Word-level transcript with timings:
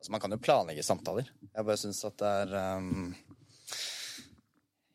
Altså, 0.00 0.12
man 0.14 0.20
kan 0.20 0.32
jo 0.32 0.40
planlegge 0.40 0.82
samtaler. 0.82 1.26
Jeg 1.52 1.66
bare 1.68 1.76
syns 1.76 1.98
at 2.08 2.16
det 2.22 2.28
er 2.42 2.54
um, 2.80 3.10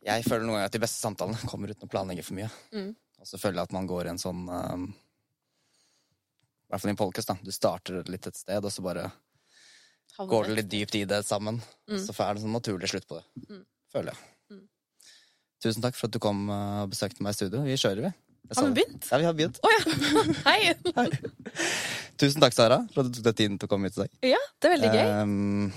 Jeg 0.05 0.25
føler 0.25 0.47
noen 0.47 0.58
ganger 0.58 0.71
at 0.71 0.78
de 0.78 0.81
beste 0.81 0.97
samtalene 0.97 1.46
kommer 1.51 1.70
uten 1.70 1.85
å 1.85 1.92
planlegge 1.92 2.25
for 2.25 2.38
mye. 2.39 2.50
Mm. 2.74 2.89
Og 3.21 3.29
så 3.29 3.38
føler 3.41 3.60
jeg 3.62 3.70
at 3.70 3.76
man 3.78 3.89
går 3.89 4.10
i 4.10 4.13
en 4.15 4.21
sånn 4.21 4.41
um, 4.49 4.88
I 4.89 6.73
hvert 6.73 6.81
fall 6.81 6.89
i 6.89 6.96
en 6.96 7.02
podcast, 7.04 7.29
da. 7.29 7.38
Du 7.38 7.54
starter 7.54 8.10
litt 8.10 8.26
et 8.31 8.41
sted, 8.41 8.65
og 8.65 8.73
så 8.73 8.86
bare 8.86 9.05
Havnet. 10.15 10.31
går 10.33 10.49
du 10.49 10.58
litt 10.58 10.73
dypt 10.73 10.97
i 10.97 11.06
det 11.13 11.22
sammen. 11.28 11.62
Mm. 11.85 12.01
Så 12.01 12.17
er 12.17 12.26
det 12.26 12.40
en 12.40 12.46
sånn 12.47 12.58
naturlig 12.58 12.90
slutt 12.90 13.06
på 13.06 13.22
det. 13.22 13.46
Mm. 13.46 13.63
Føler 13.94 14.10
jeg. 14.15 14.33
Mm. 14.56 14.65
Tusen 15.67 15.85
takk 15.85 15.99
for 15.99 16.09
at 16.09 16.17
du 16.17 16.22
kom 16.23 16.48
uh, 16.49 16.81
og 16.88 16.95
besøkte 16.98 17.22
meg 17.22 17.38
i 17.38 17.44
studio. 17.44 17.62
Vi 17.70 17.77
kjører, 17.77 18.08
vi. 18.09 18.16
Har 18.58 18.67
vi 18.67 18.73
begynt? 18.81 19.05
Ja, 19.12 19.22
vi 19.22 19.30
har 19.30 19.38
begynt. 19.38 19.62
Å 19.62 19.70
ja! 19.73 19.85
Hei! 20.49 21.94
Tusen 22.22 22.40
takk, 22.44 22.55
Sara, 22.55 22.80
for 22.94 23.04
at 23.04 23.09
du 23.12 23.18
tok 23.20 23.26
deg 23.27 23.38
tiden 23.41 23.58
til 23.59 23.68
å 23.68 23.72
komme 23.72 23.90
hit 23.90 23.98
i 24.00 24.05
dag. 24.05 24.13
Ja, 24.36 24.40
det 24.62 24.70
er 24.70 24.73
veldig 24.77 24.91
gøy. 24.94 25.09
Um, 25.22 25.72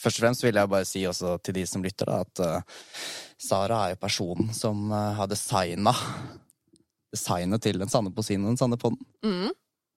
først 0.00 0.18
og 0.20 0.24
fremst 0.26 0.44
vil 0.44 0.58
jeg 0.60 0.70
bare 0.74 0.88
si 0.88 1.04
også 1.08 1.38
til 1.46 1.56
de 1.56 1.64
som 1.68 1.84
lytter, 1.84 2.10
da, 2.10 2.20
at 2.26 2.42
uh, 2.44 3.08
Sara 3.40 3.78
er 3.86 3.94
jo 3.94 4.00
personen 4.02 4.50
som 4.56 4.90
uh, 4.92 5.14
har 5.16 5.30
designa 5.30 5.94
designet 7.10 7.62
til 7.64 7.80
den 7.80 7.90
sanne 7.90 8.12
posinen 8.14 8.44
og 8.46 8.52
den 8.52 8.60
sanne 8.60 8.78
podden. 8.78 9.00
Mm. 9.26 9.50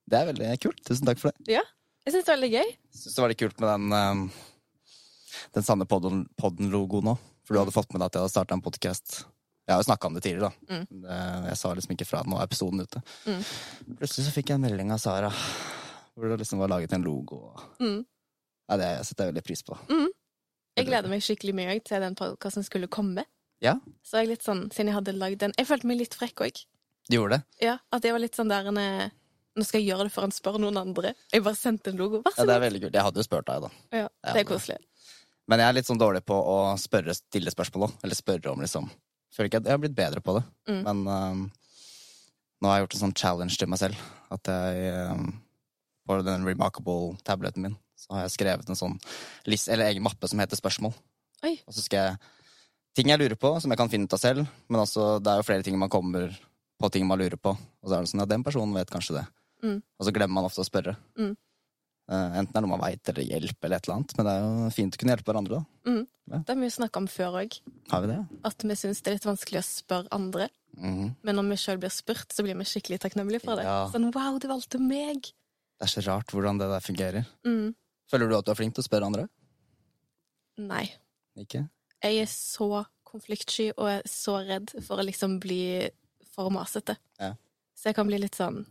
Det 0.09 0.17
er 0.19 0.29
veldig 0.31 0.53
kult. 0.63 0.79
Tusen 0.87 1.05
takk 1.07 1.19
for 1.21 1.29
det. 1.35 1.57
Ja, 1.59 1.61
Jeg 2.07 2.15
syns 2.15 2.25
det 2.25 2.31
er 2.33 2.37
veldig 2.39 2.51
gøy. 2.55 2.71
Syns 2.97 3.13
det 3.17 3.21
var 3.23 3.31
litt 3.31 3.43
kult 3.43 3.61
med 3.61 3.69
den, 3.69 3.93
um, 3.93 4.23
den 5.59 5.67
sanne 5.67 5.85
podden- 5.89 6.25
podden-logoen 6.41 7.11
òg. 7.13 7.21
For 7.43 7.53
du 7.53 7.59
hadde 7.59 7.75
fått 7.75 7.91
med 7.93 7.99
deg 8.01 8.07
at 8.07 8.15
jeg 8.17 8.23
hadde 8.23 8.33
starta 8.33 8.55
en 8.57 8.63
podkast. 8.63 9.25
Jeg 9.63 9.73
har 9.73 9.79
jo 9.79 9.87
snakka 9.87 10.09
om 10.09 10.17
det 10.17 10.23
tidligere, 10.25 10.49
da. 10.51 10.75
Mm. 10.75 11.05
Jeg 11.47 11.59
sa 11.59 11.69
liksom 11.73 11.93
ikke 11.95 12.07
fra 12.09 12.23
nå 12.27 12.35
er 12.35 12.49
episoden 12.49 12.83
ute. 12.83 12.99
Mm. 13.23 13.43
Plutselig 14.01 14.25
så 14.27 14.33
fikk 14.35 14.51
jeg 14.51 14.59
en 14.59 14.65
melding 14.65 14.91
av 14.91 14.99
Sara 14.99 15.29
hvor 16.13 16.29
det 16.29 16.41
liksom 16.43 16.59
var 16.61 16.69
laget 16.69 16.93
en 16.93 17.05
logo. 17.05 17.39
Mm. 17.81 18.03
Ja, 18.69 18.77
det 18.77 18.89
setter 19.07 19.25
jeg 19.25 19.33
veldig 19.33 19.45
pris 19.47 19.63
på. 19.65 19.77
Jeg 20.77 20.87
gleder 20.89 21.09
meg 21.11 21.23
skikkelig 21.25 21.55
mye 21.57 21.77
til 21.85 22.03
den 22.03 22.15
podkasten 22.17 22.65
skulle 22.65 22.89
komme. 22.91 23.25
Ja. 23.63 23.77
Så 24.05 24.21
jeg 24.21 24.33
litt 24.33 24.45
sånn, 24.45 24.67
siden 24.73 24.91
jeg 24.91 24.97
hadde 24.97 25.13
lagd 25.15 25.39
den 25.39 25.53
Jeg 25.55 25.69
følte 25.69 25.87
meg 25.87 26.01
litt 26.01 26.15
frekk 26.17 26.43
òg. 26.43 26.63
Du 27.07 27.15
gjorde 27.15 27.37
det? 27.37 27.67
Ja, 27.67 27.77
at 27.95 28.03
jeg 28.03 28.15
var 28.15 28.23
litt 28.23 28.35
sånn 28.35 28.51
der 28.51 28.67
en, 28.71 28.79
eh, 28.79 29.13
Nå 29.55 29.63
skal 29.67 29.83
jeg 29.83 29.91
gjøre 29.91 30.07
det 30.07 30.13
før 30.15 30.25
han 30.25 30.33
spør 30.33 30.55
noen 30.57 30.79
andre. 30.79 31.11
Jeg 31.31 31.43
bare 31.45 31.55
sendte 31.55 31.91
en 31.91 31.99
logo. 31.99 32.23
Vær 32.25 32.33
Ja, 32.33 32.41
så 32.41 32.47
det 32.49 32.55
er 32.55 32.63
veldig 32.63 32.79
kult. 32.81 32.95
Jeg 32.97 33.05
hadde 33.05 33.21
jo 33.21 33.25
spurt 33.27 33.45
deg, 33.45 33.61
da. 33.61 33.69
Ja, 33.93 34.07
det 34.33 34.39
er 34.41 34.47
koselig. 34.49 34.77
Men 35.47 35.59
jeg 35.61 35.67
er 35.67 35.75
litt 35.77 35.85
sånn 35.85 35.99
dårlig 36.01 36.23
på 36.25 36.33
å 36.33 36.55
spørre, 36.81 37.13
stille 37.13 37.53
spørsmål 37.53 37.85
òg. 37.85 37.93
Eller 38.01 38.17
spørre 38.17 38.49
om, 38.49 38.63
liksom. 38.65 38.89
Føler 39.33 39.49
ikke 39.49 39.63
at 39.63 39.69
jeg 39.69 39.75
har 39.75 39.81
blitt 39.81 39.97
bedre 39.97 40.21
på 40.23 40.37
det. 40.37 40.43
Mm. 40.69 40.81
Men 40.85 41.01
um, 41.07 41.45
nå 42.61 42.69
har 42.69 42.77
jeg 42.77 42.85
gjort 42.85 42.97
en 42.97 43.03
sånn 43.05 43.17
challenge 43.17 43.57
til 43.59 43.71
meg 43.71 43.81
selv. 43.81 44.03
At 44.33 44.49
jeg 44.49 44.93
um, 45.09 45.31
På 46.07 46.19
den 46.25 46.45
Remarkable-tableten 46.47 47.65
min 47.65 47.79
så 48.03 48.17
har 48.17 48.25
jeg 48.25 48.33
skrevet 48.33 48.67
en 48.67 48.75
sånn 48.75 48.95
list, 49.47 49.69
eller 49.71 49.87
egen 49.87 50.03
mappe 50.03 50.27
som 50.27 50.41
heter 50.41 50.59
spørsmål. 50.59 50.91
Oi. 51.47 51.53
Og 51.63 51.75
så 51.75 51.83
skal 51.85 52.09
jeg 52.09 52.31
Ting 52.93 53.09
jeg 53.09 53.17
lurer 53.17 53.33
på, 53.41 53.49
som 53.57 53.71
jeg 53.73 53.79
kan 53.79 53.89
finne 53.89 54.05
ut 54.05 54.13
av 54.13 54.19
selv. 54.21 54.49
Men 54.69 54.83
også, 54.83 55.15
det 55.17 55.31
er 55.31 55.39
jo 55.39 55.45
flere 55.47 55.63
ting 55.65 55.79
man 55.81 55.89
kommer 55.89 56.27
på 56.77 56.89
ting 56.93 57.07
man 57.09 57.17
lurer 57.17 57.39
på. 57.41 57.55
Og 57.57 57.89
så 57.89 57.95
er 57.95 58.03
det 58.03 58.11
sånn, 58.11 58.21
ja, 58.21 58.27
den 58.29 58.43
personen 58.45 58.75
vet 58.77 58.91
kanskje 58.93 59.15
det. 59.15 59.23
Mm. 59.65 59.79
Og 59.81 60.05
så 60.05 60.13
glemmer 60.13 60.37
man 60.37 60.45
ofte 60.45 60.61
å 60.61 60.67
spørre. 60.67 60.93
Mm. 61.17 61.31
Eh, 62.11 62.37
enten 62.39 62.51
det 62.51 62.59
er 62.59 62.65
noe 62.65 62.73
man 62.73 62.83
veit, 62.83 63.03
eller 63.09 63.27
hjelp, 63.27 63.59
eller 63.63 63.79
et 63.79 63.87
eller 63.87 63.99
annet. 63.99 64.15
Men 64.17 64.27
det 64.27 64.33
er 64.33 64.43
jo 64.43 64.71
fint 64.75 64.95
å 64.95 64.99
kunne 65.01 65.15
hjelpe 65.15 65.31
hverandre, 65.31 65.61
da. 65.61 66.01
Det 66.23 66.47
har 66.47 66.59
vi 66.59 66.67
jo 66.69 66.75
snakka 66.77 67.01
om 67.01 67.07
før 67.11 67.37
òg. 67.41 67.55
Det? 67.91 68.17
At 68.47 68.63
vi 68.63 68.75
syns 68.79 69.01
det 69.03 69.11
er 69.11 69.17
litt 69.17 69.27
vanskelig 69.27 69.59
å 69.59 69.65
spørre 69.67 70.11
andre. 70.15 70.47
Mm. 70.79 71.13
Men 71.21 71.37
når 71.37 71.49
vi 71.51 71.59
sjøl 71.61 71.79
blir 71.81 71.93
spurt, 71.93 72.31
så 72.33 72.45
blir 72.45 72.57
vi 72.59 72.67
skikkelig 72.67 73.01
takknemlige 73.03 73.43
for 73.43 73.59
det. 73.59 73.67
Ja. 73.67 73.85
Sånn 73.93 74.09
wow, 74.15 74.39
du 74.41 74.47
valgte 74.49 74.79
meg! 74.81 75.29
Det 75.77 75.87
er 75.87 75.91
så 75.91 76.03
rart 76.07 76.31
hvordan 76.33 76.61
det 76.61 76.69
der 76.71 76.83
fungerer. 76.83 77.27
Mm. 77.45 77.73
Føler 78.09 78.29
du 78.29 78.37
at 78.37 78.47
du 78.47 78.53
er 78.53 78.59
flink 78.59 78.75
til 78.77 78.83
å 78.85 78.87
spørre 78.87 79.09
andre? 79.09 79.27
Nei. 80.63 80.85
Ikke? 81.39 81.65
Jeg 82.03 82.23
er 82.23 82.29
så 82.31 82.85
konfliktsky 83.07 83.69
og 83.75 83.89
er 83.89 84.07
så 84.09 84.39
redd 84.45 84.73
for 84.85 85.01
å 85.01 85.05
liksom 85.05 85.37
bli 85.43 85.89
for 86.33 86.53
masete. 86.53 86.95
Ja. 87.21 87.33
Så 87.77 87.91
jeg 87.91 87.97
kan 87.97 88.07
bli 88.09 88.19
litt 88.21 88.37
sånn 88.37 88.63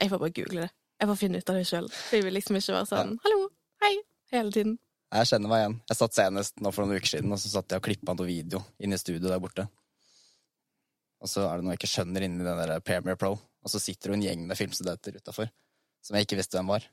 Jeg 0.00 0.10
får 0.12 0.20
bare 0.20 0.34
google 0.36 0.66
det. 0.66 0.72
Jeg 1.00 1.10
får 1.10 1.18
finne 1.20 1.40
ut 1.40 1.50
av 1.52 1.58
det 1.58 1.66
sjøl. 1.68 1.88
Jeg 2.12 2.24
vil 2.24 2.36
liksom 2.38 2.58
ikke 2.58 2.76
være 2.76 2.90
sånn 2.90 3.16
'hallo, 3.24 3.48
hei' 3.84 3.98
hele 4.32 4.52
tiden. 4.52 4.78
Jeg 5.12 5.28
kjenner 5.30 5.48
meg 5.48 5.60
igjen. 5.62 5.80
Jeg 5.88 5.96
satt 5.96 6.14
senest 6.14 6.60
nå 6.60 6.72
for 6.72 6.84
noen 6.84 6.96
uker 6.96 7.12
siden, 7.12 7.32
og 7.32 7.38
så 7.38 7.52
satt 7.52 7.70
jeg 7.70 7.78
og 7.82 7.84
klippa 7.84 8.14
noe 8.16 8.26
video 8.26 8.64
inne 8.80 8.96
i 8.96 8.98
studio 8.98 9.28
der 9.28 9.38
borte. 9.38 9.68
Og 11.20 11.28
så 11.28 11.46
er 11.46 11.56
det 11.56 11.64
noe 11.64 11.76
jeg 11.76 11.80
ikke 11.84 11.94
skjønner 11.94 12.22
inni 12.26 12.44
den 12.44 12.58
der 12.58 12.80
Premiere 12.80 13.16
Pro, 13.16 13.36
og 13.36 13.70
så 13.70 13.78
sitter 13.80 14.10
det 14.10 14.18
en 14.18 14.26
gjeng 14.26 14.46
med 14.46 14.58
filmstudenter 14.58 15.16
utafor 15.16 15.48
som 16.06 16.16
jeg 16.16 16.26
ikke 16.28 16.38
visste 16.40 16.58
hvem 16.58 16.70
var. 16.70 16.86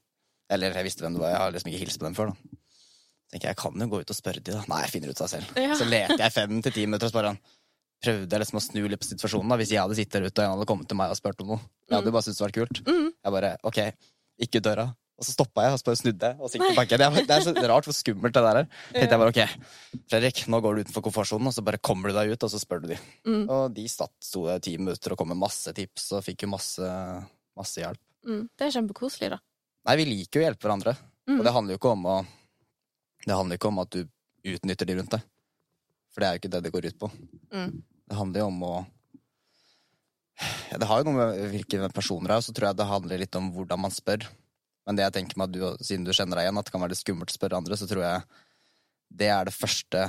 Eller 0.52 0.76
jeg 0.76 0.90
visste 0.90 1.06
hvem 1.06 1.18
det 1.18 1.24
var, 1.24 1.34
jeg 1.34 1.42
har 1.42 1.56
liksom 1.56 1.72
ikke 1.72 1.84
hilst 1.86 2.02
på 2.02 2.08
dem 2.08 2.18
før, 2.18 2.32
da. 2.34 2.60
tenker 3.32 3.48
jeg, 3.48 3.56
jeg 3.56 3.62
kan 3.62 3.84
jo 3.84 3.90
gå 3.92 4.02
ut 4.02 4.14
og 4.14 4.18
spørre 4.18 4.42
de, 4.42 4.56
da. 4.56 4.64
Nei, 4.70 4.80
jeg 4.84 4.94
finner 4.96 5.14
ut 5.14 5.22
av 5.22 5.28
det 5.28 5.34
selv. 5.36 5.60
Ja. 5.64 5.78
Så 5.80 5.88
leter 5.90 6.24
jeg 6.24 6.36
fem 6.36 6.62
til 6.66 6.76
ti 6.76 6.86
minutter 6.90 7.10
og 7.10 7.14
spør 7.14 7.30
han. 7.32 7.40
Prøvde 8.04 8.40
liksom 8.42 8.60
å 8.60 8.64
snu 8.64 8.82
litt 8.92 9.00
på 9.00 9.08
situasjonen, 9.08 9.54
da, 9.54 9.60
hvis 9.62 9.72
jeg 9.72 9.80
hadde 9.80 9.96
sittet 9.96 10.18
der 10.18 10.28
ute 10.28 10.42
og 10.42 10.46
en 10.46 10.58
hadde 10.58 10.68
kommet 10.70 10.90
til 10.92 11.00
meg 11.00 11.14
og 11.14 11.20
spurt 11.20 11.40
om 11.44 11.54
noe. 11.54 11.64
Jeg 11.88 11.96
hadde 11.96 12.12
jo 12.12 12.16
bare 12.16 12.26
syntes 12.26 12.42
det 12.42 12.46
var 12.46 12.56
kult. 12.58 12.82
Mm. 12.88 13.08
Jeg 13.14 13.36
bare 13.38 13.54
OK, 13.70 13.80
ikke 14.44 14.60
ut 14.60 14.68
døra. 14.68 14.90
Og 15.14 15.28
så 15.28 15.36
stoppa 15.36 15.68
jeg 15.68 15.76
og 15.76 15.78
så 15.80 15.94
snudde 15.96 16.30
jeg 16.32 16.42
og 16.42 16.50
så 16.50 16.58
gikk 16.58 16.72
tilbake 16.72 16.98
Det 16.98 17.36
er 17.36 17.44
så 17.46 17.52
rart 17.70 17.86
hvor 17.86 17.96
skummelt 17.96 18.34
det 18.34 18.42
der 18.44 18.60
er. 18.64 18.70
Tenkte 18.96 19.14
jeg 19.14 19.22
bare 19.22 19.34
OK, 19.34 19.68
Fredrik, 20.10 20.42
nå 20.50 20.60
går 20.66 20.76
du 20.76 20.82
utenfor 20.84 21.06
komfortsonen, 21.06 21.52
og 21.52 21.56
så 21.56 21.64
bare 21.66 21.80
kommer 21.80 22.10
du 22.10 22.18
deg 22.18 22.34
ut, 22.34 22.46
og 22.48 22.52
så 22.52 22.60
spør 22.60 22.84
du 22.84 22.90
de. 22.92 22.98
Mm. 23.30 23.44
Og 23.46 23.64
de 23.78 23.86
satt, 23.92 24.14
sto 24.26 24.48
der 24.50 24.60
i 24.60 24.66
ti 24.68 24.74
minutter 24.82 25.14
og 25.14 25.22
kom 25.22 25.30
med 25.32 25.40
masse 25.40 25.72
tips 25.78 26.10
og 26.18 26.26
fikk 26.26 26.48
jo 26.48 26.52
masse, 26.56 26.90
masse 27.60 27.84
hjelp. 27.84 28.02
Mm. 28.26 28.44
Det 28.58 28.68
er 28.68 28.76
kjempekoselig, 28.80 29.32
da. 29.36 29.40
Nei, 29.88 29.98
vi 30.00 30.10
liker 30.10 30.40
jo 30.40 30.44
å 30.44 30.48
hjelpe 30.50 30.68
hverandre. 30.68 30.96
Mm. 31.30 31.38
Og 31.38 31.46
det 31.46 31.56
handler 31.56 31.76
jo 31.76 31.80
ikke 31.80 31.94
om 31.94 32.10
å 32.10 32.18
Det 33.24 33.36
handler 33.38 33.60
ikke 33.60 33.70
om 33.70 33.80
at 33.80 33.96
du 33.96 34.02
utnytter 34.54 34.90
de 34.90 34.98
rundt 34.98 35.14
deg. 35.14 35.28
For 36.12 36.24
det 36.24 36.28
er 36.28 36.36
jo 36.36 36.42
ikke 36.42 36.52
det 36.52 36.64
det 36.66 36.72
går 36.74 36.90
ut 36.90 36.98
på. 37.00 37.10
Det 38.14 38.20
handler 38.20 38.44
jo 38.44 38.50
om 38.52 38.64
å 38.68 38.74
ja, 40.70 40.78
Det 40.78 40.88
har 40.90 41.02
jo 41.02 41.08
noe 41.08 41.18
med 41.18 41.52
hvilke 41.54 41.90
personer 41.94 42.30
det 42.30 42.36
er, 42.36 42.42
og 42.42 42.46
så 42.46 42.54
tror 42.54 42.68
jeg 42.70 42.78
det 42.78 42.90
handler 42.90 43.22
litt 43.22 43.38
om 43.40 43.52
hvordan 43.56 43.82
man 43.82 43.94
spør. 43.94 44.26
Men 44.86 44.98
det 44.98 45.06
jeg 45.06 45.16
tenker 45.16 45.40
meg 45.40 45.54
du, 45.54 45.62
siden 45.82 46.06
du 46.06 46.12
kjenner 46.14 46.38
deg 46.38 46.48
igjen, 46.48 46.60
at 46.60 46.68
det 46.68 46.74
kan 46.74 46.84
være 46.84 46.94
litt 46.94 47.02
skummelt 47.02 47.32
å 47.32 47.38
spørre 47.38 47.58
andre, 47.58 47.78
så 47.80 47.88
tror 47.90 48.04
jeg 48.04 48.26
det 49.14 49.30
er 49.34 49.48
det 49.48 49.56
første 49.56 50.06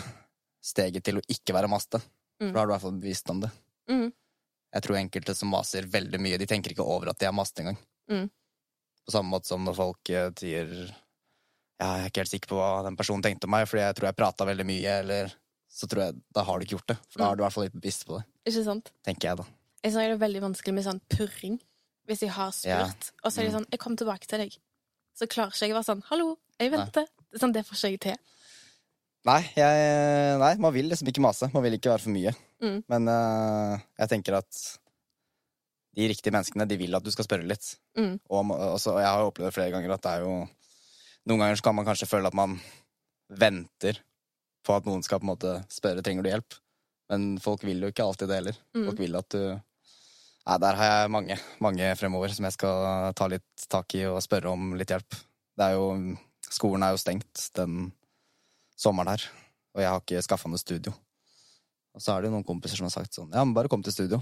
steget 0.64 1.04
til 1.06 1.20
å 1.20 1.24
ikke 1.30 1.56
være 1.56 1.70
maste. 1.70 2.00
For 2.00 2.48
Mm. 2.50 2.52
da 2.52 2.58
har 2.58 2.66
du 2.66 2.72
i 2.72 2.74
hvert 2.74 2.82
fall 2.82 2.98
bevisst 2.98 3.30
om 3.30 3.40
det. 3.44 3.50
Mm. 3.88 4.08
Jeg 4.74 4.82
tror 4.82 4.96
enkelte 4.98 5.34
som 5.38 5.52
maser 5.54 5.86
veldig 5.86 6.18
mye, 6.18 6.38
de 6.40 6.48
tenker 6.50 6.72
ikke 6.74 6.82
over 6.82 7.12
at 7.12 7.20
de 7.20 7.28
er 7.28 7.36
maste 7.36 7.62
engang. 7.62 7.78
Mm. 8.10 8.26
På 9.06 9.14
samme 9.14 9.30
måte 9.30 9.46
som 9.46 9.62
når 9.64 9.76
folk 9.78 10.10
eh, 10.10 10.32
sier 10.40 10.72
ja, 10.74 11.86
jeg 11.86 12.02
er 12.02 12.10
ikke 12.10 12.24
helt 12.24 12.32
sikker 12.32 12.50
på 12.50 12.58
hva 12.58 12.82
den 12.86 12.96
personen 12.98 13.22
tenkte 13.22 13.46
om 13.46 13.54
meg, 13.54 13.68
fordi 13.70 13.84
jeg 13.84 13.96
tror 13.98 14.08
jeg 14.08 14.18
prata 14.18 14.48
veldig 14.48 14.66
mye, 14.66 14.96
eller 15.04 15.34
så 15.74 15.88
tror 15.90 16.04
jeg 16.06 16.18
da 16.36 16.44
har 16.46 16.58
du 16.60 16.64
ikke 16.66 16.76
gjort 16.78 16.90
det. 16.92 16.98
For 17.10 17.18
da 17.22 17.28
er 17.32 17.36
du 17.36 17.42
i 17.42 17.44
hvert 17.46 17.54
fall 17.56 17.64
litt 17.66 17.74
bevisst 17.80 18.04
på 18.06 18.18
det, 18.20 18.24
Ikke 18.46 18.64
sant? 18.66 18.92
tenker 19.06 19.28
jeg 19.32 19.40
da. 19.42 19.46
Jeg 19.82 19.92
synes 19.92 20.00
det 20.00 20.12
er 20.14 20.20
veldig 20.22 20.42
vanskelig 20.44 20.74
med 20.76 20.84
sånn 20.86 21.00
purring 21.12 21.56
hvis 22.06 22.20
jeg 22.22 22.30
har 22.36 22.52
Ja. 22.64 22.84
spurt. 22.86 23.10
Og 23.24 23.32
så 23.32 23.40
er 23.40 23.44
de 23.44 23.50
Mm. 23.50 23.56
sånn 23.58 23.70
'Jeg 23.70 23.80
kommer 23.80 23.96
tilbake 23.98 24.26
til 24.28 24.38
deg'. 24.38 24.58
Så 25.18 25.26
klarer 25.26 25.50
ikke 25.52 25.66
jeg 25.66 25.70
å 25.72 25.78
være 25.80 25.90
sånn 25.90 26.02
'Hallo, 26.08 26.38
jeg 26.60 26.70
venter'. 26.72 27.08
Det 27.32 27.40
Sånn, 27.40 27.52
det 27.52 27.66
får 27.66 27.74
ikke 27.74 27.90
jeg 27.90 28.00
til. 28.00 28.16
Nei, 29.26 29.40
jeg, 29.56 30.38
nei, 30.38 30.54
man 30.56 30.72
vil 30.72 30.88
liksom 30.90 31.08
ikke 31.08 31.20
mase. 31.22 31.50
Man 31.52 31.62
vil 31.62 31.72
ikke 31.72 31.90
være 31.90 32.00
for 32.00 32.10
mye. 32.10 32.32
Mm. 32.62 32.84
Men 32.88 33.08
uh, 33.08 33.78
jeg 33.98 34.08
tenker 34.08 34.34
at 34.36 34.78
de 35.96 36.08
riktige 36.08 36.32
menneskene, 36.32 36.66
de 36.68 36.76
vil 36.76 36.94
at 36.94 37.02
du 37.02 37.10
skal 37.10 37.24
spørre 37.24 37.46
litt. 37.46 37.76
Mm. 37.96 38.20
Og, 38.30 38.50
og 38.50 38.78
så- 38.80 38.98
jeg 38.98 39.06
har 39.06 39.20
jo 39.20 39.30
opplevd 39.30 39.46
det 39.46 39.54
flere 39.54 39.70
ganger 39.72 39.92
at 39.94 40.02
det 40.02 40.12
er 40.12 40.20
jo 40.20 40.48
Noen 41.26 41.38
ganger 41.38 41.56
så 41.56 41.62
kan 41.62 41.74
man 41.74 41.86
kanskje 41.86 42.06
føle 42.06 42.26
at 42.26 42.34
man 42.34 42.60
venter 43.30 43.98
på 44.64 44.74
at 44.76 44.88
noen 44.88 45.04
skal 45.04 45.20
på 45.20 45.28
en 45.28 45.32
måte 45.34 45.54
spørre 45.72 46.02
trenger 46.04 46.24
du 46.24 46.30
hjelp. 46.30 46.58
Men 47.12 47.34
folk 47.42 47.64
vil 47.66 47.84
jo 47.84 47.92
ikke 47.92 48.04
alltid 48.06 48.30
det 48.30 48.40
heller. 48.40 48.58
Mm. 48.76 48.84
Folk 48.88 49.00
vil 49.04 49.20
at 49.20 49.36
du 49.36 49.44
Nei, 50.44 50.58
der 50.60 50.76
har 50.76 50.90
jeg 50.90 51.08
mange, 51.08 51.36
mange 51.64 51.86
fremover 51.96 52.32
som 52.36 52.44
jeg 52.44 52.52
skal 52.58 53.14
ta 53.16 53.28
litt 53.32 53.62
tak 53.72 53.94
i 53.96 54.02
og 54.10 54.20
spørre 54.20 54.50
om 54.52 54.74
litt 54.76 54.90
hjelp. 54.92 55.16
Det 55.56 55.68
er 55.70 55.78
jo 55.78 55.86
Skolen 56.52 56.84
er 56.84 56.92
jo 56.92 57.00
stengt 57.00 57.46
den 57.56 57.86
sommeren 58.78 59.14
her, 59.14 59.22
og 59.72 59.80
jeg 59.80 59.90
har 59.90 60.02
ikke 60.02 60.20
skaffa 60.26 60.50
noe 60.52 60.60
studio. 60.60 60.92
Og 61.96 62.02
så 62.04 62.12
er 62.12 62.22
det 62.22 62.28
jo 62.28 62.34
noen 62.36 62.46
kompiser 62.46 62.76
som 62.76 62.86
har 62.90 62.92
sagt 62.92 63.16
sånn 63.16 63.32
Ja, 63.32 63.40
men 63.40 63.54
bare 63.56 63.70
kom 63.72 63.82
til 63.82 63.94
studio. 63.94 64.20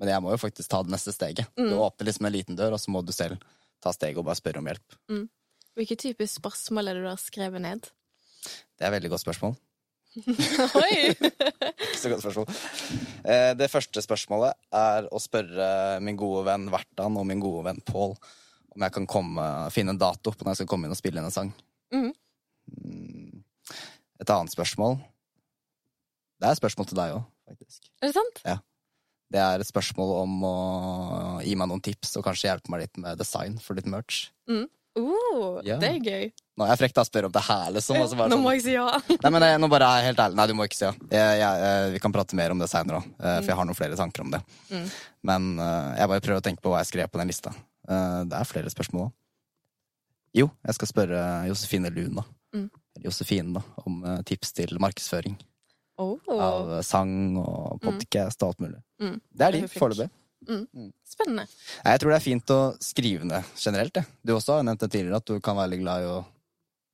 Men 0.00 0.12
jeg 0.12 0.22
må 0.22 0.30
jo 0.32 0.40
faktisk 0.40 0.70
ta 0.70 0.84
det 0.86 0.94
neste 0.94 1.12
steget. 1.12 1.50
Mm. 1.58 1.72
Du 1.72 1.80
åpner 1.82 2.08
liksom 2.08 2.28
en 2.28 2.36
liten 2.36 2.56
dør, 2.56 2.76
og 2.76 2.80
så 2.80 2.94
må 2.94 3.02
du 3.04 3.12
selv 3.12 3.42
ta 3.82 3.92
steget 3.92 4.20
og 4.20 4.28
bare 4.28 4.38
spørre 4.38 4.62
om 4.62 4.70
hjelp. 4.70 4.96
Hvilke 5.76 5.96
typer 6.00 6.28
spørsmål 6.30 6.90
er 6.90 6.96
det 6.96 7.04
du 7.04 7.10
har 7.10 7.20
skrevet 7.20 7.64
ned? 7.64 7.90
Det 8.44 8.84
er 8.84 8.88
et 8.90 8.94
veldig 8.98 9.10
godt 9.12 9.22
spørsmål. 9.24 9.56
Oi! 10.80 11.14
Så 12.00 12.10
godt 12.10 12.24
spørsmål. 12.24 12.48
Eh, 13.24 13.52
Det 13.58 13.68
første 13.70 14.02
spørsmålet 14.02 14.56
er 14.74 15.06
å 15.14 15.20
spørre 15.22 15.68
min 16.02 16.18
gode 16.18 16.42
venn 16.48 16.68
Vertan 16.72 17.18
og 17.20 17.28
min 17.28 17.42
gode 17.42 17.62
venn 17.68 17.78
Pål 17.86 18.16
om 18.70 18.84
jeg 18.86 18.94
kan 18.94 19.06
komme, 19.10 19.44
finne 19.74 19.90
en 19.94 19.98
dato 19.98 20.30
på 20.30 20.44
når 20.46 20.52
jeg 20.54 20.60
skal 20.62 20.68
komme 20.70 20.86
inn 20.86 20.94
og 20.94 20.98
spille 20.98 21.18
inn 21.18 21.26
en 21.26 21.34
sang. 21.34 21.48
Mhm. 21.94 22.10
Mm. 22.70 23.40
Et 24.22 24.30
annet 24.30 24.52
spørsmål 24.52 24.98
Det 26.38 26.46
er 26.46 26.52
et 26.54 26.60
spørsmål 26.60 26.86
til 26.90 26.98
deg 27.00 27.14
òg, 27.16 27.24
faktisk. 27.50 27.88
Er 28.00 28.10
det 28.10 28.14
sant? 28.14 28.42
Det 29.30 29.38
er 29.42 29.62
et 29.62 29.66
spørsmål 29.68 30.12
om 30.24 30.32
å 30.46 30.54
gi 31.44 31.52
meg 31.58 31.68
noen 31.70 31.82
tips 31.86 32.16
og 32.18 32.24
kanskje 32.26 32.48
hjelpe 32.48 32.70
meg 32.72 32.80
litt 32.84 32.96
med 32.98 33.18
design 33.20 33.58
for 33.62 33.78
litt 33.78 33.86
merch. 33.90 34.24
Uh, 34.50 35.60
Ja. 35.66 35.76
Det 35.82 35.90
er 35.90 36.00
gøy. 36.02 36.24
Nå 36.60 36.66
er 36.66 36.74
jeg 36.74 36.80
frekk 36.82 36.94
da 36.98 37.02
å 37.06 37.08
spørre 37.08 37.28
om 37.30 37.32
det 37.32 37.42
her, 37.46 37.70
liksom. 37.72 37.96
Nå 37.96 38.08
sånn- 38.12 38.42
må 38.44 38.50
jeg 38.52 38.62
si 38.66 38.74
ja. 38.76 38.84
Nei, 39.08 39.30
men 39.32 39.46
jeg, 39.48 39.60
nå 39.62 39.68
bare 39.72 39.86
er 39.88 40.02
jeg 40.02 40.10
helt 40.10 40.18
ærlig. 40.26 40.36
Nei, 40.36 40.46
du 40.50 40.54
må 40.58 40.66
ikke 40.68 40.76
si 40.76 40.84
ja. 40.84 40.90
Jeg, 41.14 41.38
jeg, 41.40 41.62
eh, 41.70 41.86
vi 41.94 42.02
kan 42.04 42.12
prate 42.12 42.36
mer 42.36 42.52
om 42.52 42.60
det 42.60 42.68
seinere 42.68 43.00
òg, 43.00 43.06
for 43.16 43.48
jeg 43.48 43.56
har 43.62 43.68
noen 43.70 43.78
flere 43.78 43.96
tanker 43.96 44.26
om 44.26 44.34
det. 44.34 44.42
Mm. 44.68 44.84
Men 45.30 45.48
eh, 45.64 45.88
jeg 46.02 46.12
bare 46.12 46.24
prøver 46.26 46.42
å 46.42 46.44
tenke 46.44 46.60
på 46.66 46.74
hva 46.74 46.82
jeg 46.84 46.90
skrev 46.92 47.08
på 47.14 47.22
den 47.22 47.32
lista. 47.32 47.54
Eh, 47.88 48.20
det 48.28 48.36
er 48.42 48.50
flere 48.52 48.70
spørsmål 48.76 49.06
òg. 49.08 49.16
Jo, 50.36 50.46
jeg 50.68 50.76
skal 50.76 50.92
spørre 50.92 51.22
Josefine 51.48 51.90
Luna. 51.96 52.22
Mm. 52.54 52.68
Josefine, 53.02 53.54
da. 53.56 53.62
Om 53.86 54.04
eh, 54.04 54.20
tips 54.28 54.52
til 54.60 54.76
markedsføring 54.82 55.38
Oh. 56.00 56.16
av 56.32 56.70
eh, 56.78 56.82
sang 56.86 57.36
og 57.36 57.74
podkast 57.84 58.40
og 58.46 58.54
alt 58.54 58.60
mulig. 58.64 58.78
Mm. 59.02 59.16
Det 59.36 59.44
er 59.44 59.52
Det 59.52 59.58
er 59.58 59.66
de, 59.66 59.72
foreløpig. 59.80 60.06
Mm. 60.48 60.86
Spennende. 61.04 61.42
Jeg 61.84 62.00
tror 62.00 62.10
det 62.14 62.16
er 62.16 62.24
fint 62.24 62.52
å 62.54 62.60
skrive 62.80 63.26
ned 63.28 63.44
generelt. 63.60 63.92
Det. 63.98 64.04
Du 64.24 64.32
også 64.32 64.54
har 64.56 64.62
nevnt 64.64 64.80
det 64.80 64.88
tidligere, 64.94 65.18
at 65.20 65.26
du 65.28 65.34
kan 65.44 65.58
være 65.58 65.68
veldig 65.68 65.80
glad 65.82 66.06
i 66.06 66.08
å 66.08 66.14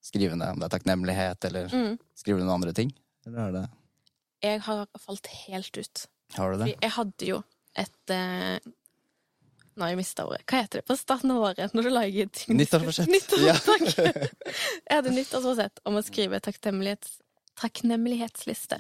skrive 0.06 0.37
ned 0.38 0.55
om 0.55 0.61
det 0.62 0.69
er 0.69 0.75
takknemlighet, 0.79 1.44
eller 1.50 1.69
Mm. 1.73 1.99
skriver 2.17 2.41
du 2.41 2.47
noen 2.47 2.56
andre 2.61 2.73
ting? 2.76 2.93
Eller 3.26 3.49
er 3.49 3.53
det 3.56 3.64
Jeg 4.47 4.61
har 4.67 4.87
falt 5.03 5.26
helt 5.49 5.79
ut. 5.79 6.06
Har 6.37 6.53
du 6.53 6.58
det? 6.58 6.67
Fordi 6.67 6.82
jeg 6.87 6.91
hadde 6.97 7.26
jo 7.32 7.43
et 7.76 8.11
eh, 8.14 8.58
Nå 9.76 9.85
har 9.85 9.91
jeg 9.93 9.99
mista 9.99 10.25
ordet. 10.25 10.41
Hva 10.49 10.62
heter 10.62 10.81
det 10.81 10.87
på 10.88 10.94
starten 10.97 11.31
av 11.35 11.43
året 11.50 11.75
når 11.76 11.82
du 11.85 11.91
lager 11.93 12.29
ting? 12.32 12.56
Nyttårsforsett. 12.56 13.11
Nyttår, 13.12 13.43
Ja. 13.44 13.56
Jeg 14.88 14.94
hadde 14.94 15.11
nyttårsforsett 15.12 15.82
om 15.85 15.99
å 16.00 16.03
skrive 16.06 16.41
takknemlighets, 16.41 17.19
takknemlighetsliste 17.61 18.79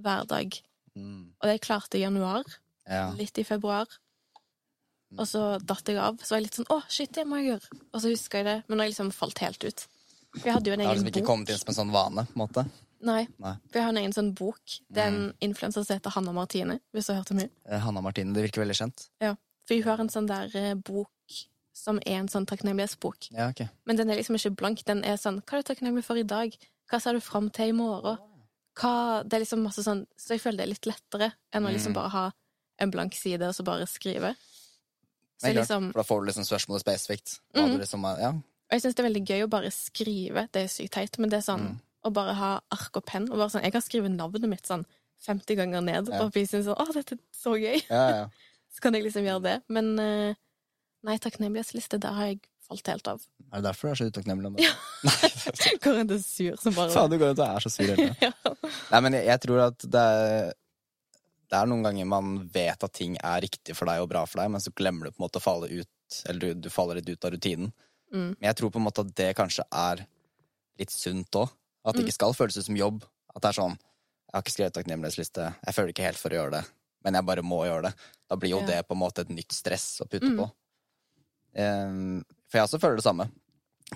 hver 0.00 0.24
dag. 0.30 0.56
Mm. 0.96 1.26
Og 1.36 1.44
det 1.50 1.60
klarte 1.60 1.98
jeg 1.98 2.02
i 2.02 2.06
januar, 2.08 2.44
Ja. 2.88 3.10
litt 3.12 3.36
i 3.38 3.44
februar. 3.44 3.86
Og 5.18 5.26
så 5.26 5.58
datt 5.60 5.84
jeg 5.90 5.98
av. 5.98 6.16
Så 6.22 6.30
var 6.34 6.38
jeg 6.40 6.46
litt 6.48 6.56
sånn 6.60 6.70
å, 6.72 6.80
shit, 6.88 7.12
det 7.12 7.26
må 7.26 7.36
jeg 7.42 7.50
gjøre. 7.52 7.80
Og 7.92 8.00
så 8.00 8.08
huska 8.14 8.38
jeg 8.40 8.44
det, 8.48 8.56
men 8.68 8.76
nå 8.78 8.80
har 8.82 8.88
jeg 8.88 8.94
liksom 8.94 9.12
falt 9.12 9.38
helt 9.44 9.64
ut. 9.64 9.86
Jeg 10.44 10.52
hadde 10.54 10.66
jo 10.66 10.72
en 10.72 10.78
Det 10.78 10.86
har 10.86 10.94
egen 10.94 11.02
liksom 11.04 11.12
ikke 11.12 11.20
bok. 11.24 11.26
kommet 11.26 11.48
inn 11.50 11.58
som 11.58 11.68
en 11.68 11.74
sånn 11.74 11.92
vane, 11.92 12.26
på 12.26 12.36
en 12.36 12.48
måte. 12.48 12.70
Nei, 13.02 13.26
Nei. 13.40 13.54
jeg 13.72 13.82
har 13.82 13.88
en 13.88 13.96
egen 13.96 14.12
sånn 14.12 14.34
bok. 14.34 14.60
Det 14.92 14.98
er 15.02 15.08
en 15.08 15.34
influenser 15.40 15.84
som 15.84 15.96
heter 15.96 16.10
Hanna 16.10 16.32
Martine, 16.32 16.80
hvis 16.94 17.06
du 17.06 17.12
har 17.14 17.22
hørt 17.22 17.30
om 17.32 17.38
henne. 17.38 17.50
Eh, 17.66 17.78
Hanna 17.80 18.00
Martine, 18.00 18.32
det 18.34 18.42
virker 18.44 18.62
veldig 18.62 18.76
kjent. 18.76 19.08
Ja. 19.20 19.34
For 19.66 19.74
hun 19.74 19.82
har 19.84 19.98
en 20.00 20.08
sånn 20.08 20.26
der 20.28 20.50
eh, 20.54 20.74
bok 20.74 21.08
som 21.72 21.98
er 22.06 22.18
en 22.20 22.28
sånn 22.28 22.44
takknemlighetsbok. 22.46 23.30
Ja, 23.32 23.48
okay. 23.48 23.68
Men 23.86 23.96
den 23.96 24.10
er 24.10 24.16
liksom 24.16 24.36
ikke 24.36 24.54
blank. 24.54 24.84
Den 24.84 25.02
er 25.04 25.16
sånn 25.16 25.40
Hva 25.42 25.58
er 25.58 25.62
du 25.62 25.74
takknemlig 25.74 26.04
for 26.04 26.16
i 26.16 26.22
dag? 26.22 26.52
Hva 26.90 27.00
ser 27.00 27.12
du 27.14 27.20
fram 27.20 27.48
til 27.50 27.68
i 27.68 27.72
morgen? 27.72 28.18
Hva 28.76 29.22
Det 29.26 29.34
er 29.34 29.40
liksom 29.44 29.62
masse 29.64 29.82
sånn 29.82 30.06
Så 30.16 30.34
jeg 30.36 30.40
føler 30.42 30.58
det 30.58 30.66
er 30.68 30.74
litt 30.74 30.86
lettere 30.86 31.32
enn 31.52 31.64
å 31.64 31.72
liksom 31.72 31.92
Mm. 31.92 31.94
bare 31.94 32.08
ha 32.10 32.32
en 32.78 32.90
blank 32.90 33.14
side 33.14 33.42
og 33.42 33.54
så 33.54 33.64
bare 33.64 33.86
skrive. 33.86 34.34
Så 35.40 35.46
Men 35.46 35.54
klart, 35.54 35.62
liksom 35.68 35.92
For 35.92 35.98
da 36.02 36.02
får 36.04 36.20
du 36.20 36.26
liksom 36.26 36.44
spørsmålet 36.44 36.84
spesifikt. 36.84 37.40
Hva 37.54 37.62
Mhm. 37.66 37.72
du 37.72 37.78
liksom 37.78 38.02
ja. 38.20 38.32
Og 38.70 38.76
jeg 38.76 38.82
syns 38.84 38.94
det 38.94 39.02
er 39.02 39.08
veldig 39.10 39.22
gøy 39.26 39.40
å 39.44 39.50
bare 39.50 39.70
skrive. 39.74 40.44
Det 40.54 40.62
er 40.62 40.68
sykt 40.70 40.92
teit, 40.94 41.18
men 41.18 41.30
det 41.32 41.40
er 41.40 41.46
sånn 41.48 41.64
Mm. 41.66 41.78
å 42.06 42.12
bare 42.14 42.34
ha 42.38 42.50
ark 42.70 42.96
og 42.96 43.04
penn. 43.04 43.26
Og 43.30 43.36
bare 43.38 43.50
sånn 43.50 43.62
Jeg 43.66 43.72
kan 43.72 43.82
skrive 43.82 44.08
navnet 44.08 44.46
mitt 44.48 44.66
sånn 44.66 44.84
50 45.26 45.56
ganger 45.58 45.82
ned, 45.82 46.08
Ja. 46.08 46.22
og 46.22 46.32
bli 46.32 46.46
sånn 46.46 46.64
Å, 46.72 46.86
dette 46.94 47.12
er 47.18 47.18
så 47.34 47.56
gøy! 47.58 47.82
ja, 47.90 48.08
ja. 48.10 48.28
Så 48.72 48.80
kan 48.80 48.94
jeg 48.94 49.02
liksom 49.02 49.24
gjøre 49.26 49.42
det. 49.42 49.62
Men 49.68 49.98
eh, 49.98 50.34
nei, 51.02 51.16
takknemlighetsliste, 51.18 51.98
der 51.98 52.12
har 52.14 52.26
jeg 52.30 52.38
falt 52.68 52.86
helt 52.86 53.08
av. 53.08 53.20
Er 53.52 53.56
det 53.60 53.64
derfor 53.66 53.88
du 53.88 53.90
er 53.90 53.98
så 53.98 54.06
utakknemlig 54.12 54.46
om 54.46 54.54
det? 54.56 54.62
Ja. 54.68 54.74
Går 55.82 55.94
rundt 55.98 56.12
og 56.12 56.20
sur 56.22 56.56
som 56.60 56.74
bare 56.76 56.92
Faen, 56.94 57.10
du 57.10 57.18
går 57.18 57.32
rundt 57.32 57.40
og 57.42 57.48
er 57.56 57.60
så 57.66 57.70
sur 57.72 57.84
hele 57.90 57.96
tida. 58.14 58.30
ja. 58.30 58.54
Nei, 58.92 59.00
men 59.00 59.12
jeg, 59.18 59.26
jeg 59.26 59.40
tror 59.40 59.60
at 59.66 59.78
det 59.90 60.00
er 60.06 60.52
Det 61.50 61.58
er 61.58 61.66
noen 61.66 61.82
ganger 61.82 62.06
man 62.06 62.48
vet 62.54 62.84
at 62.86 62.92
ting 62.94 63.16
er 63.18 63.40
riktig 63.42 63.74
for 63.74 63.90
deg 63.90 64.00
og 64.04 64.08
bra 64.12 64.22
for 64.30 64.38
deg, 64.44 64.52
men 64.54 64.60
så 64.62 64.70
glemmer 64.70 65.08
du 65.08 65.10
på 65.10 65.18
en 65.18 65.26
måte 65.26 65.40
å 65.40 65.42
falle 65.42 65.66
ut 65.72 66.20
Eller 66.30 66.38
du, 66.54 66.54
du 66.62 66.70
faller 66.70 67.00
litt 67.00 67.08
ut 67.10 67.24
av 67.26 67.32
rutinen. 67.34 67.72
Mm. 68.12 68.34
Men 68.40 68.42
jeg 68.48 68.56
tror 68.56 68.70
på 68.70 68.76
en 68.80 68.84
måte 68.88 69.00
at 69.06 69.14
det 69.14 69.36
kanskje 69.36 69.64
er 69.72 70.06
litt 70.78 70.90
sunt 70.90 71.30
òg. 71.30 71.50
At 71.84 71.94
det 71.94 72.02
Mm. 72.02 72.06
ikke 72.08 72.14
skal 72.18 72.32
føles 72.34 72.56
ut 72.58 72.64
som 72.66 72.76
jobb. 72.76 73.02
At 73.34 73.42
det 73.42 73.48
er 73.48 73.62
sånn 73.62 73.78
Jeg 74.30 74.34
har 74.34 74.42
ikke 74.42 74.52
skrevet 74.52 74.72
takknemlighetsliste. 74.74 75.54
Jeg 75.66 75.74
føler 75.74 75.88
ikke 75.90 76.04
helt 76.06 76.16
for 76.16 76.30
å 76.30 76.34
gjøre 76.38 76.50
det, 76.52 76.64
men 77.02 77.14
jeg 77.14 77.24
bare 77.26 77.42
må 77.42 77.64
gjøre 77.66 77.82
det. 77.82 77.94
Da 78.28 78.36
blir 78.36 78.50
jo 78.50 78.60
Ja. 78.60 78.66
det 78.66 78.86
på 78.88 78.92
en 78.94 78.98
måte 79.00 79.18
et 79.22 79.28
nytt 79.28 79.50
stress 79.50 80.00
å 80.00 80.06
putte 80.08 80.22
Mm. 80.30 80.36
på. 80.38 80.52
Um, 81.56 82.24
for 82.46 82.58
jeg 82.58 82.66
også 82.68 82.78
føler 82.80 82.96
det 83.00 83.04
samme 83.04 83.26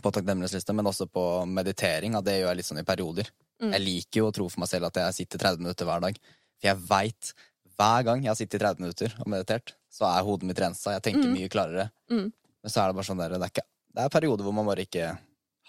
på 0.02 0.10
takknemlighetsliste, 0.10 0.74
men 0.74 0.84
også 0.90 1.06
på 1.06 1.46
meditering. 1.46 2.16
At 2.18 2.24
det 2.24 2.40
gjør 2.40 2.48
jeg 2.50 2.56
litt 2.56 2.66
sånn 2.66 2.80
i 2.82 2.86
perioder. 2.88 3.30
Mm. 3.62 3.70
Jeg 3.76 3.80
liker 3.84 4.20
jo 4.24 4.30
å 4.30 4.34
tro 4.34 4.48
for 4.50 4.60
meg 4.64 4.68
selv 4.72 4.86
at 4.86 4.94
jeg 4.94 5.14
sitter 5.20 5.38
30 5.38 5.58
minutter 5.62 5.86
hver 5.86 6.00
dag. 6.02 6.18
For 6.58 6.66
jeg 6.66 6.76
veit 6.88 7.32
hver 7.78 8.04
gang 8.04 8.22
jeg 8.24 8.30
har 8.32 8.34
sittet 8.34 8.58
i 8.60 8.64
30 8.64 8.80
minutter 8.82 9.14
og 9.20 9.26
meditert, 9.30 9.72
så 9.90 10.08
er 10.10 10.24
hodet 10.26 10.42
mitt 10.50 10.58
rensa. 10.58 10.94
Jeg 10.98 11.02
tenker 11.02 11.28
Mm. 11.28 11.34
mye 11.38 11.48
klarere. 11.48 11.90
Mm. 12.10 12.32
Men 12.62 12.70
så 12.70 12.82
er 12.82 12.88
det 12.88 12.96
bare 12.96 13.04
sånn 13.06 13.18
der, 13.18 13.28
det, 13.28 13.42
er 13.42 13.50
ikke, 13.50 13.68
det 13.94 14.04
er 14.04 14.12
perioder 14.12 14.46
hvor 14.46 14.54
man 14.56 14.66
bare 14.66 14.84
ikke 14.86 15.12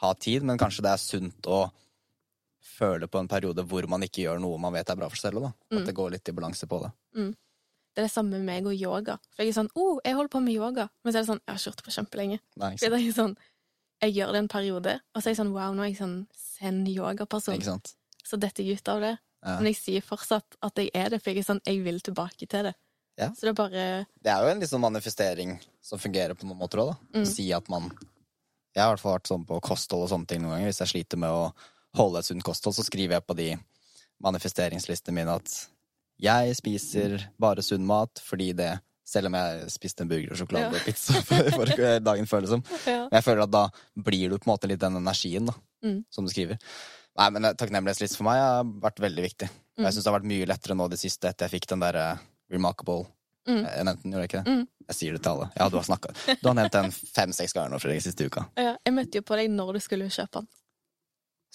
har 0.01 0.19
tid, 0.19 0.43
men 0.43 0.59
kanskje 0.59 0.83
det 0.85 0.91
er 0.91 1.01
sunt 1.01 1.47
å 1.47 1.65
føle 2.65 3.07
på 3.07 3.21
en 3.21 3.29
periode 3.31 3.63
hvor 3.69 3.85
man 3.87 4.03
ikke 4.03 4.25
gjør 4.25 4.41
noe 4.43 4.59
man 4.59 4.73
vet 4.75 4.89
er 4.89 4.97
bra 4.99 5.09
for 5.11 5.19
seg 5.19 5.31
selv. 5.31 5.45
Da. 5.45 5.51
Mm. 5.71 5.79
At 5.79 5.89
det 5.89 5.97
går 5.97 6.15
litt 6.15 6.31
i 6.31 6.35
balanse 6.35 6.67
på 6.69 6.81
det. 6.83 6.91
Det 7.95 8.03
er 8.03 8.07
det 8.09 8.11
samme 8.11 8.35
med 8.35 8.47
meg 8.49 8.65
og 8.67 8.75
yoga. 8.75 9.15
For 9.31 9.45
jeg 9.45 9.53
er 9.53 9.59
sånn 9.61 9.69
'Å, 9.71 9.81
oh, 9.81 9.99
jeg 10.03 10.15
holder 10.17 10.31
på 10.33 10.41
med 10.43 10.57
yoga', 10.57 10.89
men 11.03 11.13
så 11.13 11.17
er 11.17 11.21
det 11.21 11.29
sånn 11.31 11.39
'Jeg 11.39 11.53
har 11.53 11.59
ikke 11.59 11.69
gjort 11.69 11.77
det 11.77 11.85
på 11.85 11.95
kjempelenge'. 11.97 12.39
Nei, 12.57 12.75
det 12.75 12.91
er 12.91 13.13
sånn, 13.15 13.37
jeg 14.01 14.15
gjør 14.15 14.31
det 14.33 14.39
en 14.41 14.51
periode, 14.51 14.93
og 15.15 15.21
så 15.21 15.27
er 15.27 15.31
jeg 15.31 15.39
sånn 15.39 15.53
'Wow, 15.53 15.71
nå 15.73 15.81
er 15.83 15.89
jeg 15.93 16.01
sånn 16.01 16.27
send 16.35 16.87
yogaperson'. 16.87 17.95
Så 18.25 18.39
detter 18.39 18.63
jeg 18.63 18.79
ut 18.79 18.87
av 18.89 18.99
det. 18.99 19.19
Ja. 19.45 19.55
Men 19.59 19.65
jeg 19.71 19.77
sier 19.77 20.01
fortsatt 20.01 20.57
at 20.61 20.75
jeg 20.75 20.89
er 20.93 21.09
det, 21.09 21.21
for 21.21 21.29
jeg 21.29 21.37
er 21.39 21.53
sånn, 21.53 21.61
jeg 21.63 21.83
vil 21.85 21.99
tilbake 22.01 22.49
til 22.49 22.63
det. 22.63 22.75
Ja. 23.15 23.29
Så 23.29 23.47
det 23.47 23.49
er 23.49 23.53
bare 23.53 24.05
Det 24.21 24.31
er 24.31 24.41
jo 24.43 24.49
en 24.51 24.59
liksom 24.59 24.81
manifestering 24.81 25.59
som 25.81 25.99
fungerer 25.99 26.35
på 26.35 26.43
noen 26.43 26.59
måter 26.59 26.81
òg, 26.81 26.91
da. 26.91 27.19
Mm. 27.21 27.25
si 27.25 27.53
at 27.53 27.69
man 27.69 27.91
Jeg 28.75 28.83
har 28.83 28.89
i 28.89 28.93
hvert 28.95 29.03
fall 29.03 29.15
vært 29.17 29.29
sånn 29.31 29.45
på 29.47 29.61
kosthold 29.63 30.03
og 30.03 30.09
sånne 30.11 30.27
ting 30.27 30.41
noen 30.43 30.57
ganger. 30.57 30.71
Hvis 30.73 30.81
jeg 30.83 30.91
sliter 30.91 31.17
med 31.21 31.31
å 31.31 31.45
holde 31.95 32.19
et 32.19 32.27
sunt 32.27 32.43
kosthold, 32.43 32.75
så 32.75 32.83
skriver 32.83 33.15
jeg 33.17 33.25
på 33.27 33.35
de 33.39 33.49
manifesteringslistene 34.25 35.15
mine 35.15 35.35
at 35.39 35.53
jeg 36.23 36.55
spiser 36.55 37.17
bare 37.41 37.63
sunn 37.65 37.85
mat 37.87 38.21
fordi 38.23 38.51
det 38.55 38.73
Selv 39.05 39.27
om 39.29 39.35
jeg 39.37 39.67
spiste 39.69 40.01
en 40.01 40.09
burger 40.09 40.31
og 40.33 40.37
sjokolade 40.39 40.71
Ja. 40.73 40.79
og 40.79 40.85
pizza 40.87 41.19
for, 41.27 41.49
for 41.53 41.69
dagen 42.07 42.25
før, 42.25 42.41
liksom. 42.41 42.63
ja. 42.89 43.03
Men 43.05 43.19
jeg 43.19 43.25
føler 43.27 43.43
at 43.43 43.51
da 43.53 43.61
blir 44.01 44.31
du 44.31 44.39
på 44.39 44.47
en 44.47 44.53
måte 44.55 44.65
litt 44.71 44.81
den 44.81 44.97
energien, 44.97 45.45
da, 45.45 45.53
Mm. 45.85 45.99
som 46.09 46.25
du 46.25 46.31
skriver. 46.33 46.57
Nei, 47.19 47.27
men 47.29 47.45
takknemlighetslist 47.53 48.17
for 48.17 48.25
meg 48.25 48.39
har 48.41 48.63
vært 48.81 48.97
veldig 49.03 49.21
viktig. 49.27 49.49
Mm. 49.77 49.83
jeg 49.85 49.93
syns 49.93 50.03
det 50.07 50.09
har 50.09 50.15
vært 50.17 50.29
mye 50.31 50.47
lettere 50.49 50.73
nå 50.79 50.87
det 50.89 50.97
siste 50.97 51.29
etter 51.29 51.45
jeg 51.45 51.59
fikk 51.59 51.67
den 51.75 51.83
derre 51.85 52.07
Remarkable. 52.49 53.05
Mm. 53.47 53.61
Jeg 53.65 53.85
nevnte 53.85 54.03
den, 54.03 54.11
gjorde 54.15 54.23
jeg 54.25 54.29
ikke 54.31 54.43
det? 54.43 54.53
Mm. 54.55 54.67
Jeg 54.89 54.95
sier 54.99 55.15
det 55.15 55.21
til 55.25 55.31
alle. 55.31 55.47
Ja, 55.57 55.69
du 55.69 55.77
har 55.77 55.85
snakka. 55.85 56.13
Du 56.41 56.47
har 56.49 56.55
nevnt 56.57 56.73
den 56.73 56.91
fem-seks 56.91 57.53
ganger 57.53 57.73
nå, 57.73 57.79
Fredrik, 57.81 58.03
siste 58.05 58.25
uka. 58.27 58.47
ja. 58.57 58.75
Jeg 58.85 58.93
møtte 58.93 59.21
jo 59.21 59.25
på 59.25 59.37
deg 59.39 59.49
når 59.53 59.73
du 59.77 59.79
skulle 59.85 60.09
kjøpe 60.09 60.41
den. 60.41 60.49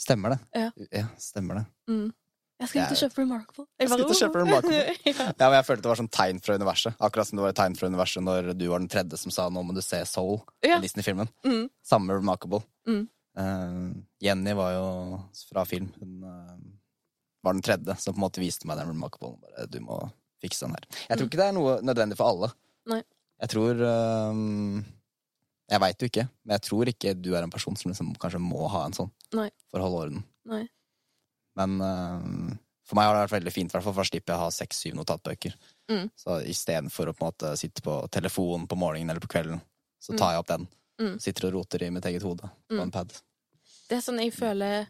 Stemmer 0.00 0.34
det? 0.34 0.38
Ja. 0.56 0.70
ja 0.94 1.06
stemmer 1.20 1.61
det. 1.61 1.64
Mm. 1.90 2.09
Jeg 2.61 2.68
skal 2.68 2.82
ut 2.82 2.92
og 2.92 3.00
kjøpe 3.00 3.23
Remarkable. 3.23 3.64
Jeg 3.80 3.88
skal 3.88 4.02
ut 4.02 4.11
og 4.12 4.18
kjøpe 4.18 4.40
Remarkable. 4.42 4.80
ja. 5.09 5.14
Ja, 5.28 5.47
men 5.47 5.54
Jeg 5.56 5.66
følte 5.68 5.85
det 5.87 5.90
var 5.90 6.00
sånn 6.00 6.11
tegn 6.12 6.40
fra 6.44 6.56
universet. 6.61 6.99
Akkurat 7.00 7.28
som 7.28 7.38
det 7.40 7.44
var 7.47 7.54
et 7.54 7.61
tegn 7.61 7.76
fra 7.78 7.88
universet 7.88 8.25
når 8.26 8.50
du 8.52 8.66
var 8.68 8.82
den 8.82 8.90
tredje 8.92 9.20
som 9.20 9.32
sa 9.32 9.47
'nå 9.49 9.62
må 9.64 9.76
du 9.76 9.80
se 9.85 10.02
Soul', 10.04 10.42
Ja. 10.66 10.78
Disney-filmen. 10.80 11.28
Mm. 11.44 11.70
Samme 11.82 12.18
Remarkable. 12.18 12.61
Mm. 12.88 13.09
Uh, 13.38 13.92
Jenny 14.20 14.52
var 14.59 14.75
jo 14.76 14.87
fra 15.49 15.64
film. 15.64 15.88
Hun 16.00 16.25
uh, 16.25 16.56
var 17.42 17.56
den 17.56 17.62
tredje 17.64 17.97
som 17.97 18.12
på 18.12 18.18
en 18.20 18.26
måte 18.26 18.42
viste 18.44 18.68
meg 18.68 18.76
den 18.76 18.92
Remarkable. 18.92 19.38
Bare, 19.40 19.66
du 19.66 19.80
må 19.80 20.00
fikse 20.42 20.66
den 20.66 20.75
her. 20.76 20.87
Jeg 21.09 21.18
tror 21.18 21.28
ikke 21.28 21.40
det 21.40 21.47
er 21.50 21.56
noe 21.56 21.76
nødvendig 21.85 22.16
for 22.20 22.32
alle. 22.32 22.50
Nei. 22.90 23.02
Jeg 23.40 23.52
tror 23.54 23.78
um, 24.30 24.80
Jeg 25.70 25.80
veit 25.80 26.02
jo 26.02 26.09
ikke, 26.11 26.25
men 26.44 26.54
jeg 26.59 26.64
tror 26.66 26.90
ikke 26.90 27.14
du 27.16 27.30
er 27.37 27.44
en 27.47 27.52
person 27.52 27.76
som 27.78 27.92
liksom 27.92 28.14
kanskje 28.20 28.40
må 28.42 28.66
ha 28.73 28.82
en 28.88 28.97
sånn 28.97 29.11
Nei. 29.38 29.49
for 29.70 29.78
å 29.80 29.87
holde 29.87 30.00
orden. 30.06 30.25
Nei. 30.50 30.64
Men 31.61 31.76
um, 31.80 32.59
for 32.88 32.99
meg 32.99 33.06
har 33.06 33.14
det 33.14 33.23
vært 33.28 33.37
veldig 33.38 33.52
fint, 33.54 33.70
for 33.73 33.94
da 33.94 34.04
slipper 34.09 34.32
jeg 34.35 34.40
å 34.40 34.44
ha 34.49 34.50
seks-syv 34.54 34.97
notatbøker. 34.99 35.54
Mm. 35.92 36.09
Så 36.18 36.40
istedenfor 36.50 37.11
å 37.11 37.14
på 37.14 37.23
en 37.23 37.28
måte 37.30 37.52
sitte 37.61 37.85
på 37.87 38.00
telefonen 38.11 38.66
på 38.70 38.78
morgenen 38.80 39.12
eller 39.14 39.23
på 39.23 39.30
kvelden, 39.30 39.61
så 40.02 40.16
tar 40.18 40.35
jeg 40.35 40.42
opp 40.42 40.50
den. 40.50 40.66
Mm. 41.00 41.14
Sitter 41.23 41.47
og 41.49 41.54
roter 41.61 41.85
i 41.87 41.90
mitt 41.94 42.04
eget 42.11 42.25
hode 42.26 42.49
på 42.50 42.75
Mm. 42.76 42.82
en 42.88 42.90
pad. 42.94 43.14
Det 43.88 43.97
er 43.99 44.02
sånn 44.04 44.18
jeg 44.23 44.32
føler 44.35 44.88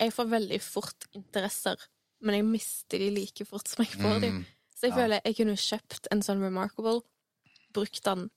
Jeg 0.00 0.10
får 0.16 0.26
veldig 0.32 0.58
fort 0.64 1.04
interesser, 1.14 1.76
men 2.22 2.34
jeg 2.38 2.44
mister 2.48 2.98
de 3.02 3.10
like 3.10 3.44
fort 3.48 3.68
som 3.68 3.84
jeg 3.84 3.92
får 4.00 4.20
de. 4.22 4.30
Mm. 4.30 4.44
Så 4.76 4.86
jeg 4.88 4.90
Ja. 4.92 4.96
føler 4.96 5.20
jeg 5.24 5.36
kunne 5.36 5.56
kjøpt 5.56 6.06
en 6.10 6.22
sånn 6.22 6.40
Remarkable, 6.42 7.00
brukt 7.72 8.02
den 8.04 8.30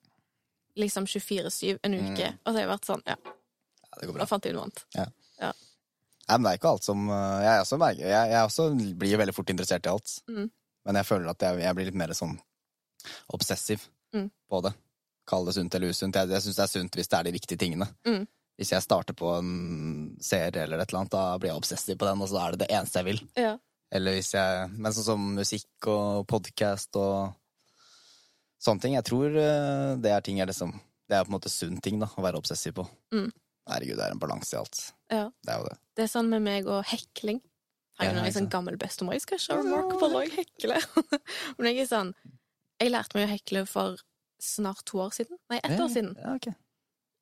liksom 0.78 1.06
24-7 1.08 1.80
en 1.84 1.94
uke, 1.94 2.28
Mm. 2.32 2.40
og 2.46 2.52
så 2.52 2.54
har 2.54 2.62
jeg 2.66 2.70
vært 2.70 2.86
sånn 2.86 3.04
Ja, 3.08 3.16
Ja, 3.26 4.02
det 4.02 4.08
går 4.10 4.18
da 4.20 4.26
fant 4.26 4.44
jeg 4.46 4.54
noe 4.54 4.64
annet. 4.68 4.86
Nei, 6.28 6.38
men 6.40 6.44
det 6.44 6.52
er 6.52 6.58
ikke 6.58 6.72
alt 6.74 6.84
som 6.84 7.10
uh, 7.10 7.42
Jeg, 7.44 7.62
også, 7.62 7.78
merker- 7.78 8.08
jeg, 8.10 8.30
jeg 8.32 8.46
også 8.48 8.64
blir 8.98 9.18
veldig 9.22 9.34
fort 9.36 9.50
interessert 9.54 9.86
i 9.86 9.90
alt. 9.92 10.14
Mm. 10.28 10.50
Men 10.86 10.96
jeg 10.96 11.06
føler 11.06 11.30
at 11.30 11.40
jeg, 11.46 11.60
jeg 11.62 11.76
blir 11.78 11.86
litt 11.86 11.96
mer 12.02 12.14
sånn 12.18 12.40
obsessiv 13.34 13.88
Mm. 14.14 14.30
på 14.50 14.62
det. 14.64 14.74
Kall 15.28 15.44
det 15.46 15.54
sunt 15.56 15.76
eller 15.76 15.90
usunt. 15.92 16.16
Jeg, 16.16 16.30
jeg 16.30 16.42
syns 16.42 16.56
det 16.56 16.64
er 16.64 16.68
sunt 16.72 16.92
hvis 16.96 17.08
det 17.12 17.18
er 17.20 17.24
de 17.28 17.32
viktige 17.36 17.58
tingene. 17.60 17.88
Mm. 18.08 18.28
Hvis 18.58 18.70
jeg 18.72 18.82
starter 18.86 19.14
på 19.14 19.38
en 19.38 20.18
serie 20.24 20.64
eller 20.64 20.80
et 20.80 20.88
eller 20.90 21.00
annet, 21.02 21.12
da 21.12 21.38
blir 21.38 21.50
jeg 21.52 21.58
obsessiv 21.60 21.98
på 22.00 22.06
den, 22.08 22.22
og 22.24 22.30
så 22.32 22.40
er 22.40 22.52
det 22.56 22.60
det 22.64 22.70
eneste 22.72 23.02
jeg 23.02 23.06
vil. 23.10 23.20
Ja. 23.36 23.58
Eller 23.94 24.18
hvis 24.18 24.34
jeg 24.34 24.70
Men 24.74 24.94
sånn 24.96 25.08
som 25.08 25.26
musikk 25.38 25.90
og 25.92 26.26
podkast 26.30 26.98
og 27.00 27.36
sånne 28.66 28.82
ting. 28.82 28.96
Jeg 28.98 29.08
tror 29.08 29.36
eh, 29.38 29.96
det 30.02 30.14
er 30.14 30.24
ting 30.26 30.40
jeg 30.42 30.50
liksom 30.50 30.74
Det 31.06 31.18
er 31.18 31.26
på 31.26 31.30
en 31.30 31.38
måte 31.38 31.52
sunn 31.54 31.78
ting 31.86 32.00
da, 32.02 32.10
å 32.10 32.24
være 32.26 32.40
obsessiv 32.42 32.74
på. 32.80 32.88
Mm. 33.14 33.30
Herregud, 33.70 33.98
det 33.98 34.06
er 34.08 34.14
en 34.16 34.22
balanse 34.22 34.56
i 34.56 34.58
alt. 34.60 34.80
Ja. 35.14 35.28
Det 35.46 35.54
er 35.54 35.62
jo 35.62 35.68
det. 35.68 35.76
Det 35.98 36.06
er 36.06 36.10
sånn 36.10 36.32
med 36.32 36.42
meg 36.46 36.70
og 36.70 36.82
hekling. 36.90 37.44
Jeg 38.00 38.12
er 38.12 38.18
en 38.20 38.34
sånn 38.36 38.50
gammel 38.52 38.76
bestemor. 38.82 39.16
Jeg 39.16 39.24
skal 39.24 39.40
ikke 39.40 39.60
remarkable 39.62 40.10
og 40.10 40.26
jeg 40.26 40.34
hekler. 40.42 40.88
Men 41.58 41.70
jeg 41.70 41.86
er 41.86 41.92
sånn 41.92 42.12
Jeg 42.82 42.92
lærte 42.92 43.16
meg 43.16 43.30
å 43.30 43.32
hekle 43.32 43.64
for 43.70 44.02
snart 44.42 44.82
to 44.90 45.00
år 45.00 45.14
siden. 45.16 45.38
Nei, 45.54 45.62
ett 45.64 45.80
år 45.80 45.92
siden. 45.94 46.12
Ja, 46.20 46.34
ok. 46.36 46.50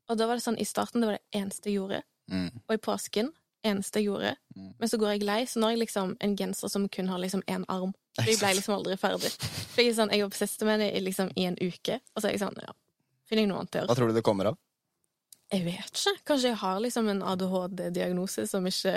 Og 0.10 0.20
da 0.20 0.28
var 0.28 0.40
det 0.40 0.46
sånn 0.46 0.58
i 0.60 0.66
starten 0.68 1.04
det 1.04 1.12
var 1.12 1.20
det 1.20 1.40
eneste 1.40 1.70
jeg 1.70 1.78
gjorde. 1.78 2.02
Mm. 2.32 2.50
Og 2.66 2.74
i 2.74 2.82
påsken 2.82 3.30
eneste 3.64 4.02
jeg 4.02 4.10
gjorde. 4.10 4.36
Mm. 4.56 4.70
Men 4.80 4.90
så 4.92 5.00
går 5.02 5.14
jeg 5.16 5.24
lei, 5.28 5.40
så 5.50 5.60
nå 5.60 5.68
har 5.70 5.76
jeg 5.76 5.84
liksom 5.86 6.16
en 6.20 6.36
genser 6.40 6.72
som 6.72 6.88
kun 6.92 7.10
har 7.12 7.22
liksom 7.24 7.44
én 7.48 7.66
arm. 7.72 7.94
For 8.20 8.30
jeg 8.30 8.40
ble 8.42 8.52
liksom 8.60 8.76
aldri 8.78 8.98
ferdig. 9.02 9.32
For 9.40 9.82
jeg 9.82 9.94
er 9.94 9.98
sånn, 9.98 10.14
jeg 10.14 10.26
obsesste 10.28 10.68
med 10.70 10.84
det 10.84 10.92
i 10.98 11.02
liksom 11.04 11.32
i 11.40 11.48
en 11.50 11.58
uke, 11.62 12.00
og 12.14 12.22
så 12.22 12.30
er 12.30 12.36
jeg 12.36 12.44
sånn, 12.44 12.60
ja, 12.62 12.76
finner 13.30 13.46
jeg 13.46 13.52
noe 13.54 13.64
annet 13.64 13.72
til 13.74 13.80
å 13.80 13.82
gjøre. 13.84 13.92
Hva 13.94 13.98
tror 14.02 14.14
du 14.14 14.18
det 14.20 14.26
kommer 14.28 14.52
av? 14.52 14.60
Jeg 15.54 15.66
vet 15.66 15.90
ikke. 15.98 16.14
Kanskje 16.30 16.52
jeg 16.54 16.60
har 16.64 16.80
liksom 16.82 17.10
en 17.14 17.24
ADHD-diagnose 17.34 18.46
som 18.50 18.66
ikke 18.70 18.94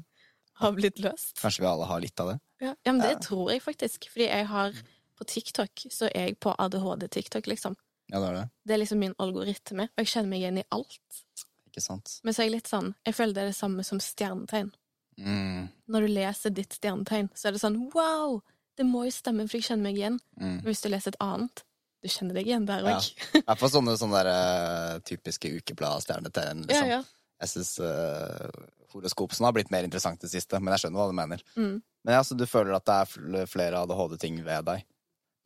har 0.62 0.72
blitt 0.76 0.98
løst. 1.02 1.36
Kanskje 1.40 1.62
vi 1.64 1.68
alle 1.70 1.86
har 1.90 2.00
litt 2.02 2.22
av 2.22 2.32
det? 2.32 2.38
Ja, 2.60 2.72
ja 2.86 2.92
men 2.92 3.02
det 3.04 3.12
Ja. 3.16 3.20
tror 3.28 3.52
jeg 3.52 3.62
faktisk. 3.62 4.08
Fordi 4.12 4.26
jeg 4.26 4.46
har 4.50 4.74
på 5.20 5.26
TikTok, 5.28 5.86
så 5.92 6.08
er 6.14 6.30
jeg 6.30 6.38
på 6.40 6.54
ADHD-TikTok, 6.58 7.46
liksom. 7.46 7.76
Ja, 8.10 8.18
det 8.18 8.28
er 8.28 8.34
det. 8.40 8.44
Det 8.66 8.74
er 8.74 8.80
liksom 8.82 8.98
min 8.98 9.14
algoritme, 9.22 9.86
og 9.92 10.02
jeg 10.02 10.10
kjenner 10.10 10.30
meg 10.32 10.40
igjen 10.42 10.58
i 10.58 10.66
alt. 10.74 11.20
Ikke 11.70 11.82
sant? 11.84 12.16
Men 12.26 12.34
så 12.34 12.42
er 12.42 12.48
jeg 12.50 12.56
litt 12.58 12.70
sånn, 12.70 12.92
jeg 13.06 13.14
føler 13.14 13.34
det 13.36 13.42
er 13.46 13.50
det 13.52 13.56
samme 13.60 13.84
som 13.86 14.00
stjernetegn. 14.02 14.72
Mm. 15.20 15.68
Når 15.92 16.06
du 16.06 16.12
leser 16.14 16.50
ditt 16.56 16.74
stjernetegn, 16.74 17.28
så 17.36 17.48
er 17.48 17.52
det 17.56 17.60
sånn 17.62 17.76
wow, 17.94 18.40
det 18.78 18.86
må 18.88 19.04
jo 19.06 19.12
stemme, 19.14 19.44
for 19.46 19.58
jeg 19.60 19.68
kjenner 19.68 19.86
meg 19.90 19.98
igjen. 20.00 20.16
Mm. 20.40 20.56
Men 20.62 20.66
hvis 20.70 20.80
du 20.82 20.88
leser 20.90 21.12
et 21.14 21.20
annet, 21.22 21.62
du 22.00 22.08
kjenner 22.08 22.34
deg 22.38 22.46
igjen 22.48 22.64
der 22.66 22.82
Ja. 22.88 22.96
òg. 22.96 23.08
I 23.36 23.42
hvert 23.44 23.58
fall 23.60 23.70
sånne, 23.74 23.94
sånne 24.00 24.22
der, 24.24 24.30
uh, 24.32 24.98
typiske 25.04 25.50
ukeblad-stjernetegn. 25.60 26.62
Ja, 26.64 26.68
Liksom. 26.72 26.88
ja. 26.88 27.02
Jeg 27.40 27.48
syns 27.54 27.72
horoskopsen 28.92 29.44
har 29.46 29.52
blitt 29.56 29.70
mer 29.70 29.84
interessant 29.86 30.20
det 30.20 30.30
siste, 30.32 30.58
men 30.60 30.72
jeg 30.74 30.82
skjønner 30.84 31.00
hva 31.00 31.08
du 31.10 31.16
mener. 31.16 31.42
Mm. 31.56 31.76
Men 32.04 32.16
altså, 32.16 32.36
du 32.36 32.46
føler 32.48 32.74
at 32.76 32.84
det 32.88 32.96
er 32.96 33.10
fl- 33.12 33.46
flere 33.48 33.82
ADHD-ting 33.84 34.40
ved 34.44 34.64
deg? 34.66 34.84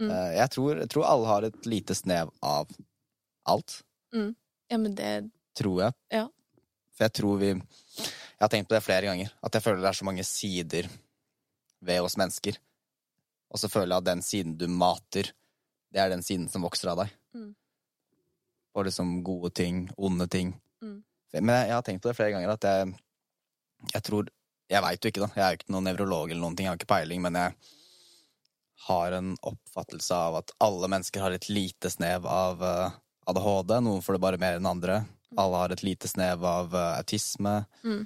Mm. 0.03 0.09
Uh, 0.11 0.31
jeg, 0.39 0.49
tror, 0.55 0.79
jeg 0.81 0.91
tror 0.95 1.05
alle 1.11 1.27
har 1.31 1.47
et 1.51 1.67
lite 1.71 1.95
snev 1.99 2.31
av 2.43 2.71
alt. 3.51 3.83
ja, 4.15 4.79
men 4.79 4.95
det 4.95 5.31
Tror 5.55 5.81
jeg. 5.85 5.97
Ja. 6.15 6.27
For 6.95 7.07
jeg 7.07 7.15
tror 7.21 7.41
vi 7.41 7.51
Jeg 7.55 8.43
har 8.43 8.51
tenkt 8.51 8.69
på 8.69 8.75
det 8.77 8.85
flere 8.85 9.09
ganger. 9.09 9.31
At 9.43 9.55
jeg 9.55 9.65
føler 9.65 9.83
det 9.83 9.91
er 9.93 9.99
så 10.01 10.07
mange 10.07 10.25
sider 10.27 10.89
ved 11.85 12.03
oss 12.05 12.17
mennesker. 12.21 12.59
Og 13.55 13.61
så 13.63 13.71
føler 13.71 13.95
jeg 13.95 14.03
at 14.03 14.09
den 14.09 14.23
siden 14.27 14.57
du 14.59 14.67
mater, 14.69 15.31
det 15.95 16.03
er 16.03 16.11
den 16.11 16.25
siden 16.27 16.49
som 16.51 16.65
vokser 16.67 16.91
av 16.91 17.05
deg. 17.05 17.13
Mm. 17.37 17.53
Og 18.75 18.89
liksom 18.89 19.21
gode 19.27 19.53
ting, 19.55 19.85
onde 19.95 20.27
ting. 20.29 20.51
Mm. 20.83 20.99
Men 21.39 21.55
jeg, 21.55 21.69
jeg 21.71 21.77
har 21.77 21.87
tenkt 21.87 22.03
på 22.03 22.11
det 22.11 22.17
flere 22.19 22.35
ganger 22.35 22.55
at 22.55 22.67
jeg 22.69 22.95
Jeg 23.93 24.03
tror 24.07 24.29
Jeg 24.71 24.83
veit 24.83 25.05
jo 25.05 25.11
ikke, 25.13 25.21
da. 25.21 25.31
Jeg 25.37 25.45
er 25.45 25.51
jo 25.53 25.59
ikke 25.61 25.73
noen 25.75 25.85
nevrolog 25.85 26.31
eller 26.31 26.41
noen 26.41 26.57
ting, 26.57 26.67
jeg 26.67 26.73
har 26.73 26.81
ikke 26.81 26.95
peiling, 26.95 27.21
men 27.23 27.37
jeg 27.37 27.53
har 28.87 29.13
en 29.13 29.35
oppfattelse 29.45 30.17
av 30.17 30.39
at 30.41 30.53
alle 30.65 30.89
mennesker 30.91 31.23
har 31.23 31.35
et 31.37 31.49
lite 31.53 31.91
snev 31.93 32.27
av 32.27 32.65
eh, 32.65 32.97
ADHD. 33.31 33.75
Noen 33.85 34.03
får 34.05 34.17
det 34.17 34.23
bare 34.25 34.41
mer 34.41 34.59
enn 34.59 34.69
andre. 34.69 35.03
Alle 35.37 35.57
har 35.65 35.73
et 35.75 35.83
lite 35.83 36.09
snev 36.09 36.45
av 36.47 36.75
uh, 36.75 36.97
autisme. 36.99 37.65
Mm. 37.85 38.03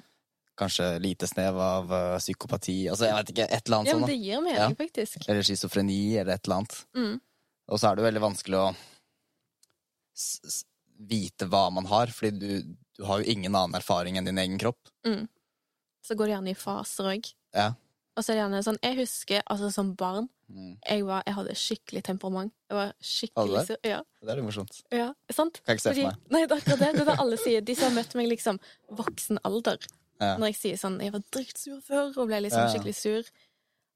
Kanskje 0.59 0.87
lite 0.99 1.27
snev 1.29 1.57
av 1.61 1.91
uh, 1.93 2.17
psykopati. 2.19 2.77
Altså, 2.91 3.05
jeg 3.07 3.15
vet 3.19 3.29
ikke, 3.35 3.45
et 3.47 3.65
eller 3.67 3.77
annet 3.77 3.91
Ja, 3.91 3.97
sånt. 3.99 4.07
det 4.11 4.17
gir 4.19 4.41
mening, 4.41 4.57
Ja. 4.59 4.69
faktisk. 4.75 5.29
Eller 5.29 5.43
schizofreni, 5.47 5.99
eller 6.17 6.33
et 6.35 6.45
eller 6.47 6.61
annet. 6.61 6.79
Mm. 6.97 7.19
Og 7.69 7.79
så 7.79 7.89
er 7.91 7.95
det 7.95 8.01
jo 8.03 8.07
veldig 8.09 8.23
vanskelig 8.25 8.57
å 8.59 8.69
vite 10.99 11.47
hva 11.47 11.69
man 11.71 11.85
har, 11.87 12.11
fordi 12.11 12.39
du, 12.39 12.75
du 12.97 13.03
har 13.07 13.21
jo 13.21 13.31
ingen 13.31 13.55
annen 13.55 13.77
erfaring 13.79 14.17
enn 14.19 14.27
din 14.27 14.41
egen 14.41 14.57
kropp. 14.59 14.89
Mm. 15.07 15.27
Så 16.03 16.15
går 16.17 16.27
det 16.27 16.33
gjerne 16.35 16.51
i 16.51 16.57
faser 16.59 17.11
òg. 17.13 17.29
Ja. 17.55 17.69
Og 18.17 18.23
så 18.23 18.31
er 18.31 18.35
det 18.35 18.41
gjerne 18.43 18.63
sånn 18.65 18.79
Jeg 18.83 18.95
husker 18.97 19.41
altså 19.49 19.71
som 19.71 19.95
barn 19.95 20.29
Mm. 20.49 20.77
jeg, 20.89 21.03
var, 21.05 21.21
jeg 21.27 21.33
hadde 21.35 21.53
skikkelig 21.53 22.01
temperament. 22.03 22.51
Jeg 22.71 22.75
var 22.75 22.93
skikkelig 23.05 23.65
sur. 23.67 23.77
Ja, 23.85 23.99
Det 24.19 24.29
er 24.31 24.35
litt 24.39 24.45
morsomt. 24.47 24.79
ja, 24.91 25.13
sant? 25.29 25.59
Kan 25.63 25.75
ikke 25.77 25.81
se 25.83 25.93
for 25.93 26.07
meg. 26.07 26.15
Nei, 26.31 26.41
det 26.47 26.51
er 26.51 26.57
akkurat 26.63 26.79
det. 26.79 26.87
Det 26.95 27.01
er 27.01 27.05
det 27.05 27.19
alle 27.19 27.37
sier. 27.43 27.61
De 27.61 27.75
som 27.75 27.83
har 27.93 28.03
møtt 28.03 28.15
meg 28.15 28.29
liksom 28.31 28.59
voksen 28.89 29.37
alder. 29.45 29.77
Ja. 30.19 30.37
Når 30.41 30.45
jeg 30.49 30.55
sier 30.57 30.77
sånn 30.81 30.97
Jeg 31.05 31.11
var 31.13 31.21
dritsur 31.31 31.81
før, 31.85 32.17
og 32.17 32.27
ble 32.27 32.41
liksom 32.41 32.65
Ja. 32.65 32.73
skikkelig 32.73 32.95
sur. 32.97 33.19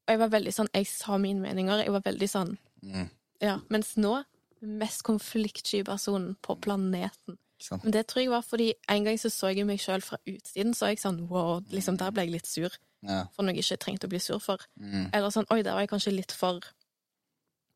Og 0.06 0.08
jeg 0.14 0.18
var 0.22 0.28
veldig 0.28 0.54
sånn 0.54 0.68
Jeg 0.74 0.86
sa 0.86 1.18
mine 1.18 1.40
meninger. 1.42 1.82
Jeg 1.82 1.90
var 1.92 2.00
veldig 2.06 2.28
sånn 2.30 2.56
Mm. 2.84 3.10
Ja. 3.42 3.58
Mens 3.68 3.96
nå 3.96 4.24
mest 4.62 5.02
konfliktsky 5.02 5.82
personen 5.84 6.36
på 6.40 6.54
planeten. 6.60 7.36
Ikke? 7.60 7.82
Men 7.82 7.90
det 7.92 8.06
tror 8.06 8.20
jeg 8.22 8.30
var 8.30 8.42
fordi 8.42 8.72
en 8.88 9.04
gang 9.04 9.16
så 9.18 9.28
så 9.30 9.50
jeg 9.52 9.66
meg 9.66 9.80
sjøl 9.80 10.00
fra 10.02 10.18
utsiden, 10.24 10.70
så 10.72 10.86
jeg 10.92 10.98
sånn 11.02 11.26
wow, 11.28 11.60
liksom 11.72 11.96
der 11.98 12.10
ble 12.12 12.22
jeg 12.26 12.32
litt 12.32 12.46
sur. 12.46 12.70
Ja. 13.04 13.24
For 13.34 13.46
noe 13.46 13.54
jeg 13.54 13.64
ikke 13.64 13.82
trengte 13.84 14.08
å 14.08 14.12
bli 14.12 14.20
sur 14.22 14.40
for. 14.42 14.62
Mm. 14.80 15.10
Eller 15.12 15.32
sånn 15.34 15.48
oi, 15.52 15.60
der 15.62 15.76
var 15.76 15.84
jeg 15.84 15.92
kanskje 15.92 16.14
litt 16.14 16.34
for 16.34 16.64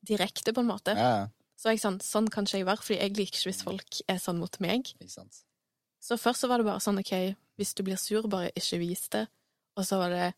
direkte, 0.08 0.54
på 0.54 0.64
en 0.64 0.72
måte. 0.72 0.96
ja. 0.98 1.28
Så 1.58 1.72
jeg 1.72 1.80
sånn, 1.82 1.96
sånn 1.98 2.28
kan 2.30 2.46
ikke 2.46 2.60
jeg 2.60 2.66
være, 2.68 2.82
fordi 2.86 2.96
jeg 3.00 3.14
liker 3.18 3.34
ikke 3.34 3.50
hvis 3.50 3.64
folk 3.66 3.96
er 4.06 4.20
sånn 4.22 4.38
mot 4.38 4.58
meg. 4.62 4.92
Så 5.98 6.14
først 6.14 6.44
så 6.44 6.50
var 6.50 6.62
det 6.62 6.68
bare 6.68 6.82
sånn, 6.84 7.00
ok, 7.02 7.34
hvis 7.58 7.72
du 7.74 7.82
blir 7.82 7.98
sur, 7.98 8.28
bare 8.30 8.52
ikke 8.54 8.78
vis 8.78 9.08
det. 9.10 9.24
Og 9.74 9.86
så 9.88 9.98
var 9.98 10.14
det, 10.14 10.28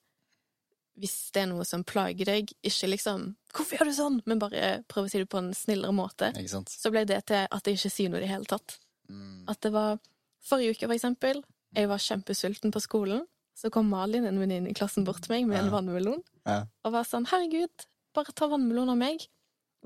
hvis 1.00 1.18
det 1.36 1.42
er 1.42 1.50
noe 1.50 1.66
som 1.68 1.84
plager 1.84 2.30
deg, 2.30 2.54
ikke 2.64 2.88
liksom, 2.88 3.26
hvorfor 3.52 3.76
gjør 3.76 3.90
du 3.90 3.96
sånn? 3.98 4.16
Men 4.24 4.40
bare 4.40 4.70
prøv 4.88 5.10
å 5.10 5.12
si 5.12 5.20
det 5.20 5.28
på 5.28 5.42
en 5.42 5.52
snillere 5.56 5.92
måte. 5.92 6.32
Så 6.72 6.92
ble 6.94 7.04
det 7.08 7.20
til 7.28 7.44
at 7.44 7.68
jeg 7.68 7.76
ikke 7.76 7.92
sier 7.92 8.14
noe 8.14 8.22
i 8.22 8.24
det 8.24 8.32
hele 8.32 8.48
tatt. 8.48 8.78
Mm. 9.12 9.44
At 9.52 9.60
det 9.60 9.74
var, 9.76 10.00
forrige 10.40 10.78
uke 10.78 10.88
for 10.88 10.96
eksempel, 10.96 11.44
jeg 11.76 11.92
var 11.92 12.00
kjempesulten 12.00 12.72
på 12.72 12.80
skolen, 12.80 13.26
så 13.60 13.68
kom 13.72 13.90
Malin, 13.92 14.24
en 14.28 14.40
venninne 14.40 14.70
i 14.72 14.76
klassen, 14.76 15.04
bort 15.04 15.20
til 15.26 15.34
meg 15.36 15.48
med 15.50 15.60
en 15.60 15.70
vannmelon, 15.74 16.22
Ja. 16.48 16.62
og 16.84 16.94
var 16.94 17.04
sånn, 17.08 17.26
herregud, 17.28 17.84
bare 18.16 18.32
ta 18.34 18.48
vannmelon 18.48 18.88
av 18.94 18.96
meg. 19.00 19.26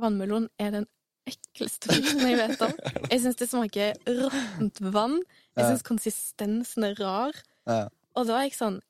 Vannmelon 0.00 0.46
er 0.62 0.70
den 0.78 0.86
ekleste 1.26 1.88
frukten 1.92 2.22
jeg 2.28 2.38
vet 2.38 2.62
om. 2.66 2.72
Jeg 3.10 3.20
syns 3.24 3.38
det 3.40 3.48
smaker 3.50 3.98
råttent 4.06 4.80
vann. 4.94 5.18
Jeg 5.56 5.70
syns 5.72 5.84
konsistensen 5.86 6.86
er 6.88 6.94
rar. 7.00 7.36
Ja. 7.66 7.84
Og 8.14 8.26
da 8.28 8.36
var 8.38 8.44
jeg 8.46 8.54
sånn 8.58 8.80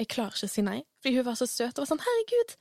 Jeg 0.00 0.08
klarer 0.10 0.34
ikke 0.34 0.48
å 0.48 0.50
si 0.50 0.62
nei. 0.66 0.80
Fordi 1.04 1.18
hun 1.20 1.26
var 1.28 1.36
så 1.38 1.46
søt 1.46 1.76
og 1.78 1.84
var 1.84 1.90
sånn 1.92 2.00
Herregud, 2.02 2.54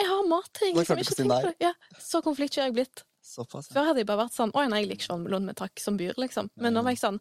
jeg 0.00 0.08
har 0.10 0.24
mat 0.26 0.48
til 0.58 0.72
deg! 0.72 0.78
Liksom, 0.80 0.98
ikke 0.98 1.04
ikke 1.06 1.14
si 1.14 1.22
tenk 1.22 1.34
på 1.34 1.50
det. 1.52 1.54
Ja, 1.62 1.72
så 2.02 2.20
konfliktsky 2.24 2.62
har 2.64 2.70
jeg 2.72 2.74
blitt. 2.80 3.04
Såpass, 3.24 3.68
ja. 3.70 3.76
Før 3.76 3.86
hadde 3.90 4.02
jeg 4.02 4.08
bare 4.10 4.24
vært 4.24 4.34
sånn 4.34 4.50
Å 4.52 4.64
nei, 4.68 4.80
jeg 4.82 4.88
liker 4.90 5.04
ikke 5.06 5.12
vannmelon 5.14 5.46
med 5.46 5.56
takk 5.60 5.78
som 5.80 5.96
byr, 6.00 6.16
liksom. 6.18 6.50
Men 6.60 6.74
nå 6.74 6.82
var 6.82 6.96
jeg 6.96 7.00
sånn 7.04 7.20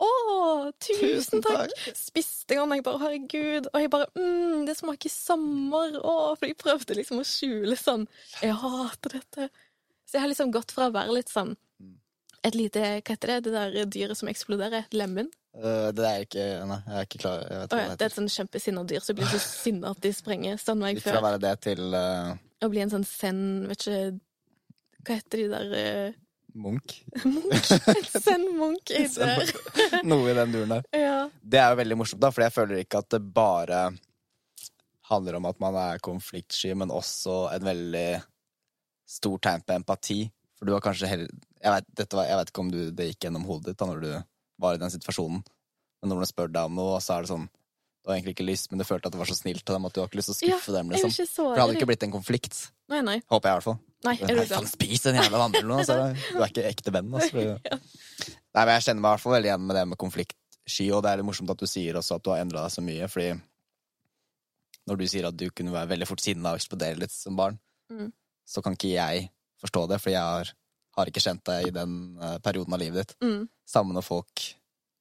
Å, 0.00 0.10
tusen 0.80 1.42
takk! 1.44 1.74
Spiste 1.96 2.56
en 2.56 2.62
gang, 2.62 2.78
jeg 2.78 2.86
bare 2.86 3.02
Herregud. 3.02 3.66
Og 3.72 3.82
jeg 3.82 3.90
bare 3.92 4.06
mm, 4.16 4.62
Det 4.68 4.76
smaker 4.78 5.12
sommer. 5.12 5.98
Å, 6.00 6.14
for 6.38 6.48
jeg 6.48 6.56
prøvde 6.60 6.96
liksom 6.96 7.20
å 7.20 7.26
skjule 7.28 7.76
sånn 7.76 8.06
Jeg 8.40 8.56
hater 8.62 9.18
dette. 9.18 9.50
Så 10.08 10.16
jeg 10.16 10.24
har 10.24 10.32
liksom 10.32 10.54
gått 10.54 10.72
fra 10.74 10.88
å 10.88 10.94
være 10.94 11.18
litt 11.20 11.32
sånn 11.32 11.56
et 12.46 12.56
lite 12.56 12.80
Hva 12.80 13.14
heter 13.14 13.34
det? 13.34 13.38
Det 13.46 13.52
der 13.52 13.90
dyret 13.92 14.18
som 14.18 14.30
eksploderer? 14.32 14.88
Lemen? 14.96 15.28
Uh, 15.50 15.90
det 15.96 16.06
er 16.06 16.24
ikke 16.24 16.46
Nei, 16.70 16.78
jeg 16.86 16.96
er 16.96 17.08
ikke 17.08 17.22
klar. 17.24 17.44
Jeg 17.44 17.62
vet 17.62 17.74
Å 17.74 17.80
ja, 17.82 17.92
det 17.92 18.06
er 18.06 18.12
et 18.12 18.16
sånn 18.16 18.32
kjempesinna 18.32 18.84
dyr 18.88 19.04
som 19.04 19.18
blir 19.18 19.30
så 19.32 19.40
sinna 19.64 19.92
at 19.94 20.02
de 20.04 20.14
sprenger. 20.16 20.60
Sånn 20.62 20.80
var 20.82 20.94
jeg 20.94 21.02
før. 21.04 21.18
fra 21.18 21.22
å 21.22 21.28
være 21.28 21.42
det 21.44 21.54
til 21.66 21.96
uh... 21.96 22.32
Å 22.60 22.72
bli 22.72 22.84
en 22.84 22.92
sånn 22.92 23.06
zen 23.08 23.44
Vet 23.68 23.86
ikke 23.86 24.00
Hva 25.04 25.16
heter 25.18 25.42
de 25.42 25.46
der 25.52 25.76
eh, 25.80 26.18
Munch. 26.58 27.00
En 27.20 28.04
zen-munk 28.24 28.90
i 28.96 29.04
der. 29.14 29.52
Noe 30.06 30.30
i 30.32 30.36
den 30.38 30.54
duren 30.54 30.74
der. 30.76 30.86
Ja. 30.96 31.18
Det 31.42 31.60
er 31.60 31.72
jo 31.74 31.78
veldig 31.82 31.98
morsomt, 32.00 32.22
da, 32.22 32.30
for 32.34 32.44
jeg 32.46 32.54
føler 32.54 32.82
ikke 32.82 33.02
at 33.04 33.10
det 33.14 33.20
bare 33.34 33.82
handler 35.10 35.38
om 35.40 35.48
at 35.50 35.60
man 35.62 35.74
er 35.78 36.02
konfliktsky, 36.02 36.72
men 36.78 36.92
også 36.94 37.48
en 37.54 37.64
veldig 37.66 38.08
stor 39.10 39.38
tegn 39.42 39.64
på 39.66 39.74
empati. 39.74 40.20
For 40.58 40.68
du 40.68 40.74
har 40.76 40.82
kanskje 40.84 41.08
heller 41.08 41.30
Jeg 41.60 41.72
vet, 41.72 42.12
var, 42.12 42.26
jeg 42.28 42.36
vet 42.36 42.50
ikke 42.52 42.60
om 42.62 42.68
du, 42.72 42.78
det 42.92 43.06
gikk 43.10 43.24
gjennom 43.26 43.46
hodet 43.48 43.72
ditt 43.72 43.80
da 43.80 43.86
når 43.88 44.02
du 44.04 44.10
var 44.60 44.76
i 44.76 44.80
den 44.80 44.92
situasjonen, 44.92 45.40
men 46.00 46.12
når 46.12 46.20
noen 46.20 46.28
spør 46.28 46.52
deg 46.52 46.68
om 46.68 46.76
noe, 46.76 46.98
så 47.00 47.16
er 47.16 47.24
det 47.24 47.30
sånn 47.32 47.46
Du 47.48 48.08
har 48.10 48.16
egentlig 48.18 48.34
ikke 48.36 48.46
lyst, 48.48 48.68
men 48.72 48.80
du 48.80 48.84
følte 48.88 49.08
at 49.08 49.16
det 49.16 49.20
var 49.20 49.28
så 49.28 49.36
snilt 49.36 49.64
av 49.68 49.76
dem 49.78 49.88
at 49.88 49.96
du 49.96 50.00
har 50.02 50.08
ikke 50.08 50.20
lyst 50.20 50.32
til 50.32 50.36
å 50.36 50.50
Ja, 50.52 50.58
skuffe 50.60 50.76
dem. 50.76 50.92
Er 50.92 51.00
liksom. 51.00 51.28
For 51.34 51.56
det 51.56 51.62
hadde 51.64 51.76
ikke 51.76 51.88
blitt 51.90 52.04
en 52.06 52.14
konflikt. 52.14 52.60
Nei, 52.92 53.00
nei. 53.04 53.16
Håper 53.32 53.50
jeg, 53.50 53.52
i 53.52 53.58
hvert 53.58 53.68
fall. 53.68 53.80
Nei 54.06 54.14
er 54.22 54.34
du 54.38 54.42
faen, 54.48 54.66
spis 54.70 55.02
den 55.04 55.18
jævla 55.20 55.38
vannmelonen, 55.42 55.82
altså. 55.82 55.96
Du 56.32 56.40
er 56.42 56.48
ikke 56.52 56.64
ekte 56.70 56.92
venn, 56.94 57.10
altså. 57.12 57.30
fordi- 57.30 57.80
Nei, 58.54 58.64
men 58.64 58.72
jeg 58.74 58.82
kjenner 58.88 59.00
meg 59.04 59.08
i 59.08 59.12
hvert 59.14 59.22
fall 59.24 59.34
veldig 59.36 59.50
igjen 59.50 59.66
med 59.68 59.76
det 59.76 59.82
med 59.92 59.98
konfliktsky, 60.00 60.86
og 60.96 61.02
det 61.04 61.10
er 61.12 61.20
litt 61.20 61.26
morsomt 61.28 61.50
at 61.54 61.60
du 61.62 61.66
sier 61.70 61.98
også 62.00 62.16
at 62.18 62.24
du 62.26 62.30
har 62.32 62.40
endra 62.42 62.64
deg 62.66 62.72
så 62.74 62.82
mye, 62.82 63.08
fordi 63.12 63.28
når 64.88 64.98
du 64.98 65.04
sier 65.10 65.28
at 65.28 65.36
du 65.38 65.44
kunne 65.54 65.74
være 65.74 65.90
veldig 65.92 66.08
fort 66.08 66.22
sinna 66.24 66.54
og 66.54 66.60
eksplodere 66.60 66.98
litt 67.02 67.12
som 67.14 67.36
barn, 67.38 67.58
Mm. 67.90 68.12
så 68.46 68.62
kan 68.62 68.74
ikke 68.76 68.92
jeg 68.94 69.28
forstå 69.60 69.88
det, 69.90 70.00
for 70.00 70.10
jeg 70.14 70.22
har, 70.22 70.50
har 70.96 71.06
ikke 71.10 71.22
kjent 71.24 71.42
deg 71.44 71.66
i 71.68 71.74
den 71.74 71.94
eh, 72.22 72.36
perioden 72.38 72.72
av 72.74 72.78
livet 72.80 73.02
ditt. 73.08 73.16
Mm. 73.20 73.48
Samme 73.66 73.92
når 73.96 74.04
folk 74.06 74.44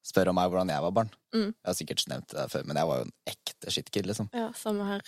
spør 0.10 0.32
om 0.32 0.36
meg 0.40 0.50
hvordan 0.50 0.72
jeg 0.74 0.82
var 0.82 0.92
barn. 0.98 1.12
Mm. 1.34 1.52
Jeg 1.54 1.70
har 1.70 1.78
sikkert 1.78 2.06
nevnt 2.10 2.34
det 2.34 2.48
før, 2.50 2.64
men 2.66 2.80
jeg 2.82 2.90
var 2.90 2.98
jo 2.98 3.06
en 3.06 3.14
ekte 3.30 3.72
shitkid, 3.76 4.10
liksom. 4.10 4.30
Ja, 4.34 4.48
samme 4.58 4.88
her. 4.90 5.02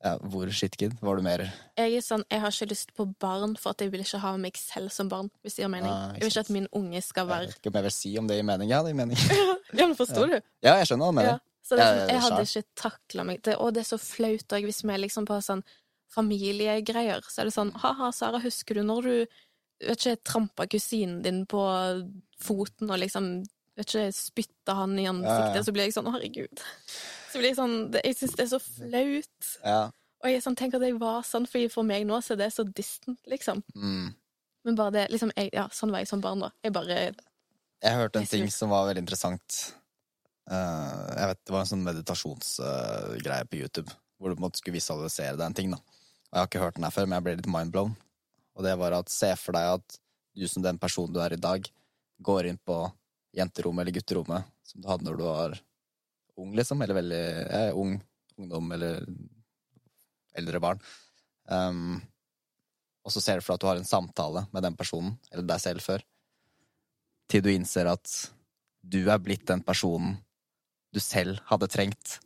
Ja, 0.00 0.14
hvor 0.32 0.48
shitkid? 0.48 0.94
Var 1.04 1.16
du 1.18 1.22
mer 1.22 1.42
Jeg 1.76 1.96
er 1.98 2.00
sånn, 2.04 2.22
jeg 2.32 2.40
har 2.40 2.54
ikke 2.54 2.70
lyst 2.70 2.94
på 2.96 3.04
barn, 3.20 3.52
for 3.60 3.74
at 3.74 3.82
jeg 3.84 3.92
vil 3.92 4.00
ikke 4.00 4.20
ha 4.22 4.30
meg 4.40 4.56
selv 4.56 4.88
som 4.94 5.10
barn. 5.12 5.28
hvis 5.44 5.58
det 5.58 5.64
gir 5.66 5.68
mening. 5.72 5.92
Ah, 5.92 6.14
jeg 6.16 6.22
vil 6.24 6.30
ikke 6.32 6.40
at 6.46 6.50
min 6.56 6.68
unge 6.72 7.02
skal 7.04 7.28
Jeg 7.28 7.48
vet 7.50 7.58
ikke 7.58 7.68
om 7.72 7.76
jeg 7.80 7.86
vil 7.88 7.94
si 7.98 8.12
om 8.18 8.26
det 8.30 8.38
gir 8.38 8.46
mening. 8.48 8.70
Ja, 8.72 8.80
det 8.82 8.94
gir 8.94 9.00
mening. 9.02 9.16
Ja, 9.78 9.86
men 9.86 9.94
forstår 9.94 10.26
du? 10.32 10.40
Ja, 10.64 10.78
jeg 10.80 10.88
skjønner 10.88 11.04
hva 11.04 11.12
du 11.12 11.18
mener. 11.20 11.30
Ja. 11.36 11.38
Så 11.62 11.76
Ja, 11.78 11.84
ja, 11.94 12.06
jeg 12.08 12.22
hadde 12.24 12.40
ikke 12.48 12.64
takla 12.74 13.24
meg 13.28 13.42
det, 13.46 13.54
Og 13.60 13.74
det 13.76 13.84
er 13.84 13.90
så 13.92 13.98
flaut 14.02 14.56
òg, 14.56 14.64
hvis 14.66 14.80
vi 14.82 14.90
er 14.94 15.02
liksom 15.04 15.28
på 15.28 15.36
sånn 15.44 15.60
familiegreier. 16.10 17.22
Så 17.28 17.42
er 17.42 17.50
det 17.50 17.54
sånn 17.54 17.70
Ha-ha, 17.84 18.10
Sara, 18.16 18.40
husker 18.42 18.80
du 18.80 18.82
når 18.88 19.02
du 19.06 19.14
vet 19.86 20.00
ikke, 20.00 20.16
trampa 20.26 20.66
kusinen 20.66 21.20
din 21.22 21.44
på 21.46 21.60
foten 22.42 22.90
og 22.90 22.98
liksom 23.04 23.30
vet 23.78 23.86
ikke, 23.86 24.08
spytta 24.16 24.74
han 24.80 24.96
i 24.98 25.06
ansiktet? 25.12 25.54
Ja, 25.54 25.60
ja. 25.60 25.64
Så 25.68 25.72
blir 25.76 25.86
jeg 25.86 25.94
sånn 25.96 26.08
Å, 26.10 26.16
herregud. 26.16 26.64
Så 27.30 27.40
blir 27.40 27.52
jeg 27.52 27.58
sånn 27.58 27.76
det, 27.94 28.02
Jeg 28.04 28.18
syns 28.18 28.36
det 28.36 28.44
er 28.44 28.50
så 28.50 28.60
flaut. 28.62 29.50
Ja. 29.62 29.82
Og 30.20 30.28
jeg 30.28 30.40
er 30.40 30.44
sånn, 30.44 30.56
tenk 30.58 30.76
at 30.76 30.84
jeg 30.84 30.98
var 31.00 31.22
sånn, 31.24 31.46
for 31.48 31.72
for 31.72 31.86
meg 31.86 32.04
nå 32.08 32.18
så 32.24 32.34
er 32.34 32.42
det 32.42 32.50
så 32.52 32.66
distant, 32.66 33.20
liksom. 33.30 33.62
Mm. 33.74 34.10
Men 34.68 34.76
bare 34.76 34.94
det 34.98 35.06
liksom, 35.14 35.32
jeg, 35.36 35.52
Ja, 35.56 35.68
sånn 35.72 35.92
var 35.94 36.04
jeg 36.04 36.10
som 36.10 36.24
barn, 36.24 36.42
da. 36.44 36.50
Jeg 36.64 36.74
bare 36.76 36.98
Jeg 37.00 37.96
hørte 37.96 38.20
en 38.20 38.26
Jeg 38.26 38.34
ting 38.34 38.52
som 38.52 38.72
var 38.74 38.90
veldig 38.90 39.06
interessant. 39.06 39.62
Uh, 40.50 41.08
jeg 41.16 41.30
vet, 41.30 41.42
Det 41.46 41.54
var 41.54 41.64
en 41.64 41.72
sånn 41.72 41.86
meditasjonsgreie 41.86 43.48
på 43.48 43.60
YouTube 43.62 43.90
hvor 44.20 44.28
du 44.28 44.36
på 44.36 44.42
en 44.42 44.44
måte 44.50 44.60
skulle 44.60 44.76
visualisere 44.76 45.38
deg 45.38 45.46
en 45.46 45.56
ting. 45.56 45.70
da. 45.72 45.78
Og 45.80 46.34
Jeg 46.34 46.40
har 46.40 46.48
ikke 46.50 46.64
hørt 46.66 46.76
den 46.76 46.84
her 46.84 46.92
før, 46.92 47.06
men 47.08 47.16
jeg 47.16 47.24
ble 47.24 47.36
litt 47.38 47.48
mindblown. 47.48 47.94
Og 48.58 48.64
det 48.66 48.74
var 48.76 48.92
at 48.98 49.08
se 49.08 49.30
for 49.40 49.56
deg 49.56 49.78
at 49.78 49.96
du 50.36 50.44
som 50.48 50.62
den 50.62 50.78
personen 50.78 51.14
du 51.14 51.20
er 51.24 51.32
i 51.32 51.40
dag, 51.40 51.64
går 52.20 52.50
inn 52.50 52.58
på 52.60 52.76
jenterommet 53.32 53.86
eller 53.86 53.96
gutterommet 53.96 54.50
som 54.66 54.82
du 54.82 54.88
hadde 54.90 55.06
når 55.06 55.16
du 55.16 55.24
var 55.24 55.56
ung, 56.40 56.54
liksom. 56.56 56.82
Eller 56.82 56.98
veldig 57.00 57.24
eh, 57.46 57.72
ung 57.76 57.98
ungdom 58.40 58.72
eller 58.72 59.04
eldre 60.38 60.60
barn. 60.62 60.80
Um, 61.50 61.98
og 63.04 63.12
så 63.14 63.22
ser 63.22 63.40
du 63.40 63.44
for 63.44 63.54
deg 63.54 63.58
at 63.58 63.64
du 63.64 63.70
har 63.70 63.80
en 63.80 63.88
samtale 63.88 64.44
med 64.54 64.64
den 64.64 64.76
personen, 64.78 65.16
eller 65.32 65.46
deg 65.48 65.62
selv 65.62 65.84
før, 65.84 66.04
til 67.30 67.44
du 67.44 67.50
innser 67.52 67.90
at 67.90 68.14
du 68.80 69.02
er 69.10 69.20
blitt 69.22 69.46
den 69.48 69.62
personen 69.64 70.16
du 70.90 71.00
selv 71.02 71.38
hadde 71.50 71.68
trengt 71.70 72.18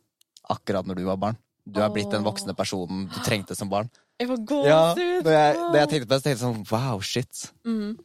akkurat 0.49 0.87
når 0.87 0.99
du 0.99 1.05
var 1.07 1.19
barn. 1.21 1.37
Du 1.65 1.81
er 1.81 1.91
blitt 1.93 2.11
den 2.13 2.25
voksne 2.25 2.53
personen 2.57 3.07
du 3.09 3.17
trengte 3.25 3.57
som 3.57 3.69
barn. 3.71 3.89
Jeg 4.21 4.29
får 4.29 4.65
Ja, 4.65 4.93
når 4.95 5.33
jeg, 5.33 5.55
når 5.59 5.79
jeg 5.79 5.89
tenkte 5.91 6.07
på 6.07 6.13
det, 6.13 6.19
så 6.19 6.25
tenkte 6.27 6.35
jeg 6.35 6.43
sånn 6.43 6.67
wow, 6.69 7.01
shit. 7.03 7.47
Mm. 7.65 7.95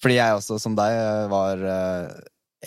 Fordi 0.00 0.16
jeg 0.16 0.36
også, 0.36 0.58
som 0.60 0.76
deg, 0.76 0.98
var 1.32 1.64
uh, 1.64 2.20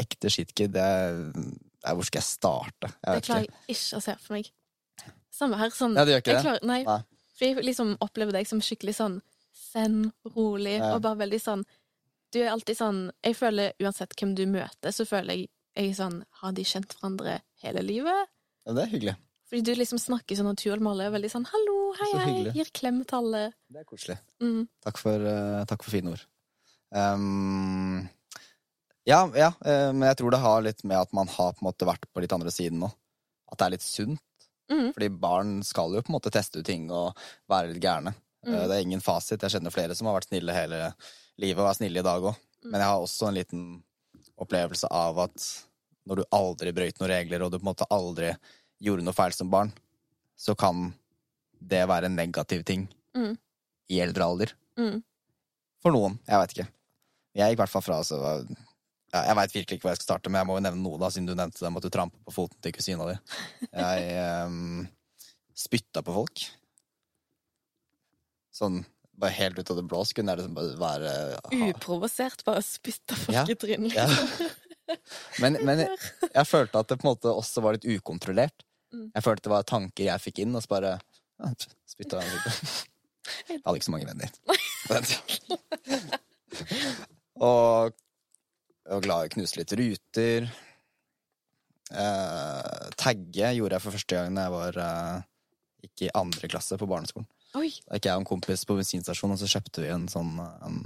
ekte 0.03 0.31
shitkid. 0.33 0.75
Jeg, 0.77 1.53
jeg, 1.83 1.95
hvor 1.95 2.05
skal 2.07 2.19
jeg 2.19 2.27
starte? 2.29 2.89
Jeg 3.03 3.15
Det 3.15 3.23
klarer 3.27 3.47
jeg 3.47 3.75
ikke 3.75 3.97
å 3.97 4.01
se 4.01 4.15
for 4.23 4.33
meg. 4.37 4.51
Samme 5.33 5.57
her. 5.57 5.69
Sånn, 5.69 5.95
Ja, 5.97 6.05
det 6.05 6.13
gjør 6.13 6.21
ikke 6.23 6.33
det? 6.35 6.43
Klarer, 6.45 6.63
nei. 6.69 6.83
Nei. 6.83 6.99
For 7.33 7.45
jeg 7.45 7.65
liksom 7.65 7.97
opplever 8.05 8.31
deg 8.31 8.47
som 8.47 8.61
skikkelig 8.61 8.95
sånn 8.99 9.21
zen, 9.73 10.11
rolig, 10.35 10.77
Ja. 10.79 10.93
og 10.95 11.01
bare 11.01 11.17
veldig 11.25 11.41
sånn 11.41 11.63
Du 12.31 12.39
er 12.41 12.49
alltid 12.49 12.77
sånn 12.77 13.11
Jeg 13.23 13.35
føler 13.35 13.73
uansett 13.79 14.15
hvem 14.15 14.35
du 14.35 14.45
møter, 14.45 14.89
så 14.91 15.05
føler 15.05 15.35
jeg 15.35 15.49
jeg 15.75 15.95
sånn 15.97 16.23
Har 16.41 16.51
de 16.53 16.63
kjent 16.63 16.93
hverandre 16.93 17.41
hele 17.63 17.81
livet? 17.81 18.27
Ja, 18.65 18.73
det 18.73 18.83
er 18.83 18.91
hyggelig. 18.93 19.15
Fordi 19.49 19.63
du 19.63 19.75
liksom 19.75 19.99
snakker 19.99 20.37
sånn 20.37 20.49
naturlig 20.49 20.81
med 20.81 20.91
alle. 20.93 21.11
Veldig 21.11 21.31
sånn 21.31 21.45
'hallo, 21.45 21.93
hei, 21.99 22.11
Så 22.11 22.19
hei', 22.25 22.53
gir 22.53 22.65
klem 22.73 23.05
til 23.05 23.17
alle. 23.17 23.53
Det 23.69 23.79
er 23.81 23.83
koselig. 23.83 24.17
Mm. 24.41 24.67
Takk 24.85 24.97
for, 24.97 25.13
uh, 25.19 25.65
takk 25.65 25.83
for 25.83 25.91
fine 25.91 26.07
ord. 26.09 26.21
Um, 26.91 28.09
ja, 29.05 29.19
ja, 29.35 29.49
eh, 29.65 29.89
men 29.93 30.07
jeg 30.09 30.17
tror 30.21 30.31
det 30.31 30.39
har 30.43 30.61
litt 30.65 30.83
med 30.87 30.97
at 30.99 31.13
man 31.13 31.27
har 31.27 31.53
på 31.53 31.61
en 31.63 31.67
måte 31.69 31.87
vært 31.87 32.05
på 32.13 32.21
litt 32.23 32.31
andre 32.35 32.51
siden 32.53 32.79
nå. 32.83 32.89
At 33.51 33.59
det 33.59 33.65
er 33.65 33.73
litt 33.75 33.85
sunt. 33.85 34.21
Mm. 34.71 34.93
Fordi 34.95 35.09
barn 35.21 35.57
skal 35.67 35.93
jo 35.93 36.01
på 36.01 36.09
en 36.13 36.15
måte 36.17 36.31
teste 36.33 36.61
ut 36.61 36.65
ting 36.65 36.85
og 36.91 37.17
være 37.51 37.73
litt 37.73 37.83
gærne. 37.83 38.13
Mm. 38.45 38.53
Eh, 38.55 38.67
Det 38.67 38.77
er 38.77 38.85
ingen 38.85 39.01
fasit. 39.03 39.41
Jeg 39.43 39.51
kjenner 39.57 39.71
flere 39.75 39.95
som 39.95 40.07
har 40.07 40.15
vært 40.19 40.29
snille 40.31 40.55
hele 40.55 40.79
livet 41.41 41.59
og 41.63 41.69
er 41.69 41.77
snille 41.81 41.99
i 41.99 42.07
dag 42.07 42.23
òg. 42.23 42.39
Mm. 42.63 42.71
Men 42.71 42.79
jeg 42.79 42.89
har 42.89 43.03
også 43.03 43.27
en 43.27 43.37
liten 43.37 43.63
opplevelse 44.39 44.87
av 44.89 45.19
at 45.27 45.47
når 46.07 46.19
du 46.19 46.23
aldri 46.35 46.71
brøyt 46.75 46.97
noen 46.99 47.11
regler, 47.13 47.43
og 47.43 47.51
du 47.51 47.59
på 47.59 47.63
en 47.63 47.69
måte 47.71 47.87
aldri 47.93 48.33
gjorde 48.83 49.03
noe 49.05 49.15
feil 49.15 49.31
som 49.35 49.51
barn, 49.51 49.69
så 50.35 50.55
kan 50.59 50.89
det 51.63 51.85
være 51.87 52.09
en 52.09 52.15
negativ 52.19 52.63
ting 52.67 52.87
Mm. 53.15 53.37
i 53.89 53.99
eldre 54.01 54.23
alder. 54.25 54.51
Mm. 54.79 55.03
For 55.83 55.91
noen. 55.91 56.17
Jeg 56.27 56.39
veit 56.39 56.53
ikke. 56.55 56.67
Jeg 57.35 57.51
gikk 57.51 57.57
i 57.59 57.61
hvert 57.61 57.69
fall 57.69 57.81
fra 57.85 57.99
så 58.03 58.17
ja, 59.13 59.21
Jeg 59.29 59.37
veit 59.37 59.53
virkelig 59.55 59.77
ikke 59.77 59.85
hvor 59.87 59.93
jeg 59.93 59.99
skal 60.01 60.09
starte, 60.09 60.31
men 60.33 60.41
jeg 60.41 60.49
må 60.49 60.57
jo 60.57 60.63
nevne 60.65 60.81
noe, 60.83 60.99
da, 61.01 61.09
siden 61.13 61.29
du 61.29 61.35
nevnte 61.37 61.61
det 61.61 61.69
med 61.71 61.83
at 61.83 61.87
du 61.87 61.93
trampa 61.93 62.17
på 62.27 62.33
foten 62.33 62.59
til 62.65 62.73
kusina 62.75 63.05
di. 63.11 63.15
Jeg 63.69 64.47
um, 64.49 64.87
spytta 65.63 66.01
på 66.05 66.15
folk. 66.15 66.43
Sånn 68.53 68.83
bare 69.21 69.35
helt 69.37 69.59
ut 69.61 69.69
av 69.69 69.77
det 69.77 69.83
blå 69.85 69.99
så 70.09 70.15
kunne 70.17 70.33
jeg 70.33 70.41
liksom 70.41 70.55
bare 70.57 70.77
være 70.81 71.11
aha. 71.37 71.67
Uprovosert, 71.69 72.41
bare 72.47 72.63
spytta 72.65 73.15
folk 73.17 73.35
Ja. 73.35 73.43
i 73.45 73.55
trynet. 73.61 73.93
Ja. 73.95 74.07
Liksom. 74.09 74.49
Men, 75.39 75.55
men 75.63 75.79
jeg, 75.85 75.93
jeg 76.27 76.43
følte 76.49 76.81
at 76.81 76.89
det 76.91 76.97
på 76.99 77.05
en 77.07 77.13
måte 77.13 77.31
også 77.31 77.61
var 77.63 77.77
litt 77.77 77.85
ukontrollert. 77.87 78.65
Mm. 78.91 79.05
Jeg 79.15 79.23
følte 79.23 79.45
det 79.47 79.53
var 79.53 79.63
tanker 79.69 80.03
jeg 80.09 80.21
fikk 80.25 80.41
inn, 80.43 80.51
og 80.59 80.65
så 80.65 80.73
bare 80.73 80.91
ja, 80.99 81.51
spytta 81.87 82.19
jeg 82.19 82.33
litt. 82.33 82.73
Jeg 83.47 83.61
hadde 83.63 83.79
ikke 83.79 83.87
så 83.87 83.93
mange 83.93 84.09
venner. 84.09 84.29
på 84.83 84.97
den 84.97 85.05
og 87.39 87.95
jeg 88.83 88.97
var 88.97 89.03
glad 89.05 89.25
i 89.25 89.29
å 89.29 89.33
knuse 89.35 89.59
litt 89.59 89.73
ruter. 89.79 90.47
Eh, 91.93 92.89
tagge 92.99 93.51
gjorde 93.57 93.77
jeg 93.77 93.83
for 93.83 93.95
første 93.95 94.17
gang 94.17 94.37
da 94.37 94.47
jeg 94.47 94.55
var 94.55 94.79
eh, 94.83 95.25
gikk 95.85 96.05
i 96.07 96.13
andre 96.17 96.49
klasse 96.51 96.79
på 96.79 96.89
barneskolen. 96.89 97.27
Oi! 97.59 97.69
Da 97.85 97.99
gikk 97.99 98.09
jeg 98.09 98.17
og 98.17 98.23
en 98.23 98.29
kompis 98.31 98.65
på 98.67 98.77
bensinstasjonen, 98.79 99.35
og 99.35 99.43
så 99.43 99.51
kjøpte 99.51 99.83
vi 99.83 99.91
en 99.93 100.07
sånn 100.11 100.33
en 100.41 100.79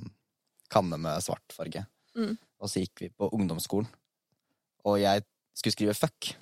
kanne 0.74 1.00
med 1.00 1.24
svart 1.24 1.56
farge. 1.56 1.86
Mm. 2.18 2.36
Og 2.60 2.72
så 2.72 2.84
gikk 2.84 3.06
vi 3.06 3.10
på 3.14 3.30
ungdomsskolen, 3.38 3.88
og 4.88 5.00
jeg 5.00 5.24
skulle 5.58 5.78
skrive 5.78 5.98
fuck. 5.98 6.34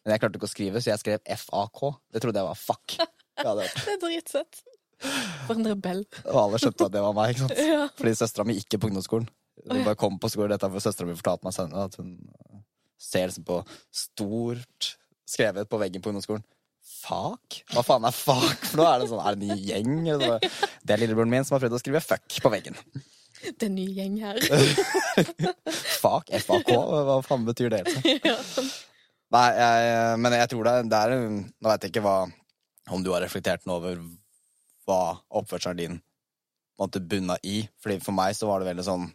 Men 0.00 0.14
jeg 0.14 0.22
klarte 0.22 0.40
ikke 0.40 0.48
å 0.48 0.52
skrive, 0.54 0.80
så 0.80 0.94
jeg 0.94 1.02
skrev 1.02 1.32
FAK. 1.42 1.80
Det 2.10 2.22
trodde 2.24 2.40
jeg 2.40 2.48
var 2.48 2.58
fuck. 2.58 2.96
Jeg. 2.96 3.16
Det 3.40 3.92
er 3.94 4.00
dritsøtt. 4.02 4.62
For 5.46 5.56
en 5.56 5.68
rebell. 5.70 6.02
Og 6.28 6.38
alle 6.42 6.58
skjønte 6.60 6.88
at 6.88 6.92
det 6.92 7.02
var 7.04 7.14
meg. 7.16 7.30
ikke 7.32 7.46
sant? 7.46 7.60
Ja. 7.70 7.84
Fordi 7.96 8.12
søstera 8.18 8.44
mi 8.48 8.56
gikk 8.58 8.76
på 8.76 8.90
ungdomsskolen. 8.90 9.28
Ja. 9.66 9.82
bare 9.84 9.98
kom 9.98 10.18
på 10.20 10.30
skolen, 10.32 10.54
dette 10.54 10.70
for 10.72 10.84
søstera 10.84 11.08
mi 11.08 11.18
fortalte 11.18 11.46
meg 11.46 11.56
senere 11.56 11.86
at 11.90 11.98
hun 12.00 12.14
ser 13.00 13.28
liksom 13.28 13.46
på 13.48 13.60
stort 13.94 14.94
skrevet 15.28 15.68
på 15.70 15.78
veggen 15.80 16.02
på 16.02 16.10
ungdomsskolen. 16.12 16.44
Fuck? 17.00 17.60
Hva 17.72 17.84
faen 17.86 18.04
er 18.08 18.14
fuck 18.16 18.66
for 18.66 18.80
noe? 18.80 18.88
Er 18.90 19.02
det 19.02 19.08
sånn, 19.10 19.22
er 19.24 19.36
det 19.38 19.46
en 19.46 19.54
ny 19.54 19.68
gjeng? 19.68 19.96
Eller? 20.16 20.50
Det 20.84 20.94
er 20.94 21.02
lillebroren 21.02 21.32
min 21.32 21.46
som 21.46 21.56
har 21.56 21.64
prøvd 21.64 21.78
å 21.78 21.80
skrive 21.82 22.02
fuck 22.04 22.40
på 22.42 22.52
veggen. 22.52 22.76
Det 23.40 23.54
er 23.54 23.70
en 23.70 23.76
ny 23.78 23.86
gjeng 23.96 24.18
her. 24.20 24.40
Fuck? 26.00 26.32
FAK? 26.48 26.72
Hva 26.74 27.20
faen 27.24 27.46
betyr 27.48 27.72
det? 27.72 27.84
liksom? 27.88 28.28
ja. 28.28 28.36
Nei, 29.30 29.46
jeg, 29.54 30.18
men 30.18 30.34
jeg 30.34 30.50
tror 30.50 30.66
det, 30.66 30.72
det 30.90 30.98
er 31.06 31.12
Nå 31.22 31.68
vet 31.70 31.84
jeg 31.86 31.92
ikke 31.92 32.02
hva 32.02 32.16
om 32.90 33.04
du 33.04 33.12
har 33.14 33.22
reflektert 33.22 33.62
noe 33.68 33.78
over 33.78 34.00
hva 34.88 35.20
oppførselen 35.38 35.78
din 35.78 35.98
måtte 36.80 37.02
bunna 37.04 37.36
i. 37.46 37.62
Fordi 37.78 38.00
for 38.02 38.16
meg 38.16 38.34
så 38.34 38.48
var 38.50 38.60
det 38.60 38.70
veldig 38.72 38.86
sånn 38.86 39.06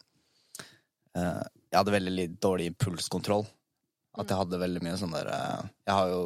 Jeg 1.16 1.78
hadde 1.80 1.96
veldig 1.96 2.28
dårlig 2.44 2.70
impulskontroll. 2.72 3.46
At 4.20 4.32
jeg 4.32 4.40
hadde 4.40 4.62
veldig 4.62 4.82
mye 4.84 4.96
sånn 5.00 5.16
der 5.16 5.28
eh, 5.32 5.68
Jeg 5.88 5.96
har 5.98 6.12
jo, 6.12 6.24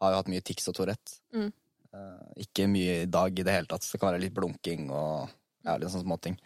har 0.00 0.14
jo 0.14 0.20
hatt 0.22 0.30
mye 0.32 0.44
tics 0.44 0.70
og 0.70 0.76
Tourette. 0.78 1.18
Mm. 1.36 1.50
Eh, 1.94 2.44
ikke 2.46 2.68
mye 2.70 2.94
i 3.02 3.10
dag 3.10 3.38
i 3.38 3.44
det 3.46 3.54
hele 3.54 3.70
tatt. 3.70 3.84
Det 3.84 4.00
kan 4.00 4.10
være 4.10 4.22
litt 4.24 4.36
blunking 4.36 4.88
og 4.88 5.28
ja, 5.64 5.76
litt 5.76 5.92
sånne 5.92 6.06
småting. 6.06 6.38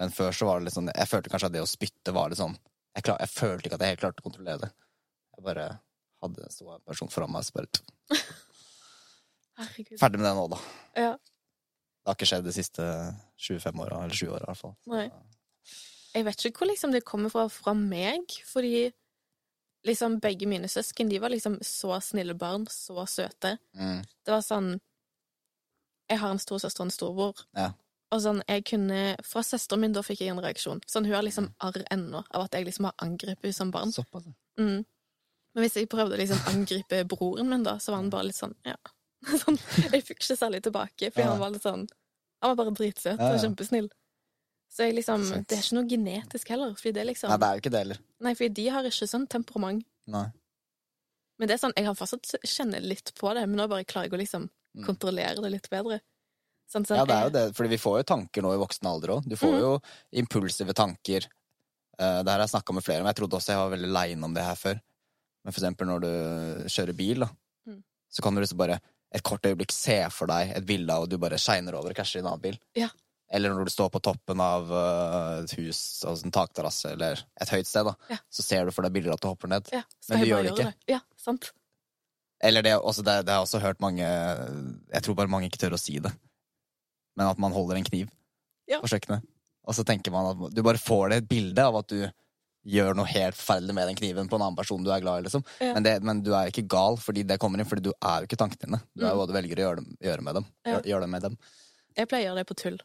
Men 0.00 0.12
før 0.12 0.36
så 0.36 0.48
var 0.48 0.60
det 0.60 0.68
litt 0.68 0.76
sånn 0.76 0.88
Jeg 0.88 1.08
følte 1.08 1.32
kanskje 1.32 1.48
at 1.50 1.56
det 1.56 1.64
å 1.64 1.68
spytte 1.68 2.14
var 2.16 2.30
litt 2.32 2.38
sånn 2.40 2.54
Jeg, 2.96 3.04
klar, 3.04 3.18
jeg 3.20 3.28
følte 3.28 3.68
ikke 3.68 3.76
at 3.76 3.82
jeg 3.84 3.92
helt 3.92 4.04
klarte 4.04 4.24
å 4.24 4.28
kontrollere 4.28 4.62
det. 4.62 4.70
Jeg 5.36 5.44
bare 5.48 5.66
hadde 6.22 6.48
så 6.54 6.70
en 6.76 6.86
person 6.86 7.10
foran 7.12 7.32
meg, 7.34 7.48
og 7.48 7.58
bare 7.58 8.18
Herregud. 9.62 9.98
Ferdig 10.00 10.20
med 10.20 10.26
det 10.28 10.32
nå, 10.38 10.44
da. 10.52 10.58
Ja. 10.96 11.12
Det 12.02 12.10
har 12.10 12.16
ikke 12.16 12.28
skjedd 12.30 12.46
de 12.46 12.54
siste 12.56 12.86
25 13.46 13.82
åra, 13.84 14.00
eller 14.06 14.16
20 14.16 14.32
åra 14.32 14.46
i 14.46 14.50
hvert 14.50 14.60
fall. 14.62 14.74
Nei. 14.90 15.04
Jeg 16.14 16.24
vet 16.26 16.44
ikke 16.44 16.58
hvor 16.62 16.68
liksom 16.70 16.92
det 16.92 17.04
kommer 17.08 17.30
fra 17.32 17.46
fra 17.48 17.72
meg, 17.74 18.28
fordi 18.44 18.92
liksom 19.86 20.20
begge 20.22 20.46
mine 20.46 20.68
søsken 20.70 21.08
de 21.10 21.18
var 21.18 21.32
liksom 21.32 21.56
så 21.64 21.96
snille 22.04 22.34
barn, 22.38 22.66
så 22.70 23.06
søte. 23.08 23.56
Mm. 23.74 24.02
Det 24.24 24.30
var 24.34 24.42
sånn 24.46 24.74
Jeg 26.10 26.18
har 26.20 26.30
en 26.34 26.38
storesøster 26.42 26.82
og 26.82 26.86
en 26.90 26.92
storebror. 26.92 27.38
Ja. 27.56 27.70
Og 28.12 28.20
sånn, 28.20 28.42
jeg 28.48 28.64
kunne 28.68 29.16
Fra 29.24 29.40
søsteren 29.42 29.80
min 29.80 29.92
da 29.96 30.02
fikk 30.04 30.20
jeg 30.20 30.28
en 30.34 30.42
reaksjon. 30.44 30.82
Sånn, 30.86 31.06
Hun 31.06 31.14
har 31.14 31.22
liksom 31.22 31.46
Mm. 31.48 31.54
arr 31.60 31.84
ennå 31.90 32.24
av 32.30 32.44
at 32.44 32.52
jeg 32.52 32.66
liksom 32.66 32.84
har 32.84 32.94
angrepet 32.98 33.42
henne 33.42 33.54
som 33.54 33.70
barn. 33.70 33.92
Såpass. 33.92 34.24
Mm. 34.58 34.84
Men 35.54 35.64
hvis 35.64 35.74
jeg 35.74 35.88
prøvde 35.88 36.14
å 36.14 36.18
liksom 36.18 36.38
angripe 36.48 37.04
broren 37.12 37.48
min, 37.48 37.62
da, 37.62 37.76
så 37.78 37.92
var 37.92 37.96
han 38.02 38.10
bare 38.10 38.24
litt 38.28 38.36
sånn 38.36 38.54
Ja. 38.66 38.76
Sånn, 39.38 39.56
jeg 39.92 40.02
fikk 40.04 40.18
ikke 40.20 40.36
særlig 40.36 40.62
tilbake, 40.62 41.12
for 41.12 41.20
Ja. 41.22 41.30
han 41.30 41.38
var 41.40 41.50
litt 41.50 41.62
sånn 41.62 41.88
Han 42.42 42.56
var 42.56 42.64
bare 42.64 42.74
dritsøt 42.74 43.20
og 43.20 43.38
kjempesnill. 43.40 43.88
Så 44.72 44.86
jeg 44.86 44.94
liksom 44.96 45.24
Fett. 45.28 45.48
Det 45.50 45.58
er 45.58 45.64
ikke 45.66 45.76
noe 45.76 45.88
genetisk 45.90 46.48
heller, 46.54 46.70
fordi 46.78 46.92
det 46.96 47.02
liksom 47.10 47.28
Nei, 47.28 47.36
det 47.42 47.48
er 47.48 47.56
jo 47.58 47.62
ikke 47.62 47.72
det 47.74 47.82
heller. 47.82 47.98
Nei, 48.24 48.32
fordi 48.38 48.54
de 48.56 48.68
har 48.72 48.88
ikke 48.88 49.08
sånn 49.10 49.26
temperament. 49.28 49.84
Nei. 50.08 50.26
Men 51.38 51.48
det 51.50 51.56
er 51.56 51.60
sånn, 51.60 51.74
jeg 51.76 51.88
har 51.88 51.96
fortsatt 51.98 52.32
kjenner 52.46 52.80
litt 52.84 53.12
på 53.18 53.34
det, 53.36 53.42
men 53.50 53.58
nå 53.60 53.66
bare 53.68 53.84
klarer 53.88 54.08
jeg 54.08 54.16
å 54.16 54.22
liksom 54.22 54.48
Mm. 54.72 54.86
kontrollere 54.86 55.42
det 55.42 55.50
litt 55.52 55.68
bedre. 55.68 55.98
Sånn, 56.72 56.86
sånn, 56.86 56.96
Ja, 56.96 57.04
det 57.04 57.12
er 57.14 57.24
jo 57.26 57.30
det, 57.34 57.54
fordi 57.54 57.68
vi 57.68 57.76
får 57.76 57.98
jo 57.98 58.04
tanker 58.08 58.40
nå 58.40 58.54
i 58.54 58.60
voksen 58.62 58.88
alder 58.88 59.08
òg. 59.18 59.26
Du 59.28 59.36
får 59.36 59.52
mm. 59.52 59.60
jo 59.60 59.72
impulsive 60.22 60.72
tanker. 60.72 61.26
Uh, 62.00 62.22
det 62.24 62.30
her 62.32 62.38
har 62.38 62.46
jeg 62.46 62.54
snakka 62.54 62.72
med 62.72 62.82
flere 62.86 63.00
om. 63.02 63.06
Jeg 63.10 63.16
trodde 63.16 63.36
også 63.36 63.52
jeg 63.52 63.60
var 63.60 63.74
veldig 63.74 63.90
aleine 63.90 64.24
om 64.24 64.32
det 64.32 64.42
her 64.46 64.56
før. 64.56 64.80
Men 65.44 65.52
for 65.52 65.60
eksempel 65.60 65.90
når 65.90 66.00
du 66.00 66.64
kjører 66.72 66.96
bil, 66.96 67.20
da, 67.26 67.28
Mm. 67.68 67.82
så 68.10 68.22
kan 68.22 68.34
du 68.34 68.40
liksom 68.40 68.56
bare 68.56 68.80
et 69.12 69.22
kort 69.22 69.42
øyeblikk 69.42 69.70
se 69.70 70.08
for 70.08 70.26
deg 70.26 70.56
et 70.56 70.64
bilde 70.64 70.88
av 70.90 71.02
at 71.02 71.10
du 71.10 71.18
bare 71.18 71.36
shiner 71.36 71.74
over 71.74 71.90
og 71.90 71.96
krasjer 71.96 72.16
i 72.16 72.24
en 72.24 72.30
annen 72.32 72.40
bil. 72.40 72.58
Ja. 72.74 72.88
Eller 73.32 73.48
når 73.54 73.64
du 73.64 73.70
står 73.72 73.88
på 73.94 74.00
toppen 74.04 74.40
av 74.44 74.68
eh, 74.76 75.42
et 75.44 75.54
hus, 75.56 75.78
altså 76.04 76.26
en 76.28 76.34
takterrasse 76.36 76.90
eller 76.92 77.22
et 77.40 77.48
høyt 77.54 77.66
sted, 77.66 77.86
da, 77.88 77.94
Ja. 78.12 78.18
så 78.28 78.42
ser 78.44 78.66
du 78.68 78.72
for 78.76 78.84
deg 78.84 78.92
bilder 78.92 79.14
at 79.14 79.22
du 79.24 79.28
hopper 79.30 79.48
ned. 79.48 79.68
Ja, 79.72 79.82
Men 80.10 80.20
du 80.20 80.26
gjør 80.28 80.42
det 80.44 80.52
gjøre 80.58 80.74
Ja, 80.92 81.00
sant. 81.16 81.50
Eller 82.44 82.62
det, 82.66 82.74
også, 82.76 83.04
det, 83.06 83.14
det 83.24 83.32
har 83.32 83.40
jeg 83.40 83.46
også 83.46 83.60
hørt 83.62 83.80
mange 83.80 84.02
Jeg 84.02 85.02
tror 85.06 85.14
bare 85.14 85.30
mange 85.30 85.46
ikke 85.48 85.60
tør 85.62 85.76
å 85.76 85.80
si 85.80 85.98
det. 86.02 86.10
Men 87.16 87.28
at 87.30 87.38
man 87.38 87.52
holder 87.54 87.76
en 87.80 87.84
kniv 87.88 88.10
Ja. 88.68 88.80
på 88.80 88.88
kjøkkenet. 88.92 89.22
Og 89.64 89.74
så 89.78 89.84
tenker 89.86 90.10
man 90.12 90.26
at 90.32 90.54
du 90.54 90.62
bare 90.62 90.80
får 90.80 91.10
det 91.10 91.16
et 91.22 91.28
bilde 91.30 91.62
av 91.62 91.76
at 91.78 91.88
du 91.88 92.02
gjør 92.66 92.94
noe 92.94 93.06
helt 93.10 93.34
forferdelig 93.34 93.74
med 93.74 93.88
den 93.90 93.96
kniven 93.98 94.28
på 94.30 94.36
en 94.38 94.42
annen 94.44 94.56
person 94.58 94.82
du 94.84 94.90
er 94.94 95.00
glad 95.02 95.20
i. 95.22 95.24
liksom. 95.26 95.42
Ja. 95.60 95.72
Men, 95.74 95.82
det, 95.82 95.96
men 96.02 96.20
du 96.22 96.30
er 96.34 96.50
ikke 96.50 96.66
gal 96.70 96.96
fordi 97.00 97.24
det 97.26 97.38
kommer 97.42 97.58
inn, 97.58 97.66
fordi 97.66 97.82
du 97.88 97.92
er 97.96 98.20
jo 98.22 98.28
ikke 98.28 98.38
tankene 98.38 98.66
dine. 98.68 98.80
Du 98.94 99.02
er 99.04 99.10
jo 99.10 99.14
Mm. 99.16 99.18
hva 99.22 99.26
du 99.26 99.32
velger 99.34 99.56
å 99.56 99.64
gjøre, 99.66 99.76
dem- 99.82 99.96
gjøre 100.02 100.22
med 100.22 100.34
dem. 100.34 100.46
Ja. 100.64 100.72
Gjør, 100.76 100.82
gjør 100.92 101.00
det 101.00 101.08
med 101.10 101.22
dem. 101.22 101.36
Jeg 101.96 102.08
pleier 102.08 102.34
det 102.38 102.46
på 102.46 102.54
tull. 102.56 102.78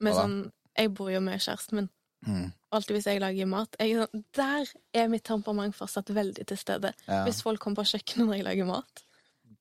Men 0.00 0.14
sånn, 0.14 0.36
jeg 0.78 0.92
bor 0.94 1.10
jo 1.10 1.20
med 1.20 1.40
kjæresten 1.40 1.74
min. 1.80 1.88
Mm. 2.26 2.52
Alltid 2.72 2.96
hvis 2.96 3.06
jeg 3.06 3.20
lager 3.22 3.46
mat. 3.46 3.76
Jeg, 3.80 3.96
sånn, 3.96 4.24
der 4.34 4.66
er 4.94 5.08
mitt 5.08 5.24
temperament 5.24 5.74
fortsatt 5.78 6.10
veldig 6.14 6.46
til 6.46 6.56
stede. 6.58 6.92
Ja. 7.08 7.24
Hvis 7.24 7.42
folk 7.42 7.60
kommer 7.60 7.82
på 7.82 7.88
kjøkkenet 7.92 8.26
når 8.26 8.34
jeg 8.40 8.44
lager 8.44 8.64
mat. 8.66 9.02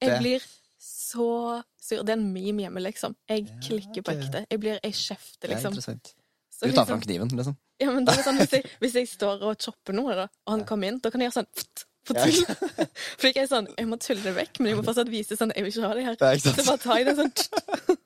Jeg 0.02 0.10
Det- 0.10 0.20
blir 0.22 0.42
så 0.80 1.64
sur. 1.82 2.04
Det 2.04 2.10
er 2.10 2.18
en 2.18 2.34
meme 2.34 2.62
hjemme, 2.66 2.82
liksom. 2.82 3.16
Jeg 3.30 3.48
Ja, 3.48 3.54
klikker 3.62 4.02
på 4.04 4.12
ekte. 4.14 4.46
Jeg 4.50 4.60
blir 4.60 4.80
ei 4.84 4.92
kjefte, 4.92 5.40
Det 5.42 5.50
er 5.52 5.56
liksom. 5.56 5.74
interessant. 5.74 6.14
Så 6.52 6.66
Du 6.68 6.72
tar 6.72 6.86
liksom- 6.86 6.88
fram 6.88 7.02
kniven, 7.02 7.30
liksom. 7.30 7.58
Ja, 7.80 7.92
men 7.92 8.06
det 8.06 8.18
er 8.18 8.24
sånn, 8.24 8.38
hvis, 8.38 8.50
jeg, 8.52 8.64
hvis 8.82 8.94
jeg 8.94 9.08
står 9.08 9.42
og 9.44 9.58
chopper 9.60 9.94
noe, 9.94 10.16
da, 10.16 10.24
og 10.48 10.50
han 10.58 10.66
kommer 10.66 10.88
inn, 10.88 10.98
da 11.00 11.10
kan 11.12 11.22
jeg 11.22 11.30
gjøre 11.32 11.44
sånn 11.44 11.54
pft, 11.56 11.86
på 12.06 12.16
Ja. 12.16 12.24
tull. 12.26 12.88
For 13.20 13.28
jeg 13.28 13.38
er 13.38 13.48
sånn, 13.48 13.68
jeg 13.78 13.86
må 13.88 14.00
tulle 14.00 14.24
det 14.24 14.34
vekk, 14.36 14.60
men 14.60 14.68
jeg 14.74 14.78
må 14.78 14.84
fortsatt 14.84 15.10
vise 15.10 15.38
sånn, 15.38 15.52
jeg 15.56 15.64
vil 15.64 15.72
ikke 15.72 15.88
ha 15.88 15.94
det 15.94 16.04
her. 16.06 16.18
Ja, 16.20 16.38
sant? 16.40 16.56
Så 16.58 16.66
bare 16.66 16.78
tar 16.78 16.98
jeg 16.98 17.06
det 17.06 17.16
sånn 17.18 17.98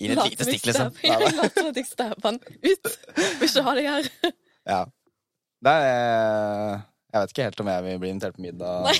Inn 0.00 0.12
et 0.16 0.22
lite 0.32 0.46
stikk, 0.48 0.66
liksom. 0.70 0.92
jeg 1.06 1.18
later 1.20 1.50
som 1.54 1.68
at 1.70 1.76
jeg 1.80 1.86
stabber 1.88 2.26
han 2.30 2.38
ut. 2.42 2.90
Vil 3.40 3.48
ikke 3.48 3.64
ha 3.68 3.74
deg 3.78 3.88
her. 3.90 4.08
Ja. 4.70 4.80
Det 5.60 5.72
er 5.76 6.78
Jeg 7.12 7.20
vet 7.24 7.32
ikke 7.34 7.44
helt 7.48 7.60
om 7.64 7.68
jeg 7.72 7.84
vil 7.84 7.98
bli 8.02 8.10
invitert 8.14 8.36
på 8.38 8.42
middag. 8.44 8.90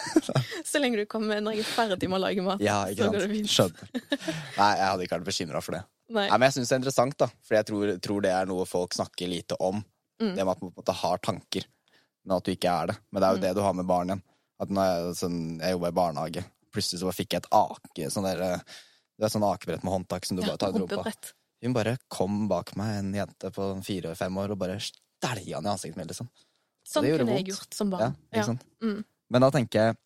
Så 0.70 0.80
lenge 0.82 0.98
du 0.98 1.04
kommer 1.10 1.38
når 1.44 1.54
jeg 1.58 1.64
er 1.64 1.70
ferdig 1.70 2.08
med 2.10 2.18
å 2.18 2.22
lage 2.24 2.42
mat, 2.44 2.62
Ja, 2.64 2.80
så 2.90 3.08
går 3.12 3.20
det 3.24 3.28
fint. 3.30 3.50
Skjønner. 3.52 3.90
Nei, 4.58 4.70
jeg 4.80 4.86
hadde 4.88 5.04
ikke 5.06 5.18
vært 5.20 5.28
bekymra 5.28 5.60
for 5.62 5.76
det. 5.78 5.82
Nei. 6.14 6.24
Nei, 6.28 6.36
men 6.38 6.46
jeg 6.48 6.56
syns 6.58 6.70
det 6.72 6.74
er 6.74 6.80
interessant, 6.82 7.16
da. 7.22 7.28
For 7.46 7.56
jeg 7.56 7.66
tror, 7.70 7.92
tror 8.04 8.24
det 8.26 8.32
er 8.34 8.48
noe 8.50 8.66
folk 8.68 8.96
snakker 8.96 9.30
lite 9.30 9.56
om. 9.62 9.78
Mm. 10.20 10.32
Det 10.34 10.42
med 10.44 10.50
at 10.54 10.62
man 10.64 10.72
på 10.72 10.72
en 10.74 10.80
måte 10.82 10.96
har 10.98 11.22
tanker, 11.24 11.68
men 12.24 12.36
at 12.36 12.46
du 12.48 12.52
ikke 12.54 12.74
er 12.74 12.90
det. 12.90 12.96
Men 13.10 13.22
det 13.22 13.28
er 13.28 13.36
jo 13.36 13.40
Mm. 13.40 13.44
det 13.46 13.54
du 13.54 13.62
har 13.68 13.76
med 13.78 13.88
barn 13.88 14.10
igjen. 14.12 14.24
At 14.64 14.70
når 14.74 14.90
jeg, 14.90 15.14
sånn, 15.22 15.38
jeg 15.62 15.74
jobba 15.78 15.88
i 15.92 15.96
barnehage, 16.00 16.44
plutselig 16.74 17.00
så 17.04 17.14
fikk 17.14 17.34
jeg 17.36 17.44
et 17.44 17.48
ake, 17.58 18.10
sånn 18.14 18.26
der, 18.28 18.42
eh, 18.42 18.76
det 19.18 19.26
er 19.28 19.32
sånn 19.34 19.46
akebrett 19.46 19.84
med 19.86 19.92
håndtak 19.94 20.24
som 20.26 20.36
du 20.38 20.42
Ja, 20.42 20.48
bare 20.54 20.58
tar 20.58 20.74
i 20.74 20.82
rumpa. 20.82 21.14
Hun 21.64 21.72
bare 21.76 21.96
kom 22.12 22.48
bak 22.50 22.74
meg, 22.76 22.98
en 23.00 23.12
jente 23.14 23.50
på 23.54 23.68
fire-fem 23.86 24.36
år, 24.42 24.50
og 24.52 24.58
bare 24.60 24.76
stælja 24.82 25.60
i 25.62 25.64
ansiktet 25.64 25.96
mitt, 25.96 26.10
liksom. 26.12 26.28
Sånn 26.84 27.06
kunne 27.06 27.24
vondt. 27.24 27.38
jeg 27.38 27.46
gjort 27.54 27.72
som 27.78 27.90
Ja, 27.92 27.96
barn. 27.98 28.16
ikke 28.32 28.36
Ja. 28.42 28.44
sant? 28.50 28.64
Mm. 28.82 29.04
Men 29.30 29.40
da 29.40 29.50
tenker 29.50 29.72
jeg 29.80 29.96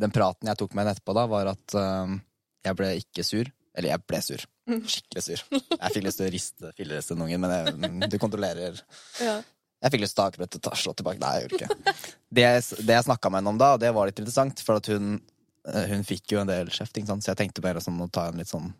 Den 0.00 0.10
praten 0.10 0.48
jeg 0.48 0.56
tok 0.56 0.72
med 0.74 0.86
henne 0.86 0.94
etterpå, 0.96 1.12
da, 1.14 1.26
var 1.26 1.46
at 1.50 1.74
øhm, 1.76 2.20
jeg 2.64 2.76
ble 2.76 2.86
ikke 3.02 3.24
sur. 3.24 3.44
Eller 3.76 3.90
jeg 3.90 4.06
ble 4.06 4.20
sur. 4.22 4.44
Mm. 4.66 4.80
Skikkelig 4.88 5.22
sur. 5.22 5.42
Jeg 5.52 5.92
fikk 5.92 6.04
lyst 6.06 6.16
til 6.16 6.26
å 6.26 6.32
riste 6.32 6.70
filleristen 6.78 7.18
ganger, 7.20 7.38
men 7.38 7.50
jeg, 7.50 7.74
mm, 7.76 8.08
du 8.08 8.16
kontrollerer 8.18 8.80
Ja. 9.20 9.42
Jeg 9.82 9.92
fikk 9.92 10.00
lyst 10.00 10.16
til 10.16 10.22
å 10.24 10.24
ta 10.24 10.30
akkurat 10.32 10.56
og 10.72 10.76
slå 10.80 10.94
tilbake. 10.96 11.20
Nei, 11.20 11.34
jeg 11.40 11.48
gjorde 11.48 11.58
ikke 11.58 11.68
det. 11.84 11.94
Jeg, 12.40 12.86
det 12.86 12.96
jeg 12.96 13.04
snakka 13.10 13.30
med 13.30 13.40
henne 13.42 13.52
om 13.52 13.58
da, 13.60 13.76
det 13.76 13.92
var 13.94 14.06
litt 14.08 14.18
interessant, 14.20 14.60
for 14.64 14.76
at 14.80 14.86
hun, 14.92 15.20
hun 15.64 16.04
fikk 16.08 16.32
jo 16.32 16.40
en 16.40 16.48
del 16.48 16.70
kjeft, 16.72 16.96
så 16.96 17.30
jeg 17.32 17.36
tenkte 17.36 17.60
bare 17.64 17.80
sånn 17.84 18.00
å 18.00 18.08
ta 18.10 18.28
en 18.30 18.38
litt 18.40 18.48
sånn 18.48 18.70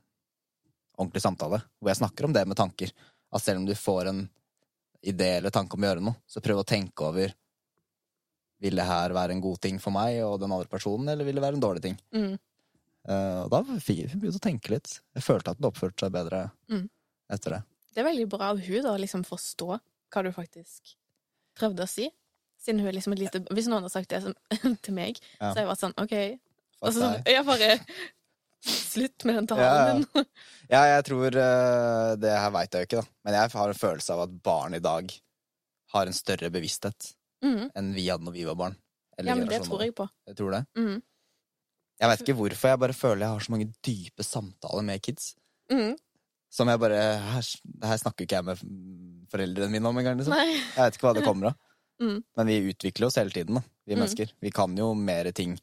ordentlig 1.01 1.23
samtale, 1.23 1.61
hvor 1.81 1.91
jeg 1.93 2.01
snakker 2.01 2.25
om 2.29 2.33
det 2.37 2.47
med 2.49 2.57
tanker. 2.57 2.93
At 3.33 3.43
selv 3.45 3.61
om 3.63 3.67
du 3.69 3.75
får 3.75 4.09
en 4.11 4.23
idé 5.03 5.37
eller 5.39 5.51
tanke 5.55 5.77
om 5.77 5.85
å 5.85 5.89
gjøre 5.89 6.03
noe, 6.05 6.17
så 6.29 6.41
prøv 6.45 6.61
å 6.61 6.67
tenke 6.69 7.07
over 7.09 7.33
Vil 8.61 8.77
det 8.77 8.85
her 8.85 9.09
være 9.17 9.33
en 9.33 9.41
god 9.41 9.57
ting 9.65 9.79
for 9.81 9.89
meg 9.97 10.19
og 10.21 10.35
den 10.43 10.53
andre 10.53 10.69
personen, 10.69 11.09
eller 11.09 11.25
vil 11.25 11.39
det 11.39 11.41
være 11.41 11.57
en 11.57 11.63
dårlig 11.63 11.81
ting? 11.87 11.95
Mm. 12.13 12.35
Uh, 13.09 13.47
og 13.47 13.49
da 13.55 13.61
fikk 13.81 14.03
jeg 14.03 14.19
begynt 14.21 14.37
å 14.37 14.43
tenke 14.45 14.75
litt. 14.75 14.99
Jeg 15.17 15.25
følte 15.25 15.55
at 15.55 15.57
den 15.63 15.69
oppførte 15.71 16.05
seg 16.05 16.13
bedre 16.13 16.43
Mm. 16.69 16.91
etter 17.33 17.55
det. 17.55 17.61
Det 17.95 18.03
er 18.03 18.09
veldig 18.11 18.27
bra 18.29 18.51
av 18.53 18.61
hun 18.61 18.83
da, 18.85 18.93
å 18.93 19.01
liksom 19.01 19.25
forstå 19.25 19.71
hva 20.13 20.23
du 20.27 20.29
faktisk 20.37 20.93
prøvde 21.57 21.87
å 21.87 21.89
si. 21.89 22.11
Siden 22.61 22.81
hun 22.85 22.89
er 22.91 22.99
liksom 22.99 23.15
et 23.17 23.23
lite 23.25 23.41
Hvis 23.49 23.67
noen 23.73 23.81
hadde 23.81 23.95
sagt 23.97 24.11
det 24.13 24.21
til 24.85 24.93
meg, 24.95 25.17
Ja. 25.41 25.55
så 25.55 25.55
hadde 25.55 25.65
jeg 25.65 25.71
vært 25.73 25.85
sånn 25.87 25.97
OK. 25.97 26.15
Fuck 26.81 26.89
Og 26.89 26.95
så 26.97 27.03
sånn, 27.05 27.19
jeg 27.29 27.45
bare 27.47 27.75
Slutt 28.61 29.25
med 29.25 29.39
den 29.39 29.47
Ja, 29.57 29.65
ja. 29.65 29.85
talen 29.87 30.05
din. 30.05 30.27
Ja, 30.69 30.81
jeg 30.91 31.05
tror 31.09 31.37
uh, 31.37 32.17
Det 32.21 32.33
her 32.37 32.51
veit 32.53 32.75
jeg 32.77 32.83
jo 32.85 32.89
ikke, 32.89 33.01
da. 33.01 33.15
Men 33.25 33.37
jeg 33.39 33.53
har 33.55 33.73
en 33.73 33.79
følelse 33.81 34.13
av 34.17 34.25
at 34.27 34.35
barn 34.45 34.77
i 34.77 34.83
dag 34.85 35.15
har 35.95 36.07
en 36.07 36.15
større 36.17 36.51
bevissthet 36.53 37.09
mm. 37.43 37.71
enn 37.75 37.89
vi 37.97 38.05
hadde 38.11 38.27
når 38.27 38.35
vi 38.37 38.45
var 38.47 38.59
barn. 38.61 38.77
Eller 39.19 39.33
Ja, 39.33 39.37
men 39.41 39.49
det 39.51 39.63
tror 39.65 39.81
jeg 39.83 39.95
på. 39.97 40.07
Jeg 40.29 40.37
tror 40.39 40.53
det. 40.55 40.61
Mm. 40.79 41.01
Jeg 42.01 42.11
vet 42.13 42.23
ikke 42.25 42.37
hvorfor, 42.39 42.71
jeg 42.73 42.81
bare 42.85 42.97
føler 42.97 43.25
jeg 43.25 43.33
har 43.35 43.43
så 43.47 43.53
mange 43.57 43.67
dype 43.85 44.25
samtaler 44.25 44.87
med 44.87 45.03
kids. 45.05 45.33
Mm. 45.73 45.97
Som 46.51 46.71
jeg 46.71 46.81
bare 46.83 47.01
Her, 47.31 47.49
her 47.91 47.99
snakker 48.05 48.27
ikke 48.27 48.39
jeg 48.39 48.47
med 48.51 48.63
foreldrene 49.33 49.73
mine 49.75 49.91
om 49.91 49.99
engang, 50.01 50.21
liksom. 50.21 50.37
Nei. 50.37 50.55
Jeg 50.61 50.79
vet 50.85 50.97
ikke 51.01 51.09
hva 51.09 51.17
det 51.19 51.27
kommer 51.27 51.53
av. 51.53 51.59
Mhm. 52.01 52.23
Men 52.39 52.49
vi 52.49 52.55
utvikler 52.71 53.11
oss 53.11 53.19
hele 53.21 53.29
tiden, 53.29 53.59
da, 53.59 53.61
vi 53.85 53.93
Mm. 53.93 53.99
mennesker. 54.01 54.31
Vi 54.41 54.51
kan 54.57 54.73
jo 54.79 54.95
mer 54.97 55.29
ting. 55.37 55.59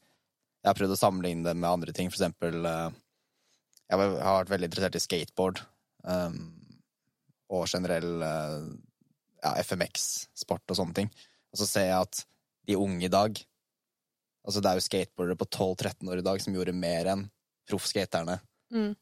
Jeg 0.67 0.73
har 0.73 0.79
prøvd 0.81 0.97
å 0.97 0.99
sammenligne 0.99 1.47
det 1.47 1.55
med 1.55 1.69
andre 1.69 1.93
ting, 1.95 2.09
for 2.11 2.19
eksempel 2.19 2.65
eh, 2.67 2.95
Jeg 3.87 3.99
har 4.03 4.41
vært 4.41 4.51
veldig 4.51 4.67
interessert 4.67 4.97
i 4.99 5.03
skateboard. 5.03 5.61
um, 6.03 6.41
og 7.47 7.69
generell 7.71 8.23
eh, 8.27 8.63
ja, 9.39 9.53
FMX-sport 9.63 10.73
og 10.73 10.75
sånne 10.75 10.97
ting. 10.97 11.11
Og 11.53 11.61
så 11.61 11.67
ser 11.69 11.85
jeg 11.87 12.07
at 12.09 12.19
de 12.67 12.75
unge 12.75 13.07
i 13.07 13.13
dag 13.13 13.39
Altså, 14.47 14.61
det 14.63 14.69
er 14.69 14.79
jo 14.79 14.83
skateboardere 14.85 15.39
på 15.39 15.47
12-13 15.47 16.07
år 16.07 16.19
i 16.21 16.23
dag 16.23 16.39
som 16.39 16.53
gjorde 16.55 16.73
mer 16.75 17.07
enn 17.11 17.23
proffskaterne 17.67 18.37
mm. 18.71 18.93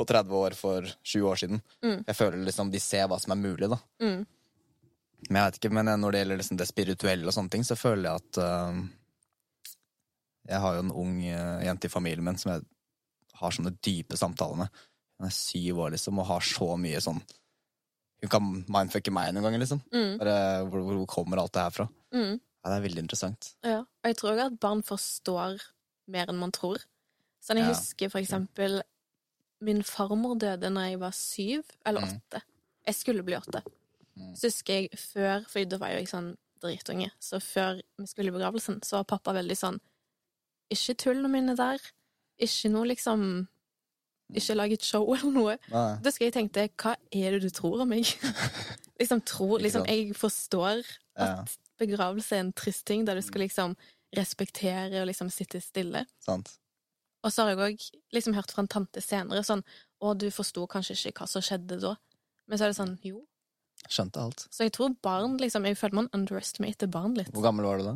på 0.00 0.06
30 0.08 0.38
år 0.38 0.54
for 0.56 0.86
20 1.04 1.26
år 1.28 1.40
siden. 1.42 1.60
Mm. 1.84 1.98
Jeg 2.06 2.16
føler 2.16 2.40
liksom 2.46 2.70
de 2.72 2.80
ser 2.80 3.10
hva 3.12 3.18
som 3.20 3.34
er 3.34 3.42
mulig, 3.42 3.68
da. 3.68 3.76
Mm. 4.00 4.22
Men 5.28 5.38
jeg 5.38 5.50
vet 5.50 5.58
ikke, 5.60 5.72
men 5.76 5.92
når 6.00 6.14
det 6.14 6.22
gjelder 6.22 6.40
liksom 6.40 6.60
det 6.62 6.68
spirituelle 6.70 7.28
og 7.28 7.36
sånne 7.36 7.52
ting, 7.52 7.66
så 7.68 7.76
føler 7.76 8.06
jeg 8.06 8.22
at 8.22 8.40
øhm, 8.46 8.80
Jeg 10.48 10.60
har 10.60 10.74
jo 10.76 10.82
en 10.84 10.92
ung 10.92 11.14
øh, 11.24 11.64
jente 11.64 11.88
i 11.88 11.92
familien 11.92 12.24
min 12.24 12.36
som 12.38 12.52
jeg 12.52 12.64
har 13.40 13.50
sånne 13.56 13.72
dype 13.84 14.16
samtaler 14.16 14.56
med. 14.64 14.68
Hun 15.18 15.26
er 15.28 15.34
syv 15.34 15.78
år, 15.84 15.90
liksom, 15.94 16.18
og 16.18 16.26
har 16.26 16.40
så 16.44 16.74
mye 16.80 17.00
sånn 17.00 17.20
Hun 18.24 18.30
kan 18.32 18.46
mindfucke 18.72 19.12
meg 19.12 19.34
noen 19.34 19.44
ganger, 19.44 19.60
liksom. 19.60 19.80
Mm. 19.92 20.14
Bare, 20.20 20.36
hvor, 20.70 20.80
hvor 20.86 21.06
kommer 21.10 21.40
alt 21.42 21.52
det 21.52 21.60
her 21.66 21.70
fra? 21.74 21.84
Mm. 22.14 22.38
Ja, 22.40 22.70
det 22.70 22.76
er 22.78 22.84
veldig 22.86 23.02
interessant. 23.04 23.50
Ja. 23.66 23.80
Og 23.84 24.08
jeg 24.08 24.16
tror 24.16 24.30
også 24.32 24.46
at 24.46 24.58
barn 24.62 24.80
forstår 24.86 25.58
mer 26.08 26.30
enn 26.32 26.38
man 26.40 26.52
tror. 26.56 26.80
Sånn, 27.44 27.58
jeg 27.60 27.66
Ja. 27.68 27.74
husker 27.74 28.08
for 28.12 28.20
eksempel 28.22 28.80
Min 29.64 29.82
farmor 29.82 30.34
døde 30.40 30.68
når 30.72 30.88
jeg 30.90 30.98
var 31.00 31.12
syv 31.16 31.62
eller 31.86 32.00
Mm. 32.00 32.16
åtte. 32.16 32.40
Jeg 32.86 32.94
skulle 32.94 33.22
bli 33.24 33.36
åtte. 33.36 33.62
Mm. 34.16 34.34
Så 34.36 34.48
husker 34.50 34.74
jeg 34.74 34.90
før, 34.98 35.44
for 35.48 35.64
da 35.64 35.78
var 35.78 35.88
jeg 35.88 35.96
jo 35.98 36.04
ikke 36.04 36.16
sånn 36.16 36.36
dritunge, 36.60 37.10
så 37.20 37.40
før 37.40 37.80
vi 37.98 38.06
skulle 38.06 38.28
i 38.28 38.34
begravelsen, 38.38 38.80
så 38.84 38.96
var 38.98 39.04
pappa 39.04 39.32
veldig 39.32 39.56
sånn 39.56 39.78
Ikke 40.74 40.96
tullene 41.04 41.30
mine 41.32 41.56
der. 41.58 41.82
Ikke 42.42 42.70
noe 42.72 42.88
liksom 42.90 43.24
Ikke 44.34 44.56
lag 44.56 44.72
et 44.74 44.82
show 44.82 45.04
eller 45.14 45.30
noe. 45.34 45.56
Nei. 45.70 45.88
Da 46.02 46.12
skal 46.14 46.28
jeg 46.30 46.36
tenke 46.38 46.66
hva 46.80 46.94
er 47.12 47.36
det 47.36 47.42
du 47.44 47.50
tror 47.54 47.84
om 47.84 47.92
meg? 47.92 48.08
liksom 49.00 49.20
tror, 49.28 49.58
Liksom, 49.62 49.86
jeg 49.86 50.14
forstår 50.18 50.82
at 51.20 51.52
begravelse 51.78 52.36
er 52.36 52.46
en 52.46 52.52
trist 52.56 52.86
ting, 52.88 53.04
der 53.06 53.18
du 53.18 53.22
skal 53.22 53.44
liksom 53.44 53.76
respektere 54.14 55.02
og 55.02 55.08
liksom 55.10 55.30
sitte 55.30 55.60
stille. 55.62 56.04
sant. 56.22 56.56
Og 57.24 57.32
så 57.32 57.44
har 57.44 57.54
jeg 57.54 57.60
òg 57.64 57.84
liksom 58.12 58.34
hørt 58.36 58.52
fra 58.52 58.62
en 58.64 58.68
tante 58.68 59.00
senere 59.00 59.40
sånn 59.46 59.62
Å, 60.04 60.10
du 60.12 60.26
forsto 60.34 60.66
kanskje 60.68 60.98
ikke 61.08 61.22
hva 61.22 61.28
som 61.30 61.44
skjedde 61.44 61.78
da. 61.80 61.94
Men 62.50 62.60
så 62.60 62.66
er 62.66 62.74
det 62.74 62.76
sånn 62.76 62.98
Jo. 63.04 63.22
Skjønte 63.88 64.20
alt. 64.20 64.44
Så 64.52 64.66
jeg 64.66 64.74
tror 64.76 64.92
barn 65.04 65.38
liksom 65.40 65.64
Jeg 65.68 65.78
føler 65.80 66.02
man 66.02 66.10
underestimater 66.16 66.88
barn 66.92 67.16
litt. 67.16 67.32
Hvor 67.32 67.46
gammel 67.46 67.68
var 67.68 67.80
du 67.80 67.86
da? 67.88 67.94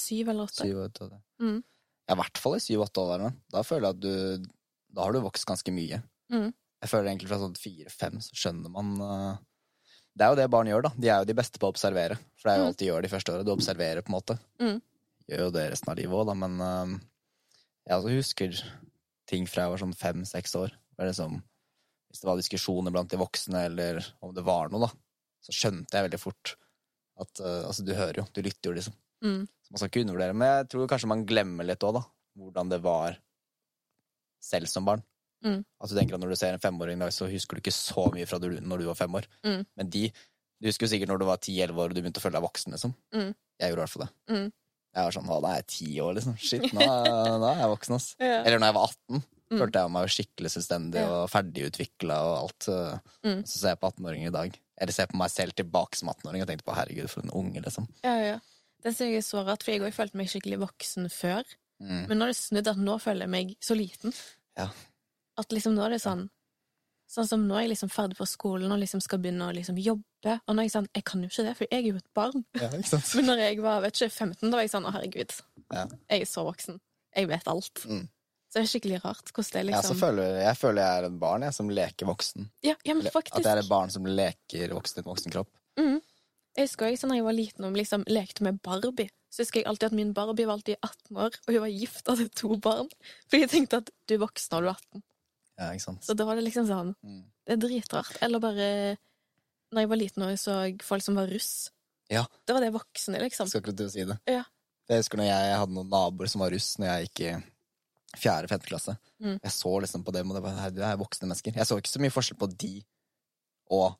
Syv 0.00 0.30
eller 0.32 0.48
åtte. 0.48 0.64
Syv, 0.64 0.78
eller 0.80 0.88
åtte. 0.88 1.20
Mm. 1.44 1.58
I 2.10 2.16
hvert 2.18 2.38
fall 2.40 2.56
i 2.58 2.60
syv-åtte 2.62 3.00
år. 3.00 3.22
Da. 3.24 3.30
da 3.56 3.62
føler 3.64 3.88
jeg 3.88 3.96
at 3.96 4.02
du 4.04 4.48
Da 4.94 5.06
har 5.06 5.12
du 5.16 5.20
vokst 5.24 5.46
ganske 5.48 5.72
mye. 5.74 6.02
Mm. 6.32 6.50
Jeg 6.84 6.90
føler 6.90 7.08
egentlig 7.10 7.30
fra 7.30 7.38
sånn 7.40 7.56
fire-fem 7.56 8.18
så 8.20 8.36
skjønner 8.36 8.70
man 8.70 8.90
uh, 9.00 9.36
Det 10.14 10.26
er 10.26 10.34
jo 10.34 10.38
det 10.38 10.48
barn 10.52 10.68
gjør, 10.68 10.84
da. 10.86 10.90
De 11.00 11.08
er 11.08 11.22
jo 11.22 11.30
de 11.30 11.36
beste 11.38 11.58
på 11.58 11.66
å 11.66 11.72
observere. 11.72 12.18
For 12.36 12.48
det 12.48 12.52
er 12.54 12.58
jo 12.60 12.64
Mm. 12.64 12.68
alt 12.72 12.78
de 12.82 12.88
gjør 12.90 13.02
de 13.02 13.08
første 13.14 13.32
åra. 13.32 13.42
Du 13.46 13.52
observerer, 13.54 14.02
på 14.04 14.12
en 14.12 14.16
måte. 14.18 14.36
Mm. 14.60 14.76
Gjør 15.32 15.42
jo 15.46 15.50
det 15.56 15.64
resten 15.72 15.90
av 15.90 15.96
livet 15.98 16.14
òg, 16.20 16.26
da, 16.28 16.34
men 16.44 16.60
uh, 16.60 16.98
jeg 17.88 17.96
også 17.96 18.12
husker 18.18 18.60
ting 19.26 19.46
fra 19.48 19.64
jeg 19.64 19.72
var 19.72 19.80
sånn 19.82 19.96
fem-seks 19.96 20.54
år. 20.60 20.74
Det 20.98 21.08
liksom, 21.08 21.38
hvis 22.12 22.20
det 22.20 22.28
var 22.28 22.36
diskusjoner 22.38 22.92
blant 22.94 23.10
de 23.10 23.18
voksne, 23.18 23.64
eller 23.70 24.02
om 24.22 24.34
det 24.36 24.44
var 24.44 24.68
noe, 24.70 24.84
da, 24.84 24.90
så 25.42 25.56
skjønte 25.56 25.96
jeg 25.96 26.06
veldig 26.10 26.20
fort 26.20 26.54
at 27.24 27.40
uh, 27.40 27.64
Altså, 27.66 27.82
du 27.86 27.94
hører 27.96 28.20
jo, 28.20 28.26
du 28.34 28.42
lytter 28.44 28.70
jo, 28.70 28.76
liksom. 28.76 28.94
Mm. 29.24 29.42
Man 29.74 29.80
skal 29.82 29.90
ikke 29.90 30.04
undervurdere. 30.04 30.36
Men 30.38 30.50
jeg 30.52 30.68
tror 30.70 30.90
kanskje 30.92 31.10
man 31.10 31.24
glemmer 31.26 31.66
litt 31.66 31.82
òg, 31.86 31.96
da. 31.98 32.04
Hvordan 32.38 32.70
det 32.70 32.78
var 32.84 33.16
selv 34.44 34.68
som 34.70 34.86
barn. 34.86 35.02
Mm. 35.44 35.60
At 35.82 35.90
du 35.90 35.96
tenker 35.98 36.16
at 36.16 36.22
når 36.22 36.32
du 36.32 36.38
ser 36.40 36.54
en 36.56 36.62
femåring, 36.62 37.00
da, 37.02 37.10
så 37.12 37.26
husker 37.28 37.58
du 37.58 37.62
ikke 37.64 37.74
så 37.74 38.06
mye 38.14 38.26
fra 38.28 38.38
du, 38.40 38.48
når 38.64 38.80
du 38.80 38.86
var 38.88 38.96
fem 38.98 39.18
år. 39.18 39.26
Mm. 39.44 39.64
Men 39.80 39.90
de 39.92 40.04
Du 40.62 40.68
husker 40.70 40.86
jo 40.86 40.92
sikkert 40.94 41.10
når 41.10 41.18
du 41.20 41.24
var 41.28 41.40
ti-elleve 41.42 41.82
år 41.82 41.90
og 41.90 41.96
du 41.96 42.00
begynte 42.00 42.20
å 42.22 42.24
føle 42.24 42.38
deg 42.38 42.44
voksen, 42.46 42.72
liksom. 42.72 42.92
Mm. 43.12 43.34
Jeg 43.60 43.68
gjorde 43.72 43.80
i 43.80 43.82
hvert 43.82 43.92
fall 43.92 44.04
det. 44.06 44.12
Mm. 44.32 44.46
Jeg 44.94 45.04
var 45.08 45.14
sånn 45.16 45.28
Å, 45.34 45.38
da 45.42 45.48
er 45.50 45.58
jeg 45.58 45.66
ti 45.74 45.88
år, 46.00 46.12
liksom. 46.16 46.36
Shit, 46.40 46.64
nå 46.76 46.86
nå 46.86 47.48
er 47.50 47.58
jeg 47.60 47.72
voksen, 47.74 47.96
ass. 47.98 48.06
Ja. 48.22 48.38
Eller 48.46 48.62
når 48.62 48.70
jeg 48.70 48.76
var 48.78 48.92
18, 48.94 49.24
Mm. 49.52 49.58
følte 49.60 49.80
jeg 49.82 49.90
meg 49.92 50.04
jo 50.06 50.12
skikkelig 50.14 50.50
selvstendig 50.54 51.00
Ja. 51.02 51.08
og 51.18 51.26
ferdigutvikla 51.28 52.14
og 52.24 52.32
alt. 52.38 52.66
Mm. 53.28 53.42
Så 53.44 53.58
ser 53.60 53.74
jeg 53.74 53.78
på 53.82 53.90
18-åringer 53.92 54.30
i 54.30 54.32
dag. 54.32 54.54
Eller 54.80 54.92
ser 54.96 55.10
på 55.10 55.18
meg 55.20 55.30
selv 55.30 55.52
tilbake 55.54 55.98
som 56.00 56.08
18-åring 56.08 56.42
og 56.42 56.48
tenkte 56.48 56.64
på 56.64 56.74
herregud, 56.74 57.10
for 57.12 57.20
en 57.22 57.30
unge, 57.36 57.60
liksom. 57.62 57.84
Ja, 58.02 58.14
ja. 58.24 58.38
Det 58.84 58.92
synes 58.92 59.08
jeg 59.08 59.20
er 59.22 59.26
så 59.26 59.42
rart, 59.46 59.64
for 59.64 59.72
jeg 59.72 59.82
òg 59.84 59.96
følte 59.96 60.20
meg 60.20 60.30
skikkelig 60.30 60.60
voksen 60.60 61.08
før. 61.12 61.44
Mm. 61.82 62.04
Men 62.08 62.18
nå 62.18 62.26
har 62.26 62.32
det 62.34 62.38
snudd 62.38 62.70
at 62.70 62.80
nå 62.80 62.96
føler 63.02 63.26
jeg 63.26 63.32
meg 63.32 63.54
så 63.64 63.76
liten. 63.78 64.14
Ja. 64.58 64.68
At 65.40 65.52
liksom 65.52 65.74
nå 65.76 65.86
er 65.86 65.96
det 65.96 66.04
sånn 66.04 66.28
Sånn 67.10 67.26
som 67.28 67.42
nå 67.46 67.56
er 67.58 67.66
jeg 67.66 67.74
liksom 67.74 67.90
ferdig 67.92 68.16
på 68.16 68.24
skolen 68.26 68.72
og 68.72 68.78
liksom 68.80 69.02
skal 69.04 69.20
begynne 69.22 69.46
å 69.50 69.54
liksom 69.54 69.76
jobbe. 69.78 70.38
Og 70.48 70.54
nå 70.56 70.62
er 70.62 70.66
jeg 70.66 70.72
sånn 70.72 70.86
Jeg 70.96 71.04
kan 71.06 71.20
jo 71.22 71.28
ikke 71.28 71.44
det, 71.44 71.52
for 71.58 71.66
jeg 71.68 71.82
er 71.82 71.88
jo 71.90 71.98
et 72.00 72.08
barn. 72.16 72.44
Ja? 72.56 72.70
Men 73.18 73.28
når 73.28 73.42
jeg 73.42 73.58
var 73.62 73.82
vet 73.84 74.00
ikke, 74.00 74.08
15, 74.24 74.48
da 74.48 74.56
var 74.56 74.64
jeg 74.64 74.72
sånn 74.72 74.88
Å, 74.88 74.92
herregud. 74.96 75.34
Ja. 75.68 75.84
Jeg 75.84 76.24
er 76.24 76.30
så 76.30 76.46
voksen. 76.48 76.80
Jeg 77.14 77.28
vet 77.30 77.50
alt. 77.52 77.84
Mm. 77.84 78.06
Så 78.48 78.56
det 78.56 78.62
er 78.62 78.70
skikkelig 78.70 78.98
rart 79.04 79.30
hvordan 79.34 79.52
det 79.52 79.62
liksom 79.68 79.84
Ja, 79.84 79.90
så 79.90 79.98
føler, 80.00 80.40
jeg 80.46 80.58
føler 80.62 80.80
jeg 80.80 81.02
er 81.02 81.06
et 81.10 81.20
barn 81.26 81.44
jeg, 81.44 81.56
som 81.56 81.70
leker 81.74 82.08
voksen. 82.08 82.48
Ja, 82.64 82.74
ja, 82.86 82.96
men 82.96 83.06
faktisk. 83.10 83.36
At 83.36 83.48
jeg 83.50 83.58
er 83.58 83.62
et 83.64 83.70
barn 83.70 83.94
som 83.94 84.08
leker 84.08 84.74
voksen 84.78 85.00
i 85.00 85.04
en 85.04 85.08
voksen 85.12 85.34
kropp. 85.34 85.50
Mhm. 85.80 86.00
Jeg 86.54 86.68
husker 86.68 86.86
også 86.86 87.08
når 87.10 87.18
jeg 87.18 87.26
var 87.26 87.34
liten 87.36 87.66
og 87.66 87.76
liksom 87.78 88.04
lekte 88.06 88.44
med 88.46 88.60
Barbie. 88.62 89.10
Så 89.34 89.42
husker 89.42 89.60
jeg 89.60 89.66
alltid 89.66 89.88
at 89.90 89.96
min 89.98 90.12
Barbie 90.14 90.46
var 90.46 90.60
alltid 90.60 90.76
18 90.78 91.16
år, 91.18 91.38
og 91.42 91.50
hun 91.50 91.62
var 91.64 91.72
gift 91.74 92.06
og 92.06 92.14
hadde 92.20 92.34
to 92.38 92.54
barn. 92.62 92.90
Fordi 93.26 93.42
jeg 93.42 93.50
tenkte 93.50 93.80
at 93.82 93.90
du 94.06 94.14
er 94.14 94.22
voksen 94.22 94.54
når 94.54 94.62
du 94.62 94.68
er 94.70 94.76
18. 94.78 95.02
Ja, 95.54 95.70
ikke 95.74 95.84
sant? 95.86 96.04
Så 96.06 96.14
da 96.18 96.26
var 96.28 96.38
det 96.38 96.46
liksom 96.46 96.68
sånn 96.70 96.94
Mm. 97.02 97.24
Det 97.44 97.52
er 97.52 97.60
dritrart. 97.60 98.16
Eller 98.24 98.40
bare 98.40 98.68
Når 99.74 99.82
jeg 99.82 99.88
var 99.90 99.98
liten 99.98 100.22
og 100.22 100.38
så 100.38 100.54
folk 100.86 101.02
som 101.02 101.16
var 101.18 101.26
russ. 101.26 101.70
Ja. 102.08 102.22
Det 102.46 102.54
var 102.54 102.62
det 102.62 102.70
voksne, 102.72 103.18
liksom. 103.18 103.48
Skal 103.50 103.60
ikke 103.60 103.74
du 103.74 103.88
si 103.90 104.04
det? 104.06 104.16
Ja. 104.30 104.44
Jeg 104.88 105.00
husker 105.02 105.18
når 105.18 105.26
jeg 105.26 105.58
hadde 105.58 105.74
noen 105.74 105.90
naboer 105.90 106.30
som 106.30 106.44
var 106.44 106.52
russ 106.54 106.76
når 106.78 106.86
jeg 106.86 107.08
gikk 107.08 107.20
i 107.24 107.32
fjerde-femte 108.22 108.70
klasse. 108.70 108.94
Mm. 109.18 109.40
Jeg 109.42 109.50
så 109.50 109.72
liksom 109.82 110.04
på 110.06 110.14
dem, 110.14 110.30
og 110.30 110.38
det 110.38 110.42
var, 110.44 110.70
det 110.70 110.84
er 110.86 111.00
voksne 111.00 111.26
mennesker. 111.26 111.56
Jeg 111.58 111.66
så 111.66 111.78
ikke 111.80 111.90
så 111.90 112.02
mye 112.04 112.14
forskjell 112.14 112.38
på 112.38 112.50
de 112.54 112.72
og 113.74 113.96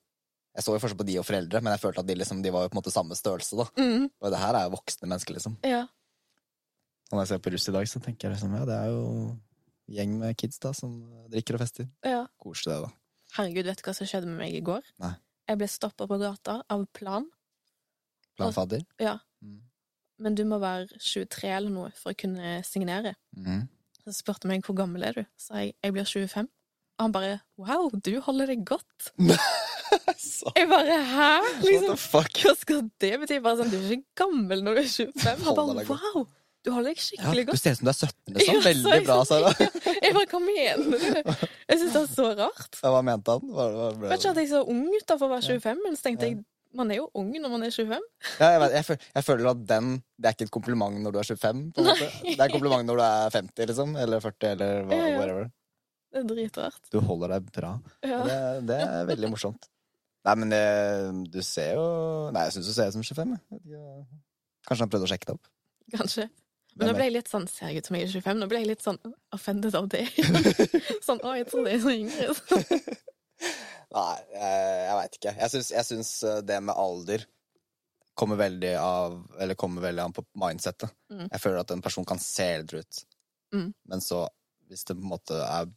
Jeg 0.54 0.62
så 0.64 0.74
jo 0.76 0.80
forskjell 0.82 1.00
på 1.00 1.06
de 1.08 1.16
og 1.18 1.26
foreldre, 1.26 1.60
men 1.64 1.72
jeg 1.74 1.82
følte 1.82 2.02
at 2.04 2.06
de, 2.08 2.14
liksom, 2.20 2.42
de 2.44 2.52
var 2.54 2.62
jo 2.64 2.70
på 2.70 2.76
en 2.76 2.80
måte 2.82 2.92
samme 2.94 3.16
størrelse. 3.18 3.56
da. 3.58 3.66
Mm, 3.80 4.04
Og 4.22 4.30
det 4.30 4.38
her 4.38 4.54
er 4.54 4.68
jo 4.68 4.74
voksne 4.76 5.08
mennesker, 5.10 5.34
liksom. 5.38 5.56
ja. 5.66 5.84
Og 7.10 7.18
når 7.18 7.24
jeg 7.26 7.28
ser 7.34 7.42
på 7.44 7.50
russ 7.52 7.68
i 7.68 7.72
dag, 7.74 7.88
så 7.90 8.00
tenker 8.00 8.28
jeg 8.28 8.36
liksom, 8.36 8.54
ja, 8.56 8.64
det 8.64 8.74
er 8.78 8.86
jo 8.94 9.02
gjeng 9.92 10.14
med 10.18 10.36
kids 10.40 10.58
da, 10.62 10.70
som 10.72 10.94
drikker 11.30 11.58
og 11.58 11.60
fester. 11.66 11.88
ja. 12.06 12.22
Koselig, 12.40 12.72
det, 12.74 12.86
da. 12.86 12.90
Herregud, 13.36 13.66
vet 13.66 13.82
du 13.82 13.84
hva 13.88 13.94
som 13.98 14.06
skjedde 14.08 14.30
med 14.30 14.38
meg 14.40 14.54
i 14.56 14.62
går? 14.64 14.82
Nei. 15.02 15.12
Jeg 15.50 15.58
ble 15.60 15.66
stoppa 15.68 16.06
på 16.08 16.16
gata 16.22 16.60
av 16.72 16.86
plan. 16.96 17.26
Planfadder. 18.38 18.84
Ja. 19.02 19.18
Mm. 19.44 19.60
Men 20.24 20.34
du 20.38 20.44
må 20.48 20.58
være 20.62 20.86
23 21.02 21.50
eller 21.50 21.74
noe 21.74 21.90
for 21.98 22.14
å 22.14 22.18
kunne 22.18 22.60
signere. 22.66 23.14
Mm. 23.36 23.66
Så 24.04 24.14
spurte 24.20 24.46
han 24.46 24.54
meg 24.54 24.64
hvor 24.66 24.76
gammel 24.78 25.02
er 25.08 25.18
du? 25.18 25.24
Så 25.36 25.58
jeg 25.60 25.74
jeg 25.82 25.92
blir 25.96 26.06
25. 26.08 26.48
Og 26.94 27.02
han 27.04 27.12
bare 27.14 27.40
wow, 27.58 27.90
du 28.06 28.12
holder 28.22 28.52
deg 28.54 28.64
godt. 28.64 29.10
Jeg 30.58 30.70
bare 30.70 31.00
hæ? 31.10 31.32
Liksom, 31.64 31.98
hva 32.12 32.54
skal 32.60 32.80
det 33.02 33.12
bety? 33.24 33.40
Bare 33.44 33.60
sånn, 33.60 33.72
Du 33.72 33.76
er 33.80 33.92
ikke 33.98 34.24
gammel 34.24 34.64
når 34.66 34.80
du 34.80 34.82
er 34.84 34.88
25. 34.90 35.28
Jeg 35.28 35.44
bare 35.44 35.86
wow, 35.90 36.26
du 36.64 36.70
holder 36.72 36.94
deg 36.94 37.00
Ja, 37.18 37.32
godt. 37.44 37.52
du 37.52 37.60
ser 37.60 37.74
ut 37.74 37.80
som 37.82 37.88
du 37.88 37.92
er 37.92 37.98
17, 37.98 38.34
liksom. 38.38 38.54
Ja, 38.54 38.60
så 38.60 38.68
Veldig 38.70 39.04
bra, 39.04 39.18
sånn, 39.28 39.44
Sara. 39.44 39.68
Jeg 40.04 40.16
bare, 40.16 40.28
hva 40.32 40.40
mener 40.40 40.96
du? 40.96 41.44
Jeg 41.68 41.80
syns 41.82 41.92
det 41.92 42.00
er 42.00 42.08
så 42.14 42.30
rart. 42.38 42.78
Ja, 42.80 42.92
hva 42.94 43.02
mente 43.04 43.36
han? 43.36 43.52
Hva, 43.52 43.66
hva 43.74 43.90
ble 43.98 44.10
Vet 44.12 44.24
ikke 44.24 44.32
at 44.32 44.40
jeg 44.42 44.50
så 44.52 44.62
ung 44.72 44.84
ut 44.88 45.06
da 45.08 45.16
for 45.20 45.28
å 45.28 45.34
være 45.34 45.58
25, 45.60 45.82
men 45.84 45.98
så 45.98 46.06
tenkte 46.08 46.30
jeg 46.30 46.40
man 46.74 46.90
er 46.90 46.98
jo 46.98 47.04
ung 47.14 47.28
når 47.38 47.52
man 47.52 47.62
er 47.62 47.70
25. 47.70 48.06
Ja, 48.40 48.48
jeg, 48.50 48.60
vet, 48.64 48.72
jeg, 48.74 48.86
føler, 48.88 49.04
jeg 49.14 49.24
føler 49.28 49.48
at 49.52 49.60
den 49.70 49.90
Det 50.18 50.26
er 50.26 50.34
ikke 50.34 50.46
et 50.48 50.54
kompliment 50.56 50.96
når 51.04 51.14
du 51.14 51.18
er 51.20 51.28
25. 51.28 51.60
På 51.76 51.84
en 51.84 51.86
måte. 51.90 52.08
Det 52.24 52.34
er 52.34 52.46
et 52.48 52.54
kompliment 52.56 52.88
når 52.88 52.98
du 52.98 53.04
er 53.06 53.36
50, 53.36 53.68
liksom. 53.70 53.92
Eller 54.04 54.24
40, 54.24 54.48
eller 54.56 54.88
hva, 54.88 54.98
Ja, 54.98 55.12
ja. 55.12 55.20
whatever. 55.20 55.52
Det 56.14 56.22
er 56.22 56.26
dritrart. 56.30 56.80
Du 56.94 56.98
holder 57.02 57.36
deg 57.36 57.46
bra. 57.54 57.70
Ja. 58.06 58.18
Det, 58.26 58.40
det 58.70 58.80
er 58.88 59.06
veldig 59.12 59.30
morsomt. 59.36 59.68
Nei, 60.24 60.34
men 60.40 60.52
det, 60.54 60.60
du 61.34 61.42
ser 61.44 61.74
jo 61.76 61.82
Nei, 62.32 62.46
jeg 62.46 62.54
syns 62.56 62.70
du 62.70 62.72
ser 62.76 62.88
ut 62.88 62.96
som 62.96 63.02
25. 63.04 63.34
jeg. 63.34 64.04
Kanskje 64.64 64.82
han 64.86 64.92
prøvde 64.94 65.04
å 65.08 65.10
sjekke 65.12 65.28
det 65.28 65.34
opp. 65.36 65.50
Kanskje. 65.92 66.28
Men 66.74 66.88
nå 66.90 66.94
ble 66.96 67.04
jeg 67.06 67.12
litt 67.14 67.28
sånn 67.30 67.44
Ser 67.46 67.68
jeg 67.70 67.84
ut 67.84 67.86
som 67.90 67.96
jeg 67.98 68.06
er 68.08 68.14
25? 68.16 68.38
Nå 68.40 68.46
ble 68.50 68.62
jeg 68.62 68.70
litt 68.72 68.82
sånn 68.82 68.96
offended 69.36 69.76
av 69.78 69.86
det. 69.92 70.06
sånn 71.06 71.20
å, 71.22 71.34
jeg 71.38 71.46
tror 71.50 71.68
jeg 71.68 71.76
er 71.78 71.84
så 71.84 71.92
yngre. 71.94 72.94
Nei, 73.94 74.16
jeg, 74.32 74.62
jeg 74.88 74.96
veit 74.98 75.18
ikke. 75.20 75.34
Jeg 75.44 75.86
syns, 75.90 76.12
eh, 76.26 76.40
det 76.48 76.56
med 76.64 76.74
alder 76.80 77.26
kommer 78.18 78.38
veldig 78.38 78.72
av 78.78 79.14
Eller 79.42 79.58
kommer 79.58 79.82
veldig 79.84 80.02
an 80.06 80.14
på 80.16 80.24
mindsettet. 80.40 80.90
Mm. 81.12 81.26
Jeg 81.28 81.42
føler 81.42 81.60
at 81.62 81.74
en 81.74 81.82
person 81.84 82.06
kan 82.08 82.22
se 82.22 82.48
eldre 82.60 82.82
ut, 82.84 83.04
Mm. 83.54 83.68
men 83.86 84.00
så, 84.02 84.24
hvis 84.66 84.80
det 84.88 84.96
på 84.96 85.04
en 85.04 85.10
måte 85.12 85.36
er 85.38 85.68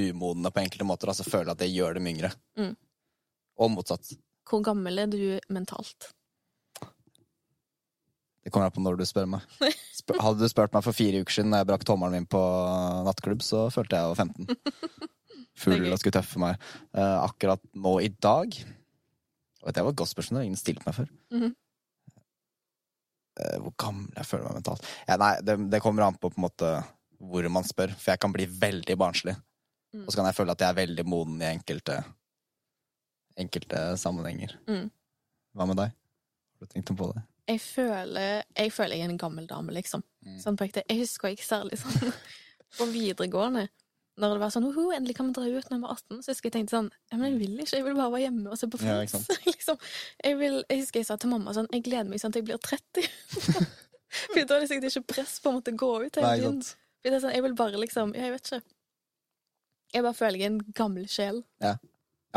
umodne 0.00 0.48
på 0.54 0.62
enkelte 0.62 0.86
måter, 0.88 1.10
så 1.12 1.20
føler 1.26 1.50
jeg 1.50 1.52
at 1.52 1.60
det 1.60 1.66
gjør 1.68 1.98
dem 1.98 2.06
yngre. 2.08 2.30
Mm. 2.56 2.70
Og 3.60 3.70
motsatt. 3.74 4.14
Hvor 4.48 4.64
gammel 4.64 5.02
er 5.02 5.10
du 5.12 5.20
mentalt? 5.52 6.10
Det 8.40 8.48
kommer 8.52 8.70
an 8.70 8.74
på 8.74 8.82
når 8.82 8.96
du 8.96 9.04
spør 9.04 9.28
meg. 9.28 9.44
Hadde 9.60 10.40
du 10.40 10.48
spurt 10.48 10.72
meg 10.72 10.84
for 10.86 10.96
fire 10.96 11.20
uker 11.20 11.36
siden 11.36 11.52
da 11.52 11.60
jeg 11.60 11.68
brakk 11.68 11.84
tommelen 11.86 12.22
min 12.22 12.28
på 12.30 12.40
nattklubb, 13.06 13.44
så 13.44 13.66
følte 13.72 14.00
jeg 14.00 14.12
var 14.14 14.22
15. 14.24 15.08
Full 15.60 15.90
og 15.90 15.98
skulle 16.00 16.16
tøffe 16.16 16.40
meg. 16.40 16.60
Uh, 16.96 17.20
akkurat 17.26 17.60
nå 17.76 17.98
i 18.00 18.08
dag 18.16 18.56
og 19.60 19.74
Det 19.74 19.82
var 19.84 19.92
et 19.92 19.98
godt 20.00 20.08
spørsmål, 20.14 20.46
ingen 20.46 20.56
stilte 20.56 20.86
meg 20.86 20.94
før. 20.96 21.08
Mm 21.30 21.40
-hmm. 21.42 21.52
uh, 23.40 23.58
hvor 23.62 23.74
gammel 23.76 24.12
jeg 24.16 24.26
føler 24.26 24.44
meg 24.44 24.54
mentalt. 24.54 24.86
Ja, 25.08 25.16
nei, 25.16 25.34
det, 25.42 25.70
det 25.72 25.82
kommer 25.82 26.02
an 26.02 26.16
på 26.16 26.30
på 26.30 26.38
en 26.38 26.46
måte 26.48 26.70
hvor 27.20 27.48
man 27.48 27.64
spør, 27.64 27.92
for 27.92 28.10
jeg 28.10 28.20
kan 28.20 28.32
bli 28.32 28.46
veldig 28.46 28.96
barnslig. 28.96 29.36
Mm. 29.92 30.06
Og 30.06 30.12
så 30.12 30.16
kan 30.16 30.26
jeg 30.26 30.34
føle 30.34 30.52
at 30.52 30.60
jeg 30.60 30.68
er 30.68 30.80
veldig 30.86 31.06
moden 31.06 31.42
i 31.42 31.52
enkelte, 31.52 32.04
enkelte 33.40 33.82
sammenhenger. 34.00 34.56
Mm. 34.68 34.86
Hva 35.56 35.66
med 35.66 35.80
deg? 35.80 35.96
Har 36.60 36.68
du 36.68 36.72
tenkt 36.74 36.94
på 36.96 37.10
det? 37.14 37.24
Jeg 37.50 37.60
føler, 37.64 38.42
jeg 38.54 38.72
føler 38.72 38.96
jeg 38.96 39.08
er 39.08 39.12
en 39.12 39.18
gammel 39.18 39.46
dame, 39.50 39.74
liksom. 39.74 40.04
Mm. 40.26 40.38
Sånn 40.42 40.58
på 40.58 40.66
ekte. 40.68 40.84
Jeg 40.86 41.02
husker 41.02 41.32
ikke 41.34 41.46
særlig 41.46 41.80
sånn 41.80 42.12
på 42.78 42.86
videregående. 42.92 43.66
Når 44.20 44.34
det 44.34 44.40
var 44.42 44.52
sånn 44.52 44.66
'Hoho, 44.66 44.90
'Endelig 44.92 45.16
kan 45.16 45.30
vi 45.30 45.32
dra 45.32 45.46
ut 45.48 45.70
når 45.70 45.78
vi 45.80 45.86
er 45.86 45.94
18', 45.94 46.22
så 46.22 46.32
husker 46.32 46.50
jeg 46.50 46.54
tenkte 46.58 46.76
sånn 46.76 46.90
Ja, 47.10 47.16
men 47.16 47.32
jeg 47.32 47.38
vil 47.40 47.62
ikke. 47.62 47.76
Jeg 47.78 47.86
vil 47.86 47.96
bare 47.96 48.12
være 48.12 48.24
hjemme 48.26 48.50
og 48.52 48.58
se 48.58 48.68
på 48.68 48.80
Friends. 48.82 49.14
Ja, 49.14 49.36
liksom, 49.54 49.78
jeg, 50.24 50.38
vil, 50.38 50.58
jeg 50.68 50.82
husker 50.82 51.00
jeg 51.00 51.08
sa 51.08 51.16
til 51.16 51.32
mamma 51.32 51.54
sånn 51.56 51.70
Jeg 51.72 51.86
gleder 51.86 52.10
meg 52.10 52.20
sånn 52.22 52.34
til 52.34 52.42
jeg 52.42 52.50
blir 52.50 52.60
30. 52.60 53.08
For 54.34 54.42
da 54.42 54.58
er 54.58 54.60
det 54.60 54.68
sikkert 54.68 54.90
ikke 54.90 55.12
press 55.14 55.38
på 55.40 55.50
å 55.50 55.56
måtte 55.56 55.72
gå 55.72 55.90
ut 56.02 56.18
hele 56.18 56.34
tiden. 56.36 56.60
sånn, 56.66 57.32
jeg 57.32 57.42
vil 57.46 57.56
bare 57.56 57.80
liksom 57.80 58.12
Ja, 58.14 58.26
jeg 58.28 58.36
vet 58.36 58.50
ikke. 58.50 58.76
Jeg 59.94 60.06
bare 60.06 60.18
føler 60.18 60.38
jeg 60.38 60.46
er 60.46 60.52
en 60.52 60.64
gammel 60.76 61.06
sjel. 61.10 61.40
Ja, 61.62 61.76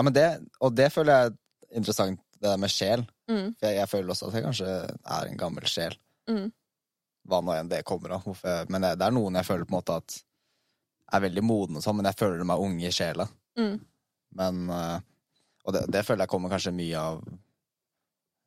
men 0.01 0.13
det, 0.13 0.27
og 0.59 0.73
det 0.75 0.87
føler 0.93 1.13
jeg 1.13 1.31
er 1.31 1.77
interessant, 1.77 2.19
det 2.39 2.49
der 2.49 2.57
med 2.59 2.71
sjel. 2.73 3.03
Mm, 3.29 3.53
For 3.59 3.67
jeg, 3.69 3.77
jeg 3.77 3.89
føler 3.91 4.09
også 4.13 4.27
at 4.27 4.33
jeg 4.39 4.43
kanskje 4.43 4.71
er 5.17 5.27
en 5.29 5.37
gammel 5.39 5.67
sjel. 5.69 5.93
mm, 6.29 6.47
Hva 7.29 7.39
nå 7.45 7.53
enn 7.55 7.69
det 7.71 7.83
kommer 7.87 8.17
av. 8.17 8.25
Men 8.69 8.81
det, 8.83 8.95
det 8.99 9.05
er 9.07 9.13
noen 9.15 9.35
jeg 9.39 9.45
føler 9.47 9.63
på 9.69 9.71
en 9.75 9.77
måte 9.77 9.95
at 10.01 10.17
er 11.13 11.21
veldig 11.23 11.43
modne 11.45 11.77
og 11.79 11.83
sånn, 11.85 11.95
men 12.01 12.09
jeg 12.09 12.17
føler 12.19 12.43
meg 12.49 12.59
unge 12.65 12.87
i 12.89 12.91
sjela. 12.91 13.27
mm, 13.59 13.77
Men 14.35 14.69
eh, 14.69 14.99
Og 15.65 15.73
det, 15.77 15.85
det 15.93 16.01
føler 16.03 16.25
jeg 16.25 16.31
kommer 16.33 16.49
kanskje 16.51 16.73
mye 16.75 16.99
av 16.99 17.21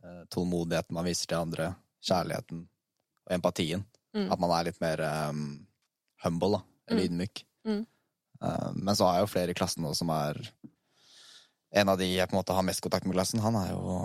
eh, 0.04 0.22
tålmodigheten 0.34 0.94
man 0.98 1.06
viser 1.06 1.30
til 1.30 1.38
andre, 1.40 1.70
kjærligheten 2.04 2.64
og 3.26 3.34
empatien. 3.38 3.84
Mm. 4.16 4.28
At 4.32 4.40
man 4.42 4.52
er 4.56 4.66
litt 4.68 4.80
mer 4.80 5.00
um, 5.30 5.42
humble, 6.24 6.58
da. 6.58 6.62
Eller 6.90 7.02
Mm. 7.02 7.06
ydmyk. 7.08 7.44
Mm. 7.66 7.86
Eh, 8.42 8.70
men 8.76 8.94
så 8.96 9.06
har 9.08 9.16
jeg 9.18 9.26
jo 9.26 9.32
flere 9.32 9.50
i 9.50 9.58
klassen 9.58 9.82
nå 9.86 9.94
som 9.96 10.10
er 10.14 10.38
En 11.76 11.92
av 11.92 11.98
de 12.00 12.08
jeg 12.08 12.28
på 12.30 12.36
en 12.36 12.40
måte 12.40 12.56
har 12.56 12.64
mest 12.64 12.80
kontakt 12.84 13.04
med 13.04 13.16
klassen, 13.18 13.42
han 13.44 13.56
er 13.58 13.74
jo 13.74 13.98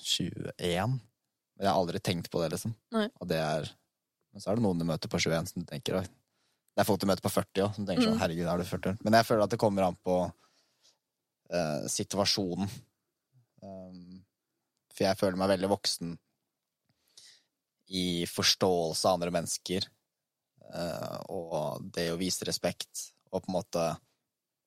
21. 0.00 0.96
Men 0.98 1.66
jeg 1.66 1.70
har 1.70 1.78
aldri 1.78 2.00
tenkt 2.02 2.30
på 2.32 2.42
det, 2.42 2.50
liksom. 2.56 2.74
Nei. 2.94 3.06
Og 3.20 3.30
det 3.30 3.38
er 3.38 3.70
Men 4.32 4.40
så 4.40 4.48
er 4.48 4.56
det 4.56 4.64
noen 4.64 4.78
du 4.80 4.86
møter 4.88 5.10
på 5.12 5.18
21 5.20 5.50
som 5.50 5.60
du 5.60 5.66
tenker 5.68 5.98
«Oi». 5.98 6.06
Det 6.72 6.80
er 6.80 6.86
folk 6.88 7.02
du 7.02 7.04
møter 7.04 7.20
på 7.20 7.28
40 7.34 7.66
òg, 7.66 7.74
som 7.76 7.84
tenker 7.84 8.06
sånn 8.06 8.14
Mm. 8.16 8.20
Herregud, 8.22 8.46
er 8.48 8.62
du 8.62 8.64
40? 8.64 8.94
Men 9.04 9.16
jeg 9.18 9.26
føler 9.28 9.44
at 9.44 9.52
det 9.52 9.58
kommer 9.60 9.84
an 9.84 9.98
på 10.00 10.14
uh, 10.24 11.82
situasjonen. 11.84 12.70
Um, 13.60 14.22
for 14.88 15.04
jeg 15.04 15.18
føler 15.20 15.36
meg 15.36 15.52
veldig 15.52 15.68
voksen 15.68 16.14
i 17.92 18.24
forståelse 18.24 19.04
av 19.08 19.18
andre 19.18 19.34
mennesker. 19.36 19.88
Uh, 20.72 21.18
og 21.28 21.84
det 21.92 22.08
å 22.14 22.16
vise 22.16 22.48
respekt 22.48 23.10
og 23.28 23.42
på 23.42 23.52
en 23.52 23.58
måte 23.58 23.84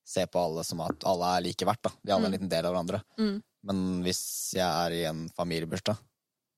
se 0.06 0.26
på 0.30 0.38
alle 0.42 0.64
som 0.68 0.82
at 0.86 1.04
alle 1.10 1.32
er 1.38 1.46
like 1.48 1.66
verdt, 1.66 1.82
da. 1.88 1.92
Vi 2.04 2.12
er 2.12 2.16
alle 2.16 2.28
en 2.30 2.32
Mm. 2.32 2.38
liten 2.38 2.50
del 2.52 2.66
av 2.68 2.74
hverandre. 2.76 3.02
Mm. 3.18 3.40
Men 3.66 3.80
hvis 4.06 4.22
jeg 4.54 4.66
er 4.68 4.94
i 4.94 5.04
en 5.10 5.24
familiebursdag, 5.34 5.98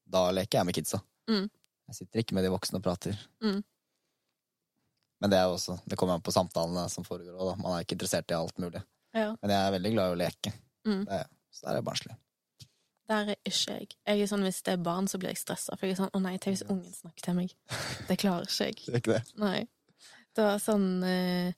da 0.09 0.25
leker 0.35 0.59
jeg 0.59 0.65
med 0.67 0.75
kidsa. 0.75 0.99
Mm. 1.29 1.49
Jeg 1.87 1.95
sitter 1.95 2.19
ikke 2.19 2.35
med 2.35 2.43
de 2.43 2.51
voksne 2.51 2.79
og 2.81 2.83
prater. 2.83 3.15
Mm. 3.41 3.63
Men 5.21 5.31
det 5.31 5.39
er 5.39 5.47
jo 5.49 5.55
også, 5.57 5.79
det 5.89 5.97
kommer 5.97 6.17
an 6.19 6.21
på 6.25 6.33
samtalene 6.35 6.83
som 6.93 7.03
foregår 7.07 7.33
òg, 7.39 7.49
da. 7.49 7.55
Man 7.63 7.73
er 7.77 7.85
ikke 7.85 7.95
interessert 7.97 8.29
i 8.31 8.37
alt 8.37 8.57
mulig. 8.61 8.83
Ja. 9.15 9.31
Men 9.41 9.49
jeg 9.53 9.59
er 9.67 9.71
veldig 9.79 9.91
glad 9.95 10.11
i 10.11 10.15
å 10.15 10.19
leke. 10.21 10.53
Mm. 10.85 11.05
Det 11.07 11.23
så 11.57 11.63
der 11.65 11.71
er 11.71 11.79
jeg 11.79 11.85
barnslig. 11.87 12.15
Der 13.07 13.29
er 13.31 13.37
ikke 13.47 13.71
jeg. 13.79 13.87
Jeg 14.05 14.21
er 14.21 14.27
sånn, 14.29 14.43
Hvis 14.43 14.61
det 14.67 14.73
er 14.75 14.83
barn, 14.83 15.07
så 15.07 15.17
blir 15.17 15.29
jeg 15.31 15.39
stressa. 15.39 15.77
For 15.79 15.87
jeg 15.87 15.95
er 15.95 16.01
sånn, 16.03 16.11
å 16.13 16.21
nei, 16.21 16.35
tenk 16.37 16.57
hvis 16.57 16.67
ungen 16.69 16.93
snakker 16.93 17.23
til 17.23 17.33
meg. 17.39 17.53
Det 18.09 18.17
klarer 18.19 18.45
ikke 18.45 18.67
jeg. 18.67 18.75
Det 18.85 18.93
er 18.93 18.99
ikke 19.01 19.15
det. 19.15 19.23
Nei. 19.41 19.67
Det 20.35 20.43
var 20.45 20.59
sånn 20.61 21.03
eh, 21.07 21.53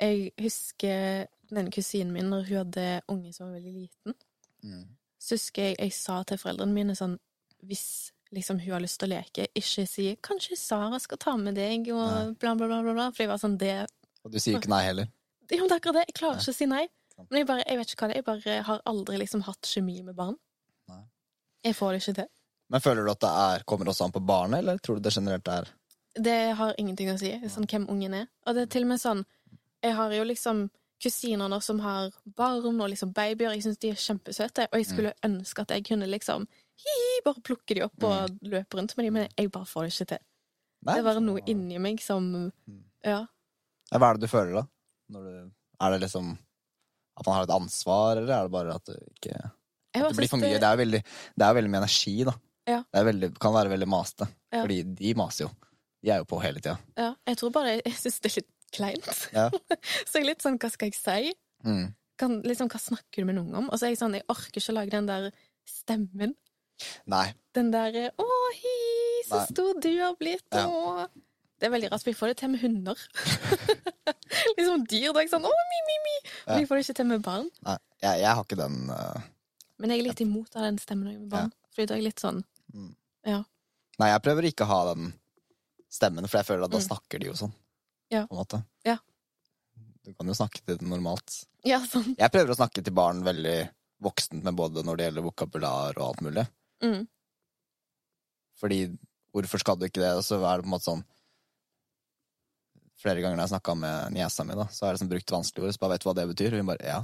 Jeg 0.00 0.32
husker 0.40 1.26
den 1.50 1.70
kusinen 1.74 2.12
min, 2.14 2.30
når 2.30 2.46
hun 2.48 2.56
hadde 2.64 2.86
unge 3.10 3.32
som 3.34 3.48
var 3.50 3.58
veldig 3.60 3.72
liten, 3.74 4.14
Mm. 4.62 4.84
så 5.18 5.34
husker 5.38 5.62
jeg 5.70 5.76
jeg 5.78 5.92
sa 5.96 6.22
til 6.22 6.36
foreldrene 6.36 6.72
mine 6.76 6.92
sånn 6.94 7.18
Hvis 7.64 8.10
liksom 8.32 8.58
hun 8.60 8.72
har 8.72 8.80
lyst 8.80 8.98
til 9.00 9.08
å 9.10 9.14
leke, 9.18 9.46
ikke 9.56 9.86
si 9.88 10.16
'Kanskje 10.16 10.56
Sara 10.56 10.98
skal 10.98 11.18
ta 11.18 11.36
med 11.36 11.54
deg', 11.56 11.88
og 11.92 12.38
bla, 12.38 12.54
bla, 12.54 12.66
bla, 12.66 12.92
bla. 12.92 13.10
For 13.10 13.22
jeg 13.24 13.28
var 13.28 13.36
sånn 13.38 13.58
det 13.58 13.86
Og 14.24 14.30
du 14.32 14.38
sier 14.38 14.58
ikke 14.58 14.68
nei 14.68 14.84
heller. 14.84 15.08
Jo, 15.50 15.66
det 15.66 15.72
er 15.72 15.80
akkurat 15.80 15.94
det. 15.94 16.06
Jeg 16.08 16.14
klarer 16.14 16.36
ikke 16.38 16.52
å 16.52 16.54
si 16.54 16.66
nei. 16.66 16.88
Men 17.30 17.38
jeg 17.40 17.46
bare, 17.46 17.64
jeg 17.66 17.76
vet 17.78 17.88
ikke 17.90 18.00
hva 18.00 18.08
det 18.08 18.16
er. 18.16 18.22
Jeg 18.22 18.24
bare 18.24 18.62
har 18.62 18.82
aldri 18.86 19.18
liksom 19.18 19.42
hatt 19.42 19.62
kjemi 19.62 20.02
med 20.04 20.14
barn. 20.16 20.36
Nei. 20.88 21.02
Jeg 21.64 21.74
får 21.74 21.92
det 21.92 22.00
ikke 22.02 22.14
til. 22.14 22.28
Men 22.70 22.80
føler 22.80 23.04
du 23.04 23.10
at 23.10 23.20
det 23.20 23.28
er, 23.28 23.64
kommer 23.64 23.84
også 23.86 24.04
an 24.04 24.12
på 24.12 24.24
barnet, 24.24 24.58
eller 24.60 24.78
tror 24.78 24.94
du 24.96 25.00
det 25.00 25.12
generelt 25.14 25.48
er 25.48 25.68
Det 26.14 26.54
har 26.56 26.74
ingenting 26.78 27.08
å 27.10 27.18
si, 27.18 27.30
sånn 27.48 27.66
hvem 27.66 27.86
ungen 27.88 28.14
er. 28.14 28.28
Og 28.46 28.54
det 28.54 28.62
er 28.62 28.66
til 28.66 28.82
og 28.82 28.88
med 28.88 29.00
sånn 29.00 29.24
Jeg 29.84 29.96
har 29.96 30.14
jo 30.14 30.24
liksom 30.28 30.68
kusinene 31.00 31.60
som 31.64 31.80
har 31.80 32.10
barn 32.36 32.80
og 32.80 32.90
liksom 32.92 33.14
babyer. 33.16 33.54
Jeg 33.56 33.64
syns 33.64 33.80
de 33.80 33.92
er 33.94 34.00
kjempesøte, 34.00 34.66
og 34.68 34.76
jeg 34.80 34.88
skulle 34.90 35.14
ønske 35.24 35.64
at 35.64 35.72
jeg 35.72 35.86
kunne 35.88 36.08
liksom 36.10 36.44
hi, 36.80 36.98
bare 37.24 37.44
plukke 37.44 37.76
de 37.76 37.84
opp 37.86 38.04
og 38.08 38.36
løpe 38.44 38.76
rundt 38.76 38.96
med 38.96 39.06
de, 39.06 39.14
men 39.14 39.30
jeg 39.30 39.52
bare 39.52 39.68
får 39.68 39.86
det 39.86 39.94
ikke 39.94 40.10
til. 40.12 40.22
Nei? 40.80 40.92
Det 40.94 41.00
er 41.00 41.08
bare 41.08 41.24
noe 41.24 41.44
inni 41.48 41.80
meg 41.82 42.04
som 42.04 42.28
Ja. 43.04 43.24
Hva 43.90 44.10
er 44.10 44.18
det 44.18 44.28
du 44.28 44.30
føler, 44.30 44.60
da? 44.60 44.66
Du, 45.10 45.50
er 45.80 45.94
det 45.94 46.02
liksom 46.04 46.36
at 47.20 47.26
man 47.26 47.36
har 47.36 47.48
et 47.48 47.56
ansvar, 47.56 48.20
eller 48.20 48.32
er 48.36 48.46
det 48.46 48.52
bare 48.54 48.76
at 48.76 48.86
det 48.86 49.00
ikke 49.16 49.34
at 49.40 50.04
det 50.06 50.16
blir 50.20 50.30
for 50.30 50.40
mye? 50.40 50.60
Det 50.60 50.68
er 50.68 50.78
veldig, 50.78 51.00
det 51.36 51.46
er 51.46 51.56
veldig 51.56 51.72
mye 51.72 51.82
energi, 51.82 52.14
da. 52.28 52.36
Ja. 52.70 52.78
Det 52.86 53.02
veldig, 53.08 53.30
kan 53.42 53.54
være 53.56 53.72
veldig 53.72 53.88
masete. 53.90 54.28
Ja. 54.52 54.62
Fordi 54.62 54.78
de 55.00 55.14
maser 55.18 55.46
jo. 55.48 55.50
De 56.00 56.12
er 56.14 56.22
jo 56.22 56.28
på 56.30 56.38
hele 56.40 56.62
tida. 56.62 56.76
Ja, 56.96 57.10
jeg 57.28 57.40
tror 57.40 57.52
bare 57.52 57.74
jeg 57.80 57.96
syns 57.98 58.20
det 58.22 58.30
er 58.30 58.36
litt 58.40 58.50
kleint. 58.72 59.06
Ja. 59.32 59.48
Så 60.08 60.18
jeg 60.18 60.22
er 60.24 60.28
litt 60.32 60.42
sånn, 60.44 60.58
hva 60.60 60.70
skal 60.72 60.90
jeg 60.90 60.98
si? 60.98 61.32
Mm. 61.64 61.94
Kan, 62.20 62.42
liksom, 62.44 62.68
hva 62.68 62.78
snakker 62.80 63.22
du 63.22 63.24
med 63.30 63.36
noen 63.38 63.54
om? 63.56 63.70
Og 63.72 63.78
så 63.80 63.86
er 63.88 63.94
jeg 63.94 63.98
sånn, 64.02 64.12
jeg 64.18 64.26
orker 64.28 64.60
ikke 64.60 64.72
å 64.72 64.76
lage 64.76 64.90
den 64.92 65.06
der 65.08 65.30
stemmen. 65.68 66.34
Nei. 67.08 67.26
Den 67.56 67.70
der 67.72 67.92
'Å, 68.16 68.26
hi, 68.56 68.76
så 69.28 69.36
Nei. 69.40 69.46
stor 69.52 69.80
du 69.80 69.90
har 70.00 70.14
blitt', 70.20 70.52
Ja. 70.52 70.66
å 70.68 71.08
Det 71.60 71.66
er 71.68 71.72
veldig 71.74 71.90
rart, 71.92 72.00
for 72.02 72.10
jeg 72.10 72.16
får 72.16 72.28
det 72.28 72.36
til 72.40 72.48
med 72.48 72.60
hunder. 72.60 72.96
liksom 74.56 74.84
dyr, 74.88 75.12
da 75.12 75.20
er 75.20 75.24
jeg 75.26 75.32
sånn 75.32 75.44
'Å, 75.44 75.52
mi, 75.72 75.80
mi, 75.88 75.96
mi'. 76.06 76.20
Men 76.46 76.54
Ja. 76.54 76.60
jeg 76.60 76.68
får 76.68 76.76
det 76.76 76.84
ikke 76.86 76.96
til 76.96 77.06
med 77.10 77.22
barn. 77.22 77.50
Nei. 77.66 77.76
Jeg, 78.02 78.20
jeg 78.20 78.34
har 78.34 78.44
ikke 78.44 78.56
den 78.56 78.90
uh, 78.90 79.20
Men 79.78 79.90
jeg 79.90 79.98
er 80.00 80.08
litt 80.08 80.20
imot 80.24 80.56
av 80.56 80.62
den 80.62 80.78
stemmen 80.78 81.08
med 81.18 81.28
barn. 81.28 81.52
Fordi 81.74 81.86
da 81.86 81.94
er 81.94 81.98
jeg 82.00 82.04
litt 82.10 82.20
sånn 82.20 82.44
ja. 83.26 83.42
Nei, 83.98 84.08
jeg 84.08 84.22
prøver 84.22 84.42
ikke 84.48 84.64
å 84.64 84.70
ha 84.70 84.94
den 84.94 85.12
stemmen, 85.90 86.26
for 86.28 86.38
jeg 86.38 86.46
føler 86.46 86.64
at 86.64 86.70
da 86.70 86.78
Mm. 86.78 86.86
snakker 86.88 87.20
de 87.20 87.26
jo 87.26 87.32
sånn. 87.36 87.52
Ja. 88.10 88.24
På 88.26 88.34
en 88.34 88.42
måte. 88.42 88.62
Ja. 88.86 88.96
Du 90.04 90.12
kan 90.16 90.30
jo 90.30 90.34
snakke 90.36 90.62
til 90.62 90.78
det 90.80 90.88
normalt. 90.88 91.44
Ja, 91.66 91.78
sånn. 91.86 92.14
Jeg 92.18 92.32
prøver 92.32 92.54
å 92.54 92.58
snakke 92.58 92.82
til 92.82 92.96
barn 92.96 93.22
veldig 93.26 93.58
voksent, 94.00 94.42
med 94.44 94.56
både 94.56 94.82
når 94.86 94.98
det 94.98 95.08
gjelder 95.08 95.26
vokabular 95.26 95.98
og 96.00 96.04
alt 96.06 96.22
mulig. 96.24 96.44
Mm. 96.82 97.02
Fordi 98.60 98.80
hvorfor 99.34 99.62
skal 99.62 99.78
du 99.78 99.86
ikke 99.86 100.02
det? 100.02 100.14
Og 100.18 100.24
så 100.26 100.40
er 100.40 100.60
det 100.60 100.66
på 100.66 100.70
en 100.70 100.76
måte 100.76 100.88
sånn 100.90 101.06
Flere 103.00 103.22
ganger 103.22 103.38
når 103.38 103.46
jeg 103.46 103.52
snakka 103.54 103.74
med 103.80 104.12
niesa 104.12 104.44
mi, 104.44 104.52
da, 104.58 104.66
så 104.68 104.84
er 104.84 104.92
det 104.92 105.00
sånn 105.00 105.08
brukt 105.08 105.32
vanskelige 105.32 105.70
ord. 105.70 105.72
Så 105.72 105.80
bare 105.80 105.94
vet 105.94 106.02
du 106.02 106.08
hva 106.10 106.12
det 106.18 106.24
betyr? 106.28 106.52
Og 106.52 106.60
hun 106.60 106.68
bare 106.68 106.90
ja. 106.90 106.98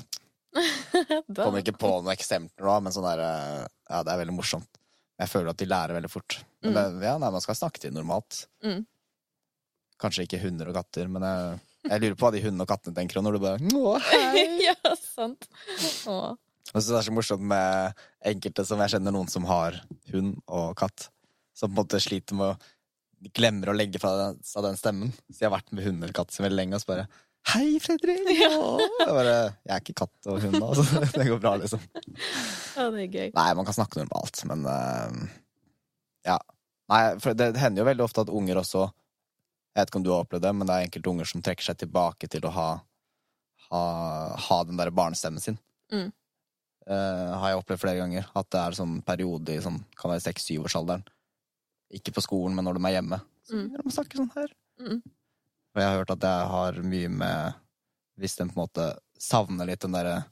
Kommer 1.38 1.62
ikke 1.62 1.72
på 1.80 1.88
noen 1.88 2.12
eksempler 2.12 2.68
nå, 2.68 2.74
men 2.84 2.92
sånn 2.92 3.06
der 3.06 3.22
eh, 3.24 3.62
Ja, 3.88 4.02
det 4.04 4.12
er 4.12 4.20
veldig 4.20 4.34
morsomt. 4.36 4.68
Jeg 5.16 5.32
føler 5.32 5.54
at 5.54 5.62
de 5.62 5.68
lærer 5.70 5.96
veldig 5.96 6.10
fort. 6.12 6.36
Men 6.60 6.76
det, 6.76 6.84
ja, 7.06 7.14
nei, 7.22 7.30
man 7.32 7.40
skal 7.40 7.56
snakke 7.56 7.80
til 7.80 7.94
normalt. 7.96 8.42
Mm. 8.60 8.82
Kanskje 10.02 10.26
ikke 10.26 10.42
hunder 10.42 10.70
og 10.70 10.76
katter, 10.76 11.08
men 11.08 11.24
jeg, 11.24 11.58
jeg 11.86 12.02
lurer 12.02 12.16
på 12.18 12.26
hva 12.26 12.32
de 12.34 12.42
hundene 12.44 12.66
og 12.66 12.70
kattene 12.70 12.96
tenker 12.98 13.22
når 13.24 13.36
du 13.36 13.42
bare 13.46 13.62
nå, 13.64 13.84
hei. 14.10 14.44
ja, 14.68 14.94
sant. 15.00 15.48
Å. 16.10 16.18
Og 16.74 16.82
så 16.82 16.90
er 16.90 16.98
det 16.98 17.04
så 17.06 17.14
morsomt 17.14 17.46
med 17.48 18.06
enkelte 18.26 18.66
som 18.68 18.80
jeg 18.82 18.96
kjenner 18.96 19.14
noen 19.14 19.30
som 19.32 19.46
har 19.48 19.78
hund 20.12 20.34
og 20.46 20.74
katt, 20.78 21.08
som 21.56 21.70
på 21.70 21.76
en 21.76 21.80
måte 21.84 22.02
sliter 22.02 22.36
med 22.36 22.52
å 22.52 22.72
de 23.22 23.32
glemmer 23.32 23.70
å 23.72 23.76
legge 23.76 24.00
fra 24.00 24.32
seg 24.44 24.64
den 24.66 24.76
stemmen. 24.78 25.12
Så 25.30 25.40
jeg 25.40 25.48
har 25.48 25.56
vært 25.56 25.72
med 25.74 25.86
hund 25.86 26.02
eller 26.02 26.16
katt 26.16 26.34
så 26.34 26.44
veldig 26.44 26.58
lenge, 26.58 26.76
og 26.76 26.84
så 26.84 26.92
bare 26.92 27.06
Hei, 27.46 27.78
Fredrik! 27.82 28.26
Ja. 28.42 28.50
Jeg, 28.50 29.14
bare, 29.14 29.34
jeg 29.62 29.72
er 29.76 29.82
ikke 29.82 29.96
katt 30.02 30.28
og 30.32 30.42
hund, 30.42 30.58
altså. 30.58 30.84
Det 31.14 31.26
går 31.28 31.40
bra, 31.42 31.54
liksom. 31.62 31.82
Ja, 32.74 32.88
det 32.92 33.06
er 33.06 33.08
gøy. 33.08 33.28
Nei, 33.36 33.48
man 33.58 33.68
kan 33.68 33.76
snakke 33.76 34.02
normalt, 34.02 34.42
men 34.50 34.66
uh, 34.66 35.26
Ja. 36.26 36.40
Nei, 36.90 37.00
for 37.22 37.38
det 37.38 37.48
hender 37.58 37.82
jo 37.82 37.88
veldig 37.88 38.04
ofte 38.04 38.22
at 38.22 38.30
unger 38.30 38.60
også 38.60 38.84
Jeg 39.76 39.82
vet 39.82 39.90
ikke 39.92 39.98
om 40.00 40.04
du 40.06 40.10
har 40.14 40.22
opplevd 40.24 40.42
det, 40.46 40.52
men 40.56 40.66
det 40.68 40.74
er 40.74 40.86
enkelte 40.86 41.10
unger 41.12 41.28
som 41.28 41.42
trekker 41.44 41.66
seg 41.68 41.76
tilbake 41.82 42.28
til 42.32 42.46
å 42.48 42.52
ha, 42.54 42.68
ha, 43.68 43.80
ha 44.48 44.58
den 44.64 44.78
derre 44.80 44.94
barnestemmen 44.96 45.42
sin. 45.42 45.58
Mm. 45.92 46.06
Uh, 46.88 47.34
har 47.42 47.50
jeg 47.52 47.58
opplevd 47.60 47.82
flere 47.82 48.00
ganger. 48.00 48.28
At 48.38 48.48
det 48.54 48.62
er 48.62 48.76
sånn 48.78 48.96
periode 49.04 49.52
i 49.52 49.60
sånn, 49.60 49.82
kan 50.00 50.12
være 50.14 50.24
seks-syvårsalderen. 50.24 51.04
Ikke 51.92 52.14
på 52.16 52.24
skolen, 52.24 52.56
men 52.56 52.64
når 52.66 52.78
de 52.80 52.88
er 52.88 52.96
hjemme. 52.96 53.20
Så 53.46 53.52
Mm. 53.54 53.68
de 53.76 53.76
snakker 53.76 53.92
snakke 53.92 54.16
sånn 54.16 54.32
her. 54.34 54.54
Mm. 54.80 55.02
Og 55.76 55.82
jeg 55.82 55.86
har 55.90 55.98
hørt 56.00 56.10
at 56.16 56.20
det 56.24 56.34
har 56.50 56.72
mye 56.82 57.08
med 57.08 57.54
Hvis 58.18 58.36
den 58.38 58.48
på 58.48 58.56
en 58.56 58.64
måte 58.66 58.98
savner 59.20 59.66
litt 59.68 59.80
den 59.84 59.92
derre 59.92 60.24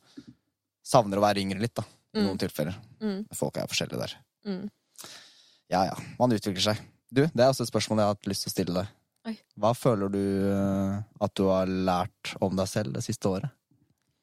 Savner 0.83 1.19
å 1.21 1.25
være 1.25 1.41
yngre 1.45 1.61
litt, 1.61 1.75
da. 1.75 1.83
I 2.15 2.19
Mm. 2.19 2.25
noen 2.27 2.39
tilfeller. 2.39 2.75
Mm. 3.01 3.27
Folk 3.35 3.57
er 3.57 3.67
forskjellige 3.69 3.99
der. 4.01 4.15
Mm. 4.47 4.71
Ja 5.71 5.85
ja, 5.85 5.95
man 6.19 6.31
utvikler 6.33 6.61
seg. 6.61 6.81
Du, 7.13 7.23
det 7.27 7.41
er 7.41 7.49
også 7.53 7.63
et 7.63 7.71
spørsmål 7.73 7.99
jeg 7.99 8.07
har 8.07 8.15
hatt 8.15 8.27
lyst 8.27 8.43
til 8.45 8.51
å 8.51 8.55
stille 8.55 8.75
deg. 8.75 8.89
Oi. 9.25 9.37
Hva 9.57 9.71
føler 9.77 10.11
du 10.13 10.25
eh, 10.51 10.97
at 11.25 11.37
du 11.39 11.47
har 11.49 11.71
lært 11.71 12.35
om 12.45 12.57
deg 12.59 12.69
selv 12.69 12.97
det 12.97 13.05
siste 13.07 13.31
året? 13.31 13.53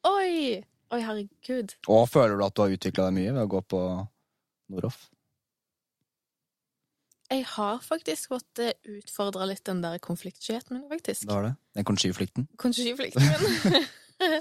Oi! 0.07 0.61
Oi, 0.91 0.99
herregud. 0.99 1.73
Og 1.89 2.03
føler 2.11 2.35
du 2.35 2.43
at 2.45 2.55
du 2.55 2.65
har 2.65 2.75
utvikla 2.75 3.07
deg 3.07 3.15
mye 3.15 3.33
ved 3.33 3.45
å 3.45 3.49
gå 3.49 3.61
på 3.73 3.81
Noroff? 4.73 5.05
Jeg 7.31 7.45
har 7.47 7.79
faktisk 7.79 8.33
fått 8.33 8.59
utfordra 8.59 9.47
litt 9.47 9.63
den 9.69 9.79
der 9.79 10.01
konfliktskyheten 10.03 10.75
min, 10.75 10.87
faktisk. 10.91 11.23
Det 11.29 11.35
har 11.37 11.47
det. 11.47 11.53
Den 11.79 11.87
konskiflykten? 11.87 12.47
Konskiflikten 12.59 13.23
min. 13.23 13.85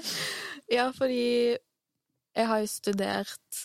ja, 0.77 0.89
fordi 0.91 1.55
jeg 1.55 2.49
har 2.51 2.59
jo 2.59 2.67
studert 2.69 3.61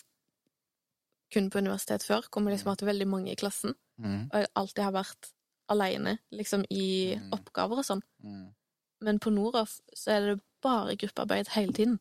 kun 1.35 1.51
på 1.51 1.59
universitet 1.59 2.07
før. 2.07 2.29
Kommer 2.31 2.55
liksom 2.55 2.71
hatt 2.71 2.85
veldig 2.87 3.09
mange 3.11 3.33
i 3.33 3.39
klassen. 3.39 3.75
Mm. 3.99 4.29
Og 4.31 4.39
jeg 4.39 4.51
alltid 4.63 4.83
har 4.85 4.95
vært 4.95 5.33
aleine, 5.69 6.17
liksom 6.31 6.65
i 6.69 7.15
Mm. 7.15 7.31
oppgaver 7.33 7.77
og 7.79 7.85
sånn. 7.85 8.01
Mm. 8.23 8.53
Men 9.01 9.19
på 9.19 9.31
Noroff 9.31 9.79
så 9.95 10.11
er 10.11 10.19
det 10.35 10.41
bare 10.61 10.95
gruppearbeid 10.95 11.47
hele 11.49 11.73
tiden. 11.73 11.99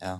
Ja. 0.00 0.18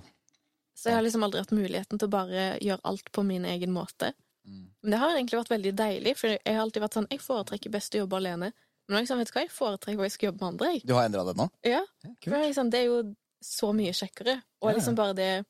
Så 0.75 0.89
jeg 0.89 0.93
har 0.95 1.01
liksom 1.03 1.23
aldri 1.23 1.39
hatt 1.41 1.51
muligheten 1.51 1.99
til 1.99 2.07
å 2.07 2.11
bare 2.11 2.57
gjøre 2.61 2.79
alt 2.85 3.11
på 3.11 3.23
min 3.25 3.43
egen 3.45 3.71
måte. 3.73 4.13
Mm. 4.47 4.69
Men 4.81 4.91
det 4.91 4.99
har 4.99 5.09
egentlig 5.17 5.39
vært 5.41 5.49
veldig 5.57 5.75
deilig, 5.75 6.15
for 6.17 6.27
jeg 6.29 6.39
har 6.55 6.61
alltid 6.63 6.81
vært 6.83 6.93
sånn 6.93 7.07
Jeg 7.11 7.19
foretrekker 7.19 7.69
best 7.71 7.93
å 7.93 7.97
jobbe 8.05 8.15
alene. 8.17 8.53
Men 8.87 9.03
nå 9.03 9.07
sånn, 9.07 9.17
vet 9.19 9.27
du 9.27 9.33
hva, 9.33 9.41
jeg 9.41 9.51
foretrekker 9.51 9.99
å 9.99 10.23
jobbe 10.31 10.39
med 10.41 10.47
andre, 10.53 10.67
jeg. 10.73 10.85
Du 10.85 10.93
har 10.93 11.05
endra 11.05 11.25
det 11.25 11.35
nå? 11.37 11.49
Ja, 11.63 11.83
Ja, 12.03 12.09
det 12.23 12.33
er 12.33 12.47
liksom, 12.47 12.69
det 12.71 12.79
er 12.79 12.85
jo 12.85 13.15
så 13.43 13.73
mye 13.75 13.91
kjekkere. 13.93 14.41
Og 14.61 14.69
Ja, 14.71 14.75
liksom 14.77 14.95
bare 14.95 15.13
det 15.13 15.45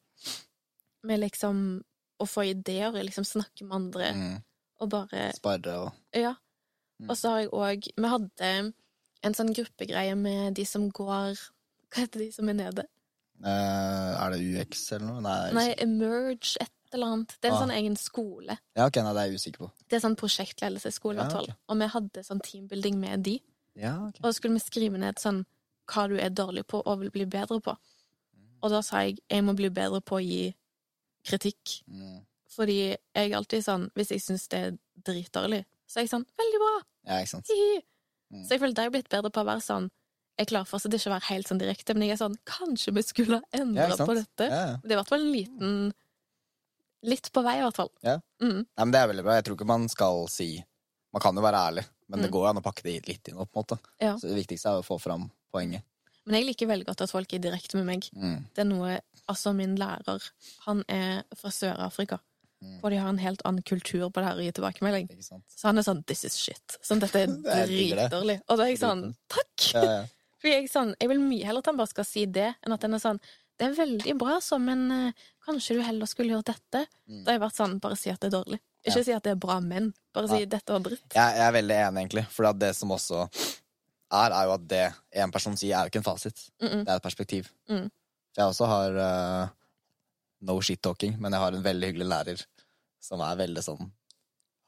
med 1.03 1.19
liksom 1.19 1.83
å 2.19 2.25
få 2.27 2.43
ideer, 2.49 2.91
liksom 2.91 3.23
snakke 3.23 3.63
med 3.63 3.75
andre, 3.75 4.11
Mm. 4.13 4.43
og 4.81 4.89
bare 4.89 5.31
Sparre 5.33 5.77
og 5.85 5.93
Ja. 6.13 6.35
Mm. 6.99 7.09
Og 7.09 7.15
så 7.17 7.29
har 7.31 7.39
jeg 7.39 7.49
òg 7.55 7.85
Vi 7.95 8.07
hadde 8.11 8.73
en 9.23 9.33
sånn 9.37 9.53
gruppegreie 9.55 10.15
med 10.19 10.55
de 10.55 10.65
som 10.65 10.89
går 10.91 11.37
Hva 11.89 12.01
heter 12.03 12.19
de 12.19 12.31
som 12.35 12.49
er 12.49 12.53
nede? 12.59 12.83
eh, 13.43 14.11
Er 14.19 14.31
det 14.33 14.39
UX 14.43 14.91
eller 14.93 15.05
noe? 15.07 15.21
Nei. 15.21 15.51
Nei, 15.55 15.67
Emerge, 15.79 16.57
et 16.59 16.71
eller 16.93 17.05
annet. 17.13 17.35
Det 17.39 17.45
er 17.47 17.53
en 17.53 17.55
Ah. 17.55 17.61
sånn 17.67 17.77
egen 17.77 17.95
skole. 17.95 18.57
Ja, 18.75 18.85
ok, 18.87 18.95
nei, 18.97 19.13
det 19.13 19.21
er 19.21 19.29
jeg 19.29 19.35
usikker 19.39 19.57
på. 19.63 19.71
Det 19.87 19.95
er 19.95 20.03
sånn 20.07 20.15
prosjektledelsesskole, 20.17 21.15
Ja, 21.23 21.29
fall. 21.29 21.47
Og 21.69 21.77
vi 21.77 21.87
hadde 21.87 22.23
sånn 22.25 22.41
teambuilding 22.41 22.97
med 22.99 23.23
de. 23.23 23.41
Ja, 23.75 23.93
okay. 24.07 24.19
Og 24.23 24.33
så 24.33 24.35
skulle 24.41 24.53
vi 24.55 24.59
skrive 24.59 24.97
ned 24.99 25.15
sånn 25.15 25.45
hva 25.87 26.07
du 26.09 26.17
er 26.19 26.29
dårlig 26.29 26.65
på 26.67 26.81
og 26.85 26.99
vil 26.99 27.11
bli 27.11 27.25
bedre 27.25 27.61
på. 27.61 27.77
Og 28.61 28.69
da 28.71 28.81
sa 28.81 29.03
jeg 29.05 29.19
jeg 29.29 29.43
må 29.43 29.55
bli 29.55 29.69
bedre 29.69 30.01
på 30.01 30.17
å 30.19 30.23
gi 30.25 30.53
kritikk. 31.23 31.83
Mm. 31.89 32.25
Fordi 32.49 32.75
jeg 33.15 33.31
er 33.31 33.35
alltid 33.37 33.63
sånn 33.63 33.89
Hvis 33.95 34.09
jeg 34.09 34.19
syns 34.21 34.47
det 34.49 34.59
er 34.59 34.77
dritdårlig, 35.01 35.63
så 35.89 35.99
er 35.99 36.05
jeg 36.05 36.11
sånn 36.13 36.25
Veldig 36.37 36.59
bra! 36.61 36.73
Ja, 37.09 37.17
ikke 37.23 37.31
sant. 37.33 37.49
Hihi. 37.49 37.79
Mm. 38.29 38.43
Så 38.45 38.53
jeg 38.53 38.61
føler 38.61 38.75
det 38.77 38.83
har 38.83 38.89
jeg 38.91 38.95
blitt 38.99 39.09
bedre 39.09 39.31
på 39.33 39.41
å 39.41 39.47
være 39.49 39.63
sånn 39.65 39.87
Jeg 40.39 40.47
klarer 40.51 40.69
fortsatt 40.69 40.93
ikke 40.95 41.09
å 41.09 41.15
være 41.17 41.27
helt 41.33 41.47
sånn 41.49 41.59
direkte, 41.59 41.95
men 41.97 42.05
jeg 42.07 42.13
er 42.15 42.21
sånn 42.21 42.37
Kanskje 42.47 42.93
vi 42.95 43.01
skulle 43.07 43.39
ha 43.41 43.59
endra 43.59 43.87
ja, 43.89 43.97
på 44.05 44.13
dette? 44.15 44.45
Ja, 44.51 44.59
ja. 44.69 44.75
Det 44.83 44.91
er 44.93 44.95
i 44.95 44.99
hvert 45.01 45.09
fall 45.15 45.25
en 45.25 45.33
liten 45.33 45.73
Litt 47.09 47.29
på 47.31 47.41
vei, 47.45 47.53
i 47.59 47.63
hvert 47.63 47.77
fall. 47.79 47.89
Ja. 48.03 48.17
Mm. 48.43 48.57
Nei, 48.67 48.83
men 48.83 48.91
Det 48.91 48.99
er 48.99 49.07
veldig 49.13 49.23
bra. 49.23 49.35
Jeg 49.39 49.45
tror 49.47 49.55
ikke 49.55 49.67
man 49.69 49.85
skal 49.91 50.25
si 50.31 50.49
Man 51.15 51.23
kan 51.23 51.37
jo 51.39 51.41
være 51.41 51.61
ærlig, 51.71 51.85
men 52.11 52.19
det 52.21 52.27
Mm. 52.29 52.33
går 52.35 52.43
jo 52.43 52.49
an 52.49 52.57
å 52.61 52.63
pakke 52.65 52.83
det 52.83 53.07
litt 53.07 53.27
inn. 53.31 53.35
på 53.35 53.41
en 53.41 53.47
måte 53.63 53.79
Ja. 53.99 54.13
Så 54.17 54.27
Det 54.27 54.35
viktigste 54.45 54.69
er 54.69 54.81
å 54.81 54.85
få 54.85 54.99
fram 55.01 55.31
poenget. 55.51 55.81
Men 56.25 56.35
jeg 56.35 56.45
liker 56.45 56.67
veldig 56.67 56.85
godt 56.85 57.01
at 57.01 57.09
folk 57.09 57.33
er 57.33 57.39
direkte 57.39 57.75
med 57.79 57.85
meg. 57.87 58.09
Mm. 58.13 58.45
Det 58.53 58.59
er 58.61 58.69
noe 58.69 58.99
Altså, 59.29 59.53
min 59.55 59.75
lærer, 59.77 60.21
han 60.65 60.83
er 60.89 61.23
fra 61.35 61.49
Sør-Afrika. 61.51 62.19
Og 62.83 62.91
de 62.91 62.97
har 62.99 63.09
en 63.09 63.17
helt 63.21 63.41
annen 63.45 63.63
kultur 63.63 64.09
på 64.09 64.19
det 64.19 64.25
her 64.27 64.39
gi 64.43 64.51
tilbakemelding. 64.51 65.09
Så 65.23 65.41
han 65.63 65.77
er 65.77 65.85
sånn 65.87 66.03
'this 66.03 66.25
is 66.25 66.35
shit'. 66.37 66.77
Sånn, 66.83 66.99
dette 66.99 67.21
er 67.23 67.27
dritdårlig. 67.67 68.41
Og 68.49 68.57
da 68.57 68.63
er 68.63 68.73
jeg 68.73 68.79
sånn 68.79 69.15
'takk'. 69.29 69.73
Ja, 69.73 69.83
ja. 69.83 70.05
Fordi 70.39 70.53
jeg, 70.55 70.69
sånn, 70.71 70.95
jeg 70.99 71.09
vil 71.09 71.19
mye 71.19 71.45
heller 71.45 71.59
at 71.59 71.65
han 71.67 71.77
bare 71.77 71.91
skal 71.91 72.05
si 72.05 72.25
det, 72.25 72.55
enn 72.63 72.73
at 72.73 72.81
han 72.81 72.93
er 72.93 72.99
sånn 73.03 73.19
'det 73.59 73.67
er 73.67 73.75
veldig 73.75 74.17
bra, 74.17 74.39
så, 74.39 74.57
men 74.57 74.85
uh, 74.91 75.11
kanskje 75.45 75.75
du 75.75 75.81
heller 75.83 76.07
skulle 76.07 76.31
gjort 76.31 76.47
dette'. 76.47 76.85
Mm. 77.07 77.23
Da 77.25 77.31
har 77.31 77.39
jeg 77.39 77.43
vært 77.43 77.57
sånn 77.59 77.79
'bare 77.79 77.97
si 77.99 78.09
at 78.09 78.19
det 78.19 78.33
er 78.33 78.37
dårlig'. 78.37 78.59
Ikke 78.87 78.97
Ja. 78.99 79.03
si 79.03 79.11
at 79.11 79.23
det 79.23 79.31
er 79.31 79.35
bra, 79.35 79.59
men 79.59 79.93
bare 80.13 80.27
si 80.27 80.45
'dette 80.45 80.71
var 80.71 80.79
dritt'. 80.79 81.11
Jeg, 81.13 81.35
jeg 81.35 81.47
er 81.47 81.51
veldig 81.51 81.75
enig, 81.75 81.99
egentlig. 82.03 82.25
For 82.31 82.53
det 82.53 82.75
som 82.75 82.89
også 82.95 83.27
er, 84.11 84.31
er 84.31 84.43
jo 84.45 84.53
at 84.53 84.67
det 84.67 84.93
en 85.11 85.31
person 85.31 85.57
sier, 85.57 85.75
er 85.75 85.83
jo 85.83 85.91
ikke 85.91 85.99
en 85.99 86.07
fasit. 86.07 86.49
Mm 86.61 86.67
-mm. 86.69 86.85
Det 86.85 86.91
er 86.91 86.95
et 86.95 87.03
perspektiv. 87.03 87.49
Mm. 87.69 87.91
Jeg 88.37 88.45
også 88.45 88.65
har 88.65 88.89
eh, 88.95 89.49
no 90.41 90.59
shit-talking, 90.61 91.17
men 91.19 91.31
jeg 91.35 91.41
har 91.41 91.53
en 91.57 91.63
veldig 91.63 91.87
hyggelig 91.91 92.07
lærer 92.09 92.43
som 93.03 93.21
er 93.21 93.35
veldig 93.39 93.63
sånn 93.63 93.91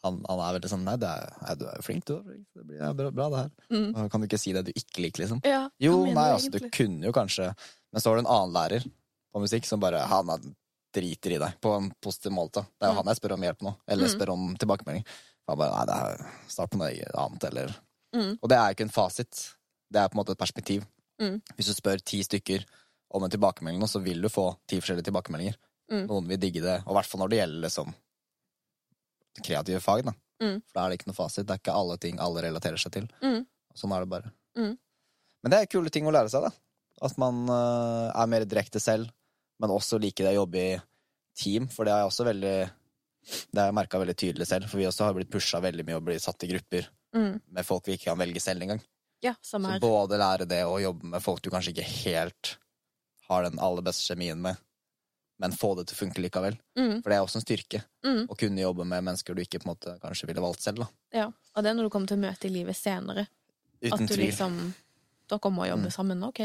Han, 0.03 0.15
han 0.27 0.39
er 0.41 0.55
veldig 0.57 0.69
sånn 0.71 0.83
Nei, 0.83 0.95
er, 0.97 1.27
nei 1.45 1.53
du 1.59 1.65
er 1.69 1.75
jo 1.77 1.83
flink, 1.85 2.05
du. 2.09 2.15
Det 2.55 2.63
blir 2.65 2.93
bra, 2.97 3.11
bra, 3.13 3.27
det 3.29 3.37
her. 3.43 3.51
Mm. 3.69 4.09
Kan 4.09 4.21
du 4.23 4.25
ikke 4.27 4.39
si 4.41 4.51
det 4.55 4.63
du 4.65 4.71
ikke 4.73 5.03
liker, 5.05 5.21
liksom? 5.23 5.41
Ja, 5.45 5.69
Jo, 5.79 6.05
nei, 6.07 6.23
altså, 6.33 6.49
du 6.55 6.65
kunne 6.73 7.05
jo 7.05 7.11
kanskje 7.13 7.51
Men 7.93 8.01
så 8.01 8.09
har 8.09 8.17
du 8.17 8.23
en 8.23 8.31
annen 8.33 8.55
lærer 8.55 8.87
på 9.31 9.43
musikk 9.43 9.67
som 9.69 9.79
bare 9.79 9.99
Han 10.09 10.29
er 10.33 10.47
driter 10.97 11.35
i 11.35 11.37
deg, 11.39 11.53
på 11.63 11.71
en 11.77 11.85
positiv 12.03 12.33
måte. 12.35 12.65
Det 12.75 12.83
er 12.83 12.89
jo 12.89 12.95
Mm. 12.97 12.97
han 12.97 13.11
jeg 13.13 13.19
spør 13.21 13.33
om 13.37 13.41
hjelp 13.45 13.61
nå, 13.63 13.71
eller 13.87 14.07
Mm. 14.09 14.11
spør 14.17 14.29
om 14.33 14.57
tilbakemelding. 14.59 15.05
Han 15.47 15.57
bare 15.57 15.71
Nei, 15.77 15.85
det 15.85 15.95
er 15.95 16.31
start 16.51 16.69
på 16.73 16.77
noe 16.81 17.05
annet, 17.15 17.43
eller 17.47 17.75
Mm. 18.13 18.33
Og 18.43 18.49
det 18.49 18.57
er 18.57 18.73
ikke 18.73 18.81
en 18.83 18.89
fasit. 18.89 19.55
Det 19.89 20.01
er 20.01 20.09
på 20.09 20.17
en 20.17 20.23
måte 20.25 20.31
et 20.33 20.37
perspektiv. 20.41 20.83
Mm. 21.21 21.41
Hvis 21.55 21.67
du 21.69 21.73
spør 21.77 22.03
ti 22.03 22.19
stykker 22.23 22.65
om 23.11 23.23
en 23.25 23.31
tilbakemelding 23.33 23.81
nå, 23.81 23.87
så 23.91 23.99
vil 24.03 24.21
du 24.23 24.29
få 24.31 24.47
ti 24.69 24.79
forskjellige 24.79 25.09
tilbakemeldinger. 25.09 25.57
Mm. 25.91 26.05
Noen 26.07 26.27
vil 26.29 26.39
digge 26.39 26.61
det, 26.63 26.77
og 26.85 26.93
i 26.93 26.97
hvert 26.97 27.09
fall 27.11 27.21
når 27.23 27.31
det 27.33 27.39
gjelder 27.41 27.65
liksom 27.65 27.93
kreative 29.45 29.79
fag, 29.83 30.03
da. 30.07 30.13
Mm. 30.41 30.59
For 30.65 30.75
da 30.77 30.83
er 30.83 30.91
det 30.93 30.99
ikke 30.99 31.09
noe 31.11 31.17
fasit. 31.17 31.45
Det 31.47 31.55
er 31.55 31.61
ikke 31.61 31.75
alle 31.77 31.97
ting 32.01 32.19
alle 32.23 32.43
relaterer 32.47 32.81
seg 32.81 32.93
til. 32.95 33.09
Mm. 33.23 33.43
Sånn 33.77 33.93
er 33.95 34.03
det 34.05 34.11
bare. 34.11 34.31
Mm. 34.57 34.73
Men 35.41 35.53
det 35.53 35.59
er 35.59 35.71
kule 35.71 35.91
ting 35.93 36.07
å 36.09 36.13
lære 36.13 36.31
seg, 36.33 36.47
da. 36.47 36.51
At 37.01 37.17
man 37.21 37.43
uh, 37.49 38.11
er 38.13 38.29
mer 38.29 38.45
direkte 38.45 38.81
selv, 38.83 39.09
men 39.61 39.73
også 39.73 39.99
liker 40.01 40.27
det 40.27 40.35
å 40.35 40.41
jobbe 40.43 40.61
i 40.61 40.79
team, 41.37 41.67
for 41.71 41.87
det 41.87 41.93
har 41.93 42.03
jeg 42.03 42.11
også 42.11 42.27
veldig 42.27 42.55
Det 43.53 43.59
har 43.59 43.67
jeg 43.69 43.77
merka 43.77 43.99
veldig 44.01 44.15
tydelig 44.17 44.47
selv, 44.49 44.65
for 44.69 44.81
vi 44.81 44.87
også 44.89 45.05
har 45.05 45.13
blitt 45.13 45.29
pusha 45.31 45.59
veldig 45.61 45.83
mye 45.85 45.99
og 45.99 46.07
blitt 46.07 46.23
satt 46.23 46.47
i 46.47 46.49
grupper 46.55 46.89
Mm. 47.11 47.41
med 47.51 47.65
folk 47.67 47.83
vi 47.83 47.97
ikke 47.97 48.07
kan 48.07 48.19
velge 48.21 48.39
selv 48.39 48.63
engang. 48.63 48.79
Ja, 49.21 49.33
Så 49.43 49.59
både 49.59 50.15
lære 50.17 50.45
det 50.47 50.61
og 50.63 50.77
jobbe 50.79 51.09
med 51.11 51.21
folk 51.21 51.41
du 51.43 51.49
kanskje 51.51 51.73
ikke 51.73 51.83
helt 51.83 52.53
har 53.31 53.47
den 53.47 53.59
aller 53.63 53.81
beste 53.87 54.03
kjemien 54.11 54.39
med, 54.43 54.59
men 55.41 55.55
få 55.57 55.71
det 55.79 55.87
til 55.89 55.95
å 55.97 56.01
funke 56.03 56.21
likevel. 56.21 56.57
Mm. 56.77 56.99
For 57.01 57.09
det 57.09 57.17
er 57.17 57.23
også 57.25 57.39
en 57.39 57.45
styrke 57.47 57.83
Mm. 58.05 58.27
å 58.27 58.35
kunne 58.37 58.61
jobbe 58.61 58.85
med 58.85 59.03
mennesker 59.07 59.35
du 59.35 59.41
ikke 59.41 59.59
på 59.61 59.67
en 59.69 59.73
måte 59.75 59.95
kanskje 60.03 60.27
ville 60.29 60.41
valgt 60.43 60.61
selv. 60.61 60.83
da. 60.83 60.87
Ja. 61.13 61.27
Og 61.55 61.63
det 61.63 61.69
er 61.71 61.75
når 61.79 61.83
du 61.87 61.89
kommer 61.93 62.07
til 62.11 62.17
å 62.19 62.25
møte 62.27 62.45
i 62.45 62.53
livet 62.53 62.75
senere. 62.77 63.27
Uten 63.81 63.93
at 63.93 63.99
du 64.09 64.15
tvil. 64.15 64.27
liksom 64.29 64.73
Dere 65.31 65.49
må 65.49 65.63
jobbe 65.65 65.87
Mm. 65.87 65.91
sammen, 65.95 66.23
OK. 66.27 66.39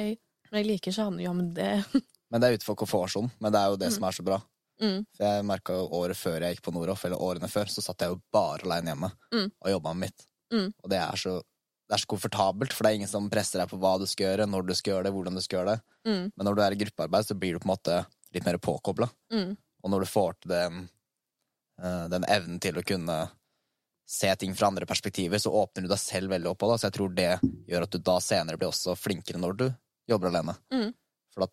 Men 0.53 0.63
jeg 0.63 0.67
liker 0.67 0.93
ikke 0.93 1.05
han. 1.05 1.19
Ja, 1.19 1.33
men 1.33 1.53
det 1.55 1.85
Men 2.31 2.41
det 2.41 2.49
er 2.49 2.57
utenfor 2.59 2.77
komfortsonen. 2.77 3.31
Men 3.41 3.53
det 3.53 3.61
er 3.61 3.69
jo 3.71 3.77
det 3.77 3.89
Mm. 3.89 3.95
som 3.95 4.05
er 4.05 4.13
så 4.13 4.25
bra. 4.25 4.39
mm. 4.81 5.07
For 5.17 5.25
jeg 5.25 5.45
merka 5.45 5.73
jo 5.75 5.89
året 5.91 6.17
før 6.17 6.41
jeg 6.41 6.57
gikk 6.57 6.63
på 6.63 6.73
Noroff, 6.75 7.05
eller 7.05 7.17
årene 7.19 7.49
før, 7.51 7.65
så 7.67 7.83
satt 7.83 7.99
jeg 7.99 8.11
jo 8.11 8.21
bare 8.33 8.63
aleine 8.65 8.93
hjemme 8.95 9.11
Mm. 9.33 9.51
og 9.63 9.71
jobba 9.71 9.95
med 9.95 10.01
mitt. 10.11 10.27
Mm. 10.53 10.73
Og 10.85 10.91
det 10.91 10.99
er, 11.01 11.17
så, 11.17 11.43
det 11.87 11.95
er 11.95 12.03
så 12.03 12.09
komfortabelt, 12.11 12.73
for 12.75 12.83
det 12.83 12.91
er 12.93 12.99
ingen 12.99 13.11
som 13.11 13.29
presser 13.31 13.61
deg 13.63 13.71
på 13.71 13.79
hva 13.79 13.93
du 14.01 14.07
skal 14.11 14.27
gjøre, 14.33 14.47
når 14.51 14.67
du 14.67 14.75
skal 14.75 14.93
gjøre 14.97 15.07
det, 15.07 15.13
hvordan 15.15 15.37
du 15.39 15.43
skal 15.45 15.61
gjøre 15.61 15.75
det. 15.77 15.81
Mm. 16.11 16.25
Men 16.35 16.49
når 16.49 16.57
du 16.59 16.63
er 16.65 16.75
i 16.75 16.81
gruppearbeid, 16.81 17.27
så 17.29 17.37
blir 17.39 17.55
du 17.55 17.61
på 17.63 17.69
en 17.69 17.75
måte 17.77 17.99
litt 18.35 18.45
mer 18.49 18.59
påkobla. 18.59 19.07
Mm. 19.33 19.53
Og 19.85 19.93
når 19.93 20.03
du 20.03 20.09
får 20.11 20.35
til 20.43 20.51
den, 20.51 20.81
eh, 21.83 22.07
den 22.11 22.27
evnen 22.27 22.59
til 22.61 22.81
å 22.81 22.85
kunne 22.87 23.19
se 24.07 24.31
ting 24.39 24.55
fra 24.55 24.69
andre 24.71 24.87
perspektiver, 24.87 25.39
så 25.43 25.51
åpner 25.51 25.83
du 25.87 25.89
deg 25.91 25.99
selv 26.03 26.31
veldig 26.35 26.51
opp 26.51 26.59
på 26.63 26.69
det. 26.73 26.79
Så 26.83 26.87
jeg 26.91 26.97
tror 26.99 27.15
det 27.15 27.31
gjør 27.71 27.87
at 27.87 27.95
du 27.95 27.99
da 27.99 28.19
senere 28.23 28.59
blir 28.59 28.69
også 28.71 28.95
flinkere 28.99 29.39
når 29.43 29.57
du 29.63 29.67
jobber 30.11 30.31
alene. 30.31 30.55
Mm. 30.75 30.91
For 31.35 31.47
da 31.47 31.49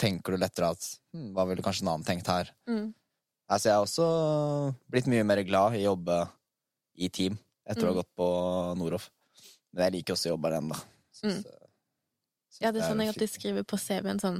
tenker 0.00 0.32
du 0.32 0.40
lettere 0.40 0.72
at 0.74 0.88
hm, 1.14 1.30
hva 1.36 1.46
ville 1.48 1.64
kanskje 1.64 1.84
en 1.86 1.92
annen 1.94 2.04
tenkt 2.08 2.28
her? 2.32 2.50
Mm. 2.68 2.94
Altså, 3.52 3.68
jeg 3.68 3.76
har 3.76 3.84
også 3.84 4.08
blitt 4.92 5.08
mye 5.12 5.24
mer 5.28 5.42
glad 5.44 5.76
i 5.76 5.84
å 5.84 5.92
jobbe 5.92 6.22
i 6.96 7.08
team 7.12 7.36
etter 7.68 7.84
å 7.84 7.92
ha 7.92 7.94
Mm. 7.94 7.98
gått 8.00 8.12
på 8.16 8.28
Noroff. 8.80 9.10
Men 9.74 9.84
jeg 9.88 9.92
liker 9.98 10.14
også 10.16 10.30
å 10.30 10.34
jobbe 10.34 10.50
den, 10.54 10.68
da. 10.70 10.78
Mm. 11.24 11.40
Ja, 12.62 12.70
det 12.70 12.80
er 12.82 12.86
sånn 12.88 13.00
jeg 13.02 13.10
alltid 13.12 13.30
skriver 13.32 13.64
på 13.66 13.78
CV-en 13.82 14.20
sånn 14.22 14.36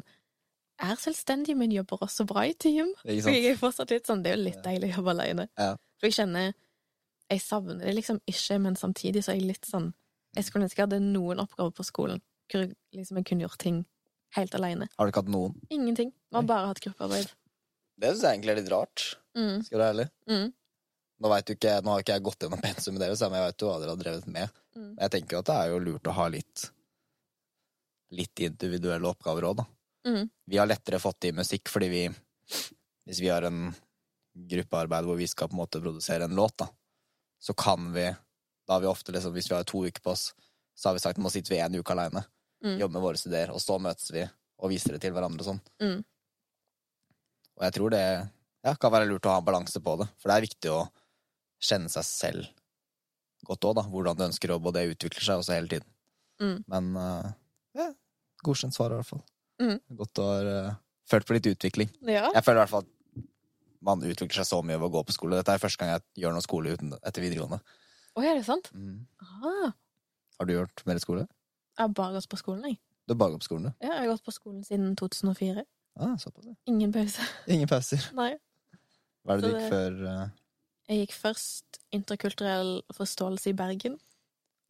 Er 0.84 0.96
selvstendig, 0.98 1.54
men 1.58 1.70
jobber 1.74 2.02
også 2.06 2.24
bra 2.26 2.44
i 2.46 2.52
team. 2.54 2.92
Jeg 3.06 3.44
er 3.50 3.56
fortsatt 3.58 3.90
litt 3.94 4.06
sånn 4.10 4.22
Det 4.24 4.32
er 4.32 4.36
jo 4.38 4.44
litt 4.48 4.60
deilig 4.64 4.92
å 4.92 4.96
jobbe 5.00 5.14
alene. 5.14 5.48
Ja. 5.58 5.72
For 5.98 6.08
jeg 6.10 6.16
kjenner 6.18 6.52
Jeg 7.30 7.42
savner 7.42 7.78
det 7.82 7.94
liksom 7.96 8.20
ikke, 8.30 8.58
men 8.62 8.76
samtidig 8.78 9.22
så 9.26 9.32
er 9.34 9.38
jeg 9.40 9.48
litt 9.52 9.66
sånn 9.70 9.92
Jeg 10.36 10.46
skulle 10.48 10.66
ønske 10.68 10.78
jeg 10.82 10.86
hadde 10.88 11.00
noen 11.02 11.42
oppgaver 11.42 11.74
på 11.78 11.86
skolen 11.86 12.22
hvor 12.52 12.66
liksom 12.92 13.16
jeg 13.18 13.24
kunne 13.30 13.46
gjort 13.46 13.58
ting 13.62 13.76
helt 14.36 14.54
alene. 14.58 14.86
Har 14.98 15.06
du 15.06 15.10
ikke 15.14 15.22
hatt 15.22 15.30
noen? 15.32 15.54
Ingenting. 15.72 16.10
Vi 16.28 16.36
har 16.36 16.42
bare 16.44 16.66
hatt 16.68 16.80
gruppearbeid. 16.84 17.30
Det 18.02 18.10
syns 18.10 18.24
jeg 18.26 18.34
egentlig 18.36 18.52
er 18.52 18.58
litt 18.60 18.68
rart, 18.74 19.04
Mm. 19.34 19.62
skal 19.64 19.78
du 19.78 19.80
være 19.82 19.94
ærlig. 19.94 20.06
Mm. 20.28 20.50
Nå, 21.22 21.30
du 21.46 21.52
ikke, 21.54 21.76
nå 21.84 21.92
har 21.92 22.02
ikke 22.02 22.16
jeg 22.16 22.24
gått 22.26 22.44
gjennom 22.44 22.62
pensum 22.62 22.96
med 22.96 23.04
dere, 23.04 23.28
men 23.30 23.38
jeg 23.38 23.50
vet 23.50 23.62
jo 23.62 23.68
hva 23.70 23.76
dere 23.80 23.94
har 23.94 24.00
drevet 24.00 24.26
med. 24.34 24.56
Mm. 24.74 24.90
Jeg 24.98 25.12
tenker 25.14 25.38
at 25.38 25.50
det 25.50 25.58
er 25.60 25.70
jo 25.70 25.82
lurt 25.84 26.10
å 26.10 26.16
ha 26.16 26.26
litt 26.32 26.70
litt 28.14 28.40
individuelle 28.44 29.08
oppgaver 29.10 29.46
òg, 29.48 29.56
da. 29.62 29.64
Mm. 30.06 30.28
Vi 30.50 30.58
har 30.60 30.68
lettere 30.68 31.00
fått 31.02 31.22
til 31.24 31.34
musikk 31.34 31.70
fordi 31.72 31.88
vi 31.88 32.02
Hvis 33.08 33.20
vi 33.20 33.30
har 33.32 33.42
en 33.48 33.70
gruppearbeid 34.34 35.06
hvor 35.08 35.16
vi 35.16 35.26
skal 35.28 35.48
på 35.48 35.56
en 35.56 35.62
måte 35.62 35.80
produsere 35.80 36.28
en 36.28 36.36
låt, 36.36 36.58
da, 36.60 36.68
så 37.40 37.54
kan 37.56 37.88
vi 37.94 38.04
Da 38.04 38.74
har 38.74 38.80
vi 38.80 38.90
ofte 38.90 39.12
liksom 39.12 39.32
Hvis 39.32 39.48
vi 39.50 39.56
har 39.56 39.64
to 39.64 39.80
uker 39.86 40.02
på 40.04 40.12
oss, 40.12 40.34
så 40.76 40.88
har 40.88 40.94
vi 40.94 41.00
sagt 41.00 41.18
nå 41.18 41.32
sitter 41.32 41.54
vi 41.54 41.60
en 41.64 41.80
uke 41.80 41.92
aleine, 41.92 42.24
Mm. 42.64 42.78
jobber 42.80 42.92
med 42.94 43.02
våre 43.02 43.18
ideer, 43.26 43.50
og 43.52 43.60
så 43.60 43.76
møtes 43.78 44.10
vi 44.10 44.22
og 44.24 44.70
viser 44.70 44.94
det 44.94 45.02
til 45.02 45.12
hverandre 45.12 45.42
og 45.42 45.48
sånn. 45.50 45.58
Mm. 45.82 45.98
Og 47.58 47.64
jeg 47.66 47.74
tror 47.76 47.90
det 47.92 48.00
ja, 48.64 48.72
kan 48.80 48.92
være 48.94 49.08
lurt 49.10 49.26
å 49.28 49.34
ha 49.34 49.42
en 49.42 49.44
balanse 49.44 49.82
på 49.84 49.96
det, 50.00 50.06
for 50.16 50.30
det 50.30 50.36
er 50.38 50.46
viktig 50.46 50.70
å 50.72 50.78
kjenne 51.64 51.90
seg 51.92 52.06
selv 52.06 52.50
godt 53.44 53.66
òg, 53.68 53.76
da. 53.78 53.84
Hvordan 53.92 54.18
du 54.18 54.24
ønsker 54.26 54.50
å 54.50 54.56
jobbe, 54.56 54.70
og 54.70 54.76
det 54.76 54.86
utvikler 54.94 55.26
seg 55.26 55.42
også 55.42 55.54
hele 55.56 55.70
tiden. 55.70 55.88
Mm. 56.42 56.56
Men 56.72 56.90
uh, 56.96 57.30
ja, 57.76 57.90
godkjent 58.46 58.76
svar 58.76 58.94
i 58.94 58.98
hvert 58.98 59.10
fall. 59.10 59.22
Mm. 59.62 59.76
Godt 60.00 60.20
å 60.22 60.26
ha 60.30 60.40
uh, 60.48 60.74
følt 61.10 61.28
på 61.28 61.36
litt 61.36 61.48
utvikling. 61.52 61.92
Ja. 62.08 62.26
Jeg 62.32 62.44
føler 62.46 62.60
i 62.60 62.64
hvert 62.64 62.72
fall 62.72 62.86
at 62.86 63.24
man 63.84 64.04
utvikler 64.04 64.40
seg 64.40 64.48
så 64.48 64.62
mye 64.64 64.78
ved 64.80 64.88
å 64.88 64.94
gå 64.96 65.04
på 65.04 65.16
skole. 65.16 65.38
Dette 65.40 65.54
er 65.54 65.62
første 65.62 65.82
gang 65.82 65.92
jeg 65.92 66.24
gjør 66.24 66.36
noe 66.36 66.44
skole 66.44 66.72
uten, 66.72 66.94
etter 67.04 67.24
videregående. 67.24 67.60
Å, 68.14 68.24
er 68.24 68.38
det 68.38 68.46
sant? 68.46 68.70
Mm. 68.72 69.04
Har 70.38 70.48
du 70.48 70.54
gjort 70.56 70.86
mer 70.88 71.00
skole? 71.02 71.28
jeg 71.74 71.82
har 71.82 71.94
bare 71.94 72.14
gått 72.14 72.30
på 72.30 72.38
skolen, 72.38 72.68
jeg. 72.70 72.78
Du 73.04 73.12
har 73.12 73.18
bare 73.20 73.34
gått 73.34 73.44
på 73.44 73.50
skolen, 73.50 73.66
du? 73.66 73.84
Ja, 73.84 73.96
jeg 73.98 74.04
har 74.04 74.12
gått 74.14 74.24
på 74.24 74.32
skolen 74.32 74.62
siden 74.64 74.94
2004. 74.96 75.64
Ah. 76.00 76.14
Ingen 76.70 76.92
pause. 76.94 77.26
Ingen 77.50 77.70
pauser. 77.70 78.06
Nei. 78.16 78.30
Hva 79.26 79.34
er 79.34 79.42
det 79.42 79.50
du 79.50 79.52
gikk 79.52 79.60
det- 79.60 79.72
før 79.72 80.06
eh, 80.10 80.22
Jeg 80.88 81.04
gikk 81.04 81.14
først 81.16 81.78
interkulturell 81.96 82.74
forståelse 82.92 83.52
i 83.52 83.56
Bergen. 83.56 83.94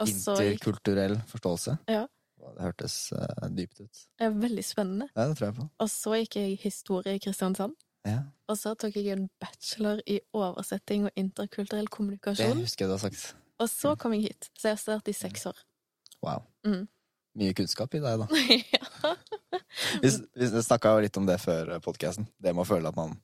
Og 0.02 0.10
så 0.10 0.36
gikk 0.38 0.60
interkulturell 0.60 1.16
forståelse? 1.30 1.78
Ja. 1.90 2.04
Det 2.44 2.60
hørtes 2.60 2.94
uh, 3.16 3.46
dypt 3.48 3.80
ut. 3.80 4.00
det 4.18 4.26
er 4.26 4.34
veldig 4.36 4.64
spennende. 4.64 5.08
Ja, 5.16 5.28
det 5.30 5.38
tror 5.38 5.46
jeg 5.48 5.56
på. 5.56 5.68
Og 5.80 5.90
så 5.90 6.18
gikk 6.20 6.36
jeg 6.36 6.58
historie 6.60 7.14
i 7.16 7.22
Kristiansand. 7.22 7.72
Ja. 8.04 8.18
Og 8.52 8.58
så 8.60 8.74
tok 8.76 8.98
jeg 8.98 9.14
en 9.14 9.30
bachelor 9.40 10.02
i 10.06 10.18
oversetting 10.36 11.06
og 11.08 11.16
interkulturell 11.16 11.88
kommunikasjon. 11.88 12.58
Det 12.58 12.66
husker 12.66 12.84
jeg 12.84 12.90
du 12.90 12.96
har 12.98 13.04
sagt. 13.06 13.30
Og 13.64 13.70
så 13.72 13.94
kom 13.96 14.12
jeg 14.12 14.28
hit. 14.28 14.50
Så 14.58 14.68
jeg 14.68 14.76
har 14.76 14.82
studert 14.82 15.08
i 15.08 15.16
seks 15.16 15.46
år. 15.48 15.62
Wow. 16.24 16.44
Mm. 16.66 16.84
Mye 17.40 17.54
kunnskap 17.56 17.94
i 17.96 18.02
deg, 18.04 18.20
da. 18.20 18.28
ja. 18.76 19.14
Vi, 20.02 20.10
vi 20.36 20.50
snakka 20.62 20.94
jo 20.94 21.06
litt 21.06 21.16
om 21.18 21.26
det 21.26 21.40
før 21.42 21.78
podkasten. 21.82 22.28
Det 22.38 22.52
med 22.52 22.66
å 22.66 22.68
føle 22.68 22.92
at 22.92 22.98
man 22.98 23.16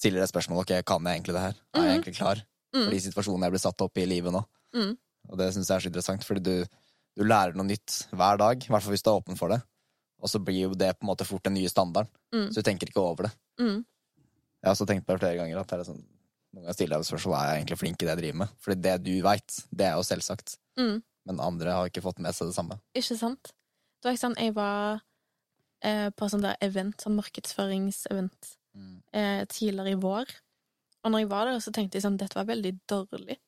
stiller 0.00 0.24
et 0.24 0.32
spørsmål. 0.32 0.62
Ok, 0.64 0.72
kan 0.88 1.04
jeg 1.06 1.18
egentlig 1.20 1.36
det 1.36 1.42
her? 1.44 1.54
Er 1.74 1.80
jeg 1.80 1.84
Mhm. 1.84 1.92
egentlig 2.00 2.16
klar 2.16 2.40
for 2.72 2.90
de 2.94 3.00
situasjonene 3.04 3.44
jeg 3.48 3.52
blir 3.54 3.60
satt 3.66 3.82
opp 3.84 3.98
i 3.98 4.02
i 4.06 4.06
livet 4.08 4.32
nå? 4.32 4.40
Mm. 4.74 4.92
Og 5.28 5.38
det 5.38 5.50
syns 5.54 5.68
jeg 5.68 5.76
er 5.76 5.84
så 5.84 5.90
interessant, 5.90 6.24
fordi 6.24 6.40
du, 6.46 6.66
du 7.18 7.24
lærer 7.24 7.54
noe 7.54 7.66
nytt 7.68 8.06
hver 8.16 8.38
dag. 8.40 8.56
I 8.64 8.70
hvert 8.72 8.82
fall 8.82 8.94
hvis 8.94 9.02
du 9.04 9.10
er 9.10 9.18
åpen 9.20 9.36
for 9.38 9.48
det. 9.52 9.60
Og 10.22 10.28
så 10.28 10.38
blir 10.42 10.62
jo 10.68 10.74
det 10.74 10.94
på 10.98 11.04
en 11.04 11.10
måte 11.10 11.26
fort 11.26 11.42
den 11.44 11.54
nye 11.54 11.68
standarden. 11.68 12.10
Så 12.52 12.60
du 12.60 12.62
tenker 12.62 12.86
ikke 12.88 13.00
over 13.02 13.26
det. 13.28 13.32
Mm. 13.60 13.84
Jeg 13.84 14.66
har 14.68 14.74
også 14.74 14.86
tenkt 14.86 15.06
på 15.06 15.12
det 15.16 15.20
flere 15.20 15.36
ganger 15.40 15.60
at 15.60 15.68
det 15.68 15.78
er 15.80 15.84
sånn, 15.92 16.02
noen 16.54 16.62
ganger 16.64 16.74
stiller 16.76 16.96
jeg 17.00 17.08
spørsmål 17.10 17.36
er 17.38 17.46
jeg 17.50 17.58
egentlig 17.64 17.78
flink 17.80 18.02
i 18.02 18.06
det 18.06 18.12
jeg 18.14 18.20
driver 18.22 18.38
med. 18.44 18.48
Fordi 18.60 18.76
det 18.84 18.96
du 19.04 19.12
veit, 19.24 19.56
det 19.72 19.86
er 19.86 19.94
jo 19.96 20.02
selvsagt. 20.06 20.56
Mm. 20.78 21.02
men 21.26 21.38
andre 21.40 21.70
har 21.76 21.86
ikke 21.90 22.02
fått 22.02 22.18
med 22.18 22.32
seg 22.34 22.48
det 22.48 22.54
samme. 22.56 22.78
Ikke 22.96 23.16
sant? 23.18 23.52
Det 24.00 24.04
var 24.08 24.12
ikke 24.16 24.24
sånn, 24.24 24.36
jeg 24.40 24.54
var 24.56 25.00
eh, 25.82 26.08
på 26.16 26.28
sånn 26.30 26.40
der 26.42 26.56
event, 26.64 26.96
sånn 27.00 27.14
markedsføringsevent, 27.20 28.56
eh, 29.12 29.44
tidligere 29.46 29.92
i 29.94 30.00
vår. 30.00 30.26
Og 31.04 31.10
når 31.12 31.18
jeg 31.24 31.30
var 31.30 31.44
der, 31.48 31.60
så 31.64 31.72
tenkte 31.72 31.96
jeg 31.96 32.04
sånn, 32.04 32.18
dette 32.20 32.36
var 32.36 32.44
veldig 32.48 32.74
dårlig, 32.88 33.38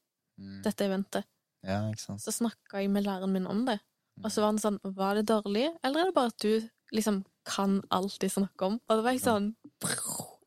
Mm. 0.41 0.63
dette 0.65 0.85
eventet. 0.87 1.25
Ja. 1.63 1.93
Så 1.95 2.33
snakka 2.33 2.81
jeg 2.81 2.91
med 2.91 3.05
læreren 3.05 3.31
min 3.33 3.47
om 3.47 3.65
det. 3.67 3.79
Og 4.25 4.31
så 4.33 4.41
var 4.41 4.49
han 4.53 4.59
sånn, 4.59 4.79
var 4.97 5.15
det 5.15 5.27
dårlig, 5.27 5.69
eller 5.85 6.01
er 6.01 6.05
det 6.07 6.15
bare 6.15 6.27
at 6.33 6.39
du 6.39 6.69
liksom 6.93 7.25
kan 7.45 7.83
alt 7.91 8.19
de 8.21 8.29
snakker 8.29 8.67
om? 8.67 8.81
Og 8.89 8.97
det 8.99 9.05
var 9.05 9.13
ikke 9.13 9.29
sånn 9.29 9.55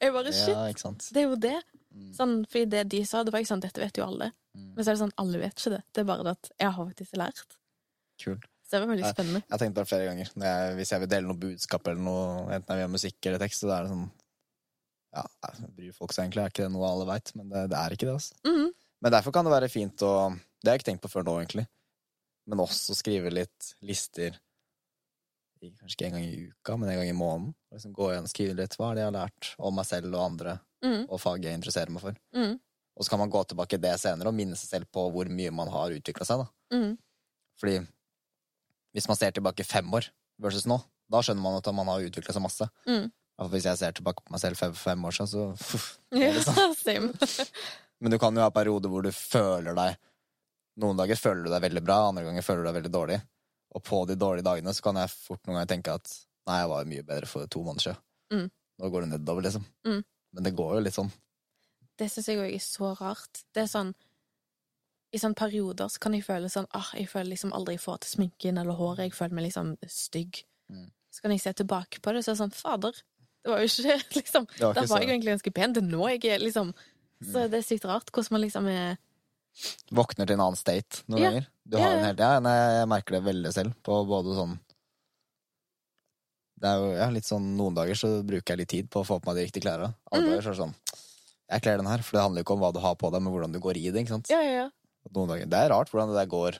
Jeg 0.02 0.12
bare, 0.14 0.32
shit, 0.34 0.50
Ja, 0.50 0.92
det 1.14 1.18
er 1.22 1.30
jo 1.30 1.36
det. 1.36 1.64
Mm. 1.96 2.10
Sånn, 2.14 2.34
fordi 2.46 2.66
det 2.70 2.90
de 2.90 3.04
sa, 3.06 3.24
det 3.24 3.32
var 3.32 3.40
ikke 3.40 3.54
sånn, 3.54 3.62
dette 3.64 3.80
vet 3.80 3.96
jo 3.98 4.04
alle. 4.06 4.32
Mm. 4.58 4.74
Men 4.76 4.84
så 4.84 4.90
er 4.92 4.96
det 4.98 5.02
sånn, 5.06 5.16
alle 5.18 5.40
vet 5.40 5.56
ikke 5.56 5.72
det. 5.78 5.84
Det 5.94 6.02
er 6.02 6.10
bare 6.10 6.24
det 6.24 6.32
at 6.36 6.50
jeg 6.60 6.72
har 6.76 6.86
faktisk 6.90 7.16
lært. 7.16 7.56
Kult. 8.22 8.44
Så 8.66 8.72
det 8.76 8.82
var 8.82 8.96
veldig 8.96 9.14
spennende. 9.14 9.42
Jeg 9.46 9.52
har 9.54 9.62
tenkt 9.62 9.76
på 9.76 9.82
det 9.86 9.88
flere 9.88 10.06
ganger. 10.10 10.30
Jeg, 10.36 10.76
hvis 10.76 10.92
jeg 10.92 11.00
vil 11.00 11.10
dele 11.10 11.28
noe 11.30 11.38
budskap 11.38 11.88
eller 11.88 12.02
noe, 12.02 12.26
enten 12.52 12.68
jeg 12.68 12.76
vil 12.76 12.84
gjøre 12.84 12.96
musikk 12.98 13.26
eller 13.30 13.40
tekst, 13.46 13.62
så 13.64 13.72
er 13.72 13.84
det 13.86 13.92
sånn 13.94 14.12
Ja, 15.16 15.24
bryr 15.78 15.94
folk 15.96 16.12
seg 16.14 16.26
egentlig? 16.26 16.44
Er 16.44 16.52
ikke 16.52 16.66
det 16.66 16.72
noe 16.74 16.88
alle 16.90 17.06
veit? 17.08 17.32
Men 17.36 17.48
det, 17.50 17.70
det 17.72 17.78
er 17.80 17.96
ikke 17.96 18.08
det, 18.10 18.16
altså. 18.18 18.36
Mhm. 18.46 18.72
Men 19.06 19.12
derfor 19.14 19.32
kan 19.36 19.46
det 19.46 19.52
være 19.54 19.70
fint 19.70 20.02
å 20.08 20.12
Det 20.34 20.70
har 20.72 20.76
jeg 20.76 20.82
ikke 20.82 20.90
tenkt 20.92 21.04
på 21.06 21.12
før 21.14 21.24
nå, 21.28 21.34
egentlig. 21.44 21.68
Men 22.48 22.60
også 22.64 22.96
skrive 22.98 23.32
litt 23.34 23.74
lister 23.86 24.40
Kanskje 25.66 25.96
ikke 25.96 26.06
en 26.10 26.14
gang 26.18 26.26
i 26.28 26.42
uka, 26.52 26.76
men 26.78 26.90
en 26.92 26.98
gang 27.00 27.10
i 27.10 27.16
måneden. 27.18 27.54
Og 27.72 27.78
Liksom 27.78 27.94
gå 27.96 28.10
igjen 28.12 28.28
og 28.28 28.30
skrive 28.30 28.56
litt 28.60 28.76
hva 28.78 28.92
er 28.92 28.98
det 28.98 29.02
jeg 29.02 29.08
har 29.10 29.16
lært 29.16 29.48
om 29.66 29.74
meg 29.80 29.86
selv 29.90 30.14
og 30.14 30.22
andre, 30.28 30.60
Mhm. 30.84 31.06
og 31.10 31.20
faget 31.22 31.44
jeg 31.48 31.58
interesserer 31.58 31.90
meg 31.90 32.02
for. 32.04 32.16
Mhm. 32.36 32.60
Og 32.98 33.04
så 33.06 33.10
kan 33.10 33.20
man 33.20 33.32
gå 33.32 33.42
tilbake 33.48 33.74
i 33.74 33.78
det 33.82 34.00
senere 34.00 34.28
og 34.28 34.36
minne 34.36 34.56
seg 34.56 34.70
selv 34.70 34.86
på 34.92 35.10
hvor 35.12 35.26
mye 35.28 35.52
man 35.52 35.68
har 35.68 35.90
utvikla 35.90 36.26
seg. 36.26 36.38
da. 36.44 36.78
Mhm. 36.78 36.98
Fordi 37.58 37.88
hvis 38.94 39.08
man 39.08 39.18
ser 39.18 39.32
tilbake 39.32 39.66
fem 39.66 39.90
år 39.92 40.10
versus 40.40 40.66
nå, 40.68 40.78
da 41.10 41.18
skjønner 41.22 41.42
man 41.42 41.56
at 41.58 41.74
man 41.74 41.88
har 41.88 42.00
utvikla 42.02 42.34
seg 42.34 42.42
masse. 42.44 42.70
Mhm. 42.88 43.12
Og 43.44 43.50
Hvis 43.52 43.66
jeg 43.68 43.80
ser 43.80 43.96
tilbake 43.96 44.24
på 44.24 44.32
meg 44.32 44.40
selv 44.40 44.60
fem, 44.60 44.74
fem 44.80 45.06
år 45.08 45.16
siden, 45.18 45.28
så 45.28 45.46
fuff. 45.60 45.88
Det 46.16 46.32
sånn. 46.46 47.12
Men 48.04 48.14
du 48.14 48.20
kan 48.20 48.36
jo 48.36 48.44
ha 48.44 48.52
perioder 48.54 48.92
hvor 48.92 49.04
du 49.06 49.12
føler 49.16 49.76
deg 49.76 49.98
Noen 50.84 50.98
dager 51.00 51.16
føler 51.16 51.46
du 51.46 51.54
deg 51.54 51.64
veldig 51.64 51.82
bra, 51.88 52.02
andre 52.10 52.26
ganger 52.26 52.44
føler 52.44 52.66
du 52.66 52.68
deg 52.68 52.76
veldig 52.76 52.90
dårlig. 52.92 53.20
Og 53.80 53.84
på 53.88 54.02
de 54.10 54.18
dårlige 54.20 54.44
dagene 54.44 54.74
så 54.76 54.84
kan 54.84 54.98
jeg 55.00 55.12
fort 55.14 55.40
noen 55.46 55.62
ganger 55.62 55.70
tenke 55.72 55.94
at 55.96 56.10
nei, 56.50 56.58
jeg 56.60 56.72
var 56.72 56.90
mye 56.90 57.06
bedre 57.08 57.30
for 57.32 57.52
to 57.52 57.62
måneder 57.64 57.86
siden. 57.86 58.02
Mm. 58.34 58.50
Nå 58.82 58.90
går 58.92 59.06
det 59.06 59.12
nedover, 59.14 59.46
liksom. 59.48 59.64
Mm. 59.88 60.02
Men 60.36 60.48
det 60.50 60.52
går 60.60 60.74
jo 60.76 60.82
litt 60.84 60.98
sånn. 60.98 61.14
Det 61.96 62.10
syns 62.12 62.28
jeg 62.28 62.42
òg 62.42 62.52
er 62.58 62.64
så 62.64 62.92
rart. 63.00 63.46
Det 63.56 63.64
er 63.64 63.72
sånn 63.72 63.94
I 65.16 65.22
sånne 65.22 65.40
perioder 65.40 65.88
så 65.92 66.02
kan 66.04 66.16
jeg 66.18 66.26
føle 66.28 66.52
sånn 66.52 66.68
ah, 66.76 66.90
Jeg 66.98 67.08
føler 67.08 67.32
liksom 67.32 67.54
aldri 67.56 67.78
jeg 67.78 67.86
får 67.86 68.04
til 68.04 68.18
sminken 68.18 68.60
eller 68.60 68.76
håret. 68.76 69.06
Jeg 69.08 69.16
føler 69.16 69.40
meg 69.40 69.48
liksom 69.48 69.76
stygg. 69.88 70.44
Mm. 70.68 70.90
Så 71.16 71.24
kan 71.24 71.32
jeg 71.32 71.46
se 71.46 71.56
tilbake 71.56 72.04
på 72.04 72.12
det, 72.12 72.26
så 72.26 72.34
er 72.34 72.36
det 72.36 72.44
sånn 72.44 72.58
Fader, 72.58 72.98
det 73.46 73.52
var 73.54 73.62
jo 73.62 73.70
ikke 73.70 73.96
liksom 74.20 74.48
Det 74.50 74.64
var 74.66 74.74
ikke 74.82 74.90
var 74.90 75.00
jeg 75.04 75.08
jo 75.08 75.14
egentlig 75.16 75.34
ganske 75.36 75.54
pen. 75.54 75.74
Det 75.78 75.84
nå 75.86 76.08
jeg 76.18 76.42
liksom 76.42 76.74
Så 77.24 77.46
det 77.52 77.60
er 77.62 77.68
sykt 77.68 77.86
rart 77.88 78.10
hvordan 78.12 78.34
man 78.36 78.42
liksom 78.44 78.68
er 78.74 78.98
Våkner 79.96 80.28
til 80.28 80.36
en 80.36 80.42
annen 80.50 80.58
state 80.60 81.06
noen 81.08 81.22
Ja. 81.22 81.30
ganger. 81.30 81.46
Du 81.66 81.78
Ja, 81.78 81.84
har 81.86 81.94
en 81.96 82.06
helt, 82.10 82.20
ja, 82.20 82.40
nei, 82.44 82.56
jeg 82.82 82.88
merker 82.92 83.16
det 83.16 83.24
veldig 83.30 83.54
selv, 83.56 83.76
på 83.86 84.02
både 84.10 84.34
sånn 84.36 84.58
Det 86.62 86.70
er 86.72 86.82
jo 86.82 86.90
ja, 86.96 87.08
litt 87.14 87.28
sånn 87.28 87.48
Noen 87.60 87.76
dager 87.78 87.98
så 88.00 88.10
bruker 88.26 88.54
jeg 88.56 88.62
litt 88.64 88.72
tid 88.74 88.90
på 88.92 89.02
å 89.04 89.08
få 89.08 89.20
på 89.22 89.30
meg 89.32 89.40
de 89.40 89.46
riktige 89.48 89.66
klærne. 89.68 89.94
Andre 90.12 90.26
Mhm. 90.26 90.32
dager 90.34 90.42
så 90.42 90.50
er 90.52 90.56
det 90.56 90.64
sånn 90.64 90.76
Jeg 91.52 91.62
kler 91.62 91.78
den 91.78 91.86
her, 91.92 92.02
for 92.02 92.18
det 92.18 92.24
handler 92.26 92.42
jo 92.42 92.46
ikke 92.48 92.54
om 92.56 92.60
hva 92.66 92.74
du 92.74 92.80
har 92.82 92.96
på 92.96 93.12
deg, 93.14 93.22
men 93.22 93.32
hvordan 93.34 93.52
du 93.54 93.60
går 93.62 93.78
i 93.78 93.92
det. 93.92 94.02
ikke 94.02 94.10
sant? 94.16 94.30
Ja, 94.32 94.42
ja, 94.42 94.54
ja. 94.64 94.70
Noen 95.14 95.28
dager. 95.30 95.46
Det 95.46 95.54
er 95.62 95.70
rart 95.70 95.92
hvordan 95.92 96.10
det 96.10 96.18
der 96.18 96.26
går. 96.32 96.52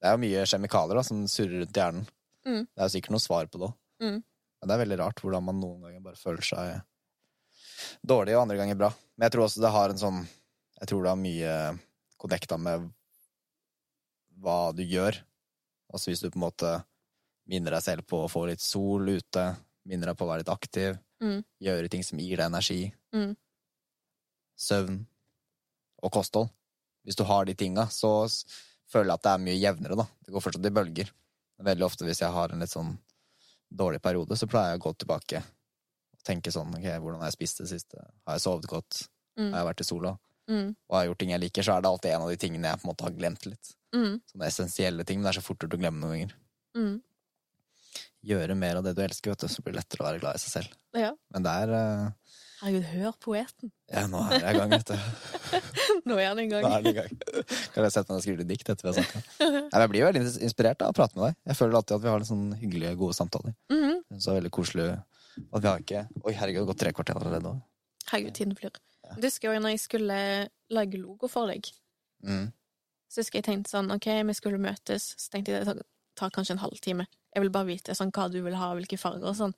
Det 0.00 0.08
er 0.08 0.12
jo 0.16 0.22
mye 0.22 0.46
kjemikalier 0.48 0.94
da, 0.96 1.02
som 1.04 1.26
surrer 1.28 1.60
rundt 1.60 1.76
hjernen. 1.76 2.06
Mm. 2.46 2.62
Det 2.64 2.78
er 2.80 2.88
jo 2.88 2.94
sikkert 2.94 3.10
noe 3.10 3.20
svar 3.20 3.44
på 3.52 3.58
det 3.60 3.68
òg. 3.68 3.74
Mm. 4.00 4.22
Det 4.60 4.74
er 4.74 4.82
veldig 4.84 4.98
rart 5.00 5.20
hvordan 5.22 5.44
man 5.44 5.60
noen 5.60 5.80
ganger 5.86 6.02
bare 6.04 6.16
føler 6.20 6.44
seg 6.44 6.82
dårlig, 8.06 8.34
og 8.36 8.42
andre 8.44 8.58
ganger 8.60 8.76
bra. 8.76 8.90
Men 9.16 9.26
jeg 9.26 9.32
tror 9.34 9.46
også 9.46 9.62
det 9.64 9.70
har 9.72 9.90
en 9.94 10.00
sånn 10.00 10.20
Jeg 10.80 10.88
tror 10.88 11.02
det 11.04 11.10
har 11.12 11.20
mye 11.20 11.54
connecta 12.20 12.56
med 12.56 12.86
hva 14.40 14.72
du 14.72 14.80
gjør. 14.84 15.18
Altså 15.92 16.08
hvis 16.10 16.22
du 16.24 16.30
på 16.30 16.38
en 16.38 16.46
måte 16.46 16.70
minner 17.50 17.74
deg 17.76 17.82
selv 17.84 18.06
på 18.08 18.22
å 18.24 18.30
få 18.32 18.46
litt 18.48 18.62
sol 18.64 19.04
ute, 19.10 19.42
minner 19.84 20.08
deg 20.08 20.16
på 20.16 20.24
å 20.24 20.30
være 20.30 20.44
litt 20.44 20.54
aktiv, 20.54 20.98
Mm. 21.20 21.44
gjøre 21.60 21.90
ting 21.92 22.02
som 22.02 22.18
gir 22.18 22.36
deg 22.38 22.46
energi, 22.46 22.94
Mm. 23.12 23.36
søvn 24.56 25.06
og 26.02 26.12
kosthold. 26.12 26.48
Hvis 27.04 27.16
du 27.16 27.24
har 27.24 27.44
de 27.44 27.54
tinga, 27.54 27.84
så 27.92 28.24
føler 28.88 29.10
jeg 29.10 29.12
at 29.18 29.22
det 29.22 29.32
er 29.34 29.44
mye 29.44 29.60
jevnere, 29.60 29.96
da. 29.96 30.06
Det 30.24 30.32
går 30.32 30.40
fortsatt 30.40 30.64
i 30.64 30.70
bølger. 30.70 31.10
Veldig 31.60 31.84
ofte 31.84 32.06
hvis 32.06 32.20
jeg 32.20 32.32
har 32.32 32.48
en 32.52 32.60
litt 32.60 32.70
sånn 32.72 32.96
dårlig 33.70 34.02
periode, 34.02 34.36
så 34.36 34.48
pleier 34.50 34.74
jeg 34.74 34.80
å 34.80 34.84
gå 34.84 34.92
tilbake 34.98 35.42
og 35.42 36.24
tenke 36.26 36.52
sånn 36.52 36.74
ok, 36.76 36.88
hvordan 37.00 37.22
har 37.22 37.30
jeg 37.30 37.38
spist 37.38 37.62
det 37.62 37.68
siste? 37.70 38.02
Har 38.26 38.36
jeg 38.36 38.44
sovet 38.44 38.68
godt? 38.70 39.04
Mm. 39.38 39.52
Har 39.52 39.60
jeg 39.60 39.68
vært 39.70 39.84
i 39.84 39.88
sola? 39.88 40.14
Mm. 40.50 40.72
Og 40.74 40.96
har 40.96 41.04
jeg 41.04 41.12
gjort 41.12 41.20
ting 41.22 41.34
jeg 41.34 41.42
liker, 41.44 41.66
så 41.66 41.76
er 41.76 41.84
det 41.84 41.92
alltid 41.92 42.14
en 42.14 42.24
av 42.24 42.32
de 42.32 42.40
tingene 42.42 42.72
jeg 42.72 42.80
på 42.80 42.84
en 42.86 42.90
måte 42.90 43.06
har 43.06 43.14
glemt 43.16 43.46
litt. 43.46 43.72
Mm. 43.94 44.16
Sånne 44.32 44.50
essensielle 44.50 45.06
ting, 45.06 45.20
men 45.20 45.28
det 45.28 45.32
er 45.32 45.40
så 45.40 45.46
fort 45.46 45.62
gjort 45.62 45.76
å 45.78 45.80
glemme 45.80 46.02
noen 46.02 46.16
ganger. 46.16 46.34
Mm. 46.76 46.96
Gjøre 48.30 48.56
mer 48.58 48.80
av 48.80 48.84
det 48.84 48.94
du 48.98 49.04
elsker, 49.04 49.32
vet 49.32 49.46
du, 49.46 49.48
så 49.48 49.62
blir 49.64 49.74
det 49.74 49.80
lettere 49.80 50.04
å 50.04 50.08
være 50.10 50.22
glad 50.22 50.36
i 50.36 50.42
seg 50.42 50.56
selv. 50.58 50.74
Ja. 50.98 51.14
Men 51.32 51.46
det 51.46 51.54
er 51.62 51.74
eh, 51.78 52.08
Herregud, 52.60 52.84
hør 52.92 53.12
poeten. 53.24 53.70
Ja, 53.88 54.02
nå 54.10 54.20
er 54.28 54.42
jeg 54.44 54.54
i 54.54 54.58
gang, 54.58 54.70
vet 54.74 54.90
du. 54.90 54.96
Nå 56.10 56.16
er 56.20 56.26
han 56.28 56.40
i 56.42 56.46
gang. 56.50 56.64
Nå 56.66 56.70
er 56.76 56.82
det 56.84 56.90
i 56.92 56.96
gang. 56.98 57.14
Kan 57.72 57.86
jeg 57.86 57.92
sette 57.94 58.10
meg 58.12 58.18
og 58.18 58.24
skrive 58.24 58.40
litt 58.42 58.50
dikt 58.50 58.68
etter 58.72 58.84
vi 58.86 58.90
har 58.92 58.98
snakka? 58.98 59.22
Jeg 59.80 59.90
blir 59.92 60.04
veldig 60.06 60.22
inspirert 60.44 60.84
av 60.84 60.92
å 60.92 60.96
prate 60.96 61.16
med 61.16 61.24
deg. 61.30 61.38
Jeg 61.50 61.58
føler 61.60 61.78
alltid 61.80 61.96
at 61.96 62.04
vi 62.04 62.10
har 62.12 62.26
sånn 62.28 62.44
hyggelige, 62.60 62.92
gode 63.00 63.16
samtaler. 63.16 63.54
Mhm. 63.72 63.96
Så 64.20 64.32
er 64.34 64.38
veldig 64.42 64.52
koselig 64.58 64.86
at 64.92 65.62
vi 65.64 65.68
har 65.70 65.80
ikke 65.84 66.02
Oi, 66.24 66.32
herregud, 66.36 66.60
det 66.60 66.64
har 66.66 66.70
gått 66.74 66.82
tre 66.84 66.92
kvarter 66.96 67.20
allerede 67.20 67.52
òg. 67.54 67.60
Herregud, 68.10 68.34
tiden 68.36 68.56
flyr. 68.58 68.76
Du 69.16 69.24
husker 69.26 69.54
jo 69.54 69.60
når 69.64 69.74
jeg 69.74 69.82
skulle 69.86 70.18
lage 70.70 71.00
logo 71.00 71.28
for 71.32 71.48
deg, 71.50 71.70
Mm. 72.20 72.50
så 73.08 73.22
husker 73.22 73.38
jeg 73.40 73.46
tenkte 73.46 73.70
sånn 73.72 73.88
OK, 73.94 74.04
vi 74.28 74.34
skulle 74.36 74.58
møtes, 74.60 75.14
så 75.16 75.30
tenkte 75.32 75.54
jeg 75.54 75.64
det 75.64 75.82
tar 76.20 76.28
kanskje 76.34 76.52
en 76.58 76.60
halvtime. 76.60 77.06
Jeg 77.32 77.40
vil 77.46 77.50
bare 77.54 77.70
vite 77.70 77.94
sånn 77.96 78.10
hva 78.12 78.26
du 78.30 78.42
vil 78.44 78.54
ha, 78.60 78.74
hvilke 78.76 78.98
farger 79.00 79.24
og 79.30 79.36
sånn. 79.38 79.54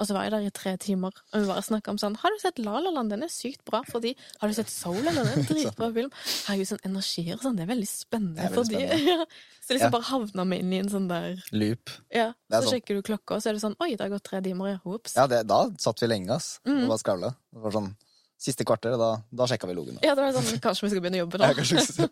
Og 0.00 0.08
så 0.08 0.14
var 0.16 0.24
jeg 0.24 0.32
der 0.32 0.46
i 0.48 0.50
tre 0.56 0.70
timer, 0.80 1.12
og 1.34 1.42
vi 1.42 1.48
bare 1.50 1.60
snakka 1.62 1.92
om 1.92 1.98
sånn 2.00 2.14
Har 2.22 2.32
du 2.32 2.38
sett 2.40 2.56
La 2.64 2.78
La 2.80 2.88
Land? 2.94 3.12
Den 3.12 3.22
er 3.26 3.28
sykt 3.28 3.60
bra. 3.68 3.82
Fordi 3.84 4.14
Har 4.40 4.48
du 4.48 4.54
sett 4.56 4.70
Soul? 4.72 4.96
Den 5.04 5.18
er 5.20 5.28
en 5.36 5.44
dritbra 5.44 5.90
film. 5.92 6.08
Herregud, 6.48 6.70
sånn 6.70 6.82
energier 6.88 7.36
og 7.36 7.44
sånn. 7.44 7.58
Det 7.60 7.66
er 7.66 7.70
veldig 7.74 7.88
spennende. 7.90 8.40
Er 8.46 8.54
veldig 8.54 8.62
fordi, 8.64 8.80
spennende. 8.80 9.10
ja, 9.20 9.26
så 9.60 9.76
liksom 9.76 9.90
Ja. 9.90 9.94
bare 9.98 10.08
havna 10.08 10.46
vi 10.50 10.60
inn 10.64 10.72
i 10.72 10.80
en 10.80 10.88
sånn 10.96 11.08
der 11.12 11.42
Loop. 11.52 11.92
Ja, 12.16 12.30
så 12.48 12.62
sånn. 12.64 12.70
sjekker 12.78 12.96
du 12.96 13.02
klokka, 13.12 13.36
og 13.36 13.42
så 13.44 13.50
er 13.52 13.58
det 13.58 13.64
sånn 13.66 13.76
Oi, 13.84 13.90
det 13.92 14.00
har 14.06 14.14
gått 14.16 14.24
tre 14.30 14.40
timer, 14.48 14.72
ja. 14.72 14.78
Ops. 14.88 15.18
Ja, 15.20 15.26
det, 15.30 15.42
da 15.52 15.60
satt 15.78 16.00
vi 16.00 16.08
lenge, 16.08 16.32
ass. 16.40 16.54
Mm. 16.64 16.86
Og 16.86 16.94
var 16.96 17.02
skravla. 17.04 17.34
Det 17.52 17.66
var 17.66 17.76
sånn 17.76 17.92
Siste 18.40 18.64
kvarter, 18.64 18.94
da, 18.96 19.10
da 19.36 19.44
sjekka 19.44 19.68
vi 19.68 19.74
logoen. 19.76 19.98
da. 19.98 20.06
Ja, 20.08 20.14
det 20.16 20.24
var 20.24 20.32
sånn 20.40 20.62
Kanskje 20.64 20.86
vi 20.86 20.94
skal 20.94 21.02
begynne 21.04 21.18
å 21.20 21.26
jobbe 21.26 21.36
nå? 21.42 21.50
Ja. 21.50 22.08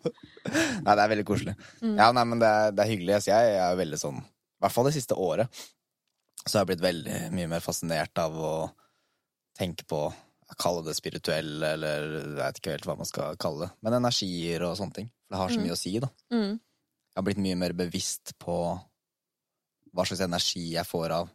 Nei, 0.85 0.93
det 0.93 1.01
er 1.01 1.09
veldig 1.15 1.25
koselig. 1.25 1.55
Mm. 1.81 1.95
Ja, 1.97 2.11
nei, 2.13 2.23
men 2.29 2.43
det 2.43 2.49
er, 2.59 2.75
det 2.77 2.83
er 2.85 2.91
hyggelig. 2.91 3.15
Jeg, 3.25 3.33
Jeg 3.33 3.63
er 3.65 3.79
veldig 3.79 3.97
sånn 3.97 4.19
I 4.21 4.61
hvert 4.61 4.75
fall 4.75 4.85
det 4.89 4.93
siste 4.99 5.17
året 5.17 5.49
så 6.45 6.57
har 6.57 6.63
jeg 6.65 6.71
blitt 6.73 6.85
veldig 6.87 7.17
mye 7.35 7.49
mer 7.51 7.63
fascinert 7.63 8.17
av 8.21 8.35
å 8.39 8.53
tenke 9.59 9.85
på 9.89 10.07
Kalle 10.57 10.81
det 10.81 10.95
spirituell, 10.97 11.61
eller 11.61 12.05
jeg 12.09 12.29
vet 12.39 12.57
ikke 12.57 12.71
helt 12.73 12.85
hva 12.89 12.95
man 12.97 13.05
skal 13.05 13.35
kalle 13.37 13.67
det. 13.67 13.73
Men 13.85 13.93
energier 13.99 14.63
og 14.65 14.71
sånne 14.79 14.95
ting. 14.95 15.09
For 15.27 15.35
det 15.35 15.37
har 15.43 15.49
så 15.53 15.59
Mm. 15.59 15.63
mye 15.67 15.75
å 15.75 15.77
si, 15.77 15.91
da. 16.01 16.07
Mm. 16.33 16.55
Jeg 16.57 17.15
har 17.19 17.23
blitt 17.27 17.37
mye 17.43 17.55
mer 17.55 17.73
bevisst 17.77 18.33
på 18.39 18.55
hva 19.93 20.05
slags 20.07 20.23
energi 20.25 20.71
jeg 20.73 20.87
får 20.89 21.11
av 21.11 21.29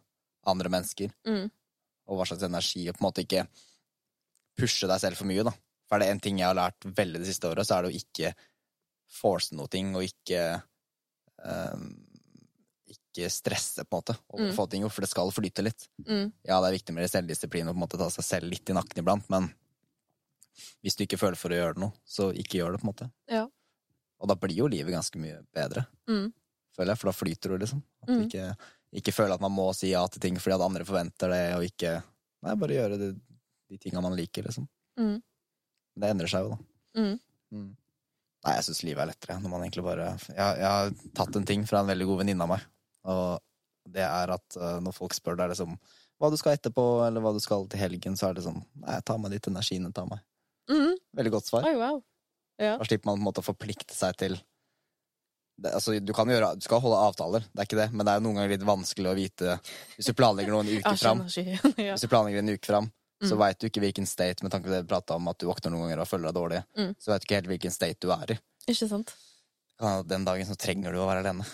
andre 0.51 0.69
mennesker. 0.69 1.13
Mm. 1.25 1.49
Og 2.09 2.17
hva 2.19 2.25
slags 2.27 2.43
energi, 2.43 2.89
og 2.89 2.97
på 2.97 3.05
en 3.05 3.07
måte 3.07 3.23
ikke 3.23 3.47
pushe 4.59 4.85
deg 4.91 4.99
selv 4.99 5.15
for 5.15 5.25
mye, 5.31 5.43
da. 5.47 5.51
For 5.87 5.95
er 5.95 5.99
det 6.03 6.09
en 6.11 6.19
ting 6.19 6.37
jeg 6.39 6.47
har 6.51 6.59
lært 6.59 6.79
veldig 6.83 7.19
det 7.23 7.27
siste 7.31 7.47
året, 7.47 7.65
så 7.65 7.77
er 7.77 7.83
det 7.83 7.93
å 7.93 8.01
ikke 8.03 8.35
force 9.07 9.55
noe 9.55 9.67
ting, 9.71 9.95
og 9.95 10.03
ikke 10.03 10.61
ehm, 11.45 12.14
ikke 13.15 13.31
stresse, 13.31 13.85
på 13.87 13.95
en 13.95 14.01
måte, 14.03 14.17
og 14.29 14.39
Mm. 14.39 14.51
få 14.55 14.69
ting 14.69 14.81
gjort, 14.83 14.91
for 14.91 15.01
det 15.01 15.09
skal 15.09 15.31
flyte 15.31 15.63
litt. 15.63 15.87
Mm. 16.05 16.31
Ja, 16.43 16.59
det 16.61 16.67
er 16.67 16.77
viktig 16.77 16.93
med 16.93 17.09
selvdisiplin 17.09 17.67
og 17.69 17.75
på 17.75 17.79
en 17.79 17.87
måte 17.87 17.97
ta 17.97 18.09
seg 18.09 18.23
selv 18.27 18.49
litt 18.51 18.69
i 18.69 18.73
nakken 18.73 18.99
iblant, 19.03 19.29
men 19.29 19.53
hvis 20.83 20.95
du 20.95 21.03
ikke 21.05 21.19
føler 21.19 21.35
for 21.39 21.49
å 21.51 21.57
gjøre 21.59 21.77
noe, 21.81 21.93
så 22.07 22.29
ikke 22.35 22.59
gjør 22.61 22.75
det, 22.75 22.81
på 22.81 22.87
en 22.87 22.91
måte. 22.93 23.11
Ja. 23.31 23.45
Og 24.21 24.27
da 24.31 24.35
blir 24.39 24.55
jo 24.55 24.67
livet 24.71 24.93
ganske 24.93 25.19
mye 25.19 25.41
bedre, 25.53 25.85
Mm. 26.07 26.33
føler 26.77 26.91
jeg, 26.93 26.97
for 26.99 27.07
da 27.11 27.15
flyter 27.17 27.49
du, 27.49 27.57
liksom. 27.57 27.83
At 28.03 28.09
Mm. 28.09 28.17
du 28.21 28.27
ikke, 28.27 28.57
ikke 28.93 29.13
føler 29.13 29.33
at 29.33 29.41
man 29.41 29.51
må 29.51 29.73
si 29.75 29.91
ja 29.91 30.05
til 30.07 30.19
ting 30.21 30.35
fordi 30.37 30.55
at 30.55 30.61
andre 30.61 30.85
forventer 30.85 31.29
det, 31.29 31.55
og 31.55 31.63
ikke 31.63 32.03
Nei, 32.43 32.53
bare 32.53 32.69
gjøre 32.77 32.97
det, 32.99 33.15
de 33.71 33.77
tinga 33.79 34.01
man 34.03 34.13
liker, 34.15 34.43
liksom. 34.43 34.67
Mm. 34.99 35.19
Det 35.97 36.09
endrer 36.11 36.27
seg 36.29 36.43
jo, 36.43 36.49
da. 36.49 37.01
Mm. 37.01 37.19
Mm. 37.51 37.75
Nei, 38.45 38.53
jeg 38.53 38.63
syns 38.63 38.83
livet 38.83 39.01
er 39.01 39.07
lettere 39.07 39.41
når 39.41 39.49
man 39.49 39.61
egentlig 39.63 39.83
bare 39.83 40.05
jeg, 40.29 40.35
jeg 40.35 40.61
har 40.61 40.91
tatt 41.15 41.35
en 41.35 41.45
ting 41.45 41.65
fra 41.65 41.79
en 41.79 41.87
veldig 41.87 42.05
god 42.05 42.19
venninne 42.19 42.41
av 42.43 42.49
meg, 42.49 42.61
og 43.05 43.39
det 43.95 44.01
er 44.05 44.33
at 44.33 44.57
uh, 44.57 44.79
når 44.81 44.95
folk 44.97 45.13
spør 45.13 45.37
deg 45.37 45.51
liksom 45.53 45.75
hva 46.17 46.29
du 46.31 46.37
skal 46.39 46.55
etterpå, 46.55 46.83
eller 47.05 47.21
hva 47.21 47.33
du 47.35 47.41
skal 47.43 47.65
til 47.69 47.81
helgen, 47.81 48.15
så 48.17 48.29
er 48.31 48.37
det 48.37 48.45
sånn 48.45 48.61
Nei, 48.81 48.97
ta 49.05 49.17
meg 49.19 49.33
dit 49.35 49.47
energien 49.51 49.87
tar 49.93 50.07
meg. 50.09 50.21
Mm. 50.71 50.93
Veldig 51.19 51.33
godt 51.35 51.49
svar. 51.51 51.65
Oi, 51.67 51.75
wow. 51.77 51.99
Ja. 52.57 52.77
Da 52.79 52.87
slipper 52.87 53.09
man 53.11 53.17
på 53.19 53.21
en 53.21 53.27
måte 53.27 53.43
å 53.43 53.45
forplikte 53.49 53.93
seg 53.93 54.15
til 54.21 54.37
det, 55.59 55.71
altså, 55.71 55.93
du, 56.03 56.11
kan 56.15 56.27
gjøre, 56.27 56.49
du 56.59 56.63
skal 56.65 56.81
holde 56.83 56.97
avtaler, 56.99 57.45
det 57.51 57.61
er 57.63 57.67
ikke 57.69 57.77
det, 57.79 57.87
men 57.95 58.07
det 58.07 58.11
er 58.15 58.23
noen 58.23 58.35
ganger 58.39 58.51
litt 58.55 58.65
vanskelig 58.67 59.07
å 59.07 59.15
vite 59.15 59.53
Hvis 59.95 60.09
du 60.09 60.15
planlegger 60.17 60.51
noen 60.51 60.71
uker 60.77 60.89
Asj, 60.91 61.03
fram, 61.05 61.21
hvis 61.93 62.03
du 62.03 62.09
planlegger 62.11 62.41
en 62.43 62.53
uke 62.57 62.67
fram, 62.71 62.89
så 63.23 63.31
Mm. 63.37 63.39
veit 63.39 63.59
du 63.61 63.67
ikke 63.69 63.79
hvilken 63.79 64.05
state, 64.09 64.43
med 64.43 64.51
tanke 64.51 64.67
på 64.67 64.73
det 64.73 64.81
vi 64.83 64.89
prata 64.91 65.15
om 65.15 65.29
at 65.31 65.37
du 65.39 65.45
våkner 65.47 65.71
noen 65.71 65.85
ganger 65.85 66.01
og 66.03 66.09
føler 66.09 66.27
deg 66.27 66.35
dårlig, 66.35 66.59
Mm. 66.75 66.89
så 66.99 67.11
veit 67.13 67.23
du 67.23 67.25
ikke 67.29 67.37
helt 67.39 67.47
hvilken 67.53 67.71
state 67.75 68.03
du 68.03 68.11
er 68.11 68.33
i. 68.35 68.37
Ikke 68.73 68.89
sant? 68.91 69.13
Den 70.11 70.25
dagen 70.27 70.47
så 70.49 70.57
trenger 70.59 70.91
du 70.91 70.99
å 70.99 71.07
være 71.07 71.23
alene. 71.23 71.45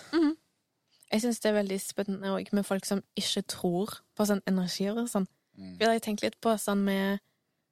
Jeg 1.12 1.22
syns 1.24 1.42
det 1.44 1.50
er 1.50 1.58
veldig 1.58 1.78
spennende 1.82 2.32
òg 2.32 2.48
med 2.56 2.64
folk 2.64 2.86
som 2.88 3.02
ikke 3.18 3.42
tror 3.52 3.98
på 4.16 4.26
sånn 4.28 4.40
energier 4.48 4.96
og 4.96 5.10
sånn. 5.12 5.26
Mm. 5.58 5.74
For 5.76 5.84
jeg 5.84 5.92
har 5.92 6.04
tenkt 6.06 6.24
litt 6.24 6.38
på 6.40 6.54
sånn 6.60 6.84
med 6.86 7.20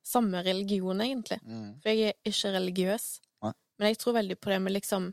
samme 0.04 0.42
religion, 0.44 1.00
egentlig. 1.00 1.40
Mm. 1.44 1.78
For 1.80 1.92
jeg 1.92 2.10
er 2.12 2.30
ikke 2.30 2.52
religiøs. 2.58 3.06
Nei. 3.46 3.54
Men 3.78 3.92
jeg 3.92 3.98
tror 4.02 4.18
veldig 4.18 4.36
på 4.40 4.52
det 4.52 4.60
med 4.60 4.76
liksom 4.76 5.12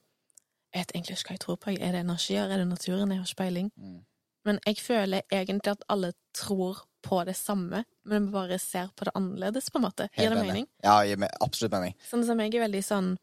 Jeg 0.75 0.83
vet 0.83 0.91
egentlig 0.97 1.15
ikke 1.15 1.29
hva 1.29 1.35
jeg 1.37 1.39
tror 1.39 1.57
på. 1.63 1.71
Er 1.71 1.93
det 1.95 1.99
energier? 2.03 2.49
Er 2.51 2.59
det 2.59 2.67
naturen? 2.67 3.11
Jeg 3.11 3.21
har 3.21 3.29
ikke 3.29 3.39
peiling. 3.39 3.69
Mm. 3.79 4.01
Men 4.45 4.59
jeg 4.67 4.81
føler 4.83 5.21
egentlig 5.31 5.71
at 5.71 5.85
alle 5.89 6.11
tror 6.35 6.81
på 7.07 7.21
det 7.23 7.35
samme, 7.39 7.85
men 8.03 8.25
vi 8.27 8.31
bare 8.33 8.59
ser 8.59 8.91
på 8.95 9.07
det 9.07 9.13
annerledes, 9.15 9.69
på 9.71 9.79
en 9.79 9.85
måte. 9.87 10.09
Gir 10.17 10.29
det 10.33 10.43
mening? 10.43 10.67
Ja, 10.83 10.99
gir 11.07 11.19
meg 11.23 11.31
absolutt 11.41 11.71
mening. 11.71 11.95
Sånn 12.03 12.25
som 12.27 12.39
jeg 12.43 12.53
er 12.53 12.65
veldig 12.67 12.83
sånn 12.83 13.15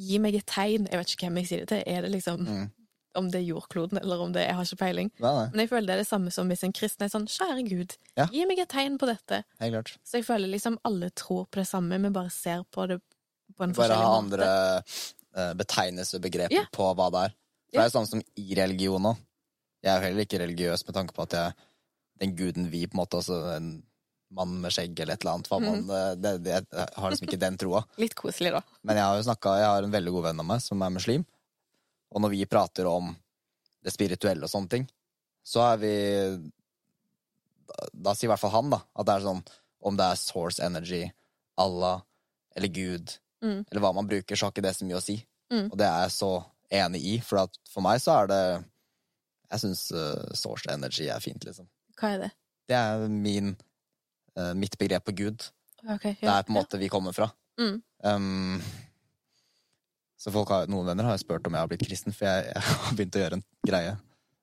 Gi 0.00 0.16
meg 0.18 0.34
et 0.34 0.46
tegn. 0.48 0.86
Jeg 0.88 0.96
vet 0.98 1.10
ikke 1.12 1.26
hvem 1.28 1.38
jeg 1.42 1.48
sier 1.50 1.62
det 1.62 1.68
til. 1.68 1.82
Er 1.86 2.02
det 2.02 2.10
liksom 2.14 2.46
Mm. 2.46 2.68
Om 3.14 3.28
det 3.30 3.40
er 3.40 3.46
jordkloden, 3.54 3.98
eller 4.02 4.20
om 4.22 4.32
det 4.32 4.42
er 4.42 4.48
Jeg 4.50 4.54
har 4.56 4.64
ikke 4.64 4.78
peiling. 4.78 5.10
Nei, 5.18 5.32
nei, 5.34 5.46
Men 5.50 5.60
jeg 5.64 5.68
føler 5.70 5.86
det 5.86 5.94
er 5.94 6.02
det 6.04 6.08
samme 6.08 6.30
som 6.32 6.48
hvis 6.48 6.62
en 6.64 6.72
kristen 6.72 7.02
er 7.04 7.08
sånn 7.10 7.26
Kjære 7.26 7.64
Gud, 7.68 7.96
Ja. 8.16 8.26
gi 8.30 8.44
meg 8.46 8.58
et 8.58 8.68
tegn 8.68 8.98
på 8.98 9.06
dette. 9.06 9.42
Så 9.58 10.12
jeg 10.20 10.24
føler 10.24 10.48
liksom 10.48 10.78
alle 10.84 11.10
tror 11.10 11.46
på 11.50 11.58
det 11.60 11.66
samme, 11.68 11.98
vi 12.00 12.08
bare 12.10 12.30
ser 12.30 12.62
på 12.70 12.86
det 12.88 13.00
på 13.56 13.64
en 13.64 13.72
Bare 13.72 13.88
forskjellig 13.88 14.06
ha 14.06 14.20
måte. 14.20 14.22
andre 14.24 14.82
uh, 15.36 15.54
betegnelsesbegreper 15.54 16.52
Ja. 16.54 16.64
på 16.72 16.94
hva 16.94 17.10
det 17.10 17.20
er. 17.26 17.34
For 17.70 17.74
Ja. 17.74 17.82
det 17.82 17.84
er 17.84 17.90
jo 17.90 17.98
sånn 18.00 18.08
som 18.08 18.22
i 18.36 18.54
religion 18.54 19.02
òg. 19.02 19.16
Jeg 19.82 19.90
er 19.92 20.00
jo 20.00 20.06
heller 20.06 20.24
ikke 20.24 20.40
religiøs 20.40 20.86
med 20.86 20.94
tanke 20.94 21.14
på 21.14 21.22
at 21.22 21.30
jeg 21.32 21.54
den 22.20 22.36
guden 22.36 22.70
vi, 22.70 22.86
på 22.86 22.94
en 22.94 23.00
måte, 23.06 23.16
altså 23.16 23.56
en 23.56 23.82
mann 24.30 24.60
med 24.60 24.70
skjegg 24.70 24.98
eller 25.00 25.14
et 25.14 25.20
eller 25.24 25.32
annet, 25.34 25.48
hva 25.48 25.60
man, 25.60 25.82
Mhm. 25.82 25.90
eh, 25.90 26.14
det, 26.14 26.42
det, 26.44 26.66
jeg 26.70 26.88
har 26.96 27.10
liksom 27.10 27.26
ikke 27.28 27.38
den 27.40 27.56
troa. 27.58 27.84
Litt 27.98 28.14
koselig, 28.14 28.52
da. 28.52 28.60
Men 28.84 28.96
jeg 28.96 29.04
har 29.04 29.16
jo 29.16 29.22
snakka 29.22 29.56
Jeg 29.58 29.66
har 29.66 29.82
en 29.82 29.90
veldig 29.90 30.12
god 30.12 30.22
venn 30.24 30.40
av 30.40 30.46
meg 30.46 30.60
som 30.60 30.82
er 30.82 30.90
muslim. 30.90 31.24
Og 32.10 32.22
når 32.24 32.32
vi 32.34 32.46
prater 32.50 32.88
om 32.90 33.12
det 33.84 33.92
spirituelle 33.94 34.44
og 34.44 34.50
sånne 34.52 34.68
ting, 34.72 34.88
så 35.46 35.62
er 35.72 35.80
vi 35.80 35.92
Da, 37.94 38.12
sier 38.14 38.26
i 38.26 38.30
hvert 38.32 38.42
fall 38.42 38.50
han, 38.50 38.70
da, 38.72 38.80
at 38.98 39.06
det 39.06 39.14
er 39.14 39.24
sånn 39.28 39.42
Om 39.86 39.96
det 39.96 40.06
er 40.10 40.18
source 40.20 40.60
energy, 40.64 41.04
Allah 41.56 42.02
eller 42.56 42.68
Gud, 42.74 43.12
Mm. 43.40 43.64
eller 43.70 43.80
hva 43.80 43.94
man 43.96 44.08
bruker, 44.10 44.36
så 44.36 44.46
har 44.46 44.52
ikke 44.52 44.66
det 44.66 44.74
så 44.76 44.84
mye 44.84 44.98
å 44.98 45.00
si. 45.00 45.14
Mm. 45.48 45.70
Og 45.70 45.78
det 45.80 45.86
er 45.86 46.02
jeg 46.02 46.10
så 46.12 46.28
enig 46.76 47.00
i, 47.08 47.14
for 47.24 47.40
at 47.40 47.54
for 47.72 47.80
meg 47.86 48.02
så 48.02 48.18
er 48.20 48.26
det 48.28 48.40
Jeg 49.50 49.60
syns 49.62 49.80
source 50.38 50.68
energy 50.70 51.08
er 51.08 51.22
fint, 51.24 51.42
liksom. 51.46 51.66
Hva 51.98 52.10
er 52.14 52.18
det? 52.26 52.28
Det 52.68 52.76
er 52.76 53.08
min 53.08 53.56
uh, 54.38 54.52
mitt 54.54 54.76
begrep 54.78 55.06
på 55.08 55.14
Gud. 55.16 55.46
Okay, 55.82 56.12
ja. 56.20 56.26
Det 56.26 56.34
er 56.34 56.44
på 56.46 56.52
en 56.52 56.58
måte 56.60 56.78
vi 56.78 56.90
kommer 56.92 57.16
fra. 57.16 57.30
Mm. 57.58 57.80
Um, 58.04 58.60
så 60.20 60.32
folk 60.34 60.52
har, 60.52 60.68
noen 60.68 60.90
venner 60.90 61.06
har 61.08 61.20
spurt 61.20 61.46
om 61.48 61.56
jeg 61.56 61.64
har 61.64 61.70
blitt 61.70 61.84
kristen, 61.86 62.14
for 62.16 62.28
jeg, 62.28 62.50
jeg 62.52 62.64
har 62.68 62.96
begynt 62.98 63.16
å 63.16 63.22
gjøre 63.24 63.38
en 63.40 63.44
greie 63.66 63.96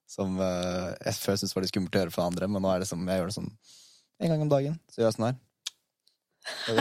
som 0.08 0.38
uh, 0.40 0.94
jeg 1.04 1.18
før 1.20 1.36
syntes 1.38 1.56
var 1.56 1.66
litt 1.66 1.74
skummelt 1.74 1.98
å 1.98 2.02
gjøre 2.02 2.14
for 2.16 2.26
andre, 2.32 2.48
men 2.50 2.64
nå 2.64 2.70
er 2.72 2.84
det 2.84 2.88
som 2.90 3.02
jeg 3.04 3.20
gjør 3.20 3.30
det 3.30 3.36
sånn 3.36 3.50
en 4.18 4.32
gang 4.32 4.44
om 4.46 4.50
dagen. 4.50 4.78
Så 4.90 5.02
gjør 5.02 5.10
jeg 5.12 5.18
sånn 5.18 5.28
her. 5.28 5.36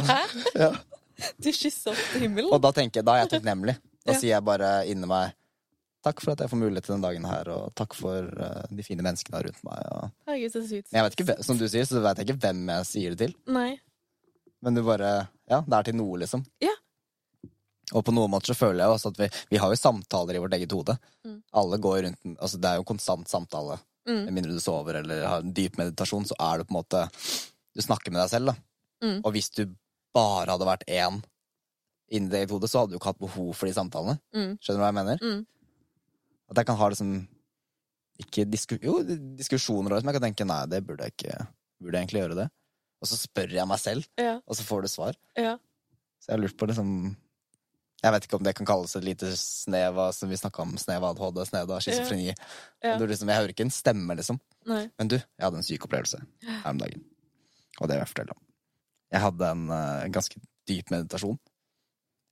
Hæ? 0.07 0.21
ja. 0.65 0.71
Du 1.43 1.49
kysser 1.51 1.91
opp 1.93 2.05
til 2.13 2.23
himmelen? 2.27 2.53
Og 2.55 2.63
da 2.65 2.71
tenker 2.77 3.01
jeg, 3.01 3.07
da 3.09 3.17
er 3.17 3.25
jeg 3.25 3.33
takknemlig. 3.35 3.75
Da 4.07 4.15
Ja. 4.15 4.21
sier 4.21 4.33
jeg 4.37 4.47
bare 4.47 4.71
inni 4.89 5.09
meg 5.11 5.35
takk 6.07 6.21
for 6.23 6.37
at 6.37 6.45
jeg 6.45 6.53
får 6.53 6.61
mulighet 6.61 6.87
til 6.87 6.95
den 6.95 7.03
dagen 7.03 7.25
her, 7.27 7.49
og 7.51 7.75
takk 7.75 7.97
for 7.99 8.29
uh, 8.39 8.63
de 8.71 8.85
fine 8.87 9.03
menneskene 9.03 9.41
rundt 9.43 9.63
meg. 9.67 9.81
Og... 9.97 10.13
Herregud, 10.31 10.53
så 10.55 10.63
sykt. 10.69 10.93
Men 10.93 11.01
jeg 11.01 11.07
vet 11.09 11.17
ikke, 11.19 11.37
som 11.49 11.59
du 11.59 11.67
sier, 11.67 11.89
så 11.89 12.03
vet 12.05 12.21
jeg 12.23 12.29
ikke 12.29 12.39
hvem 12.47 12.61
jeg 12.77 12.89
sier 12.93 13.17
det 13.17 13.27
til. 13.27 13.35
Nei. 13.51 13.73
Men 14.63 14.79
du 14.79 14.85
bare 14.87 15.11
Ja, 15.51 15.61
det 15.67 15.77
er 15.81 15.89
til 15.91 15.99
noe, 15.99 16.21
liksom. 16.23 16.47
Ja. 16.63 16.73
Og 17.95 18.03
på 18.03 18.15
noen 18.15 18.33
måter 18.33 18.51
så 18.51 18.59
føler 18.59 18.83
jeg 18.83 18.95
også 18.97 19.13
at 19.13 19.21
vi, 19.21 19.29
vi 19.53 19.59
har 19.63 19.71
jo 19.71 19.79
samtaler 19.79 20.35
i 20.39 20.41
vårt 20.43 20.57
eget 20.59 20.73
hode. 20.75 20.97
Mm. 21.27 21.37
Alle 21.61 21.79
går 21.79 22.01
rundt 22.07 22.25
Altså 22.41 22.59
det 22.59 22.71
er 22.71 22.81
jo 22.81 22.87
konstant 22.89 23.31
samtale. 23.31 23.77
Mm. 24.09 24.23
Med 24.25 24.35
mindre 24.39 24.57
du 24.57 24.63
sover 24.63 25.01
eller 25.03 25.23
har 25.27 25.45
en 25.45 25.55
dyp 25.55 25.79
meditasjon, 25.79 26.27
så 26.27 26.35
er 26.39 26.59
det 26.59 26.67
på 26.69 26.75
en 26.75 26.81
måte 26.81 27.05
Du 27.77 27.83
snakker 27.85 28.11
med 28.15 28.23
deg 28.25 28.33
selv, 28.33 28.51
da. 28.51 28.57
Mm. 29.05 29.21
Og 29.23 29.33
hvis 29.37 29.51
du 29.55 29.65
bare 30.17 30.51
hadde 30.51 30.67
vært 30.67 30.87
én 30.89 31.21
inni 32.11 32.31
det 32.31 32.41
eget 32.45 32.53
hode, 32.55 32.69
så 32.71 32.83
hadde 32.83 32.95
du 32.95 32.99
ikke 33.01 33.11
hatt 33.11 33.21
behov 33.23 33.51
for 33.59 33.69
de 33.69 33.75
samtalene. 33.77 34.19
Mm. 34.35 34.53
Skjønner 34.63 34.79
du 34.79 34.85
hva 34.85 34.91
jeg 34.93 34.99
mener? 35.01 35.23
Mm. 35.23 35.41
At 36.51 36.61
jeg 36.63 36.69
kan 36.69 36.79
ha 36.79 36.89
liksom 36.93 37.15
Ikke 38.23 38.45
disku, 38.49 38.77
Jo, 38.83 39.01
diskusjoner 39.37 39.99
som 39.99 40.09
jeg 40.09 40.17
kan 40.17 40.25
tenke 40.29 40.47
nei, 40.49 40.63
det 40.71 40.79
burde 40.87 41.05
jeg 41.09 41.17
ikke 41.17 41.39
Burde 41.83 41.99
jeg 41.99 42.07
egentlig 42.07 42.23
gjøre 42.23 42.39
det? 42.39 42.49
Og 43.03 43.11
så 43.11 43.19
spør 43.21 43.53
jeg 43.53 43.69
meg 43.69 43.79
selv, 43.83 44.07
Ja. 44.17 44.39
og 44.47 44.57
så 44.57 44.65
får 44.65 44.83
du 44.87 44.89
svar. 44.89 45.17
Ja. 45.37 45.59
Så 46.23 46.31
jeg 46.31 46.39
har 46.39 46.41
lurt 46.47 46.57
på 46.57 46.67
liksom 46.71 46.89
Jeg 48.05 48.13
vet 48.13 48.27
ikke 48.27 48.39
om 48.39 48.45
det 48.45 48.53
kan 48.59 48.69
kalles 48.69 48.93
et 48.99 49.05
lite 49.07 49.31
snev 49.41 49.97
av 49.99 50.11
Som 50.13 50.29
vi 50.29 50.37
snakka 50.37 50.63
om, 50.63 50.75
snev 50.79 51.05
av 51.05 51.17
ADHD, 51.17 51.41
snev 51.49 51.73
av 51.73 51.81
schizofreni. 51.85 52.29
Ja. 52.29 52.37
Ja. 52.85 52.97
Liksom, 53.01 53.31
jeg 53.33 53.41
hører 53.41 53.55
ikke 53.55 53.67
en 53.67 53.75
stemme, 53.75 54.17
liksom. 54.19 54.41
Nei. 54.69 54.85
Men 55.01 55.11
du, 55.13 55.17
jeg 55.17 55.47
hadde 55.47 55.63
en 55.63 55.67
syk 55.67 55.87
opplevelse 55.89 56.21
her 56.45 56.71
om 56.75 56.83
dagen. 56.83 57.07
Og 57.81 57.89
det 57.89 57.97
vil 57.97 58.05
jeg 58.05 58.13
fortelle 58.13 58.37
om. 58.37 58.43
Jeg 59.15 59.23
hadde 59.23 59.51
en 59.55 59.65
uh, 59.71 60.07
ganske 60.13 60.43
dyp 60.69 60.93
meditasjon. 60.93 61.39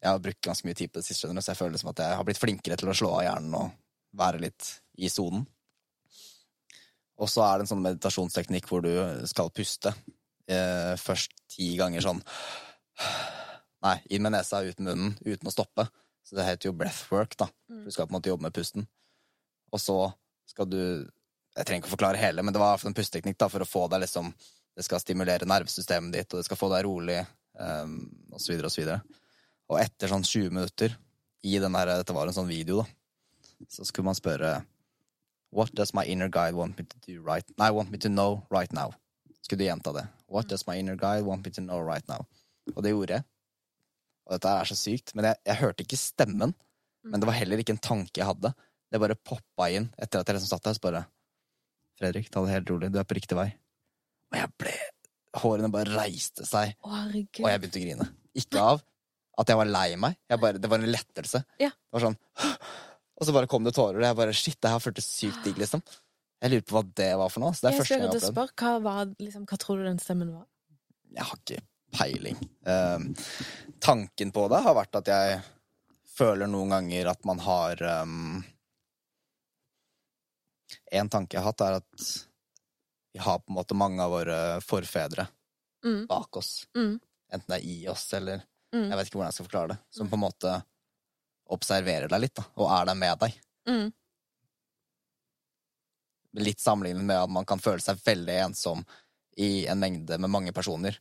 Jeg 0.04 0.10
har 0.10 0.20
brukt 0.20 0.44
ganske 0.44 0.68
mye 0.68 0.76
tid 0.76 0.92
på 0.92 1.00
det 1.00 1.06
siste, 1.06 1.30
så 1.30 1.52
jeg 1.52 1.58
føler 1.58 1.76
liksom 1.76 1.92
at 1.94 2.02
jeg 2.04 2.18
har 2.18 2.26
blitt 2.28 2.40
flinkere 2.40 2.76
til 2.76 2.90
å 2.92 2.96
slå 2.96 3.12
av 3.16 3.24
hjernen 3.24 3.54
og 3.56 3.70
være 4.20 4.42
litt 4.42 4.68
i 5.00 5.08
sonen. 5.08 5.46
Og 7.14 7.30
så 7.30 7.44
er 7.46 7.56
det 7.56 7.64
en 7.64 7.70
sånn 7.70 7.84
meditasjonsteknikk 7.86 8.68
hvor 8.68 8.82
du 8.84 8.92
skal 9.30 9.52
puste 9.54 9.94
eh, 10.50 10.92
først 11.00 11.32
ti 11.54 11.70
ganger 11.78 12.04
sånn 12.04 12.20
Nei, 13.84 13.98
inn 14.16 14.24
med 14.24 14.32
nesa, 14.32 14.62
ut 14.64 14.80
med 14.80 14.90
munnen, 14.90 15.16
uten 15.24 15.50
å 15.50 15.52
stoppe. 15.52 15.86
Så 16.24 16.38
det 16.38 16.46
heter 16.46 16.70
jo 16.70 16.76
breathwork, 16.76 17.36
da. 17.36 17.50
Mm. 17.68 17.84
Du 17.84 17.92
skal 17.92 18.08
på 18.08 18.14
en 18.14 18.16
måte 18.16 18.30
jobbe 18.32 18.46
med 18.46 18.56
pusten. 18.56 18.86
Og 19.72 19.80
så 19.82 19.98
skal 20.48 20.70
du 20.70 20.80
Jeg 21.54 21.66
trenger 21.68 21.84
ikke 21.84 21.90
å 21.92 21.94
forklare 21.94 22.18
hele, 22.18 22.42
men 22.42 22.50
det 22.50 22.58
var 22.58 22.80
en 22.82 22.96
pusteteknikk 22.96 23.36
da, 23.38 23.46
for 23.46 23.62
å 23.62 23.68
få 23.68 23.84
deg 23.86 24.00
liksom 24.02 24.32
Det 24.74 24.82
skal 24.82 24.98
stimulere 24.98 25.46
nervesystemet 25.46 26.10
ditt, 26.16 26.32
og 26.32 26.40
det 26.40 26.46
skal 26.48 26.58
få 26.58 26.66
deg 26.72 26.82
rolig, 26.82 27.20
um, 27.54 28.00
og 28.32 28.40
så 28.42 28.50
videre 28.50 28.66
og 28.66 28.74
så 28.74 28.80
videre. 28.80 29.20
Og 29.70 29.78
etter 29.78 30.10
sånn 30.10 30.26
20 30.26 30.50
minutter 30.50 30.96
i 31.46 31.60
den 31.62 31.78
her 31.78 31.92
Dette 31.92 32.16
var 32.16 32.26
en 32.26 32.34
sånn 32.34 32.50
video, 32.50 32.82
da. 32.82 33.68
Så 33.70 33.86
skulle 33.86 34.08
man 34.08 34.18
spørre 34.18 34.64
What 35.54 35.70
does 35.78 35.94
my 35.94 36.02
inner 36.10 36.28
guide 36.28 36.58
want 36.58 36.78
me 36.78 36.84
to 36.84 36.98
do 37.06 37.20
right 37.22 37.46
Nei, 37.60 37.70
want 37.70 37.92
me 37.94 38.00
to 38.02 38.10
know 38.10 38.42
right 38.50 38.72
now. 38.74 38.96
Skulle 39.44 39.62
du 39.62 39.68
gjenta 39.68 39.92
det. 39.94 40.08
What 40.26 40.48
does 40.48 40.66
my 40.66 40.74
inner 40.80 40.96
guide 40.96 41.22
want 41.28 41.46
me 41.46 41.52
to 41.52 41.62
know 41.62 41.78
right 41.78 42.08
now? 42.08 42.26
Og 42.74 42.82
det 42.82 42.90
gjorde 42.90 43.20
jeg. 43.20 43.28
Og 44.24 44.36
dette 44.36 44.52
er 44.52 44.70
så 44.70 44.76
sykt. 44.78 45.12
Men 45.16 45.30
jeg, 45.30 45.40
jeg 45.50 45.60
hørte 45.60 45.84
ikke 45.84 46.00
stemmen. 46.00 46.54
Men 47.04 47.20
det 47.20 47.28
var 47.28 47.36
heller 47.36 47.60
ikke 47.60 47.74
en 47.76 47.84
tanke 47.84 48.22
jeg 48.22 48.28
hadde. 48.28 48.54
Det 48.90 49.00
bare 49.02 49.18
poppa 49.18 49.68
inn 49.74 49.90
etter 49.98 50.22
at 50.22 50.30
jeg 50.30 50.38
liksom 50.38 50.52
satt 50.54 50.66
der. 50.68 50.76
Så 50.78 50.84
bare 50.84 51.04
Fredrik, 51.98 52.30
ta 52.32 52.42
det 52.42 52.54
helt 52.56 52.70
rolig. 52.72 52.90
Du 52.90 52.98
er 52.98 53.06
på 53.06 53.16
riktig 53.18 53.38
vei. 53.38 53.50
Og 54.32 54.40
jeg 54.40 54.52
ble 54.60 54.74
Hårene 55.34 55.66
bare 55.74 55.90
reiste 55.90 56.44
seg, 56.46 56.76
Å, 56.86 56.90
og 57.10 57.14
jeg 57.50 57.58
begynte 57.58 57.80
å 57.80 57.82
grine. 57.82 58.04
Ikke 58.38 58.60
av 58.62 58.82
at 59.42 59.50
jeg 59.50 59.58
var 59.58 59.66
lei 59.66 59.88
meg. 59.98 60.14
Bare, 60.30 60.60
det 60.62 60.70
var 60.70 60.78
en 60.78 60.92
lettelse. 60.94 61.40
Ja. 61.58 61.72
Det 61.74 61.96
var 61.96 62.04
sånn 62.06 62.18
Og 63.18 63.26
så 63.26 63.34
bare 63.34 63.48
kom 63.50 63.66
det 63.66 63.72
tårer, 63.74 63.98
og 63.98 64.06
jeg 64.06 64.18
bare 64.18 64.34
Shit, 64.34 64.60
det 64.62 64.70
her 64.70 64.82
føltes 64.82 65.06
sykt 65.10 65.44
digg, 65.46 65.58
liksom. 65.58 65.82
Jeg 66.42 66.50
lurer 66.52 66.64
på 66.66 66.76
hva 66.76 66.82
det 66.98 67.10
var 67.18 67.30
for 67.30 67.44
noe. 67.44 67.54
Så 67.54 67.64
det 67.64 67.70
er 67.70 67.74
jeg 67.74 67.82
første 67.82 67.94
gang 67.94 68.02
jeg 68.04 68.10
har 68.10 68.30
opplevd. 68.30 68.54
hva, 68.62 68.72
var, 68.86 69.12
liksom, 69.22 69.44
hva 69.50 69.58
tror 69.62 69.78
du 69.78 69.86
den 69.86 70.00
stemmen 70.02 70.32
var? 70.34 70.48
Jeg 71.14 71.28
har 71.30 71.38
ikke 71.42 71.60
peiling. 71.94 72.40
Um, 72.66 73.06
tanken 73.84 74.32
på 74.32 74.46
det 74.48 74.62
har 74.64 74.76
vært 74.78 74.98
at 75.02 75.10
jeg 75.12 75.38
føler 76.14 76.48
noen 76.50 76.72
ganger 76.72 77.10
at 77.12 77.24
man 77.28 77.42
har 77.44 77.80
um, 78.04 78.42
En 80.94 81.08
tanke 81.10 81.36
jeg 81.36 81.42
har 81.42 81.52
hatt, 81.52 81.62
er 81.62 81.76
at 81.82 82.04
vi 83.14 83.20
har 83.22 83.38
på 83.38 83.52
en 83.52 83.56
måte 83.58 83.76
mange 83.78 84.02
av 84.02 84.10
våre 84.14 84.38
forfedre 84.64 85.28
Mm. 85.84 86.06
bak 86.08 86.36
oss. 86.40 86.66
Mm. 86.74 86.94
Enten 87.32 87.50
det 87.52 87.56
er 87.58 87.66
i 87.68 87.88
oss, 87.92 88.06
eller 88.16 88.40
Mm. 88.74 88.88
Jeg 88.90 88.96
vet 88.96 89.06
ikke 89.06 89.18
hvordan 89.18 89.28
jeg 89.30 89.34
skal 89.36 89.46
forklare 89.46 89.68
det. 89.68 89.76
Som 89.94 90.08
på 90.10 90.16
en 90.16 90.24
måte 90.24 90.52
observerer 91.54 92.08
deg 92.10 92.20
litt, 92.24 92.34
da, 92.34 92.42
og 92.58 92.70
er 92.74 92.88
der 92.88 92.96
med 92.98 93.20
deg. 93.20 93.36
Mm. 93.70 93.92
Litt 96.42 96.58
sammenlignet 96.64 97.06
med 97.06 97.20
at 97.20 97.30
man 97.30 97.46
kan 97.46 97.62
føle 97.62 97.84
seg 97.84 98.00
veldig 98.02 98.38
ensom 98.48 98.82
i 99.38 99.66
en 99.70 99.78
mengde 99.78 100.18
med 100.18 100.32
mange 100.32 100.52
personer, 100.56 100.98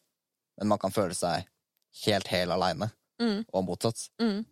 men 0.60 0.70
man 0.70 0.82
kan 0.84 0.94
føle 0.94 1.18
seg 1.18 1.48
helt 2.06 2.28
hel 2.28 2.52
aleine, 2.52 2.92
Mm. 3.22 3.46
og 3.54 3.66
motsatt. 3.68 4.10
Mm. 4.20 4.44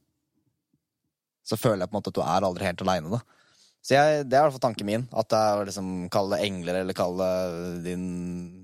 Så 1.44 1.58
føler 1.58 1.82
jeg 1.84 1.90
på 1.92 1.96
en 1.96 2.00
måte 2.02 2.12
at 2.14 2.18
du 2.20 2.22
er 2.24 2.46
aldri 2.48 2.68
helt 2.68 2.82
aleine, 2.86 3.10
da. 3.12 3.20
Så 3.82 3.96
jeg, 3.96 4.26
det 4.30 4.38
er 4.38 4.44
i 4.44 4.46
hvert 4.46 4.54
fall 4.54 4.62
tanken 4.68 4.86
min. 4.86 5.08
At 5.18 5.32
det 5.34 5.40
er 5.42 5.64
liksom 5.66 5.88
Kall 6.14 6.30
det 6.30 6.38
engler, 6.46 6.78
eller 6.84 6.94
kall 6.94 7.16
det 7.18 7.84
din 7.88 8.04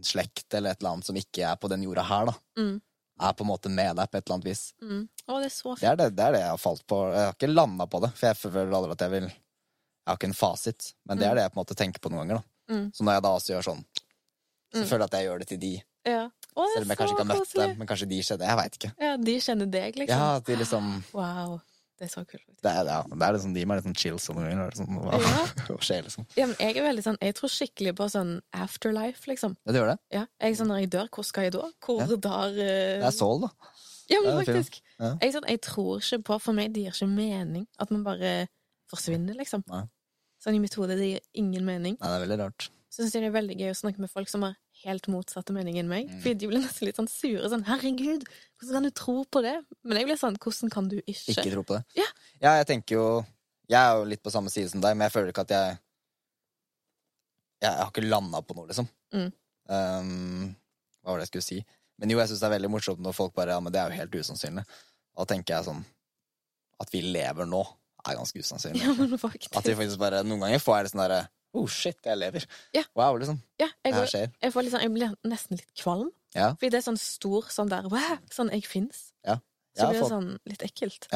slekt, 0.06 0.46
eller 0.54 0.76
et 0.76 0.82
eller 0.84 0.92
annet 0.94 1.08
som 1.10 1.18
ikke 1.18 1.42
er 1.50 1.58
på 1.58 1.72
den 1.74 1.82
jorda 1.88 2.04
her, 2.06 2.30
da. 2.30 2.36
Mm. 2.62 2.76
Er 3.26 3.34
på 3.34 3.42
en 3.42 3.50
måte 3.50 3.72
med 3.74 3.96
deg 3.98 4.12
på 4.14 4.20
et 4.20 4.28
eller 4.28 4.36
annet 4.38 4.46
vis. 4.52 4.62
Mm. 4.80 5.08
Å, 5.26 5.40
det 5.42 5.48
er 5.50 5.56
så 5.56 5.74
Det 5.82 5.90
er 5.90 5.98
det, 5.98 6.12
det 6.20 6.24
er 6.28 6.36
det 6.38 6.42
jeg 6.44 6.52
har 6.54 6.62
falt 6.62 6.86
på. 6.86 7.00
Jeg 7.16 7.26
har 7.26 7.34
ikke 7.34 7.50
landa 7.50 7.88
på 7.90 8.02
det, 8.06 8.12
for 8.14 8.28
jeg 8.30 8.38
føler 8.44 8.76
aldri 8.78 8.94
at 8.94 9.06
jeg 9.08 9.16
vil 9.18 9.26
Jeg 9.32 10.12
har 10.14 10.20
ikke 10.22 10.30
en 10.30 10.38
fasit, 10.40 10.94
men 11.10 11.18
det 11.20 11.26
er 11.28 11.36
det 11.36 11.42
jeg 11.48 11.52
på 11.52 11.58
en 11.58 11.64
måte 11.66 11.76
tenker 11.82 12.00
på 12.00 12.12
noen 12.14 12.22
ganger. 12.30 12.38
da. 12.38 12.76
Mm. 12.78 12.86
Så 12.96 13.04
når 13.04 13.18
jeg 13.18 13.24
da 13.26 13.32
også 13.36 13.52
gjør 13.56 13.66
sånn, 13.72 13.82
så 14.72 14.84
Mm. 14.84 14.88
føler 14.88 15.02
jeg 15.02 15.10
at 15.10 15.18
jeg 15.18 15.26
gjør 15.28 15.40
det 15.40 15.48
til 15.48 15.60
de. 15.66 15.84
Ja. 16.06 16.30
Å, 16.58 16.66
Selv 16.74 16.88
om 16.88 16.92
jeg 16.94 16.98
kanskje 17.00 17.14
ikke 17.14 17.24
har 17.24 17.30
møtt 17.30 17.42
koselig. 17.44 17.66
dem, 17.68 17.78
men 17.78 17.88
kanskje 17.90 18.06
de 18.10 18.20
kjenner 18.26 18.48
Jeg 18.50 18.58
veit 18.58 18.78
ikke. 18.80 18.92
Ja, 19.06 19.16
de 19.30 19.34
kjenner 19.46 19.68
deg, 19.78 19.98
liksom. 20.02 20.22
Ja, 20.24 20.40
de 20.48 20.56
liksom 20.64 20.88
Wow. 21.14 21.58
Det 21.98 22.06
er 22.06 22.10
så 22.14 22.22
kult. 22.30 22.44
Det 22.62 22.70
er, 22.70 22.86
ja, 22.86 22.98
det 23.10 23.26
er 23.26 23.32
liksom 23.34 23.54
de 23.56 23.62
med 23.66 23.80
litt 23.80 23.86
sånn 23.88 23.96
chills 23.98 24.28
noen 24.30 24.44
ganger. 24.46 24.68
det 24.70 24.76
er 24.76 24.78
Sånn, 24.84 25.00
hva, 25.02 25.18
Ja. 25.18 25.46
hva 25.66 25.78
skjer, 25.82 26.04
liksom? 26.06 26.28
Ja, 26.38 26.46
men 26.46 26.56
jeg 26.62 26.78
er 26.78 26.86
veldig 26.86 27.04
sånn 27.08 27.18
Jeg 27.26 27.34
tror 27.40 27.50
skikkelig 27.50 27.94
på 27.98 28.06
sånn 28.14 28.36
afterlife, 28.54 29.26
liksom. 29.30 29.56
Ja, 29.66 29.74
du 29.74 29.80
gjør 29.80 29.90
det. 29.94 29.98
Ja, 30.14 30.26
jeg 30.46 30.60
sånn 30.60 30.70
Når 30.70 30.82
jeg 30.84 30.92
dør, 30.94 31.10
hvor 31.16 31.26
skal 31.26 31.48
jeg 31.48 31.56
da? 31.58 31.64
Hvor 31.82 32.02
Ja. 32.04 32.06
der 32.28 32.54
uh... 32.54 33.02
Det 33.02 33.08
er 33.10 33.16
soul, 33.18 33.42
da. 33.48 33.50
Ja, 34.14 34.22
men 34.24 34.38
det 34.38 34.46
faktisk. 34.46 34.78
Ja. 35.00 35.10
Jeg, 35.22 35.34
sånn, 35.34 35.48
jeg 35.50 35.62
tror 35.66 35.98
ikke 36.00 36.22
på 36.30 36.38
For 36.46 36.54
meg 36.58 36.74
det 36.76 36.86
gir 36.86 36.94
ikke 36.94 37.10
mening 37.10 37.66
at 37.82 37.90
man 37.92 38.06
bare 38.06 38.36
forsvinner, 38.94 39.36
liksom. 39.36 39.66
Nei. 39.68 39.84
Sånn 40.44 40.56
i 40.56 40.62
mitt 40.62 40.78
hode, 40.78 40.96
det 40.96 41.10
gir 41.16 41.24
ingen 41.42 41.66
mening. 41.66 41.98
Nei, 41.98 42.08
det 42.14 42.18
er 42.22 42.24
veldig 42.28 42.38
rart. 42.46 42.70
Så 42.94 43.02
syns 43.02 43.18
jeg 43.18 43.26
det 43.26 43.32
er 43.34 43.36
veldig 43.42 43.58
gøy 43.58 43.72
å 43.74 43.80
snakke 43.82 44.00
med 44.06 44.14
folk 44.14 44.30
som 44.32 44.46
har 44.46 44.54
helt 44.84 45.08
motsatte 45.12 45.54
mening 45.56 45.80
enn 45.82 45.90
meg. 45.90 46.10
Mm. 46.10 46.20
Fordi 46.24 46.40
de 46.42 46.50
blir 46.52 46.62
nesten 46.62 46.88
litt 46.88 47.00
sånn 47.00 47.10
sure. 47.12 47.50
Sånn 47.52 47.66
'herregud, 47.68 48.28
hvordan 48.58 48.78
kan 48.78 48.88
du 48.88 48.92
tro 48.92 49.16
på 49.26 49.42
det?' 49.46 49.64
Men 49.84 49.98
jeg 49.98 50.10
blir 50.10 50.20
sånn 50.20 50.38
'hvordan 50.38 50.72
kan 50.74 50.88
du 50.88 50.98
ikke?' 51.02 51.34
Ikke 51.34 51.52
tro 51.52 51.64
på 51.64 51.78
det. 51.78 51.84
Ja. 51.96 52.08
jeg 52.42 52.68
tenker 52.68 52.96
jo 52.96 53.26
Jeg 53.70 53.84
er 53.84 53.98
jo 53.98 54.06
litt 54.06 54.24
på 54.24 54.32
samme 54.32 54.50
side 54.50 54.70
som 54.70 54.80
deg, 54.80 54.96
men 54.96 55.10
jeg 55.10 55.12
føler 55.12 55.30
ikke 55.34 55.44
at 55.44 55.50
jeg 55.50 55.80
Jeg, 57.60 57.72
jeg 57.72 57.84
har 57.84 57.92
ikke 57.92 58.10
landa 58.10 58.42
på 58.42 58.56
noe, 58.56 58.68
liksom. 58.68 58.88
Mm. 59.12 59.32
Um, 59.68 60.56
hva 61.02 61.12
var 61.12 61.18
det 61.18 61.28
jeg 61.28 61.42
skulle 61.42 61.50
si? 61.50 61.66
Men 61.98 62.10
jo, 62.10 62.20
jeg 62.20 62.30
syns 62.30 62.40
det 62.40 62.46
er 62.46 62.58
veldig 62.60 62.70
morsomt 62.70 63.00
når 63.02 63.14
folk 63.14 63.34
bare 63.34 63.52
Ja, 63.52 63.60
men 63.60 63.74
det 63.74 63.82
er 63.82 63.90
jo 63.90 63.98
helt 63.98 64.16
usannsynlig. 64.16 64.64
Da 65.18 65.26
tenker 65.26 65.56
jeg 65.56 65.66
sånn 65.66 65.84
At 66.80 66.94
vi 66.94 67.02
lever 67.02 67.46
nå, 67.46 67.64
er 68.06 68.16
ganske 68.16 68.40
usannsynlig. 68.40 68.84
Ja, 68.84 68.94
men 68.94 69.18
faktisk. 69.18 69.56
At 69.58 69.66
vi 69.66 69.76
faktisk 69.76 70.00
bare 70.00 70.24
Noen 70.24 70.46
ganger 70.46 70.60
får 70.60 70.78
jeg 70.78 70.86
det 70.86 70.92
sånn 70.94 71.04
derre 71.04 71.24
Oh, 71.56 71.68
shit, 71.72 71.98
jeg 72.06 72.20
lever. 72.20 72.44
Ja. 72.76 72.84
Wow, 72.98 73.18
liksom. 73.22 73.40
ja, 73.62 73.70
jeg, 73.70 73.88
Det 73.88 73.94
her 73.94 74.02
går, 74.02 74.12
skjer. 74.12 74.32
jeg, 74.44 74.54
får 74.54 74.70
sånn, 74.74 74.84
jeg 74.84 74.94
blir 74.94 75.14
nesten 75.26 75.60
litt 75.60 75.72
kvalm. 75.80 76.10
Ja. 76.36 76.52
Fordi 76.60 76.70
det 76.74 76.82
er 76.82 76.88
sånn 76.90 77.00
stor 77.02 77.48
sånn 77.54 77.72
der 77.72 77.88
wow, 77.90 78.18
Sånn 78.34 78.52
jeg 78.54 78.68
fins. 78.68 79.08
Ja. 79.26 79.40
Så 79.78 79.88
blir 79.90 80.02
det 80.02 80.10
sånn 80.12 80.32
litt 80.50 80.66
ekkelt. 80.66 81.08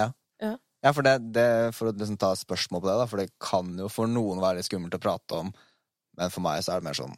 Ja, 0.82 0.94
for, 0.96 1.06
det, 1.06 1.18
det, 1.36 1.48
for 1.78 1.92
å 1.92 1.94
liksom 1.94 2.18
ta 2.18 2.32
spørsmål 2.38 2.82
på 2.82 2.90
det, 2.90 2.94
da, 2.98 3.10
for 3.10 3.22
det 3.22 3.28
kan 3.42 3.70
jo 3.78 3.90
for 3.92 4.10
noen 4.10 4.42
være 4.42 4.58
litt 4.58 4.66
skummelt 4.66 4.96
å 4.98 5.02
prate 5.02 5.38
om, 5.38 5.52
men 6.18 6.34
for 6.34 6.42
meg 6.42 6.64
så 6.66 6.74
er 6.74 6.82
det 6.82 6.88
mer 6.90 6.98
sånn 6.98 7.14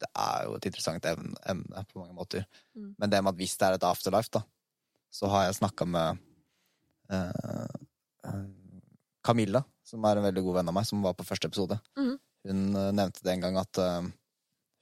Det 0.00 0.08
er 0.18 0.46
jo 0.46 0.54
et 0.56 0.68
interessant 0.70 1.04
emne, 1.10 1.36
emne 1.52 1.82
på 1.90 2.00
mange 2.00 2.16
måter. 2.16 2.46
Mm. 2.74 2.94
Men 2.96 3.12
det 3.12 3.20
med 3.20 3.34
at 3.34 3.38
hvis 3.42 3.58
det 3.60 3.68
er 3.68 3.76
et 3.76 3.84
afterlife, 3.86 4.32
da, 4.32 4.40
så 5.12 5.28
har 5.30 5.44
jeg 5.44 5.58
snakka 5.60 5.86
med 5.86 6.22
eh, 7.12 7.76
eh, 8.26 8.48
Camilla, 9.22 9.62
som 9.86 10.08
er 10.08 10.18
en 10.18 10.26
veldig 10.26 10.42
god 10.48 10.58
venn 10.58 10.72
av 10.72 10.76
meg, 10.80 10.88
som 10.88 11.04
var 11.04 11.14
på 11.18 11.28
første 11.28 11.52
episode. 11.52 11.78
Mhm. 12.00 12.16
Hun 12.48 12.76
eh, 12.76 12.90
nevnte 12.94 13.22
det 13.22 13.36
en 13.36 13.44
gang 13.44 13.58
at 13.60 13.78
eh, 13.78 14.08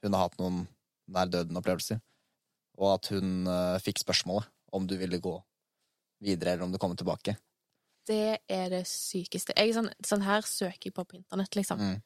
hun 0.01 0.17
har 0.17 0.27
hatt 0.27 0.39
noen 0.41 0.63
nær 1.11 1.29
døden-opplevelser, 1.29 2.01
og 2.81 2.93
at 2.95 3.11
hun 3.13 3.47
eh, 3.49 3.77
fikk 3.83 4.01
spørsmålet 4.01 4.49
om 4.71 4.87
du 4.87 4.95
ville 4.97 5.19
gå 5.21 5.35
videre, 6.23 6.53
eller 6.53 6.65
om 6.65 6.73
du 6.73 6.79
kommer 6.81 6.97
tilbake. 6.99 7.35
Det 8.07 8.39
er 8.49 8.69
det 8.71 8.85
sykeste. 8.89 9.53
Jeg, 9.57 9.75
sånn, 9.75 9.91
sånn 10.05 10.23
her 10.25 10.45
søker 10.47 10.89
jeg 10.89 10.95
på 10.95 11.05
på 11.05 11.19
internett, 11.19 11.55
liksom. 11.57 11.81
Mm. 11.81 11.99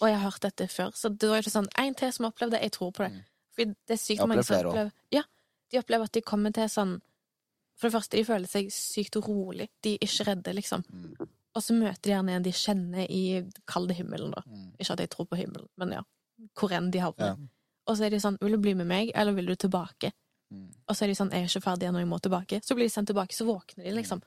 Og 0.00 0.08
jeg 0.08 0.16
har 0.16 0.26
hørt 0.26 0.44
dette 0.44 0.68
før, 0.70 0.92
så 0.96 1.10
det 1.10 1.28
var 1.28 1.42
ikke 1.42 1.52
sånn 1.52 1.68
En 1.80 1.96
til 1.98 2.12
som 2.14 2.24
har 2.24 2.32
opplevd 2.32 2.54
det. 2.54 2.60
Jeg 2.62 2.74
tror 2.76 2.92
på 2.94 3.04
det. 3.04 3.10
Mm. 3.14 3.22
For 3.56 3.72
det 3.74 3.94
er 3.96 4.00
sykt 4.00 4.22
mange 4.22 4.44
som 4.46 4.68
opplever 4.70 4.92
Ja, 5.12 5.24
de 5.72 5.80
opplever 5.80 6.06
at 6.06 6.14
de 6.14 6.22
kommer 6.22 6.54
til 6.54 6.68
sånn 6.70 6.92
For 7.80 7.88
det 7.88 7.96
første, 7.96 8.16
de 8.16 8.28
føler 8.28 8.50
seg 8.50 8.70
sykt 8.74 9.16
rolig. 9.24 9.70
De 9.82 9.96
er 9.96 10.06
ikke 10.06 10.28
redde, 10.28 10.54
liksom. 10.56 10.84
Mm. 10.92 11.30
Og 11.56 11.64
så 11.64 11.74
møter 11.74 12.02
de 12.04 12.12
gjerne 12.12 12.36
en 12.38 12.46
de 12.46 12.52
kjenner 12.54 13.10
i 13.10 13.22
kalde 13.68 13.96
himmelen, 13.98 14.32
da. 14.34 14.42
Mm. 14.46 14.68
Ikke 14.78 14.94
at 14.94 15.02
jeg 15.02 15.10
tror 15.12 15.26
på 15.30 15.38
himmelen, 15.40 15.68
men 15.80 15.96
ja. 15.98 16.04
Hvor 16.56 16.72
enn 16.72 16.88
de 16.94 17.02
havner. 17.02 17.34
Ja. 17.34 17.50
Og 17.90 17.98
så 17.98 18.06
er 18.06 18.14
de 18.14 18.20
sånn 18.22 18.38
Vil 18.40 18.54
du 18.56 18.60
bli 18.62 18.72
med 18.78 18.88
meg, 18.88 19.10
eller 19.18 19.34
vil 19.36 19.50
du 19.50 19.56
tilbake? 19.58 20.12
Mm. 20.54 20.70
Og 20.86 20.96
så 20.96 21.04
er 21.04 21.12
de 21.12 21.18
sånn 21.18 21.32
Jeg 21.34 21.44
er 21.44 21.50
ikke 21.50 21.64
ferdig 21.66 21.88
ennå, 21.88 22.02
jeg 22.02 22.10
må 22.10 22.18
tilbake. 22.22 22.60
Så 22.64 22.76
blir 22.78 22.88
de 22.88 22.94
sendt 22.94 23.10
tilbake, 23.10 23.36
så 23.36 23.46
våkner 23.48 23.84
de, 23.84 23.94
liksom. 23.98 24.22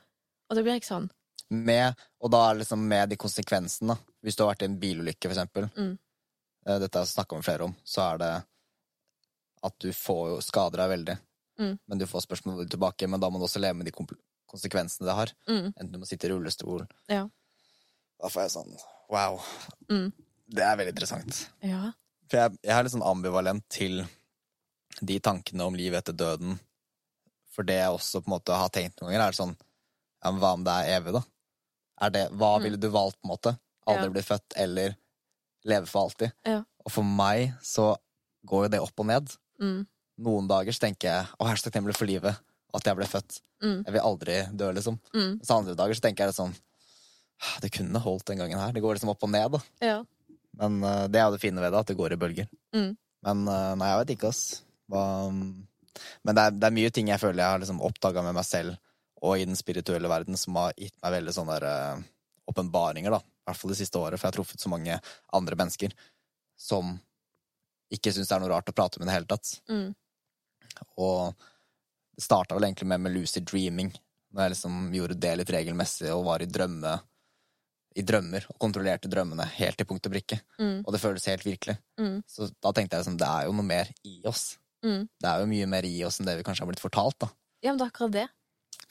Og 0.50 0.58
det 0.58 0.64
blir 0.66 0.80
ikke 0.80 0.92
sånn 0.92 1.10
Med, 1.54 2.00
og 2.20 2.32
da 2.34 2.42
er 2.46 2.56
det 2.56 2.64
liksom 2.64 2.88
med 2.90 3.12
de 3.12 3.20
konsekvensene. 3.20 3.98
Hvis 4.24 4.38
du 4.38 4.44
har 4.44 4.54
vært 4.54 4.66
i 4.66 4.70
en 4.70 4.80
bilulykke, 4.80 5.28
for 5.28 5.36
eksempel. 5.36 5.70
Mm. 5.78 5.94
eh, 6.68 6.80
Dette 6.84 7.00
har 7.00 7.06
jeg 7.06 7.16
snakka 7.16 7.40
med 7.40 7.48
flere 7.48 7.68
om. 7.68 7.76
Så 7.84 8.04
er 8.06 8.22
det 8.22 8.34
at 9.64 9.76
du 9.80 9.92
får 9.96 10.24
jo 10.34 10.40
skader 10.44 10.84
deg 10.84 10.92
veldig. 10.92 11.18
Mm. 11.60 11.76
Men 11.88 12.00
du 12.02 12.08
får 12.10 12.26
spørsmål 12.26 12.66
tilbake, 12.70 13.08
men 13.08 13.22
da 13.22 13.30
må 13.30 13.40
du 13.40 13.46
også 13.48 13.62
leve 13.62 13.78
med 13.80 13.88
de 13.88 13.94
konsekvensene 14.54 15.08
det 15.10 15.16
har. 15.18 15.32
mm, 15.50 15.66
Enten 15.74 15.92
du 15.92 16.00
må 16.02 16.08
sitte 16.10 16.30
i 16.30 16.34
rullestol 16.34 16.86
Ja. 17.10 17.26
Da 18.22 18.30
får 18.32 18.46
jeg 18.46 18.54
sånn 18.54 18.76
wow. 19.12 19.40
Mm. 19.92 20.12
Det 20.54 20.64
er 20.64 20.78
veldig 20.80 20.94
interessant. 20.94 21.40
Ja. 21.66 21.92
For 22.30 22.38
jeg, 22.40 22.58
jeg 22.64 22.76
er 22.78 22.84
litt 22.86 22.94
sånn 22.94 23.04
ambivalent 23.06 23.66
til 23.74 24.04
de 25.02 25.18
tankene 25.20 25.66
om 25.66 25.76
livet 25.76 26.00
etter 26.04 26.14
døden. 26.16 26.60
For 27.54 27.66
det 27.68 27.76
jeg 27.82 27.92
også 27.94 28.22
på 28.24 28.30
en 28.30 28.36
måte 28.38 28.56
har 28.58 28.70
tenkt 28.74 29.02
noen 29.02 29.12
ganger, 29.12 29.28
er 29.28 29.38
sånn 29.38 29.56
ja, 30.24 30.32
men 30.32 30.40
Hva 30.40 30.54
om 30.56 30.64
det 30.64 30.72
er 30.80 30.92
evig, 31.02 31.14
da? 31.18 31.22
Er 32.02 32.10
det, 32.16 32.22
hva 32.32 32.54
Mm. 32.58 32.64
ville 32.64 32.78
du 32.80 32.88
valgt, 32.90 33.18
på 33.22 33.26
en 33.28 33.34
måte? 33.36 33.52
Aldri 33.88 34.06
Ja. 34.08 34.10
bli 34.16 34.22
født 34.24 34.54
eller 34.56 34.96
leve 35.66 35.86
for 35.88 36.06
alltid? 36.08 36.32
Ja. 36.46 36.64
Og 36.86 36.92
for 36.92 37.04
meg 37.04 37.54
så 37.62 37.98
går 38.48 38.64
jo 38.66 38.70
det 38.70 38.80
opp 38.82 39.00
og 39.00 39.06
ned. 39.06 39.28
Mm. 39.60 39.86
Noen 40.20 40.48
dager 40.48 40.72
så 40.72 40.80
tenker 40.88 41.10
jeg 41.10 41.28
å, 41.40 41.46
jeg 41.46 41.52
er 41.52 41.56
så 41.60 41.70
takknemlig 41.70 41.96
for 41.98 42.06
livet. 42.06 42.40
At 42.74 42.88
jeg 42.90 42.98
ble 42.98 43.08
født. 43.10 43.40
Mm. 43.64 43.80
Jeg 43.86 43.96
vil 43.96 44.08
aldri 44.10 44.38
dø, 44.60 44.72
liksom. 44.76 45.00
Mm. 45.14 45.34
Så 45.46 45.58
andre 45.58 45.76
dager 45.78 45.98
så 45.98 46.06
tenker 46.08 46.26
jeg 46.26 46.34
det 46.34 46.40
sånn 46.40 46.56
«Ah, 47.44 47.58
Det 47.62 47.74
kunne 47.76 48.02
holdt 48.02 48.28
den 48.30 48.40
gangen 48.42 48.60
her. 48.60 48.74
Det 48.74 48.82
går 48.84 48.98
liksom 48.98 49.12
opp 49.14 49.26
og 49.26 49.32
ned, 49.34 49.58
da. 49.58 49.62
Ja. 49.84 50.00
Men 50.62 50.80
uh, 50.86 51.06
det 51.12 51.20
er 51.20 51.28
jo 51.28 51.36
det 51.36 51.44
fine 51.44 51.62
ved 51.62 51.74
det, 51.74 51.82
at 51.82 51.92
det 51.92 51.98
går 52.00 52.16
i 52.16 52.20
bølger. 52.22 52.50
Mm. 52.76 52.94
Men 53.28 53.46
uh, 53.50 53.74
nei, 53.80 53.90
jeg 53.92 54.02
vet 54.02 54.16
ikke, 54.16 54.32
ass. 54.34 54.64
Hva, 54.92 55.04
men 55.34 56.38
det 56.38 56.44
er, 56.44 56.58
det 56.58 56.68
er 56.68 56.76
mye 56.76 56.92
ting 56.94 57.10
jeg 57.12 57.22
føler 57.22 57.44
jeg 57.44 57.56
har 57.56 57.62
liksom 57.62 57.82
oppdaga 57.86 58.24
med 58.26 58.38
meg 58.38 58.48
selv 58.48 58.80
og 59.24 59.40
i 59.40 59.46
den 59.48 59.56
spirituelle 59.56 60.10
verden 60.12 60.38
som 60.40 60.58
har 60.60 60.76
gitt 60.76 60.96
meg 61.00 61.16
veldig 61.16 61.34
sånne 61.36 61.56
der, 61.56 61.68
eh, 61.70 62.04
åpenbaringer, 62.52 63.14
da. 63.14 63.22
I 63.24 63.48
hvert 63.48 63.60
fall 63.60 63.72
det 63.72 63.80
siste 63.80 64.00
året, 64.00 64.20
for 64.20 64.28
jeg 64.28 64.34
har 64.34 64.38
truffet 64.38 64.60
så 64.60 64.72
mange 64.72 65.00
andre 65.32 65.58
mennesker 65.60 65.96
som 66.60 66.98
ikke 67.94 68.12
syns 68.12 68.28
det 68.28 68.36
er 68.36 68.44
noe 68.44 68.52
rart 68.52 68.72
å 68.72 68.76
prate 68.76 69.00
med 69.00 69.08
i 69.08 69.12
det 69.12 69.16
hele 69.16 69.30
tatt. 69.32 69.54
Mm. 69.72 69.96
Og 71.00 71.46
det 72.14 72.24
starta 72.26 72.56
vel 72.58 72.68
egentlig 72.68 72.88
med, 72.92 73.02
med 73.06 73.16
lucid 73.16 73.46
dreaming, 73.50 73.90
når 74.34 74.46
jeg 74.46 74.54
liksom 74.56 74.84
gjorde 74.94 75.18
det 75.22 75.34
litt 75.40 75.54
regelmessig 75.54 76.12
og 76.14 76.26
var 76.28 76.44
i 76.44 76.50
drømme 76.50 76.98
i 77.94 78.02
drømmer 78.02 78.46
og 78.50 78.58
kontrollerte 78.62 79.10
drømmene 79.12 79.46
helt 79.60 79.78
til 79.78 79.86
punkt 79.86 80.08
og 80.10 80.14
brikke. 80.16 80.40
Mm. 80.58 80.80
Og 80.82 80.94
det 80.96 81.02
føles 81.02 81.28
helt 81.30 81.44
virkelig. 81.46 81.76
Mm. 82.02 82.24
Så 82.26 82.48
da 82.50 82.72
tenkte 82.74 82.98
jeg 82.98 83.04
liksom, 83.04 83.20
det 83.22 83.28
er 83.30 83.48
jo 83.48 83.54
noe 83.54 83.68
mer 83.68 83.92
i 84.10 84.16
oss. 84.30 84.56
Mm. 84.86 85.04
Det 85.22 85.30
er 85.30 85.44
jo 85.44 85.50
mye 85.52 85.68
mer 85.70 85.86
i 85.88 86.00
oss 86.08 86.18
enn 86.20 86.30
det 86.30 86.40
vi 86.40 86.46
kanskje 86.48 86.66
har 86.66 86.72
blitt 86.72 86.82
fortalt. 86.82 87.20
da. 87.22 87.30
Ja, 87.62 87.72
men 87.72 87.78
det 87.82 87.86
er 87.86 87.94
akkurat 87.94 88.16
det. 88.16 88.26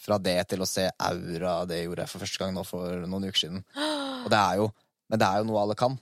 Fra 0.03 0.19
det 0.23 0.37
til 0.51 0.63
å 0.63 0.69
se 0.71 0.87
aura, 1.03 1.57
det 1.67 1.83
gjorde 1.83 2.07
jeg 2.07 2.13
for 2.13 2.25
første 2.25 2.43
gang 2.43 2.55
nå 2.55 2.65
for 2.67 3.03
noen 3.11 3.27
uker 3.27 3.43
siden. 3.43 3.65
Og 4.25 4.31
det 4.31 4.39
er 4.39 4.63
jo, 4.63 4.71
Men 5.11 5.21
det 5.21 5.27
er 5.29 5.43
jo 5.43 5.51
noe 5.51 5.61
alle 5.61 5.75
kan. 5.77 5.99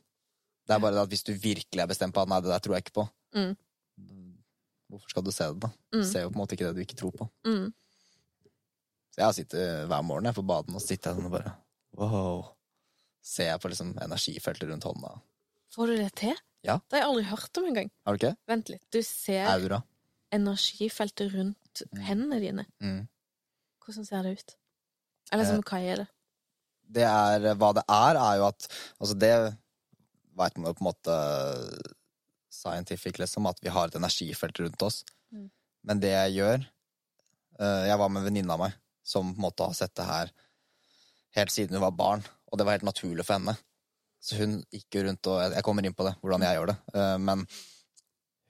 Det 0.69 0.77
er 0.77 0.83
bare 0.85 0.95
det 0.95 1.03
at 1.03 1.11
hvis 1.11 1.25
du 1.27 1.33
virkelig 1.33 1.83
er 1.83 1.89
bestemt 1.91 2.15
på 2.15 2.23
at 2.23 2.31
nei, 2.31 2.43
det 2.45 2.53
der 2.53 2.63
tror 2.63 2.77
jeg 2.77 2.87
ikke 2.87 2.99
på, 3.01 3.09
Mm. 3.35 3.53
Hvorfor 4.91 5.09
skal 5.13 5.25
du 5.27 5.31
se 5.35 5.47
det, 5.53 5.61
da? 5.63 5.71
Du 5.93 5.99
Mm. 6.01 6.07
ser 6.13 6.23
jo 6.27 6.31
på 6.31 6.37
en 6.39 6.43
måte 6.43 6.57
ikke 6.57 6.67
det 6.69 6.75
du 6.77 6.83
ikke 6.85 6.99
tror 7.01 7.13
på. 7.17 7.29
Mm. 7.47 7.73
Så 9.11 9.17
jeg 9.19 9.25
har 9.27 9.33
sittet 9.37 9.89
hver 9.91 10.03
morgen 10.07 10.25
jeg 10.29 10.35
på 10.37 10.47
baden 10.47 10.75
og 10.79 10.83
sitter 10.85 11.15
sånn 11.17 11.27
og 11.31 11.33
bare 11.35 11.55
wow. 11.99 12.45
Ser 13.23 13.51
jeg 13.53 13.61
på 13.61 13.69
liksom 13.73 13.91
energifeltet 14.01 14.69
rundt 14.71 14.85
hånda. 14.89 15.11
Får 15.75 15.87
du 15.91 15.97
det 15.99 16.15
til? 16.17 16.37
Ja. 16.65 16.79
Det 16.89 16.97
har 16.99 17.03
jeg 17.03 17.09
aldri 17.11 17.25
hørt 17.31 17.59
om 17.61 17.67
engang. 17.69 17.91
Har 18.07 18.17
du 18.17 18.21
ikke? 18.27 18.37
Vent 18.49 18.69
litt. 18.73 18.83
Du 18.91 19.03
ser 19.03 19.47
Aura. 19.51 19.83
energifeltet 20.33 21.33
rundt 21.35 21.83
Mm. 21.93 22.01
hendene 22.03 22.41
dine. 22.41 22.67
Mm. 22.81 23.09
Hvordan 23.85 24.07
ser 24.07 24.23
det 24.23 24.33
ut? 24.39 24.57
Eller 25.33 25.45
Eh, 25.45 25.51
sånn, 25.51 25.63
hva 25.65 25.79
er 25.83 25.97
det? 25.97 26.09
det 26.91 27.03
er, 27.05 27.55
hva 27.55 27.73
det 27.75 27.85
er, 27.89 28.17
er 28.17 28.37
jo 28.39 28.47
at 28.49 28.67
Altså, 29.01 29.19
det 29.19 29.57
veit 30.37 30.57
man 30.59 30.67
jo 30.67 30.75
på 30.75 30.81
en 30.81 30.93
måte 30.93 31.90
scientific, 32.51 33.19
liksom, 33.19 33.47
at 33.47 33.59
vi 33.63 33.73
har 33.73 33.89
et 33.89 33.97
energifelt 33.99 34.61
rundt 34.61 34.83
oss. 34.83 35.03
Mm. 35.33 35.49
Men 35.87 36.03
det 36.03 36.11
jeg 36.13 36.35
gjør 36.41 36.65
uh, 37.63 37.83
Jeg 37.89 37.97
var 37.97 38.11
med 38.11 38.21
en 38.21 38.27
venninne 38.27 38.53
av 38.53 38.61
meg 38.61 38.75
som 39.07 39.31
på 39.33 39.39
en 39.39 39.47
måte 39.47 39.65
har 39.65 39.77
sett 39.79 39.95
det 39.97 40.07
her 40.07 40.33
helt 41.39 41.53
siden 41.55 41.79
hun 41.79 41.85
var 41.87 41.97
barn, 41.97 42.23
og 42.51 42.59
det 42.59 42.67
var 42.67 42.77
helt 42.77 42.87
naturlig 42.87 43.25
for 43.25 43.39
henne. 43.39 43.55
Så 44.21 44.37
hun 44.41 44.59
gikk 44.75 44.99
jo 44.99 45.05
rundt 45.07 45.29
og 45.33 45.55
Jeg 45.55 45.65
kommer 45.65 45.87
inn 45.87 45.97
på 45.97 46.05
det, 46.05 46.13
hvordan 46.21 46.45
jeg 46.45 46.59
gjør 46.59 46.73
det. 46.73 46.79
Uh, 46.95 47.19
men 47.23 47.45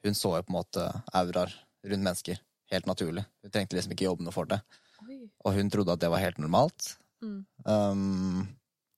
hun 0.05 0.16
så 0.16 0.36
jo 0.38 0.46
på 0.46 0.53
en 0.53 0.59
måte 0.59 0.86
auraer 1.12 1.53
rundt 1.84 2.07
mennesker. 2.07 2.40
Helt 2.72 2.88
naturlig. 2.88 3.24
Hun 3.42 3.53
trengte 3.53 3.76
liksom 3.76 3.94
ikke 3.94 4.09
jobbe 4.09 4.24
noe 4.26 4.34
for 4.34 4.48
det. 4.51 4.61
Oi. 5.05 5.20
Og 5.44 5.55
hun 5.57 5.70
trodde 5.72 5.94
at 5.94 6.03
det 6.03 6.11
var 6.12 6.22
helt 6.22 6.40
normalt. 6.42 6.94
Mm. 7.22 7.44
Um, 7.64 8.48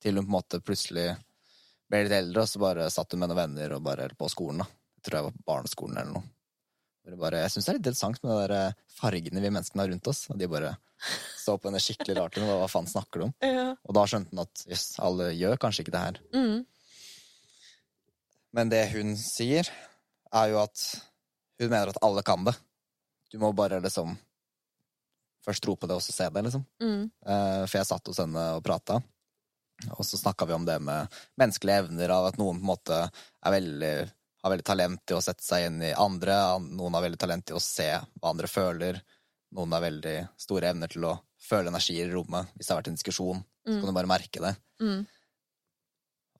til 0.03 0.19
hun 0.19 0.27
på 0.27 0.31
en 0.31 0.37
måte 0.37 0.63
plutselig 0.65 1.11
ble 1.91 2.05
litt 2.05 2.17
eldre, 2.17 2.45
og 2.45 2.51
så 2.51 2.63
bare 2.63 2.89
satt 2.93 3.13
hun 3.13 3.23
med 3.23 3.33
noen 3.33 3.43
venner 3.43 3.77
og 3.77 3.85
bare 3.87 4.09
på 4.19 4.31
skolen. 4.33 4.63
da. 4.63 4.82
Tror 5.03 5.19
jeg 5.19 5.27
var 5.27 5.35
på 5.37 5.45
barneskolen 5.49 5.99
eller 5.99 6.17
noe. 6.19 6.29
Det 7.03 7.19
Bare, 7.19 7.41
jeg 7.43 7.51
syns 7.51 7.67
det 7.67 7.71
er 7.73 7.77
litt 7.79 7.87
interessant 7.87 8.21
med 8.23 8.31
de 8.31 8.41
der 8.45 8.53
eh, 8.55 8.75
fargene 8.95 9.41
vi 9.43 9.51
menneskene 9.51 9.83
har 9.83 9.91
rundt 9.91 10.11
oss. 10.13 10.21
Og 10.31 10.39
de 10.39 10.47
bare 10.51 10.77
så 11.43 11.57
på 11.59 11.67
henne 11.67 11.81
skikkelig 11.83 12.15
rart. 12.21 12.39
og 12.39 12.53
Hva 12.61 12.69
faen 12.71 12.87
snakker 12.87 13.23
du 13.23 13.25
om? 13.27 13.33
Ja. 13.43 13.65
Og 13.83 13.97
da 13.99 14.05
skjønte 14.07 14.31
hun 14.31 14.45
at 14.45 14.63
jøss, 14.71 14.85
alle 15.03 15.33
gjør 15.35 15.59
kanskje 15.65 15.83
ikke 15.83 15.95
det 15.97 16.05
her. 16.05 16.21
Mm. 16.37 16.61
Men 18.55 18.71
det 18.71 18.85
hun 18.93 19.17
sier, 19.19 19.67
er 20.33 20.53
jo 20.53 20.61
at 20.63 20.85
hun 21.59 21.73
mener 21.73 21.91
at 21.91 21.99
alle 22.05 22.23
kan 22.27 22.47
det. 22.47 22.55
Du 23.33 23.39
må 23.43 23.51
bare 23.57 23.81
liksom 23.83 24.15
først 25.43 25.65
tro 25.65 25.75
på 25.75 25.89
det, 25.91 25.97
og 25.99 26.05
så 26.05 26.15
se 26.15 26.29
det, 26.31 26.45
liksom. 26.47 26.65
Mm. 26.83 27.05
Eh, 27.27 27.63
For 27.67 27.81
jeg 27.81 27.89
satt 27.89 28.07
hos 28.13 28.21
henne 28.23 28.45
og 28.59 28.63
prata, 28.67 29.01
og 29.97 30.05
så 30.07 30.21
snakka 30.21 30.47
vi 30.47 30.55
om 30.55 30.67
det 30.69 30.77
med 30.85 31.11
menneskelige 31.41 31.83
evner, 31.83 32.13
av 32.15 32.29
at 32.31 32.39
noen 32.39 32.61
på 32.61 32.63
en 32.63 32.71
måte 32.71 32.99
er 33.09 33.55
veldig, 33.57 33.95
har 34.43 34.51
veldig 34.53 34.67
talent 34.67 35.03
til 35.07 35.17
å 35.19 35.23
sette 35.25 35.45
seg 35.47 35.69
inn 35.69 35.81
i 35.87 35.93
andre, 35.95 36.35
noen 36.67 36.97
har 36.97 37.05
veldig 37.05 37.21
talent 37.23 37.47
til 37.47 37.59
å 37.59 37.63
se 37.63 37.89
hva 37.95 38.33
andre 38.33 38.51
føler, 38.51 38.99
noen 39.55 39.75
har 39.77 39.85
veldig 39.85 40.17
store 40.41 40.71
evner 40.73 40.91
til 40.91 41.05
å 41.07 41.17
føle 41.43 41.71
energier 41.71 42.09
i 42.09 42.15
rommet. 42.15 42.51
Hvis 42.57 42.67
det 42.69 42.75
har 42.75 42.81
vært 42.81 42.91
en 42.93 42.99
diskusjon, 42.99 43.43
så 43.67 43.77
kan 43.79 43.91
du 43.93 43.95
bare 43.95 44.11
merke 44.11 44.43
det. 44.43 44.55
Mm. 44.83 45.05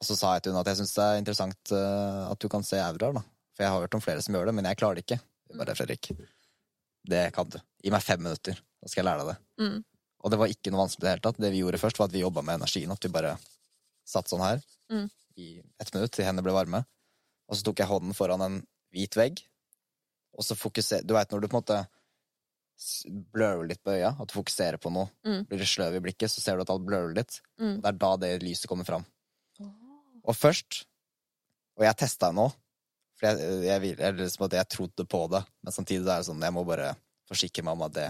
Og 0.03 0.07
så 0.09 0.17
sa 0.19 0.33
jeg 0.35 0.43
til 0.45 0.53
henne 0.53 0.65
at 0.65 0.71
jeg 0.73 0.81
syns 0.81 0.95
det 0.97 1.05
er 1.07 1.21
interessant 1.21 1.73
eh, 1.79 2.23
at 2.33 2.43
du 2.43 2.49
kan 2.51 2.65
se 2.67 2.81
auraer, 2.83 3.15
da. 3.21 3.23
For 3.55 3.63
jeg 3.67 3.71
har 3.75 3.85
hørt 3.85 3.95
om 3.99 4.03
flere 4.03 4.23
som 4.25 4.35
gjør 4.35 4.49
det, 4.51 4.55
men 4.59 4.67
jeg 4.67 4.79
klarer 4.81 4.99
det 4.99 5.05
ikke. 5.07 5.21
Det 5.47 5.59
bare, 5.61 5.77
Fredrik, 5.79 6.11
det 7.13 7.23
kan 7.37 7.51
du. 7.53 7.59
Gi 7.85 7.93
meg 7.95 8.03
fem 8.03 8.23
minutter, 8.25 8.57
så 8.83 8.91
skal 8.91 9.03
jeg 9.03 9.09
lære 9.11 9.23
deg 9.27 9.31
det. 9.35 9.39
Mm. 9.63 9.77
Og 10.23 10.33
det 10.33 10.39
var 10.41 10.51
ikke 10.55 10.73
noe 10.73 10.83
vanskelig 10.85 11.03
i 11.03 11.07
det 11.07 11.13
hele 11.13 11.25
tatt. 11.29 11.39
Det 11.45 11.51
vi 11.53 11.61
gjorde 11.63 11.81
først, 11.83 12.01
var 12.01 12.09
at 12.11 12.15
vi 12.17 12.23
jobba 12.25 12.43
med 12.47 12.59
energien. 12.61 12.91
At 12.95 13.05
vi 13.07 13.13
bare 13.15 13.37
satt 14.09 14.31
sånn 14.33 14.43
her 14.43 14.63
Mm. 14.93 15.07
i 15.41 15.47
ett 15.81 15.95
minutt 15.95 16.13
til 16.13 16.27
hendene 16.27 16.45
ble 16.45 16.53
varme. 16.53 16.83
Og 17.53 17.59
så 17.59 17.67
tok 17.67 17.83
jeg 17.83 17.91
hånden 17.91 18.17
foran 18.17 18.41
en 18.47 18.61
hvit 18.95 19.17
vegg, 19.19 19.43
og 20.33 20.45
så 20.47 20.57
fokuserer 20.57 21.05
Du 21.05 21.13
veit 21.13 21.29
når 21.33 21.43
du 21.45 21.49
på 21.53 21.59
en 21.59 21.61
måte 21.61 21.81
blurrer 23.33 23.67
litt 23.69 23.83
på 23.85 23.93
øya, 23.95 24.15
at 24.19 24.31
du 24.31 24.35
fokuserer 24.35 24.79
på 24.81 24.91
noe, 24.91 25.11
Mm. 25.25 25.45
blir 25.47 25.59
det 25.61 25.69
sløv 25.69 25.95
i 25.97 26.01
blikket, 26.01 26.31
så 26.33 26.41
ser 26.41 26.57
du 26.57 26.63
at 26.65 26.71
alt 26.73 26.83
blurrer 26.87 27.15
litt. 27.15 27.41
Mm. 27.61 27.77
Det 27.83 27.87
er 27.87 27.99
da 28.01 28.17
det 28.17 28.43
lyset 28.43 28.67
kommer 28.67 28.85
fram. 28.89 29.05
Oh. 29.61 29.69
Og 30.25 30.35
først 30.35 30.87
Og 31.79 31.85
jeg 31.87 31.97
testa 31.97 32.29
nå, 32.37 32.51
for 33.17 33.27
jeg, 33.29 33.39
jeg, 33.65 33.97
jeg, 33.97 34.15
liksom 34.19 34.45
at 34.45 34.53
jeg 34.59 34.69
trodde 34.69 35.07
på 35.09 35.21
det, 35.33 35.41
men 35.65 35.73
samtidig 35.73 36.05
er 36.05 36.19
det 36.21 36.27
sånn 36.27 36.43
jeg 36.45 36.53
må 36.53 36.67
bare 36.69 36.91
forsikre 37.27 37.65
meg 37.65 37.79
om 37.79 37.85
at 37.87 37.95
det, 37.97 38.09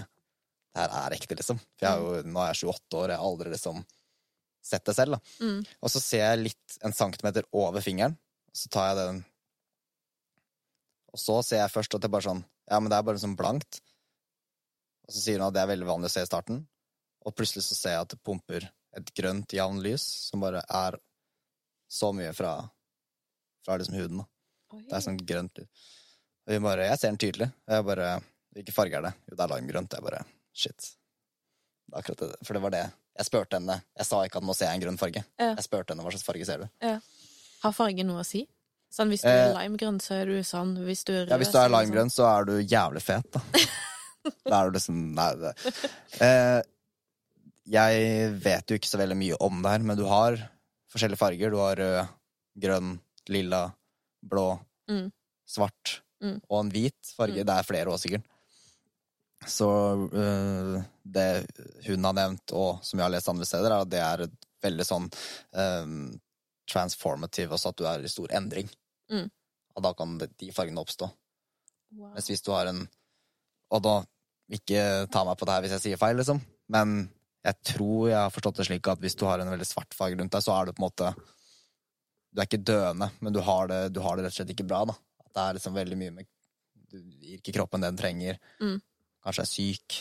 det 0.75 0.81
her 0.81 0.95
er 0.99 1.15
ekte, 1.15 1.37
liksom. 1.39 1.61
For 1.79 1.87
jo, 1.87 2.17
nå 2.27 2.41
er 2.43 2.51
jeg 2.51 2.67
28 2.67 2.97
år, 2.99 3.13
jeg 3.13 3.21
har 3.21 3.29
aldri 3.29 3.53
liksom 3.53 3.79
sett 4.63 4.83
det 4.83 4.95
selv. 4.97 5.15
da. 5.15 5.19
Mm. 5.47 5.61
Og 5.79 5.93
så 5.93 6.01
ser 6.03 6.25
jeg 6.25 6.41
litt 6.43 6.75
en 6.83 6.91
centimeter 6.97 7.47
over 7.53 7.79
fingeren, 7.85 8.17
så 8.51 8.67
tar 8.73 8.89
jeg 8.91 8.99
den 8.99 9.23
Og 11.13 11.21
så 11.21 11.39
ser 11.45 11.61
jeg 11.61 11.73
først 11.73 11.93
at 11.95 12.01
det 12.03 12.09
er 12.09 12.15
bare 12.15 12.25
sånn 12.25 12.43
Ja, 12.71 12.79
men 12.79 12.89
det 12.89 12.97
er 12.97 13.05
bare 13.05 13.21
sånn 13.21 13.35
blankt. 13.37 13.81
Og 15.07 15.13
så 15.13 15.19
sier 15.21 15.39
hun 15.39 15.47
at 15.49 15.55
det 15.55 15.61
er 15.63 15.71
veldig 15.73 15.87
vanlig 15.89 16.09
å 16.09 16.13
se 16.13 16.23
i 16.23 16.29
starten. 16.29 16.61
Og 17.27 17.35
plutselig 17.35 17.65
så 17.67 17.75
ser 17.77 17.95
jeg 17.97 18.05
at 18.05 18.13
det 18.15 18.21
pumper 18.23 18.69
et 18.97 19.09
grønt, 19.17 19.51
jevnt 19.55 19.81
lys 19.83 20.03
som 20.29 20.43
bare 20.43 20.61
er 20.69 20.97
så 21.91 22.11
mye 22.15 22.31
fra, 22.35 22.53
fra 23.65 23.77
liksom 23.79 23.97
huden. 23.99 24.21
da. 24.23 24.27
Oi. 24.73 24.81
Det 24.89 24.95
er 24.97 25.05
sånn 25.05 25.19
grønt 25.19 25.59
lys. 25.61 25.85
Og 26.47 26.55
hun 26.57 26.65
bare 26.65 26.87
Jeg 26.89 26.99
ser 26.99 27.13
den 27.13 27.21
tydelig. 27.21 27.49
Og 27.67 27.75
jeg 27.77 27.85
bare 27.91 28.09
Hvilken 28.53 28.75
farge 28.75 28.97
er 28.99 29.05
det? 29.07 29.13
Jo, 29.29 29.35
det 29.35 29.43
er 29.45 29.51
limegrønt. 29.55 29.93
Jeg 29.97 30.05
bare 30.05 30.25
Shit. 30.53 30.89
Det 31.89 31.95
er 31.95 32.01
akkurat 32.03 32.19
det. 32.21 32.35
For 32.45 32.53
det 32.53 32.61
var 32.61 32.73
det. 32.75 32.83
Jeg 33.17 33.25
spurte 33.29 33.57
henne. 33.57 33.77
Jeg 33.97 34.05
sa 34.09 34.19
ikke 34.25 34.41
at 34.41 34.45
nå 34.45 34.53
ser 34.57 34.69
jeg 34.69 34.77
en 34.77 34.83
grønn 34.83 34.99
farge. 35.01 35.23
Ja. 35.41 35.47
Jeg 35.57 35.65
spurte 35.65 35.93
henne 35.93 36.05
hva 36.05 36.11
slags 36.13 36.25
farge 36.27 36.45
ser 36.45 36.61
du. 36.63 36.67
Har 37.63 37.73
fargen 37.73 38.09
noe 38.09 38.21
å 38.21 38.27
si? 38.27 38.43
Sånn, 38.93 39.09
hvis 39.09 39.23
du 39.25 39.29
Eh, 39.31 39.47
er 39.49 39.55
limegrønn, 39.57 39.97
så 40.03 40.19
er 40.21 40.25
du 40.29 40.35
sånn. 40.45 40.75
Hvis 40.85 41.01
du 41.07 41.13
er 41.15 41.23
rød, 41.25 41.31
Ja, 41.33 41.37
Hvis 41.41 41.51
du 41.51 41.57
er 41.57 41.65
sånn. 41.69 41.73
limegrønn, 41.79 42.11
så 42.13 42.27
er 42.29 42.45
du 42.45 42.53
jævlig 42.61 43.01
fet, 43.01 43.31
da. 43.33 43.41
Da 44.45 44.59
er 44.61 44.69
du 44.69 44.77
liksom 44.77 44.99
Nei, 45.17 45.31
det 45.35 45.53
eh, 46.21 46.61
Jeg 47.67 48.29
vet 48.43 48.69
jo 48.71 48.77
ikke 48.77 48.87
så 48.91 48.99
veldig 49.01 49.17
mye 49.19 49.39
om 49.41 49.61
det 49.63 49.71
her, 49.73 49.79
men 49.89 49.97
du 49.97 50.05
har 50.07 50.37
forskjellige 50.93 51.17
farger. 51.19 51.49
Du 51.51 51.57
har 51.57 51.75
rød, 51.79 52.07
grønn, 52.59 52.99
lilla, 53.29 53.63
blå, 54.23 54.59
Mm. 54.89 55.11
svart 55.47 55.99
Mm. 56.21 56.37
og 56.49 56.59
en 56.65 56.69
hvit 56.71 57.13
farge. 57.17 57.39
Mm. 57.41 57.45
Det 57.47 57.55
er 57.57 57.63
flere 57.67 57.85
òg, 57.91 57.99
sikkert. 57.99 58.23
Så 59.47 59.67
eh, 60.13 60.83
det 61.03 61.27
hun 61.87 62.03
har 62.07 62.13
nevnt, 62.13 62.51
og 62.53 62.83
som 62.83 62.99
jeg 62.99 63.03
har 63.05 63.11
lest 63.11 63.27
andre 63.31 63.45
steder, 63.45 63.71
er 63.71 63.81
at 63.81 63.89
det 63.89 63.99
er 63.99 64.27
veldig 64.63 64.85
sånn 64.87 65.09
eh, 65.55 66.17
transformative, 66.69 67.51
også 67.57 67.69
at 67.73 67.75
du 67.81 67.83
er 67.89 68.03
i 68.05 68.11
stor 68.11 68.27
endring. 68.31 68.69
Mm. 69.13 69.27
Og 69.73 69.85
da 69.85 69.93
kan 69.97 70.17
de 70.21 70.49
fargene 70.53 70.81
oppstå. 70.81 71.09
Wow. 71.93 72.13
Mens 72.15 72.29
hvis 72.29 72.43
du 72.45 72.51
har 72.55 72.69
en 72.71 72.87
Og 73.73 73.81
da, 73.81 73.93
ikke 74.53 75.07
ta 75.09 75.23
meg 75.25 75.37
på 75.39 75.45
det 75.47 75.53
her 75.55 75.63
hvis 75.65 75.71
jeg 75.77 75.81
sier 75.81 75.97
feil, 75.97 76.17
liksom, 76.19 76.37
men 76.73 77.07
jeg 77.43 77.57
tror 77.73 78.09
jeg 78.11 78.19
har 78.19 78.33
forstått 78.33 78.59
det 78.59 78.65
slik 78.67 78.89
at 78.91 79.01
hvis 79.01 79.17
du 79.17 79.23
har 79.25 79.41
en 79.41 79.49
veldig 79.49 79.65
svart 79.65 79.95
farge 79.97 80.19
rundt 80.19 80.35
deg, 80.35 80.43
så 80.45 80.53
er 80.53 80.67
du 80.67 80.75
på 80.75 80.83
en 80.83 80.85
måte 80.85 81.09
Du 82.29 82.41
er 82.41 82.47
ikke 82.47 82.61
døende, 82.61 83.09
men 83.19 83.33
du 83.33 83.41
har 83.45 83.67
det, 83.71 83.79
du 83.93 83.99
har 84.05 84.17
det 84.17 84.27
rett 84.27 84.35
og 84.35 84.37
slett 84.37 84.53
ikke 84.53 84.67
bra, 84.69 84.83
da. 84.89 84.95
At 85.25 85.33
det 85.33 85.43
er 85.43 85.57
liksom 85.57 85.75
veldig 85.79 85.97
mye 86.03 86.13
med 86.19 86.29
Du 86.93 86.99
gir 87.01 87.39
ikke 87.39 87.55
kroppen 87.57 87.81
det 87.81 87.89
den 87.91 87.99
trenger. 87.99 88.39
Mm. 88.61 88.77
Kanskje 89.25 89.45
er 89.47 89.49
syk. 89.49 89.99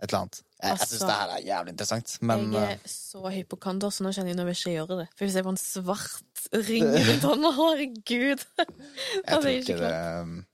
Et 0.00 0.06
eller 0.08 0.18
annet. 0.22 0.38
Jeg, 0.60 0.68
jeg 0.70 0.78
syns 0.80 0.92
Altså, 0.92 1.06
det 1.06 1.16
her 1.20 1.30
er 1.34 1.42
jævlig 1.46 1.72
interessant, 1.74 2.12
men 2.24 2.42
jeg 2.52 2.62
eh, 2.62 2.70
er 2.84 2.92
så 2.92 3.30
hypokonder, 3.32 3.92
så 3.92 4.04
nå 4.04 4.12
kjenner 4.16 4.30
jeg 4.32 4.38
når 4.38 4.48
jeg 4.50 4.58
ikke 4.60 4.72
gjøre 4.76 4.96
det. 5.00 5.06
For 5.16 5.24
hvis 5.26 5.36
jeg 5.38 5.44
får 5.46 5.54
en 5.54 5.60
svart 5.60 6.44
ring 6.68 6.86
rundt 7.08 7.26
hånda, 7.30 7.50
herregud 7.60 8.44
jeg, 8.60 9.26
tror 9.30 9.48
ikke 9.50 9.60
ikke 9.64 9.76
det 9.80 10.44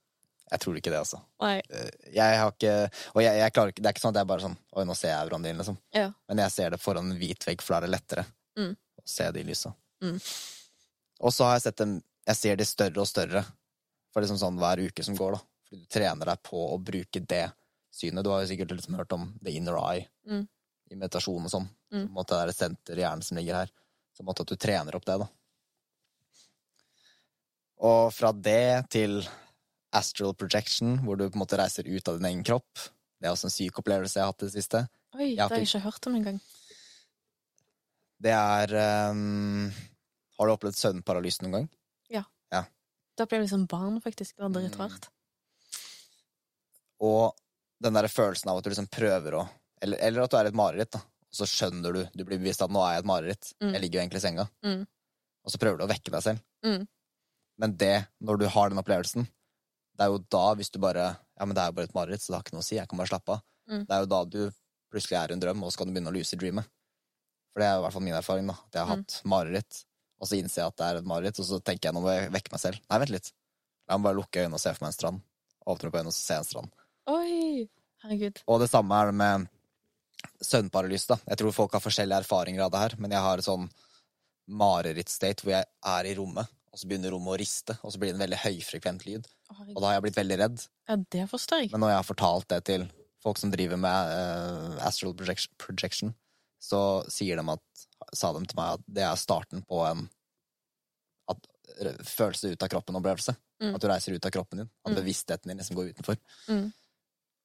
Jeg 0.52 0.60
tror 0.62 0.76
ikke 0.78 0.90
det, 0.94 0.98
altså. 1.02 1.20
Nei. 1.42 1.54
Jeg 2.14 2.38
har 2.42 2.52
ikke 2.54 2.74
Og 3.16 3.22
jeg, 3.24 3.38
jeg 3.42 3.54
klarer 3.56 3.72
ikke 3.74 3.82
Det 3.82 3.90
er 3.90 3.94
ikke 3.96 4.02
sånn 4.04 4.14
at 4.14 4.20
jeg 4.20 4.30
bare 4.30 4.44
sånn 4.46 4.54
Oi, 4.78 4.84
nå 4.86 4.94
ser 4.98 5.10
jeg 5.10 5.26
euroen 5.26 5.46
din, 5.48 5.58
liksom. 5.62 5.78
Ja. 5.94 6.08
Men 6.30 6.42
jeg 6.44 6.54
ser 6.54 6.70
det 6.74 6.78
foran 6.82 7.10
en 7.10 7.18
hvit 7.18 7.46
vegg, 7.48 7.62
for 7.66 7.74
da 7.74 7.80
er 7.82 7.88
det 7.88 7.94
lettere 7.98 8.26
Mm. 8.56 8.70
å 8.72 9.02
se 9.04 9.26
de 9.36 9.42
lysa. 9.44 9.68
Mm. 10.00 10.14
Og 11.20 11.32
så 11.34 11.44
har 11.44 11.58
jeg 11.58 11.66
sett 11.66 11.76
dem 11.82 11.90
Jeg 12.26 12.36
ser 12.38 12.56
de 12.56 12.64
større 12.64 13.02
og 13.02 13.08
større 13.10 13.42
for 14.14 14.24
liksom 14.24 14.38
sånn 14.40 14.56
hver 14.56 14.80
uke 14.86 15.04
som 15.04 15.18
går, 15.18 15.34
da. 15.36 15.40
Fordi 15.66 15.82
du 15.82 15.90
trener 15.92 16.30
deg 16.30 16.40
på 16.46 16.62
å 16.72 16.78
bruke 16.80 17.20
det 17.20 17.42
synet. 17.96 18.24
Du 18.24 18.30
har 18.30 18.42
jo 18.44 18.50
sikkert 18.52 18.74
liksom 18.76 18.96
hørt 18.98 19.12
om 19.16 19.30
the 19.42 19.54
inner 19.56 19.76
eye 19.80 20.06
Mm. 20.26 20.46
i 20.90 20.94
meditasjon 20.94 21.44
og 21.44 21.50
sånn. 21.50 21.68
Mm. 21.92 22.02
En 22.04 22.12
måte 22.14 22.34
det 22.36 22.42
er 22.44 22.52
et 22.52 22.56
senter 22.60 22.98
i 22.98 23.02
hjernen 23.04 23.22
som 23.26 23.36
ligger 23.38 23.54
her. 23.62 23.70
Så 24.16 24.24
måte 24.24 24.40
at 24.44 24.48
du 24.52 24.56
trener 24.56 24.94
opp 24.96 25.04
det, 25.04 25.18
da. 25.20 25.28
Og 27.86 28.12
fra 28.16 28.30
det 28.32 28.88
til 28.94 29.18
astral 29.96 30.32
projection, 30.34 30.98
hvor 31.04 31.16
du 31.18 31.26
på 31.28 31.36
en 31.36 31.42
måte 31.44 31.58
reiser 31.60 31.86
ut 31.88 32.08
av 32.08 32.16
din 32.18 32.28
egen 32.30 32.44
kropp. 32.44 32.86
Det 33.20 33.28
er 33.28 33.32
også 33.34 33.48
en 33.48 33.54
syk 33.54 33.78
opplevelse 33.80 34.16
jeg 34.18 34.24
har 34.24 34.32
hatt 34.32 34.42
i 34.44 34.48
det 34.48 34.54
siste. 34.56 34.80
Oi, 35.16 35.28
Jeg 35.34 35.36
det 35.36 35.48
har 35.48 35.56
jeg 35.56 35.68
ikke 35.68 35.84
hørt 35.84 36.06
om 36.10 36.14
engang. 36.18 36.40
Det 38.20 38.32
er 38.32 38.72
um, 39.10 39.70
Har 40.38 40.46
du 40.48 40.52
opplevd 40.54 40.76
søvnparalyse 40.76 41.42
noen 41.44 41.52
gang? 41.58 41.68
Ja. 42.12 42.24
Da 43.16 43.24
ble 43.24 43.38
jeg 43.38 43.46
liksom 43.46 43.62
barn, 43.68 43.94
faktisk. 44.04 44.34
Det 44.36 44.42
var 44.44 44.50
Mm. 44.50 44.56
dritrart. 44.68 45.06
Og 47.00 47.34
den 47.82 47.92
der 47.98 48.08
følelsen 48.08 48.48
av 48.50 48.58
at 48.58 48.64
du 48.64 48.70
liksom 48.72 48.88
prøver 48.92 49.34
å 49.40 49.48
Eller, 49.82 49.98
eller 50.00 50.22
at 50.24 50.30
du 50.32 50.36
er 50.38 50.46
et 50.48 50.54
mareritt, 50.56 50.90
da. 50.94 50.98
Og 51.28 51.36
så 51.36 51.44
skjønner 51.44 51.92
du, 51.92 51.98
du 52.16 52.22
blir 52.24 52.38
bevisst 52.40 52.62
at 52.64 52.70
nå 52.72 52.80
er 52.80 52.94
jeg 52.94 53.02
et 53.02 53.08
mareritt. 53.10 53.48
Mm. 53.60 53.72
Jeg 53.74 53.80
ligger 53.82 53.98
jo 53.98 54.02
egentlig 54.06 54.20
i 54.22 54.24
senga. 54.24 54.46
Mm. 54.64 54.86
Og 55.44 55.52
så 55.52 55.58
prøver 55.60 55.76
du 55.76 55.84
å 55.84 55.88
vekke 55.90 56.10
deg 56.14 56.22
selv. 56.24 56.40
Mm. 56.64 56.86
Men 57.60 57.74
det, 57.76 58.06
når 58.24 58.38
du 58.40 58.46
har 58.54 58.70
den 58.72 58.80
opplevelsen, 58.80 59.26
det 59.96 60.06
er 60.06 60.08
jo 60.14 60.22
da, 60.32 60.54
hvis 60.56 60.70
du 60.72 60.78
bare 60.80 61.04
Ja, 61.36 61.44
men 61.44 61.52
det 61.54 61.60
er 61.60 61.68
jo 61.68 61.76
bare 61.76 61.84
et 61.90 61.94
mareritt, 61.94 62.22
så 62.24 62.32
det 62.32 62.38
har 62.38 62.46
ikke 62.46 62.56
noe 62.56 62.64
å 62.64 62.68
si. 62.70 62.78
Jeg 62.78 62.88
kan 62.88 62.96
bare 63.02 63.10
slappe 63.12 63.36
av. 63.36 63.42
Mm. 63.68 63.82
Det 63.84 63.92
er 63.98 64.00
jo 64.00 64.08
da 64.14 64.20
du 64.24 64.40
plutselig 64.94 65.18
er 65.20 65.28
i 65.28 65.36
en 65.36 65.42
drøm, 65.44 65.62
og 65.66 65.72
så 65.74 65.82
kan 65.82 65.88
du 65.88 65.92
begynne 65.92 66.08
å 66.14 66.16
lucid 66.16 66.40
dreame. 66.40 66.64
For 67.52 67.60
det 67.60 67.68
er 67.68 67.74
jo 67.76 67.82
i 67.82 67.84
hvert 67.84 67.96
fall 67.98 68.04
min 68.08 68.16
erfaring, 68.16 68.46
da. 68.48 68.56
At 68.64 68.72
jeg 68.80 68.86
har 68.86 68.96
Mm. 68.96 69.04
hatt 69.04 69.20
mareritt, 69.28 69.84
og 70.20 70.28
så 70.30 70.38
innser 70.40 70.62
jeg 70.62 70.66
at 70.72 70.76
det 70.80 70.86
er 70.88 70.96
et 71.02 71.04
mareritt, 71.12 71.38
og 71.40 71.44
så 71.52 71.60
tenker 71.60 71.90
jeg 71.90 71.94
nå 71.94 72.00
må 72.00 72.16
jeg 72.16 72.32
vekke 72.32 72.52
meg 72.56 72.60
selv. 72.64 72.80
Nei, 72.88 72.98
vent 73.04 73.12
litt. 73.12 73.32
La 73.88 73.98
meg 73.98 74.04
bare 74.08 74.16
lukke 74.22 74.40
øynene 74.40 74.56
og 74.56 74.60
se 74.64 74.72
for 74.72 74.84
meg 74.86 74.88
en 74.94 74.96
strand. 74.96 75.20
Åpne 75.68 75.88
opp 75.92 76.00
øynene 76.00 76.14
og 76.14 76.16
se 76.16 76.34
en 76.40 76.44
strand. 76.48 76.72
Oi! 77.10 77.66
Herregud. 78.04 78.40
Og 78.50 78.60
det 78.62 78.68
samme 78.70 78.96
er 78.98 79.10
det 79.10 79.16
med 79.18 79.46
søvnparalyse. 80.42 81.08
da. 81.14 81.16
Jeg 81.32 81.40
tror 81.40 81.54
folk 81.54 81.72
har 81.76 81.82
forskjellige 81.84 82.22
erfaringer 82.24 82.64
av 82.66 82.72
det 82.74 82.82
her, 82.82 82.96
men 82.98 83.14
jeg 83.14 83.22
har 83.24 83.38
et 83.40 83.46
sånn 83.46 83.68
marerittstate 84.46 85.42
hvor 85.44 85.54
jeg 85.56 85.66
er 85.96 86.08
i 86.10 86.14
rommet, 86.18 86.50
og 86.72 86.78
så 86.80 86.88
begynner 86.90 87.14
rommet 87.14 87.34
å 87.34 87.38
riste, 87.40 87.76
og 87.82 87.92
så 87.94 87.98
blir 88.02 88.12
det 88.12 88.18
en 88.18 88.24
veldig 88.26 88.40
høyfrekvent 88.44 89.06
lyd. 89.08 89.26
Herregud. 89.50 89.74
Og 89.76 89.80
da 89.82 89.88
har 89.88 89.96
jeg 89.98 90.04
blitt 90.06 90.20
veldig 90.20 90.38
redd. 90.42 90.66
Ja, 90.90 90.96
det 91.16 91.24
forstår 91.30 91.64
jeg. 91.64 91.72
Men 91.72 91.82
når 91.84 91.92
jeg 91.94 92.00
har 92.02 92.08
fortalt 92.10 92.48
det 92.52 92.60
til 92.68 92.86
folk 93.24 93.40
som 93.40 93.50
driver 93.54 93.80
med 93.80 94.12
uh, 94.12 94.76
astral 94.86 95.14
projection, 95.18 95.54
projection, 95.62 96.14
så 96.62 96.80
sier 97.12 97.38
de 97.38 97.44
at, 97.54 97.86
sa 98.16 98.32
de 98.36 98.42
til 98.46 98.58
meg 98.58 98.78
at 98.78 98.86
det 98.98 99.04
er 99.06 99.18
starten 99.20 99.62
på 99.66 99.82
en 99.86 100.06
at, 101.30 101.46
følelse 102.06 102.52
ut 102.54 102.62
av 102.62 102.70
kroppen-opplevelse. 102.72 103.34
Mm. 103.62 103.72
At 103.74 103.82
du 103.82 103.86
reiser 103.90 104.14
ut 104.14 104.26
av 104.28 104.32
kroppen 104.34 104.60
din. 104.62 104.68
At 104.84 104.92
Mm. 104.92 104.98
bevisstheten 105.00 105.50
din 105.50 105.58
liksom 105.58 105.76
går 105.78 105.90
utenfor. 105.94 106.18
Mm. 106.48 106.68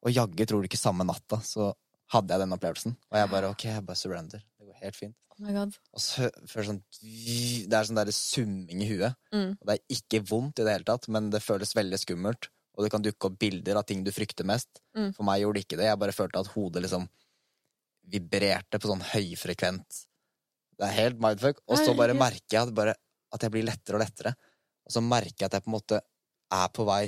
Og 0.01 0.13
jaggu 0.13 0.45
tror 0.49 0.61
du 0.61 0.69
ikke 0.69 0.79
samme 0.79 1.05
natta, 1.05 1.39
så 1.45 1.71
hadde 2.11 2.33
jeg 2.33 2.43
den 2.43 2.55
opplevelsen. 2.55 2.95
Og 3.11 3.19
jeg 3.19 3.31
bare 3.31 3.51
ok, 3.53 3.65
jeg 3.69 3.85
bare 3.87 3.99
surrender. 3.99 4.43
Det 4.59 4.67
går 4.67 4.79
helt 4.85 4.97
fint. 4.97 5.17
Oh 5.31 5.43
my 5.45 5.53
god. 5.55 5.77
Og 5.95 6.03
så 6.03 6.27
føles 6.49 6.69
sånn 6.71 6.81
Det 7.01 7.77
er 7.77 7.87
sånn 7.87 7.99
der 7.99 8.11
summing 8.15 8.83
i 8.83 8.89
huet. 8.89 9.17
Mm. 9.33 9.53
Og 9.55 9.69
det 9.69 9.77
er 9.77 9.97
ikke 9.97 10.23
vondt 10.27 10.61
i 10.61 10.67
det 10.67 10.75
hele 10.75 10.87
tatt, 10.87 11.07
men 11.13 11.29
det 11.33 11.43
føles 11.45 11.75
veldig 11.77 12.01
skummelt. 12.01 12.49
Og 12.75 12.85
det 12.85 12.91
kan 12.93 13.03
dukke 13.03 13.27
opp 13.27 13.39
bilder 13.39 13.79
av 13.79 13.87
ting 13.87 14.03
du 14.05 14.11
frykter 14.15 14.47
mest. 14.47 14.81
Mm. 14.97 15.11
For 15.15 15.27
meg 15.27 15.43
gjorde 15.43 15.59
det 15.59 15.65
ikke 15.67 15.79
det. 15.79 15.89
Jeg 15.89 16.01
bare 16.03 16.15
følte 16.15 16.43
at 16.43 16.51
hodet 16.55 16.85
liksom 16.85 17.07
vibrerte 18.11 18.79
på 18.81 18.89
sånn 18.89 19.03
høyfrekvent 19.11 19.99
Det 20.79 20.87
er 20.87 20.95
helt 20.97 21.19
mindfuck. 21.21 21.61
Og 21.69 21.79
så 21.79 21.93
bare 21.97 22.17
merker 22.17 22.57
jeg 22.57 22.65
at, 22.65 22.73
bare, 22.75 22.95
at 23.31 23.43
jeg 23.45 23.53
blir 23.53 23.67
lettere 23.67 23.99
og 23.99 24.03
lettere. 24.03 24.33
Og 24.87 24.95
så 24.95 25.03
merker 25.05 25.45
jeg 25.45 25.51
at 25.51 25.59
jeg 25.59 25.65
på 25.67 25.71
en 25.71 25.77
måte 25.77 26.01
er 26.51 26.71
på 26.73 26.85
vei 26.87 27.03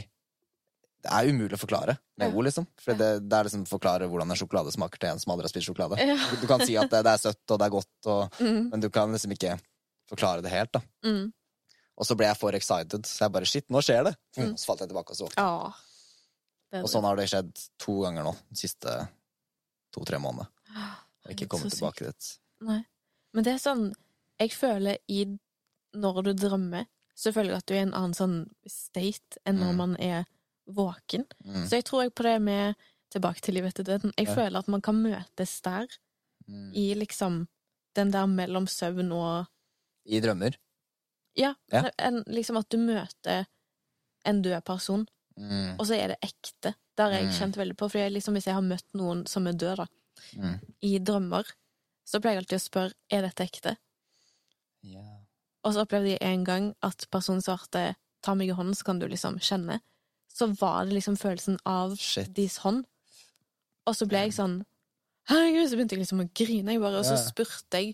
Det 1.04 1.12
er 1.12 1.28
umulig 1.34 1.58
å 1.58 1.60
forklare 1.60 1.98
med 2.18 2.32
ord, 2.34 2.46
liksom. 2.48 2.66
For 2.80 2.96
det, 2.96 3.10
det 3.28 3.36
er 3.38 3.44
liksom 3.50 3.66
forklare 3.68 4.08
hvordan 4.08 4.30
en 4.32 4.40
sjokolade 4.40 4.72
smaker 4.72 5.02
til 5.02 5.10
en 5.12 5.20
som 5.20 5.34
aldri 5.34 5.50
har 5.50 5.52
spist 5.52 5.68
sjokolade. 5.68 5.98
Ja. 6.00 6.16
Du, 6.40 6.46
kan 6.48 6.64
si 6.64 6.78
at 6.80 6.88
det, 6.94 7.02
det 7.04 7.12
er 7.12 7.22
søtt 7.26 7.52
og 7.52 7.60
det 7.60 7.66
er 7.68 7.74
godt, 7.76 8.08
og, 8.08 8.38
Mm, 8.40 8.70
men 8.72 8.80
du 8.86 8.88
kan 8.90 9.12
liksom 9.12 9.34
ikke 9.36 9.58
forklare 10.10 10.42
det 10.46 10.52
helt. 10.54 10.72
da 10.72 10.82
mm. 11.04 11.26
Og 12.00 12.08
så 12.08 12.16
ble 12.18 12.26
jeg 12.26 12.40
for 12.40 12.56
excited, 12.58 13.04
så 13.06 13.26
jeg 13.28 13.34
bare 13.36 13.46
shit, 13.46 13.68
nå 13.70 13.82
skjer 13.84 14.08
det! 14.08 14.16
Mm. 14.40 14.56
Så 14.58 14.66
falt 14.66 14.80
jeg 14.82 14.90
tilbake 14.90 15.12
og 15.14 15.20
så. 15.20 15.28
våkna. 15.28 15.74
Og 16.82 16.88
sånn 16.90 17.06
har 17.06 17.20
det 17.20 17.28
skjedd 17.30 17.52
to 17.84 18.00
ganger 18.02 18.24
nå 18.26 18.32
de 18.50 18.58
siste 18.64 18.96
to-tre 19.94 20.18
månedene. 20.24 20.48
Jeg 20.74 21.28
Og 21.28 21.36
ikke 21.36 21.50
kommet 21.54 21.76
tilbake 21.76 22.08
dit. 22.10 22.32
Nei. 22.66 22.80
Men 23.34 23.46
det 23.46 23.54
er 23.54 23.62
sånn 23.62 23.84
Jeg 24.42 24.52
føler 24.58 24.98
i 25.08 25.26
Når 25.94 26.24
du 26.26 26.32
drømmer, 26.34 26.88
så 27.16 27.32
føler 27.34 27.54
jeg 27.54 27.62
at 27.62 27.68
du 27.70 27.74
er 27.76 27.80
i 27.84 27.86
en 27.86 27.94
annen 27.94 28.16
sånn 28.18 28.38
state 28.66 29.38
enn 29.46 29.60
når 29.62 29.74
Mm. 29.74 29.78
man 29.78 29.96
er 30.02 30.26
våken. 30.68 31.26
Mm. 31.46 31.66
Så 31.68 31.76
jeg 31.80 31.86
tror 31.86 32.04
jeg 32.04 32.16
på 32.16 32.24
det 32.24 32.42
med 32.42 32.76
Tilbake 33.14 33.42
til 33.42 33.54
livet 33.54 33.70
etter 33.76 33.84
døden. 33.84 34.12
Jeg 34.18 34.26
Ja. 34.28 34.34
føler 34.36 34.58
at 34.60 34.68
man 34.68 34.82
kan 34.82 34.96
møtes 34.96 35.62
der, 35.62 35.86
Mm. 36.50 36.72
i 36.76 36.94
liksom 36.96 37.48
den 37.96 38.12
der 38.12 38.26
mellom 38.26 38.66
søvn 38.68 39.12
og 39.12 39.46
I 40.06 40.20
drømmer. 40.20 40.58
Ja, 41.38 41.54
Ja. 41.72 41.90
En, 42.00 42.24
liksom 42.28 42.58
at 42.58 42.70
du 42.70 42.78
møter 42.78 43.46
en 44.26 44.42
død 44.42 44.62
person, 44.66 45.08
Mm. 45.38 45.80
og 45.80 45.86
så 45.86 45.94
er 45.96 46.08
det 46.08 46.18
ekte. 46.24 46.74
Det 46.98 47.00
har 47.00 47.12
jeg 47.12 47.26
Mm. 47.26 47.32
kjent 47.32 47.56
veldig 47.58 47.78
på. 47.78 47.90
For 47.92 48.00
liksom, 48.10 48.34
hvis 48.34 48.46
jeg 48.46 48.54
har 48.56 48.62
møtt 48.62 48.94
noen 48.94 49.28
som 49.28 49.48
er 49.48 49.54
død, 49.54 49.76
da, 49.78 49.86
Mm. 50.36 50.60
i 50.82 50.98
drømmer, 51.00 51.44
så 52.06 52.20
pleier 52.20 52.34
jeg 52.36 52.44
alltid 52.44 52.58
å 52.60 52.70
spørre 52.70 52.94
er 53.12 53.22
dette 53.22 53.44
ekte. 53.44 53.78
Ja. 54.82 55.20
Og 55.64 55.74
så 55.74 55.86
opplevde 55.86 56.10
jeg 56.20 56.22
en 56.22 56.44
gang 56.44 56.76
at 56.82 57.06
personen 57.12 57.42
svarte 57.42 57.96
ta 58.22 58.34
meg 58.36 58.50
i 58.50 58.54
hånden, 58.54 58.76
så 58.76 58.84
kan 58.84 59.00
du 59.00 59.08
liksom 59.08 59.38
kjenne. 59.40 59.80
Så 60.34 60.50
var 60.60 60.86
det 60.88 60.98
liksom 60.98 61.18
følelsen 61.20 61.60
av 61.70 61.96
Shit. 62.02 62.32
deres 62.36 62.58
hånd. 62.64 62.86
Og 63.86 63.98
så 63.98 64.08
ble 64.10 64.26
jeg 64.26 64.38
sånn 64.38 64.62
Herregud, 65.30 65.70
så 65.70 65.78
begynte 65.78 65.96
jeg 65.96 66.02
liksom 66.02 66.20
å 66.20 66.32
grine, 66.36 66.74
jeg 66.74 66.82
bare, 66.84 67.00
og 67.00 67.06
så 67.08 67.16
spurte 67.16 67.80
jeg 67.80 67.94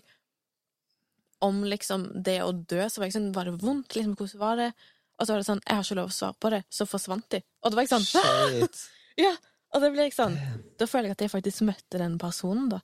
om 1.46 1.60
liksom 1.62 2.08
det 2.26 2.40
å 2.42 2.50
dø. 2.50 2.80
Så 2.90 2.98
var 3.00 3.06
jeg 3.06 3.14
sånn 3.14 3.30
Var 3.36 3.46
det 3.46 3.60
vondt? 3.62 3.94
Liksom, 3.94 4.16
hvordan 4.18 4.40
var 4.40 4.58
det? 4.58 4.70
Og 5.20 5.26
så 5.26 5.32
var 5.34 5.42
det 5.42 5.46
sånn 5.46 5.62
Jeg 5.62 5.76
har 5.76 5.86
ikke 5.86 5.98
lov 6.00 6.10
å 6.10 6.16
svare 6.16 6.38
på 6.40 6.50
det. 6.56 6.62
Så 6.72 6.86
forsvant 6.90 7.28
de. 7.30 7.42
Og 7.62 7.70
da 7.70 7.78
var 7.78 7.86
jeg 7.86 7.92
sånn. 7.94 8.72
Ja! 9.20 9.34
Og 9.70 9.84
da 9.84 9.90
blir 9.92 10.08
jeg 10.08 10.16
sånn 10.16 10.34
Da 10.80 10.88
føler 10.90 11.10
jeg 11.10 11.18
at 11.18 11.24
jeg 11.26 11.32
faktisk 11.34 11.62
møtte 11.68 12.00
den 12.00 12.16
personen, 12.18 12.70
da. 12.72 12.80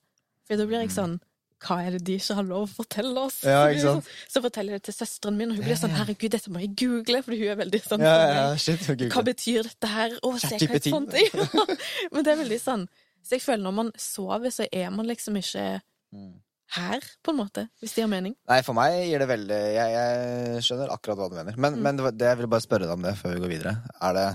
For 0.46 0.60
da 0.60 0.66
blir 0.68 0.84
jeg 0.84 0.94
sånn 0.94 1.18
Hva 1.64 1.76
er 1.86 1.94
det 1.96 2.02
de 2.04 2.14
ikke 2.20 2.34
har 2.36 2.44
lov 2.44 2.66
å 2.66 2.72
fortelle 2.82 3.22
oss? 3.26 3.38
Ja, 3.48 3.62
Så 3.80 3.94
så 4.28 4.42
forteller 4.44 4.76
jeg 4.76 4.82
det 4.82 4.88
til 4.90 4.96
søsteren 5.06 5.36
min, 5.38 5.50
og 5.50 5.56
hun 5.56 5.64
blir 5.64 5.78
sånn 5.80 5.94
Herregud, 5.96 6.30
dette 6.34 6.50
må 6.52 6.60
jeg 6.60 6.74
google, 6.76 7.22
for 7.24 7.32
hun 7.32 7.48
er 7.54 7.56
veldig 7.62 7.80
sånn 7.86 8.04
Ja, 8.04 8.16
ja, 8.28 8.56
shit. 8.60 8.80
Hva 9.12 9.22
betyr 9.24 9.62
dette 9.70 9.88
her? 9.88 10.18
Å, 10.22 10.32
se 10.38 10.58
hva 10.60 10.76
jeg 10.76 10.92
fant! 10.92 11.14
i. 11.16 11.24
Men 12.12 12.22
det 12.26 12.34
er 12.34 12.42
veldig 12.44 12.58
sånn 12.60 12.84
Så 13.24 13.38
jeg 13.38 13.42
føler 13.46 13.64
når 13.64 13.74
man 13.80 13.92
sover, 13.96 14.52
så 14.52 14.68
er 14.70 14.90
man 14.90 15.06
liksom 15.08 15.36
ikke 15.40 15.80
Mm. 16.14 16.36
her, 16.76 17.00
på 17.24 17.32
en 17.32 17.36
måte. 17.40 17.64
Hvis 17.82 17.92
det 17.96 18.04
gir 18.04 18.08
mening. 18.08 18.36
Nei, 18.48 18.60
for 18.62 18.76
meg 18.78 18.94
gir 19.08 19.18
det 19.18 19.26
veldig 19.28 19.58
Jeg, 19.74 19.90
jeg 19.96 20.62
skjønner 20.68 20.92
akkurat 20.94 21.18
hva 21.18 21.26
du 21.32 21.34
mener. 21.40 21.56
Men, 21.58 21.74
Mm. 21.74 21.82
men 21.82 21.96
det, 21.96 22.12
det 22.20 22.28
jeg 22.30 22.38
vil 22.38 22.46
bare 22.52 22.62
spørre 22.64 22.86
deg 22.86 22.94
om 22.94 23.02
det 23.02 23.16
før 23.18 23.34
vi 23.34 23.40
går 23.42 23.50
videre. 23.56 23.72
Er 24.00 24.12
det 24.14 24.28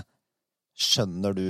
Skjønner 0.78 1.34
du 1.36 1.46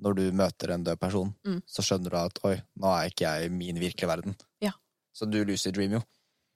når 0.00 0.14
du 0.16 0.22
møter 0.32 0.70
en 0.74 0.84
død 0.84 0.96
person, 1.00 1.34
Mm. 1.46 1.62
så 1.66 1.82
skjønner 1.82 2.10
du 2.10 2.16
at 2.16 2.38
oi, 2.44 2.56
nå 2.80 2.86
er 2.96 3.10
ikke 3.10 3.26
jeg 3.28 3.44
i 3.46 3.48
min 3.54 3.76
virkelige 3.80 4.08
verden. 4.08 4.36
Ja. 4.60 4.72
Så 5.12 5.28
du 5.30 5.44
lucid 5.44 5.74
dream 5.74 5.92
jo. 5.92 6.02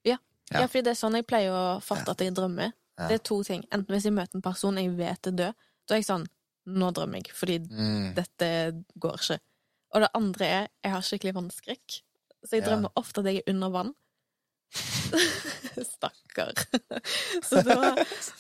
Ja. 0.05 0.16
Ja. 0.51 0.61
Ja, 0.61 0.66
fordi 0.66 0.82
det 0.84 0.92
er 0.95 1.01
sånn 1.01 1.14
jeg 1.14 1.26
pleier 1.26 1.51
å 1.53 1.80
fatte 1.82 2.11
at 2.11 2.18
jeg 2.20 2.34
drømmer. 2.34 2.72
Det 2.97 3.11
er 3.18 3.18
to 3.18 3.42
ting. 3.42 3.64
Enten 3.72 3.90
hvis 3.95 4.05
jeg 4.05 4.12
møter 4.14 4.36
en 4.36 4.42
person 4.42 4.76
jeg 4.76 4.90
vet 4.97 5.26
er 5.26 5.32
død, 5.32 5.55
da 5.88 5.95
er 5.95 5.99
jeg 5.99 6.05
sånn 6.07 6.26
Nå 6.66 6.92
drømmer 6.95 7.20
jeg, 7.20 7.26
fordi 7.36 7.59
Mm. 7.68 8.14
dette 8.14 8.84
går 8.99 9.14
ikke. 9.20 9.38
Og 9.92 10.01
det 10.01 10.09
andre 10.14 10.45
er 10.47 10.68
jeg 10.82 10.92
har 10.92 11.01
skikkelig 11.03 11.34
vannskrekk. 11.34 12.01
Så 12.47 12.51
jeg 12.57 12.62
drømmer 12.64 12.90
ofte 12.97 13.18
at 13.20 13.26
jeg 13.26 13.36
er 13.47 13.51
under 13.53 13.68
vann. 13.70 13.95
Stakkar. 15.94 16.52
Så 17.48 17.62
da, 17.66 17.76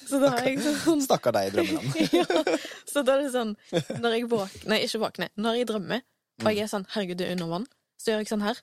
så 0.08 0.20
da 0.22 0.30
har 0.34 0.48
jeg 0.48 0.60
sånn 0.82 1.02
Stakkar 1.04 1.34
deg 1.36 1.48
i 1.48 1.54
drømmeland. 1.54 1.96
ja. 2.18 2.56
Så 2.88 3.02
da 3.06 3.16
er 3.16 3.24
det 3.24 3.32
sånn 3.34 3.54
Når 4.00 4.16
jeg 4.16 4.28
våkner 4.30 4.70
Nei, 4.72 4.80
ikke 4.86 5.00
våkner. 5.02 5.32
Når 5.40 5.58
jeg 5.60 5.68
drømmer, 5.70 6.04
og 6.42 6.50
jeg 6.50 6.64
er 6.64 6.70
sånn 6.70 6.86
'herregud, 6.90 7.18
du 7.20 7.24
er 7.24 7.34
under 7.36 7.50
vann', 7.52 7.66
så 8.00 8.10
gjør 8.10 8.22
jeg 8.24 8.30
sånn 8.32 8.44
her. 8.44 8.60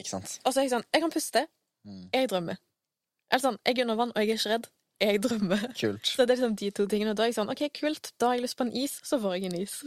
Ikke 0.00 0.10
sant? 0.10 0.38
Og 0.42 0.50
så 0.50 0.60
er 0.60 0.66
jeg 0.66 0.72
sånn 0.74 0.86
'jeg 0.90 1.04
kan 1.04 1.14
puste'. 1.14 1.44
Mm. 1.86 2.04
Jeg 2.14 2.30
drømmer. 2.32 2.58
Eller 3.30 3.44
sånn 3.44 3.58
'jeg 3.62 3.78
er 3.78 3.84
under 3.86 4.00
vann, 4.00 4.12
og 4.14 4.22
jeg 4.22 4.30
er 4.30 4.40
ikke 4.40 4.54
redd'. 4.56 4.70
Jeg 5.02 5.22
drømmer. 5.22 5.62
Kult. 5.78 6.06
Så 6.06 6.26
det 6.26 6.30
er 6.30 6.36
liksom 6.36 6.56
de 6.58 6.70
to 6.70 6.86
tingene. 6.86 7.10
Og 7.10 7.16
da 7.16 7.22
er 7.22 7.30
jeg 7.30 7.38
sånn 7.38 7.50
'OK, 7.50 7.62
kult, 7.78 8.12
da 8.18 8.26
har 8.26 8.34
jeg 8.34 8.42
lyst 8.46 8.58
på 8.58 8.66
en 8.66 8.74
is', 8.74 9.00
så 9.02 9.18
får 9.22 9.38
jeg 9.38 9.44
en 9.50 9.60
is. 9.62 9.78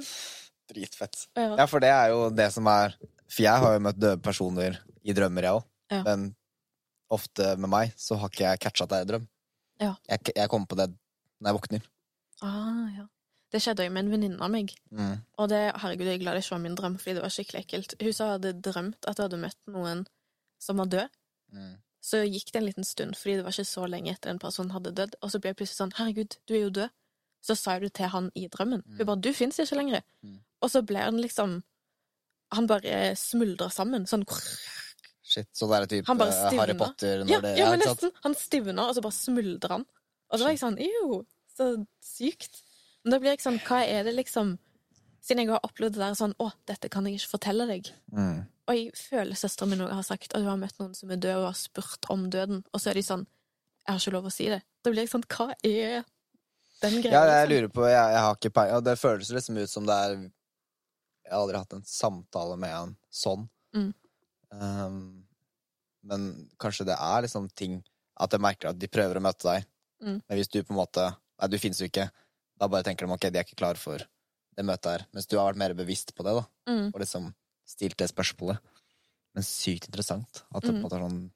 Dritfett. 0.71 1.27
Ja. 1.35 1.55
Ja, 1.59 1.65
for 1.65 1.79
det 1.79 1.89
er 1.89 2.09
jo 2.09 2.29
det 2.29 2.51
som 2.53 2.67
er 2.67 2.95
For 3.27 3.41
jeg 3.41 3.57
har 3.57 3.73
jo 3.73 3.79
møtt 3.79 3.99
døde 3.99 4.21
personer 4.21 4.79
i 5.03 5.13
drømmer, 5.13 5.41
jeg 5.41 5.51
òg. 5.57 5.63
Ja. 5.91 6.03
Men 6.03 6.35
ofte 7.13 7.55
med 7.61 7.69
meg 7.71 7.93
så 7.99 8.17
har 8.19 8.31
ikke 8.31 8.47
jeg 8.47 8.61
catcha 8.65 8.85
at 8.85 8.91
det 8.91 8.97
er 8.97 9.05
en 9.05 9.11
drøm. 9.11 9.27
Ja. 9.81 9.91
Jeg, 10.09 10.31
jeg 10.35 10.49
kommer 10.51 10.69
på 10.71 10.79
det 10.79 10.89
når 10.89 11.49
jeg 11.49 11.57
våkner. 11.59 11.91
Ah, 12.45 12.87
ja. 12.95 13.05
Det 13.53 13.61
skjedde 13.63 13.85
jo 13.85 13.93
med 13.93 14.05
en 14.05 14.11
venninne 14.11 14.43
av 14.43 14.51
meg. 14.51 14.73
Mm. 14.91 15.21
Og 15.39 15.49
det, 15.51 15.61
herregud, 15.79 16.09
jeg 16.09 16.17
er 16.17 16.23
glad 16.23 16.35
det 16.35 16.43
ikke 16.43 16.55
var 16.55 16.63
min 16.63 16.75
drøm, 16.75 16.97
fordi 16.99 17.15
det 17.15 17.23
var 17.23 17.33
skikkelig 17.33 17.61
ekkelt. 17.61 17.95
Hun 18.01 18.15
sa 18.15 18.27
hun 18.27 18.33
hadde 18.35 18.53
drømt 18.65 19.07
at 19.07 19.19
hun 19.19 19.25
hadde 19.27 19.41
møtt 19.45 19.59
noen 19.71 20.05
som 20.61 20.81
var 20.81 20.89
død. 20.91 21.19
Mm. 21.55 21.73
Så 22.05 22.21
gikk 22.25 22.51
det 22.51 22.59
en 22.59 22.67
liten 22.67 22.87
stund, 22.87 23.15
fordi 23.17 23.37
det 23.37 23.45
var 23.45 23.55
ikke 23.55 23.69
så 23.69 23.85
lenge 23.89 24.11
etter 24.11 24.33
en 24.33 24.41
person 24.41 24.73
hadde 24.75 24.93
dødd. 24.97 25.15
Og 25.21 25.31
så 25.31 25.41
ble 25.41 25.53
jeg 25.53 25.59
plutselig 25.61 25.79
sånn 25.79 25.95
'herregud, 25.97 26.37
du 26.45 26.53
er 26.53 26.63
jo 26.65 26.73
død'. 26.79 26.95
Så 27.45 27.55
sa 27.55 27.77
jeg 27.77 27.81
det 27.81 27.93
til 27.93 28.09
han 28.09 28.31
i 28.35 28.47
drømmen. 28.49 28.83
Hun 28.97 29.05
bare 29.05 29.21
'du 29.21 29.31
fins 29.33 29.59
ikke 29.59 29.77
lenger'. 29.77 30.03
Mm. 30.21 30.39
Og 30.61 30.69
så 30.71 30.81
ble 30.81 30.99
han 30.99 31.21
liksom 31.21 31.63
Han 32.53 32.67
bare 32.67 33.15
smuldra 33.17 33.69
sammen. 33.73 34.05
Sånn 34.05 34.23
Shit, 35.26 35.49
så 35.57 35.65
det 35.71 35.78
er 35.80 35.88
typ 35.89 36.09
Han 36.11 36.19
bare 36.21 36.34
stivner. 36.36 36.61
Harry. 36.61 36.76
Potter 36.78 37.23
når 37.23 37.32
Ja, 37.34 37.39
det 37.41 37.53
ja 37.57 37.69
men 37.71 37.82
nesten. 37.82 38.11
Han 38.23 38.36
stivna, 38.38 38.84
og 38.89 38.93
så 38.97 39.01
bare 39.01 39.17
smuldra 39.17 39.71
han. 39.80 39.86
Og 40.30 40.38
så 40.38 40.45
var 40.45 40.53
jeg 40.53 40.61
sånn 40.61 40.78
jo, 40.84 41.23
så 41.55 41.69
sykt. 42.05 42.61
Men 43.03 43.15
da 43.15 43.19
blir 43.23 43.34
jeg 43.34 43.41
sånn, 43.45 43.57
hva 43.65 43.82
er 43.86 44.05
det 44.07 44.15
liksom 44.19 44.55
Siden 45.26 45.41
jeg 45.41 45.49
har 45.49 45.63
opplevd 45.65 45.95
det 45.97 46.01
der 46.03 46.13
sånn 46.13 46.36
Å, 46.38 46.51
dette 46.69 46.89
kan 46.93 47.07
jeg 47.09 47.17
ikke 47.17 47.32
fortelle 47.32 47.65
deg. 47.65 47.88
Mm. 48.13 48.43
Og 48.69 48.78
jeg 48.78 48.91
føler 48.97 49.38
søsteren 49.39 49.71
min 49.73 49.82
også 49.82 49.97
har 49.97 50.05
sagt 50.05 50.36
at 50.36 50.43
hun 50.43 50.51
har 50.51 50.59
møtt 50.61 50.78
noen 50.78 50.93
som 50.97 51.09
er 51.13 51.17
død, 51.21 51.39
og 51.39 51.47
har 51.49 51.57
spurt 51.57 52.05
om 52.13 52.28
døden, 52.30 52.61
og 52.69 52.82
så 52.82 52.91
er 52.91 52.99
de 52.99 53.05
sånn 53.07 53.26
Jeg 53.26 53.89
har 53.89 54.01
ikke 54.03 54.13
lov 54.13 54.30
å 54.30 54.34
si 54.34 54.49
det. 54.53 54.61
Da 54.86 54.93
blir 54.93 55.05
jeg 55.05 55.11
sånn 55.15 55.26
Hva 55.26 55.47
er 55.65 56.05
den 56.84 57.01
greia? 57.01 57.13
Ja, 57.17 57.26
jeg 57.26 57.49
liksom? 57.49 57.53
lurer 57.55 57.73
på 57.73 57.89
Jeg, 57.89 58.13
jeg 58.13 58.21
har 58.28 58.38
ikke 58.38 58.53
peiling. 58.59 58.86
Det 58.86 58.95
føles 59.01 59.34
liksom 59.34 59.57
ut 59.57 59.73
som 59.73 59.89
det 59.89 59.97
er 60.05 60.15
Jeg 60.21 61.32
har 61.34 61.41
aldri 61.41 61.61
hatt 61.63 61.73
en 61.73 61.86
samtale 61.89 62.57
med 62.61 62.78
en 62.78 62.95
sånn. 63.09 63.47
Mm. 63.73 63.91
Um, 64.55 65.25
men 66.07 66.49
kanskje 66.61 66.85
det 66.87 66.95
er 66.95 67.23
liksom 67.25 67.49
ting 67.57 67.79
At 68.15 68.31
jeg 68.31 68.39
merker 68.39 68.69
at 68.69 68.77
de 68.79 68.87
prøver 68.87 69.17
å 69.19 69.23
møte 69.25 69.43
deg, 69.49 69.65
Mm. 70.03 70.21
men 70.27 70.37
hvis 70.37 70.47
du 70.51 70.61
på 70.63 70.71
en 70.73 70.77
måte 70.79 71.03
Nei, 71.41 71.47
du 71.51 71.57
finnes 71.59 71.79
jo 71.81 71.87
ikke. 71.89 72.05
Da 72.59 72.67
bare 72.71 72.83
tenker 72.83 73.05
de 73.07 73.11
ok, 73.15 73.25
de 73.31 73.39
er 73.39 73.43
ikke 73.43 73.57
klar 73.59 73.75
for 73.75 73.97
det 74.55 74.63
møtet 74.65 74.85
her. 74.91 75.05
Mens 75.13 75.25
du 75.27 75.35
har 75.37 75.49
vært 75.49 75.59
mer 75.59 75.73
bevisst 75.75 76.13
på 76.15 76.23
det, 76.23 76.33
da. 76.37 76.43
Mm. 76.71 76.93
Og 76.93 76.99
liksom 77.01 77.25
stilt 77.67 77.97
det 77.99 78.07
spørsmålet. 78.11 78.59
Men 79.35 79.43
sykt 79.43 79.87
interessant. 79.89 80.43
At 80.55 80.63
det 80.63 80.69
på 80.71 80.75
en 80.75 80.75
Mm. 80.79 80.83
måte 80.85 80.95
er 80.95 81.03
sånn 81.09 81.31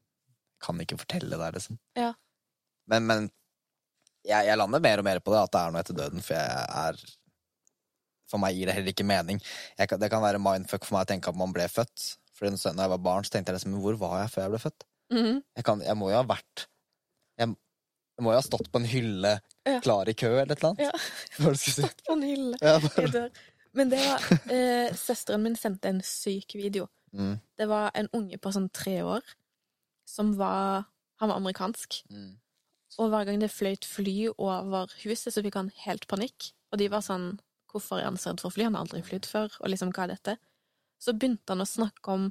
Kan 0.62 0.80
ikke 0.80 0.98
fortelle 1.00 1.36
det, 1.40 1.54
liksom. 1.56 1.80
Ja. 1.96 2.14
Men, 2.88 3.06
men 3.08 3.30
jeg, 4.26 4.46
jeg 4.48 4.58
lander 4.58 4.80
mer 4.80 5.00
og 5.00 5.04
mer 5.06 5.20
på 5.20 5.32
det, 5.32 5.40
at 5.44 5.52
det 5.52 5.60
er 5.66 5.72
noe 5.72 5.80
etter 5.84 5.96
døden, 6.00 6.22
for 6.22 6.34
jeg 6.36 6.66
er 6.70 6.96
For 8.30 8.38
meg 8.40 8.56
gir 8.56 8.68
det 8.70 8.76
heller 8.76 8.92
ikke 8.94 9.06
mening. 9.08 9.40
Jeg, 9.78 9.90
det 10.00 10.10
kan 10.12 10.22
være 10.22 10.40
mindfuck 10.40 10.86
for 10.86 10.96
meg 11.00 11.08
å 11.08 11.10
tenke 11.12 11.30
at 11.32 11.36
man 11.40 11.52
ble 11.56 11.64
født. 11.68 12.18
For 12.40 12.48
da 12.50 12.86
jeg 12.86 12.92
var 12.96 13.02
barn, 13.04 13.26
så 13.28 13.34
tenkte 13.36 13.52
jeg 13.52 13.60
liksom 13.60 13.74
Hvor 13.84 13.98
var 14.00 14.22
jeg 14.24 14.32
før 14.32 14.46
jeg 14.46 14.54
ble 14.56 14.62
født? 14.64 14.86
Mhm. 15.12 15.40
Jeg, 15.60 15.66
kan, 15.68 15.82
jeg 15.84 15.98
må 16.00 16.10
jo 16.12 16.16
ha 16.20 16.24
vært 16.30 16.66
jeg, 17.40 17.48
jeg 17.50 18.24
må 18.26 18.32
jo 18.34 18.38
ha 18.40 18.44
stått 18.46 18.70
på 18.72 18.80
en 18.82 18.88
hylle 18.90 19.34
Ja. 19.68 19.80
klar 19.84 20.08
i 20.10 20.14
kø, 20.18 20.30
eller 20.40 20.54
et 20.56 20.64
eller 20.64 20.70
annet. 20.72 20.86
Ja. 20.88 21.54
Si? 21.60 21.84
På 22.08 22.16
en 22.16 22.24
hylle. 22.24 22.58
Ja, 22.62 22.78
Jeg 22.80 23.08
i 23.08 23.12
dør. 23.14 23.30
Men 23.78 23.92
det 23.92 24.00
var 24.02 24.24
eh, 24.52 24.96
Søsteren 24.98 25.44
min 25.46 25.56
sendte 25.60 25.92
en 25.92 26.00
syk 26.06 26.56
video. 26.58 26.88
Mm, 27.14 27.36
Det 27.58 27.68
var 27.70 27.92
en 27.98 28.08
unge 28.14 28.38
på 28.42 28.52
sånn 28.54 28.70
tre 28.74 29.00
år 29.04 29.22
som 30.10 30.36
var 30.38 30.86
Han 31.20 31.30
var 31.30 31.38
amerikansk. 31.42 32.04
mm. 32.10 32.38
Og 33.00 33.10
hver 33.12 33.26
gang 33.28 33.38
det 33.42 33.52
fløyt 33.54 33.86
fly 33.86 34.30
over 34.38 34.90
huset, 35.04 35.30
så 35.34 35.44
fikk 35.46 35.56
han 35.60 35.70
helt 35.86 36.08
panikk. 36.10 36.52
Og 36.72 36.80
de 36.82 36.88
var 36.90 37.02
sånn 37.06 37.40
Hvorfor 37.70 38.00
er 38.02 38.08
han 38.08 38.18
redd 38.18 38.42
for 38.42 38.50
fly? 38.50 38.64
Han 38.66 38.74
har 38.76 38.86
aldri 38.88 39.04
flydd 39.06 39.28
før. 39.30 39.52
Og 39.62 39.70
liksom, 39.70 39.92
hva 39.94 40.08
er 40.08 40.16
dette? 40.16 40.34
Så 41.00 41.16
begynte 41.16 41.56
han 41.56 41.64
å 41.64 41.70
snakke 41.70 42.14
om 42.14 42.30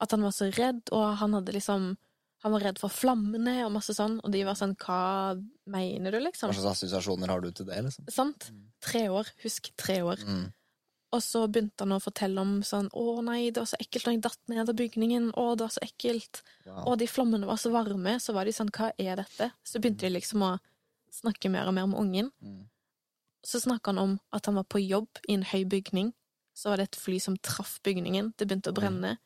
at 0.00 0.14
han 0.14 0.24
var 0.24 0.32
så 0.36 0.48
redd, 0.52 0.86
og 0.96 1.18
han 1.20 1.36
hadde 1.38 1.56
liksom 1.56 1.92
Han 2.40 2.54
var 2.54 2.62
redd 2.64 2.78
for 2.80 2.88
flammene 2.88 3.66
og 3.66 3.74
masse 3.74 3.92
sånn, 3.92 4.14
og 4.24 4.32
de 4.32 4.40
var 4.48 4.56
sånn 4.56 4.72
Hva 4.80 5.36
mener 5.68 6.14
du, 6.14 6.22
liksom? 6.24 6.48
Hva 6.48 6.56
slags 6.56 6.78
assosiasjoner 6.80 7.28
har 7.28 7.42
du 7.44 7.50
til 7.52 7.68
det, 7.68 7.82
liksom? 7.84 8.06
Sant? 8.08 8.46
Tre 8.80 9.02
år. 9.12 9.28
Husk 9.42 9.68
tre 9.76 9.98
år. 10.00 10.22
Mm. 10.24 10.46
Og 11.10 11.22
så 11.24 11.42
begynte 11.50 11.84
han 11.84 11.96
å 11.96 12.00
fortelle 12.02 12.40
om 12.40 12.60
sånn 12.66 12.88
Å 12.94 13.20
nei, 13.26 13.50
det 13.50 13.60
var 13.60 13.68
så 13.68 13.78
ekkelt 13.82 14.06
når 14.06 14.16
jeg 14.16 14.24
datt 14.24 14.52
ned 14.52 14.72
av 14.72 14.78
bygningen. 14.78 15.30
Å, 15.34 15.46
det 15.58 15.66
var 15.66 15.74
så 15.74 15.84
ekkelt. 15.84 16.42
Wow. 16.64 16.82
Og 16.92 16.98
de 17.02 17.08
flammene 17.10 17.48
var 17.50 17.60
så 17.60 17.72
varme. 17.74 18.16
Så 18.22 18.34
var 18.36 18.48
de 18.48 18.54
sånn 18.56 18.70
Hva 18.72 18.92
er 18.96 19.20
dette? 19.20 19.50
Så 19.66 19.82
begynte 19.82 20.06
de 20.06 20.14
liksom 20.14 20.46
å 20.46 20.54
snakke 21.12 21.50
mer 21.52 21.68
og 21.68 21.74
mer 21.76 21.90
med 21.90 21.98
ungen. 21.98 22.30
Mm. 22.40 22.62
Så 23.44 23.62
snakka 23.64 23.92
han 23.92 24.00
om 24.00 24.16
at 24.36 24.46
han 24.46 24.58
var 24.60 24.68
på 24.70 24.82
jobb 24.84 25.20
i 25.26 25.34
en 25.34 25.46
høy 25.50 25.64
bygning. 25.68 26.12
Så 26.56 26.70
var 26.70 26.80
det 26.80 26.90
et 26.90 27.00
fly 27.00 27.18
som 27.22 27.36
traff 27.38 27.78
bygningen. 27.86 28.32
Det 28.36 28.48
begynte 28.48 28.72
å 28.72 28.76
brenne. 28.76 29.16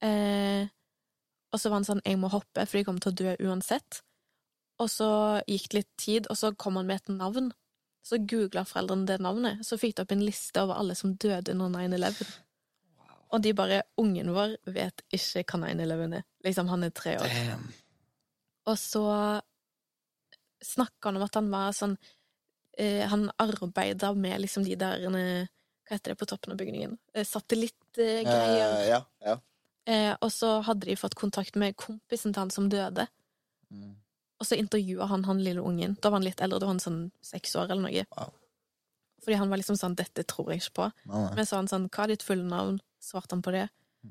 Eh, 0.00 0.68
og 1.52 1.60
så 1.60 1.70
var 1.70 1.80
han 1.80 1.88
sånn 1.88 2.02
'jeg 2.04 2.18
må 2.18 2.28
hoppe, 2.30 2.66
for 2.66 2.78
de 2.78 2.84
kommer 2.84 3.00
til 3.00 3.12
å 3.12 3.16
dø 3.16 3.36
uansett'. 3.48 4.02
Og 4.78 4.88
så 4.90 5.42
gikk 5.48 5.68
det 5.68 5.78
litt 5.78 5.96
tid, 5.96 6.26
og 6.30 6.36
så 6.36 6.56
kom 6.56 6.76
han 6.76 6.86
med 6.86 7.00
et 7.00 7.08
navn. 7.08 7.52
Så 8.04 8.18
googla 8.18 8.64
foreldrene 8.64 9.06
det 9.06 9.20
navnet, 9.20 9.64
så 9.66 9.76
fikk 9.76 9.96
de 9.96 10.02
opp 10.02 10.12
en 10.12 10.24
liste 10.24 10.62
over 10.62 10.78
alle 10.78 10.94
som 10.94 11.16
døde 11.16 11.50
under 11.50 11.68
9-11. 11.68 12.38
Og 13.30 13.42
de 13.42 13.52
bare 13.52 13.82
'Ungen 13.98 14.32
vår 14.32 14.56
vet 14.66 15.02
ikke 15.12 15.44
hva 15.44 15.68
9-11 15.68 16.14
er'. 16.14 16.24
Liksom, 16.44 16.68
han 16.68 16.84
er 16.84 16.90
tre 16.90 17.18
år. 17.18 17.28
Damn. 17.28 17.72
Og 18.66 18.78
så 18.78 19.40
snakka 20.62 21.08
han 21.08 21.16
om 21.16 21.22
at 21.22 21.34
han 21.34 21.50
var 21.50 21.72
sånn 21.72 21.96
eh, 22.78 23.06
Han 23.06 23.30
arbeida 23.38 24.12
med 24.14 24.40
liksom 24.40 24.64
de 24.64 24.76
der 24.76 25.04
eh, 25.16 25.46
Hva 25.88 25.96
heter 25.96 26.12
det 26.12 26.20
på 26.20 26.26
toppen 26.28 26.52
av 26.52 26.58
bygningen? 26.60 26.98
Eh, 27.14 27.24
Satellittgreier. 27.24 28.74
Eh, 28.82 28.88
ja, 28.90 29.00
ja. 29.24 29.38
Eh, 29.88 30.12
og 30.20 30.28
så 30.32 30.58
hadde 30.66 30.84
de 30.84 30.98
fått 31.00 31.16
kontakt 31.16 31.56
med 31.56 31.78
kompisen 31.80 32.34
til 32.34 32.42
han 32.44 32.52
som 32.52 32.68
døde. 32.68 33.06
Mm. 33.72 33.94
Og 34.38 34.46
så 34.46 34.58
intervjua 34.60 35.08
han 35.08 35.24
han 35.24 35.40
lille 35.42 35.64
ungen. 35.64 35.96
Da 35.96 36.10
var 36.10 36.20
han 36.20 36.28
litt 36.28 36.42
eldre, 36.44 36.60
da 36.60 36.68
var 36.68 36.76
han 36.76 36.84
sånn 36.84 37.00
seks 37.24 37.56
år 37.56 37.72
eller 37.72 37.86
noe. 37.88 38.04
Wow. 38.12 38.34
Fordi 39.24 39.38
han 39.40 39.50
var 39.50 39.58
liksom 39.58 39.80
sånn 39.80 39.96
'Dette 39.96 40.26
tror 40.28 40.52
jeg 40.52 40.60
ikke 40.60 40.76
på'. 40.78 40.92
Nei. 41.08 41.34
Men 41.34 41.46
så 41.46 41.56
han 41.56 41.72
sånn 41.72 41.88
'Hva 41.88 42.04
er 42.04 42.08
ditt 42.12 42.22
fulle 42.22 42.44
navn?' 42.44 42.80
Svarte 43.00 43.32
han 43.32 43.42
på 43.42 43.52
det. 43.52 43.68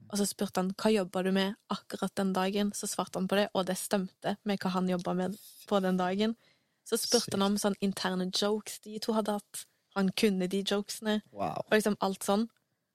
Og 0.10 0.18
så 0.18 0.26
spurte 0.26 0.58
han 0.58 0.74
'Hva 0.74 0.92
jobba 0.92 1.24
du 1.24 1.32
med 1.32 1.56
akkurat 1.70 2.16
den 2.16 2.34
dagen?' 2.34 2.74
Så 2.74 2.88
svarte 2.90 3.16
han 3.20 3.28
på 3.28 3.36
det, 3.36 3.50
og 3.54 3.66
det 3.66 3.78
stemte 3.78 4.38
med 4.44 4.60
hva 4.60 4.70
han 4.72 4.90
jobba 4.90 5.14
med 5.14 5.38
på 5.68 5.80
den 5.82 5.98
dagen. 5.98 6.36
Så 6.84 6.98
spurte 6.98 7.38
han 7.38 7.42
om 7.42 7.58
sånn 7.58 7.76
interne 7.82 8.32
jokes 8.32 8.80
de 8.80 9.00
to 9.00 9.14
hadde 9.14 9.32
hatt. 9.32 9.66
Han 9.98 10.12
kunne 10.14 10.48
de 10.52 10.62
jokesene, 10.62 11.22
Wow. 11.34 11.64
og 11.66 11.74
liksom 11.74 11.98
alt 12.06 12.24
sånn. 12.26 12.48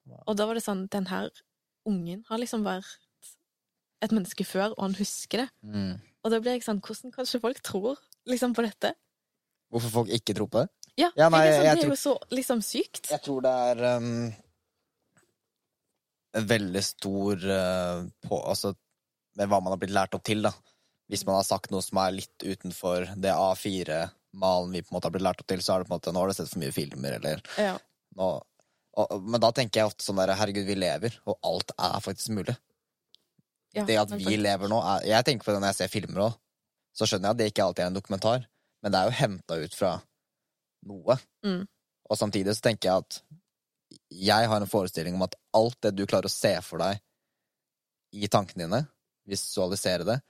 Wow. 0.07 0.23
Og 0.27 0.37
da 0.39 0.45
var 0.47 0.55
det 0.57 0.63
sånn 0.65 0.85
Den 0.91 1.05
her 1.07 1.29
ungen 1.87 2.23
har 2.29 2.39
liksom 2.39 2.63
vært 2.63 2.99
et 4.03 4.11
menneske 4.11 4.43
før, 4.47 4.73
og 4.75 4.81
han 4.83 4.95
husker 4.97 5.43
det. 5.45 5.49
Mm. 5.63 5.93
Og 6.23 6.31
da 6.31 6.39
blir 6.39 6.55
jeg 6.57 6.63
sånn 6.65 6.81
Hvordan 6.83 7.11
kanskje 7.15 7.39
folk 7.43 7.59
tror 7.63 7.99
liksom 8.27 8.55
på 8.55 8.65
dette? 8.65 8.93
Hvorfor 9.71 9.93
folk 9.99 10.09
ikke 10.15 10.35
tror 10.37 10.49
på 10.51 10.63
det? 10.63 10.69
Ja, 10.99 11.09
Ja, 11.17 11.29
nei, 11.33 11.45
jeg 11.47 11.53
er 11.53 11.57
sånn, 11.57 11.65
jeg 11.65 11.75
det 11.75 11.83
er 11.83 11.89
jo 11.89 11.99
så 11.99 12.13
liksom 12.31 12.61
sykt. 12.61 13.07
Jeg 13.09 13.21
tror 13.25 13.41
det 13.41 13.53
er 13.69 13.83
um, 13.97 14.33
en 16.37 16.47
veldig 16.49 16.83
stor 16.85 17.45
uh, 17.49 18.03
på, 18.27 18.39
Altså 18.41 18.73
med 19.39 19.49
hva 19.49 19.59
man 19.63 19.73
har 19.73 19.79
blitt 19.81 19.95
lært 19.95 20.13
opp 20.13 20.23
til, 20.27 20.43
da. 20.45 20.51
Hvis 21.09 21.25
man 21.25 21.39
har 21.39 21.45
sagt 21.47 21.71
noe 21.73 21.81
som 21.81 21.97
er 22.03 22.13
litt 22.19 22.43
utenfor 22.45 23.07
det 23.17 23.31
A4-malen 24.33 24.71
vi 24.71 24.81
på 24.81 24.91
en 24.91 24.97
måte 24.97 25.05
har 25.05 25.11
blitt 25.11 25.23
lært 25.23 25.41
opp 25.41 25.47
til, 25.47 25.59
så 25.61 25.75
er 25.75 25.79
det 25.83 25.87
på 25.89 25.93
en 25.93 25.99
måte 25.99 26.13
Nå 26.13 26.19
har 26.19 26.27
du 26.27 26.33
sett 26.33 26.49
for 26.49 26.59
mye 26.59 26.73
filmer, 26.73 27.13
eller 27.19 27.41
Ja. 27.57 27.77
nå 28.17 28.41
og, 28.95 29.23
Men 29.23 29.41
da 29.41 29.51
tenker 29.51 29.79
jeg 29.81 29.85
ofte 29.89 30.03
sånn 30.05 30.17
der 30.17 30.35
Herregud, 30.35 30.65
vi 30.67 30.75
lever, 30.75 31.15
og 31.25 31.39
alt 31.43 31.71
er 31.79 31.99
faktisk 31.99 32.29
mulig. 32.29 32.55
Ja, 33.73 33.85
det 33.85 33.97
at 33.97 34.09
vi 34.11 34.23
faktisk- 34.23 34.41
lever 34.43 34.67
nå 34.69 34.81
er, 34.83 35.05
Jeg 35.07 35.25
tenker 35.25 35.43
på 35.45 35.51
det 35.53 35.61
når 35.61 35.73
jeg 35.73 35.75
ser 35.75 35.87
filmer 35.87 36.21
òg. 36.29 36.37
Så 36.93 37.07
skjønner 37.07 37.23
jeg 37.23 37.31
at 37.31 37.37
det 37.37 37.53
ikke 37.53 37.63
alltid 37.65 37.83
er 37.83 37.87
en 37.87 37.93
dokumentar, 37.95 38.45
men 38.83 38.91
det 38.91 38.99
er 38.99 39.05
jo 39.05 39.17
henta 39.17 39.63
ut 39.63 39.73
fra 39.73 40.01
noe. 40.85 41.17
Mm. 41.43 41.67
Og 42.09 42.17
samtidig 42.17 42.53
så 42.55 42.61
tenker 42.61 42.81
jeg 42.89 42.97
at 42.97 43.21
jeg 44.11 44.47
har 44.47 44.61
en 44.61 44.67
forestilling 44.67 45.15
om 45.15 45.23
at 45.23 45.33
alt 45.55 45.79
det 45.81 45.95
du 45.95 46.05
klarer 46.05 46.25
å 46.25 46.29
se 46.29 46.61
for 46.61 46.77
deg 46.77 46.99
i 48.13 48.27
tankene 48.27 48.67
dine, 48.69 48.87
visualisere 49.27 50.05
det, 50.05 50.21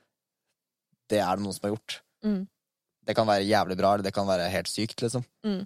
det 1.10 1.20
er 1.20 1.36
det 1.36 1.44
noen 1.44 1.54
som 1.54 1.68
har 1.70 1.76
gjort. 1.76 2.00
Mm. 2.24 2.48
Det 3.04 3.16
kan 3.18 3.28
være 3.28 3.46
jævlig 3.48 3.78
bra, 3.80 3.94
eller 3.94 4.06
det 4.06 4.14
kan 4.16 4.28
være 4.28 4.52
helt 4.54 4.70
sykt, 4.72 5.02
liksom. 5.04 5.26
Mm. 5.46 5.64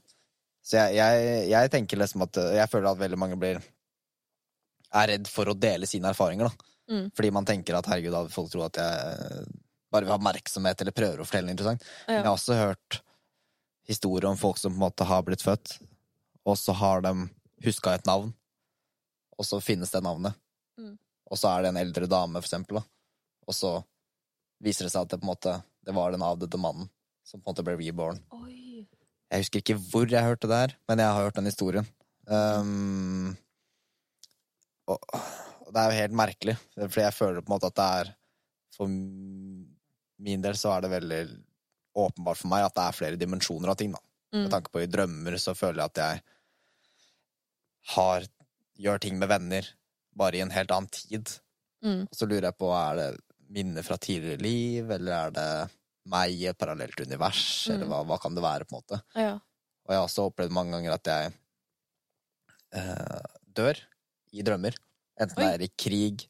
Så 0.65 0.79
jeg, 0.79 0.97
jeg, 0.97 1.43
jeg 1.51 1.71
tenker 1.71 1.99
liksom 2.01 2.25
at 2.25 2.37
Jeg 2.57 2.67
føler 2.67 2.89
at 2.89 2.99
veldig 2.99 3.19
mange 3.19 3.37
blir 3.39 3.61
er 4.97 5.09
redd 5.11 5.29
for 5.29 5.51
å 5.51 5.55
dele 5.57 5.87
sine 5.87 6.11
erfaringer, 6.11 6.47
da. 6.47 6.73
Mm. 6.87 7.09
Fordi 7.15 7.31
man 7.35 7.47
tenker 7.47 7.75
at 7.75 7.89
herregud, 7.91 8.13
da 8.15 8.23
folk 8.31 8.51
tror 8.51 8.67
at 8.69 8.79
jeg 8.79 9.17
eh, 9.27 9.49
bare 9.91 10.07
vil 10.07 10.13
ha 10.13 10.19
oppmerksomhet 10.19 10.81
eller 10.81 10.95
prøver 10.95 11.21
å 11.21 11.27
fortelle 11.27 11.49
noe 11.49 11.55
interessant. 11.57 11.83
Men 12.07 12.21
jeg 12.21 12.27
har 12.27 12.37
også 12.37 12.57
hørt 12.57 12.99
historier 13.87 14.29
om 14.29 14.39
folk 14.39 14.59
som 14.59 14.73
på 14.73 14.79
en 14.79 14.85
måte 14.85 15.07
har 15.07 15.23
blitt 15.27 15.43
født, 15.43 15.77
og 16.47 16.55
så 16.59 16.75
har 16.79 17.03
de 17.03 17.13
huska 17.65 17.95
et 17.95 18.07
navn, 18.07 18.31
og 19.37 19.47
så 19.47 19.59
finnes 19.63 19.91
det 19.91 20.03
navnet. 20.03 20.35
Mm. 20.79 20.95
Og 21.31 21.39
så 21.39 21.51
er 21.51 21.63
det 21.63 21.73
en 21.73 21.81
eldre 21.83 22.09
dame, 22.11 22.39
for 22.39 22.47
eksempel, 22.47 22.79
da. 22.79 22.87
og 23.47 23.55
så 23.55 23.73
viser 24.63 24.87
det 24.87 24.93
seg 24.93 25.05
at 25.05 25.11
det 25.11 25.19
på 25.21 25.27
en 25.27 25.33
måte 25.35 25.59
det 25.87 25.95
var 25.95 26.11
den 26.11 26.23
avdøde 26.25 26.59
mannen 26.59 26.89
som 27.27 27.41
på 27.41 27.49
en 27.49 27.53
måte 27.53 27.65
ble 27.67 27.75
reborn. 27.81 28.21
Oi. 28.37 28.85
Jeg 29.27 29.43
husker 29.43 29.59
ikke 29.59 29.75
hvor 29.91 30.07
jeg 30.07 30.23
hørte 30.23 30.47
det 30.47 30.59
her, 30.61 30.75
men 30.87 31.01
jeg 31.03 31.11
har 31.11 31.25
hørt 31.27 31.35
den 31.35 31.49
historien. 31.49 31.87
Um, 32.27 33.33
og, 34.87 34.99
og 35.11 35.73
det 35.75 35.81
er 35.81 35.91
jo 35.91 35.97
helt 36.01 36.15
merkelig, 36.19 36.55
fordi 36.77 37.03
jeg 37.03 37.15
føler 37.15 37.43
på 37.43 37.51
en 37.51 37.55
måte 37.57 37.69
at 37.71 37.77
det 37.79 37.87
er 38.01 38.13
For 38.77 38.87
min 38.91 40.43
del 40.43 40.57
så 40.59 40.71
er 40.75 40.83
det 40.85 40.91
veldig 40.91 41.19
åpenbart 41.97 42.37
for 42.39 42.51
meg 42.51 42.65
at 42.67 42.75
det 42.77 42.83
er 42.85 42.95
flere 42.97 43.19
dimensjoner 43.19 43.71
av 43.73 43.77
ting. 43.79 43.91
da. 43.95 43.99
Med 44.33 44.45
Mm. 44.47 44.51
tanke 44.51 44.69
på 44.73 44.81
i 44.83 44.87
drømmer 44.91 45.37
så 45.39 45.53
føler 45.55 45.81
jeg 45.81 45.91
at 45.91 46.01
jeg 46.03 46.21
har 47.95 48.25
gjør 48.77 48.99
ting 49.01 49.17
med 49.19 49.29
venner 49.31 49.65
bare 50.17 50.37
i 50.37 50.41
en 50.43 50.51
helt 50.51 50.71
annen 50.71 50.89
tid. 50.93 51.31
Mm. 51.83 52.03
Og 52.09 52.13
så 52.17 52.27
lurer 52.27 52.49
jeg 52.49 52.57
på, 52.59 52.69
er 52.75 52.95
det 52.99 53.07
minner 53.49 53.85
fra 53.87 53.97
tidligere 53.97 54.41
liv, 54.43 54.91
eller 54.91 55.13
er 55.27 55.31
det 55.37 55.47
meg 56.07 56.31
i 56.37 56.45
et 56.49 56.57
parallelt 56.57 56.99
univers, 57.03 57.41
eller 57.69 57.85
Mm. 57.85 57.91
hva, 57.91 57.99
hva 58.07 58.17
kan 58.23 58.35
det 58.35 58.43
være, 58.43 58.65
på 58.67 58.75
en 58.75 58.81
måte? 58.81 59.01
Ja. 59.15 59.33
Og 59.87 59.93
jeg 59.93 59.99
har 60.01 60.07
også 60.07 60.25
opplevd 60.29 60.51
mange 60.55 60.71
ganger 60.75 60.93
at 60.97 61.09
jeg 61.11 61.33
eh, 62.73 63.21
dør 63.57 63.79
i 64.35 64.43
drømmer. 64.45 64.75
Enten 65.19 65.39
Oi. 65.39 65.43
det 65.45 65.53
er 65.53 65.65
i 65.65 65.71
krig 65.77 66.27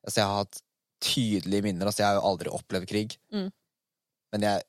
Altså, 0.00 0.22
jeg 0.22 0.28
har 0.30 0.38
hatt 0.38 0.60
tydelige 1.04 1.62
minner. 1.66 1.84
Altså, 1.90 2.00
jeg 2.00 2.06
har 2.08 2.14
jo 2.16 2.22
aldri 2.30 2.48
opplevd 2.56 2.86
krig. 2.88 3.18
Mm. 3.36 3.50
Men 4.32 4.44
jeg 4.46 4.62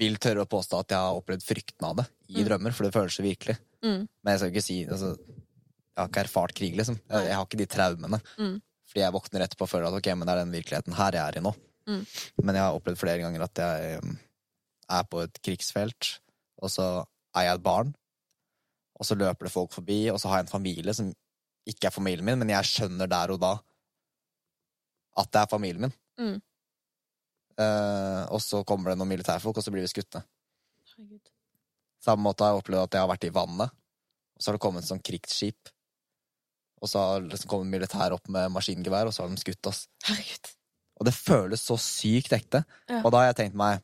vil 0.00 0.16
tørre 0.18 0.42
å 0.42 0.48
påstå 0.50 0.80
at 0.82 0.90
jeg 0.90 0.98
har 0.98 1.18
opplevd 1.20 1.44
frykten 1.46 1.86
av 1.86 1.94
det 2.00 2.06
i 2.32 2.40
Mm. 2.42 2.48
drømmer, 2.48 2.72
for 2.74 2.82
det 2.88 2.92
føles 2.96 3.14
så 3.14 3.22
virkelig. 3.22 3.54
Mm. 3.84 4.08
Men 4.24 4.32
jeg 4.32 4.38
skal 4.40 4.50
ikke 4.50 4.62
si 4.66 4.80
altså, 4.86 5.12
Jeg 5.94 6.00
har 6.02 6.08
ikke 6.08 6.24
erfart 6.24 6.54
krig, 6.54 6.74
liksom. 6.74 6.96
Jeg, 7.08 7.26
jeg 7.28 7.34
har 7.36 7.44
ikke 7.46 7.58
de 7.62 7.66
traumene. 7.66 8.18
Mm. 8.38 8.58
Fordi 8.88 9.00
jeg 9.04 9.12
våkner 9.12 9.42
etterpå 9.46 9.62
og 9.62 9.70
føler 9.70 9.86
at 9.86 9.94
ok, 10.00 10.06
men 10.16 10.26
det 10.26 10.32
er 10.34 10.42
den 10.42 10.52
virkeligheten 10.56 10.94
her 10.98 11.12
jeg 11.12 11.22
er 11.28 11.38
i 11.38 11.42
nå. 11.46 11.54
Mm. 11.88 12.04
Men 12.42 12.58
jeg 12.58 12.64
har 12.64 12.76
opplevd 12.76 13.00
flere 13.00 13.22
ganger 13.24 13.46
at 13.46 13.62
jeg 13.62 13.98
um, 14.02 14.14
er 14.98 15.08
på 15.10 15.24
et 15.24 15.42
krigsfelt, 15.42 16.14
og 16.62 16.70
så 16.70 16.86
er 17.34 17.48
jeg 17.48 17.58
et 17.58 17.64
barn, 17.64 17.92
og 18.98 19.08
så 19.08 19.16
løper 19.18 19.48
det 19.48 19.54
folk 19.54 19.72
forbi, 19.74 20.04
og 20.12 20.20
så 20.20 20.30
har 20.30 20.40
jeg 20.40 20.48
en 20.48 20.56
familie 20.56 20.94
som 20.94 21.10
ikke 21.68 21.88
er 21.88 21.94
familien 21.94 22.26
min, 22.26 22.38
men 22.42 22.50
jeg 22.52 22.68
skjønner 22.70 23.10
der 23.10 23.34
og 23.34 23.42
da 23.42 23.52
at 25.20 25.28
det 25.28 25.42
er 25.42 25.50
familien 25.50 25.86
min. 25.86 25.94
Mm. 26.18 26.38
Uh, 27.60 28.24
og 28.32 28.40
så 28.40 28.62
kommer 28.64 28.92
det 28.92 28.98
noen 29.00 29.10
militærfolk, 29.12 29.58
og 29.58 29.64
så 29.64 29.72
blir 29.74 29.84
vi 29.84 29.92
skutt 29.92 30.16
ned. 30.16 30.24
Samme 32.02 32.24
måte 32.24 32.44
har 32.44 32.54
jeg 32.54 32.62
opplevd 32.62 32.86
at 32.86 32.96
jeg 32.96 33.04
har 33.04 33.10
vært 33.12 33.28
i 33.28 33.34
vannet, 33.34 33.74
og 34.32 34.42
så 34.42 34.50
har 34.50 34.56
det 34.56 34.64
kommet 34.64 34.84
et 34.84 34.90
sånt 34.90 35.04
krigsskip. 35.06 35.70
Og 36.82 36.90
så 36.90 37.02
har 37.02 37.28
liksom 37.28 37.50
kommet 37.50 37.70
militær 37.70 38.16
opp 38.16 38.26
med 38.32 38.50
maskingevær, 38.50 39.06
og 39.06 39.14
så 39.14 39.22
har 39.22 39.30
de 39.30 39.38
skutt 39.42 39.70
oss. 39.70 39.84
Herregud. 40.08 40.50
Og 41.02 41.06
det 41.08 41.14
føles 41.16 41.64
så 41.66 41.74
sykt 41.82 42.30
ekte. 42.36 42.60
Ja. 42.86 43.00
Og 43.02 43.10
da 43.10 43.22
har 43.24 43.32
jeg 43.32 43.40
tenkt 43.42 43.58
meg 43.58 43.82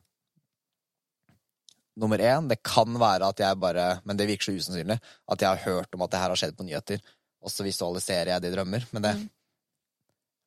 Nummer 1.99 2.21
én, 2.23 2.45
det 2.47 2.61
kan 2.63 2.93
være 2.95 3.27
at 3.27 3.41
jeg 3.43 3.57
bare 3.59 3.87
Men 4.07 4.15
det 4.19 4.27
virker 4.29 4.47
så 4.47 4.53
usannsynlig. 4.55 4.95
At 5.27 5.41
jeg 5.43 5.49
har 5.49 5.63
hørt 5.65 5.95
om 5.97 6.05
at 6.05 6.13
det 6.13 6.21
her 6.21 6.31
har 6.31 6.39
skjedd 6.39 6.55
på 6.55 6.63
nyheter, 6.63 7.01
og 7.43 7.51
så 7.51 7.65
visualiserer 7.65 8.31
jeg 8.33 8.43
det 8.45 8.51
i 8.53 8.55
drømmer. 8.55 8.85
Men 8.95 9.03
det 9.03 9.15
Mm. 9.17 9.25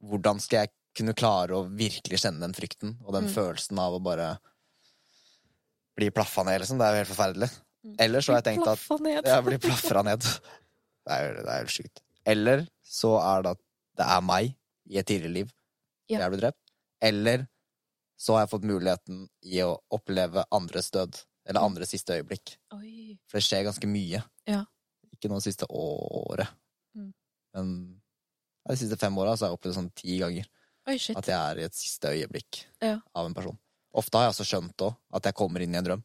Hvordan 0.09 0.40
skal 0.40 0.59
jeg 0.65 0.70
kunne 0.99 1.12
klare 1.15 1.55
å 1.55 1.69
virkelig 1.69 2.19
kjenne 2.24 2.40
den 2.40 2.53
frykten 2.57 2.97
og 3.05 3.12
den 3.15 3.28
Mm. 3.28 3.35
følelsen 3.35 3.78
av 3.78 3.93
å 3.94 4.03
bare 4.03 4.39
bli 5.97 6.09
plaffa 6.11 6.43
ned, 6.44 6.61
liksom? 6.61 6.78
Det 6.78 6.86
er 6.89 6.93
jo 6.97 7.05
helt 7.05 7.12
forferdelig. 7.16 7.51
Eller 7.85 8.05
Ellers 8.09 8.24
så 8.27 8.32
har 8.32 8.40
jeg 8.43 8.49
tenkt 8.59 8.66
at 8.66 9.01
ned. 9.01 9.24
jeg 9.24 9.44
blir 9.44 9.59
plafra 9.59 10.03
ned. 10.05 10.20
Det 11.05 11.12
er, 11.12 11.23
jo- 11.28 11.43
det 11.43 11.49
er 11.51 11.59
helt 11.59 11.69
sjukt. 11.77 12.01
Eller 12.24 12.69
så 12.86 13.12
er 13.20 13.43
det 13.43 13.51
at 13.51 13.59
det 13.99 14.07
er 14.07 14.20
meg 14.23 14.55
i 14.89 14.99
et 14.99 15.07
tidligere 15.07 15.32
liv. 15.35 15.53
Ja. 16.09 16.19
Jeg 16.20 16.31
ble 16.31 16.40
drept. 16.40 16.61
Eller 17.03 17.47
så 18.23 18.37
har 18.37 18.45
jeg 18.45 18.53
fått 18.53 18.66
muligheten 18.69 19.24
i 19.51 19.59
å 19.65 19.73
oppleve 19.91 20.45
andres 20.55 20.91
død. 20.95 21.16
Eller 21.45 21.61
Mm. 21.61 21.66
andres 21.73 21.91
siste 21.91 22.15
øyeblikk. 22.20 22.57
Oi. 22.77 23.19
For 23.27 23.39
det 23.41 23.45
skjer 23.49 23.65
ganske 23.66 23.89
mye. 23.91 24.23
Ja. 24.47 24.65
Ikke 25.12 25.29
nå 25.29 25.41
siste 25.43 25.66
året. 25.69 26.49
Mm. 26.97 27.12
Men 27.55 27.73
de 28.69 28.77
siste 28.77 28.97
fem 28.99 29.16
åra 29.19 29.31
har 29.35 29.49
jeg 29.49 29.57
opplevd 29.59 29.74
sånn 29.74 29.91
ti 29.95 30.19
ganger 30.23 30.47
Oi, 30.87 30.97
shit. 30.99 31.16
at 31.16 31.27
jeg 31.27 31.35
er 31.35 31.59
i 31.59 31.65
et 31.66 31.74
siste 31.74 32.09
øyeblikk 32.15 32.65
Ja. 32.81 33.01
av 33.15 33.27
en 33.27 33.35
person. 33.35 33.59
Ofte 33.95 34.15
har 34.19 34.31
jeg 34.31 34.35
også 34.37 34.47
skjønt 34.47 34.77
òg 34.87 34.97
at 35.12 35.23
jeg 35.24 35.35
kommer 35.35 35.61
inn 35.61 35.74
i 35.74 35.79
en 35.79 35.85
drøm. 35.85 36.05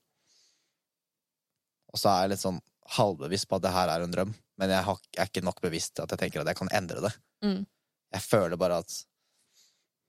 Og 1.94 1.99
så 1.99 2.10
er 2.10 2.22
jeg 2.26 2.30
litt 2.36 2.44
sånn 2.44 2.60
halvbevisst 2.98 3.48
på 3.48 3.57
at 3.57 3.61
det 3.61 3.72
her 3.76 3.90
er 3.90 4.03
en 4.03 4.11
drøm, 4.14 4.34
men 4.57 4.69
jeg 4.69 4.84
er 5.18 5.26
ikke 5.28 5.44
nok 5.44 5.61
bevisst 5.61 5.95
til 5.95 6.03
at 6.03 6.10
jeg 6.15 6.19
tenker 6.19 6.41
at 6.41 6.48
jeg 6.52 6.56
kan 6.60 6.69
endre 6.76 7.02
det. 7.02 7.14
Mm. 7.44 7.65
Jeg 8.14 8.22
føler 8.24 8.57
bare 8.60 8.80
at 8.84 9.06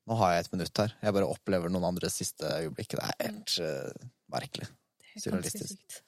nå 0.08 0.16
har 0.16 0.34
jeg 0.34 0.44
et 0.44 0.54
minutt 0.54 0.80
her. 0.82 0.94
Jeg 1.04 1.14
bare 1.16 1.28
opplever 1.28 1.72
noen 1.72 1.88
andres 1.90 2.16
siste 2.16 2.48
øyeblikk. 2.62 2.96
Det 2.96 3.04
er 3.04 3.26
helt 3.26 3.56
uh, 3.60 4.06
merkelig. 4.32 4.68
Surrealistisk. 5.18 5.98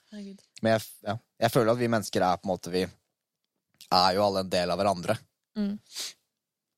Men 0.63 0.77
jeg, 0.77 0.87
ja, 1.05 1.17
jeg 1.45 1.53
føler 1.53 1.75
at 1.75 1.81
vi 1.81 1.91
mennesker 1.91 2.25
er 2.25 2.39
på 2.39 2.47
en 2.47 2.53
måte 2.53 2.71
Vi 2.73 2.85
er 2.85 4.15
jo 4.15 4.25
alle 4.25 4.45
en 4.45 4.53
del 4.53 4.73
av 4.73 4.81
hverandre. 4.81 5.17
Mm. 5.59 5.75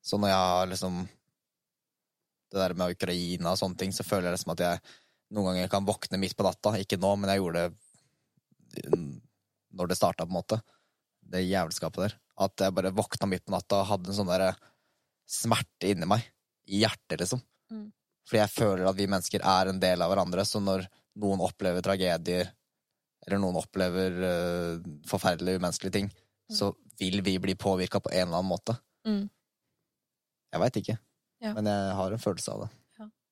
Så 0.02 0.18
når 0.18 0.32
jeg 0.32 0.48
har 0.50 0.70
liksom 0.70 1.02
Det 2.52 2.60
der 2.60 2.74
med 2.76 2.96
Ukraina 2.96 3.52
og 3.52 3.60
sånne 3.60 3.78
ting, 3.80 3.92
så 3.94 4.04
føler 4.04 4.30
jeg 4.30 4.38
liksom 4.38 4.54
at 4.56 4.64
jeg 4.64 4.80
noen 5.32 5.52
ganger 5.52 5.70
kan 5.72 5.86
våkne 5.88 6.20
midt 6.20 6.36
på 6.36 6.44
natta. 6.44 6.74
Ikke 6.80 6.98
nå, 7.00 7.14
men 7.16 7.32
jeg 7.32 7.40
gjorde 7.40 7.62
det 7.62 8.90
når 9.72 9.88
det 9.88 9.96
starta, 9.96 10.26
på 10.26 10.32
en 10.32 10.40
måte. 10.40 10.58
Det 11.32 11.40
jævelskapet 11.46 12.04
der. 12.04 12.18
At 12.44 12.60
jeg 12.60 12.74
bare 12.76 12.92
våkna 12.92 13.28
midt 13.30 13.46
på 13.46 13.54
natta 13.54 13.80
og 13.80 13.88
hadde 13.88 14.12
en 14.12 14.18
sånn 14.18 14.28
derre 14.28 14.50
smerte 15.28 15.88
inni 15.92 16.08
meg. 16.08 16.26
I 16.70 16.82
hjertet, 16.84 17.20
liksom. 17.20 17.42
Mm. 17.72 17.86
Fordi 18.28 18.40
jeg 18.42 18.54
føler 18.54 18.88
at 18.88 18.98
vi 18.98 19.08
mennesker 19.10 19.44
er 19.44 19.70
en 19.70 19.80
del 19.82 20.02
av 20.04 20.12
hverandre, 20.12 20.44
så 20.46 20.60
når 20.62 20.86
noen 21.22 21.42
opplever 21.44 21.84
tragedier, 21.84 22.52
eller 23.26 23.38
noen 23.42 23.58
opplever 23.60 24.18
uh, 24.22 24.92
forferdelige, 25.06 25.60
umenneskelige 25.60 25.94
ting, 25.94 26.08
så 26.52 26.72
vil 26.98 27.22
vi 27.24 27.36
bli 27.42 27.54
påvirka 27.58 28.00
på 28.02 28.10
en 28.12 28.28
eller 28.28 28.38
annen 28.40 28.50
måte. 28.50 28.76
Mm. 29.08 29.24
Jeg 30.52 30.60
veit 30.60 30.78
ikke, 30.82 30.98
Ja. 31.42 31.54
men 31.54 31.66
jeg 31.66 31.94
har 31.98 32.12
en 32.12 32.22
følelse 32.22 32.52
av 32.52 32.64
det. 32.64 32.70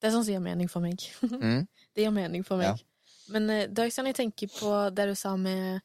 Det 0.01 0.09
er 0.09 0.15
sånn 0.15 0.25
som 0.25 0.33
gir 0.33 0.43
mening 0.43 0.71
for 0.73 0.85
meg. 0.85 1.03
Mm. 1.41 1.67
Det 1.95 2.05
gir 2.05 2.13
mening 2.15 2.45
for 2.47 2.61
meg. 2.61 2.79
Ja. 2.79 3.31
Men 3.35 3.51
eh, 3.51 3.67
er 3.67 3.87
ikke 3.89 3.97
sånn 3.99 4.09
jeg 4.11 4.19
tenker 4.19 4.51
på 4.53 4.71
det 4.95 5.09
du 5.11 5.15
sa 5.19 5.35
med 5.39 5.81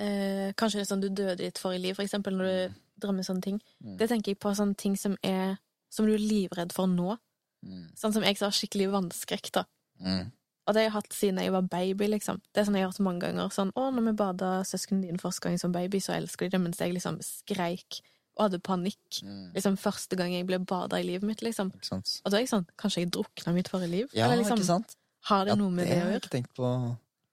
eh, 0.00 0.52
Kanskje 0.58 0.80
det 0.80 0.84
er 0.86 0.88
sånn 0.90 1.04
du 1.04 1.08
døde 1.08 1.36
i 1.38 1.50
ditt 1.50 1.60
forrige 1.60 1.84
liv, 1.84 1.96
for 1.96 2.04
eksempel, 2.04 2.36
når 2.36 2.48
du 2.48 2.80
drømmer 3.04 3.26
sånne 3.26 3.44
ting. 3.44 3.60
Mm. 3.84 3.96
Det 4.00 4.08
tenker 4.10 4.32
jeg 4.32 4.40
på 4.42 4.54
sånne 4.56 4.76
ting 4.78 4.96
som 4.98 5.14
er 5.26 5.56
Som 5.92 6.08
du 6.08 6.14
er 6.14 6.22
livredd 6.22 6.72
for 6.72 6.88
nå. 6.90 7.16
Mm. 7.62 7.90
Sånn 7.98 8.14
som 8.14 8.24
jeg 8.24 8.38
har 8.40 8.54
skikkelig 8.56 8.88
vannskrekk, 8.94 9.50
da. 9.54 9.66
Mm. 10.02 10.30
Og 10.62 10.74
det 10.74 10.80
har 10.80 10.86
jeg 10.86 10.94
hatt 10.94 11.14
siden 11.16 11.40
jeg 11.42 11.52
var 11.52 11.66
baby, 11.70 12.06
liksom. 12.12 12.38
Det 12.54 12.62
er 12.62 12.66
sånn 12.68 12.78
jeg 12.78 12.86
har 12.86 12.92
hørt 12.92 13.02
mange 13.02 13.26
ganger. 13.26 13.50
Sånn, 13.54 13.72
å, 13.78 13.88
når 13.94 14.08
vi 14.08 14.14
bada 14.20 14.50
søsknene 14.66 15.08
dine 15.08 15.22
første 15.22 15.44
gang 15.44 15.58
som 15.58 15.74
baby, 15.74 16.00
så 16.02 16.14
elsker 16.14 16.46
de 16.46 16.54
det, 16.54 16.62
mens 16.62 16.80
jeg 16.80 16.94
liksom 16.94 17.18
skreik 17.26 18.00
og 18.38 18.46
hadde 18.46 18.62
panikk. 18.64 19.20
Mm. 19.26 19.50
Liksom 19.56 19.76
første 19.76 20.16
gang 20.16 20.32
jeg 20.32 20.46
ble 20.48 20.60
bada 20.64 21.00
i 21.02 21.04
livet 21.04 21.26
mitt, 21.28 21.42
liksom. 21.44 21.72
Og 21.92 22.30
da 22.30 22.38
er 22.38 22.44
jeg 22.44 22.52
sånn, 22.54 22.64
kanskje 22.80 23.04
jeg 23.04 23.12
drukna 23.12 23.52
mitt 23.52 23.68
forrige 23.68 23.92
liv? 23.92 24.14
Ja, 24.16 24.28
Eller 24.30 24.40
liksom, 24.40 24.62
ikke 24.62 24.70
sant? 24.70 24.96
har 25.28 25.44
det 25.44 25.52
Ja, 25.52 25.58
noe 25.60 25.70
med 25.74 25.86
det 25.86 25.92
å 25.92 25.98
gjøre? 25.98 25.98
Det 25.98 26.06
har 26.06 26.16
jeg 26.16 26.22
ikke 26.22 26.36
tenkt 26.38 26.54
på. 26.56 26.70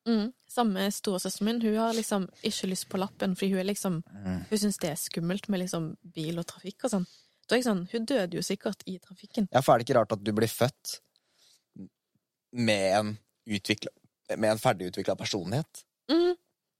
Mm. 0.10 0.27
Samme 0.49 0.90
storesøsteren 0.91 1.45
min, 1.45 1.61
hun 1.61 1.77
har 1.77 1.94
liksom 1.94 2.27
ikke 2.44 2.69
lyst 2.72 2.90
på 2.90 2.99
lappen, 2.99 3.38
fordi 3.38 3.52
hun 3.53 3.61
er 3.61 3.69
liksom 3.69 4.03
Mm. 4.10 4.45
Hun 4.49 4.57
syns 4.57 4.77
det 4.81 4.90
er 4.90 4.95
skummelt 4.99 5.49
med 5.49 5.61
liksom 5.61 5.98
bil 6.03 6.40
og 6.40 6.48
trafikk 6.48 6.84
og 6.84 6.91
sånn. 6.91 7.07
Er 7.51 7.57
jeg 7.61 7.65
sånn, 7.65 7.88
Hun 7.91 8.05
døde 8.05 8.38
jo 8.38 8.41
sikkert 8.45 8.84
i 8.85 8.97
trafikken. 9.01 9.47
Ja, 9.53 9.61
for 9.65 9.73
er 9.73 9.81
det 9.81 9.88
ikke 9.89 9.97
rart 9.99 10.11
at 10.13 10.23
du 10.23 10.31
blir 10.38 10.51
født 10.51 10.99
med 12.51 12.85
en, 12.99 13.09
utvikla, 13.49 13.91
med 14.38 14.51
en 14.51 14.61
ferdigutvikla 14.61 15.15
personlighet? 15.19 15.84
Mm, 16.11 16.35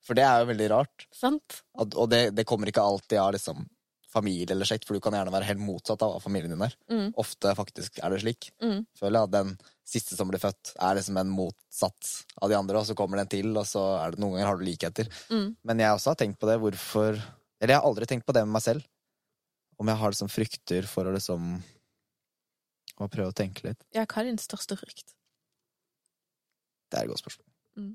For 0.06 0.18
det 0.18 0.24
er 0.26 0.40
jo 0.44 0.48
veldig 0.54 0.70
rart. 0.72 1.08
sant? 1.14 1.60
At, 1.78 1.94
og 1.98 2.10
det, 2.10 2.30
det 2.38 2.46
kommer 2.50 2.70
ikke 2.72 2.82
alltid 2.86 3.20
av 3.22 3.34
liksom, 3.36 3.66
familie 4.10 4.50
eller 4.56 4.66
slekt, 4.66 4.88
for 4.88 4.98
du 4.98 5.04
kan 5.04 5.14
gjerne 5.14 5.34
være 5.34 5.46
helt 5.52 5.62
motsatt 5.62 6.02
av 6.06 6.16
hva 6.16 6.22
familien 6.24 6.54
din 6.56 6.64
er. 6.66 6.74
Mm, 6.90 7.12
Ofte 7.22 7.52
faktisk 7.58 8.00
er 8.02 8.14
det 8.16 8.22
slik. 8.24 8.50
mm, 8.64 8.80
Føler 8.98 9.20
jeg 9.20 9.30
at 9.30 9.36
den 9.36 9.52
siste 9.90 10.18
som 10.18 10.30
blir 10.32 10.42
født, 10.42 10.74
er 10.82 10.98
liksom 10.98 11.18
en 11.22 11.30
motsatt 11.34 12.14
av 12.42 12.50
de 12.50 12.58
andre, 12.58 12.82
og 12.82 12.88
så 12.90 12.96
kommer 12.98 13.22
den 13.22 13.30
til, 13.30 13.52
og 13.58 13.68
så 13.70 13.84
er 14.04 14.14
det 14.16 14.22
noen 14.24 14.38
ganger 14.38 14.50
har 14.50 14.58
du 14.62 14.66
likheter. 14.66 15.12
mm. 15.30 15.50
Men 15.66 15.84
jeg 15.86 15.94
også 15.98 16.14
har 16.16 16.22
tenkt 16.24 16.40
på 16.42 16.50
det, 16.50 16.58
hvorfor 16.62 17.18
Eller 17.60 17.74
jeg 17.74 17.82
har 17.82 17.90
aldri 17.90 18.06
tenkt 18.08 18.26
på 18.26 18.32
det 18.34 18.46
med 18.48 18.56
meg 18.56 18.64
selv. 18.64 18.86
Om 19.80 19.88
jeg 19.88 20.00
har 20.02 20.12
liksom 20.14 20.30
frykter 20.32 20.88
for 20.92 21.08
å 21.08 21.14
liksom 21.16 21.52
Å 23.00 23.08
prøve 23.08 23.32
å 23.32 23.36
tenke 23.36 23.64
litt. 23.64 23.80
Ja, 23.96 24.04
hva 24.04 24.20
er 24.20 24.28
din 24.28 24.38
største 24.44 24.76
frykt? 24.76 25.14
Det 26.92 26.98
er 27.00 27.06
et 27.06 27.12
godt 27.14 27.22
spørsmål. 27.22 27.46
Mm. 27.80 27.94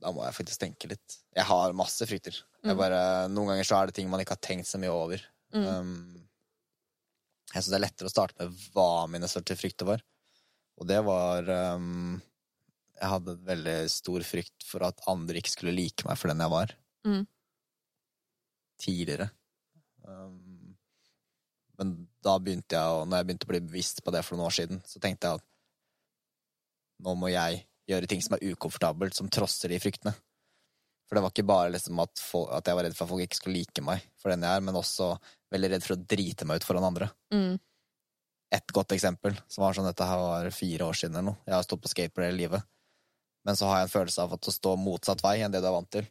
Da 0.00 0.10
må 0.16 0.24
jeg 0.24 0.34
faktisk 0.38 0.62
tenke 0.62 0.88
litt. 0.90 1.18
Jeg 1.36 1.44
har 1.46 1.74
masse 1.76 2.06
frykter. 2.08 2.32
Jeg 2.64 2.74
Mm. 2.74 2.78
bare, 2.78 3.28
noen 3.28 3.48
ganger 3.52 3.64
så 3.68 3.76
er 3.82 3.86
det 3.86 3.94
ting 3.94 4.08
man 4.10 4.20
ikke 4.20 4.34
har 4.34 4.42
tenkt 4.42 4.66
så 4.66 4.78
mye 4.80 4.90
over. 4.90 5.22
Mm. 5.52 5.66
Um, 5.66 6.26
jeg 7.52 7.62
syns 7.62 7.70
det 7.70 7.78
er 7.78 7.86
lettere 7.86 8.08
å 8.08 8.14
starte 8.14 8.38
med 8.38 8.56
hva 8.74 9.06
mine 9.08 9.28
største 9.28 9.56
frykter 9.58 9.86
var. 9.86 10.02
Og 10.80 10.86
det 10.88 11.04
var 11.04 11.42
um, 11.76 12.20
Jeg 13.00 13.08
hadde 13.10 13.36
veldig 13.44 13.78
stor 13.90 14.20
frykt 14.20 14.64
for 14.64 14.82
at 14.84 14.98
andre 15.06 15.36
ikke 15.38 15.50
skulle 15.54 15.72
like 15.76 16.04
meg 16.04 16.18
for 16.18 16.28
den 16.28 16.38
jeg 16.42 16.50
var. 16.50 16.74
Mm. 17.06 17.26
Tidligere. 18.80 19.28
Um, 20.04 20.74
men 21.80 21.92
da 22.24 22.34
begynte 22.40 22.76
jeg 22.76 22.96
og 22.96 23.04
Når 23.08 23.20
jeg 23.20 23.26
begynte 23.28 23.46
å 23.46 23.50
bli 23.50 23.60
bevisst 23.62 24.00
på 24.04 24.12
det 24.14 24.22
for 24.24 24.36
noen 24.36 24.48
år 24.48 24.56
siden, 24.56 24.80
så 24.88 25.00
tenkte 25.02 25.28
jeg 25.28 25.40
at 25.40 25.46
nå 27.00 27.14
må 27.16 27.30
jeg 27.32 27.62
gjøre 27.88 28.08
ting 28.10 28.20
som 28.24 28.36
er 28.36 28.44
ukomfortabelt, 28.52 29.16
som 29.16 29.30
trosser 29.32 29.72
de 29.72 29.78
fryktene. 29.80 30.12
For 31.08 31.16
det 31.16 31.24
var 31.24 31.32
ikke 31.32 31.48
bare 31.48 31.72
liksom 31.74 31.98
at, 32.04 32.20
folk, 32.22 32.50
at 32.54 32.68
jeg 32.68 32.76
var 32.78 32.86
redd 32.86 32.94
for 32.94 33.06
at 33.06 33.10
folk 33.10 33.24
ikke 33.24 33.38
skulle 33.40 33.58
like 33.58 33.82
meg 33.82 34.04
for 34.20 34.30
den 34.30 34.44
jeg 34.46 34.60
er, 34.60 34.62
men 34.62 34.78
også 34.78 35.08
veldig 35.50 35.70
redd 35.72 35.86
for 35.86 35.96
å 35.96 36.04
drite 36.12 36.46
meg 36.46 36.60
ut 36.60 36.66
foran 36.68 36.86
andre. 36.86 37.08
Mm. 37.34 37.56
Et 38.54 38.74
godt 38.76 38.94
eksempel, 38.94 39.34
som 39.50 39.64
var 39.64 39.74
sånn 39.74 39.88
dette 39.88 40.06
her 40.06 40.20
var 40.22 40.50
fire 40.54 40.86
år 40.86 41.00
siden 41.00 41.16
eller 41.16 41.32
noe. 41.32 41.40
Jeg 41.48 41.56
har 41.56 41.66
stått 41.66 41.82
på 41.82 41.90
skateboard 41.90 42.28
hele 42.28 42.38
livet. 42.44 42.68
Men 43.48 43.56
så 43.58 43.70
har 43.70 43.80
jeg 43.80 43.88
en 43.88 43.94
følelse 43.94 44.26
av 44.26 44.36
at 44.36 44.50
å 44.50 44.54
stå 44.54 44.76
motsatt 44.78 45.24
vei 45.24 45.38
enn 45.40 45.54
det 45.54 45.62
du 45.64 45.68
er 45.70 45.74
vant 45.74 45.90
til, 45.96 46.06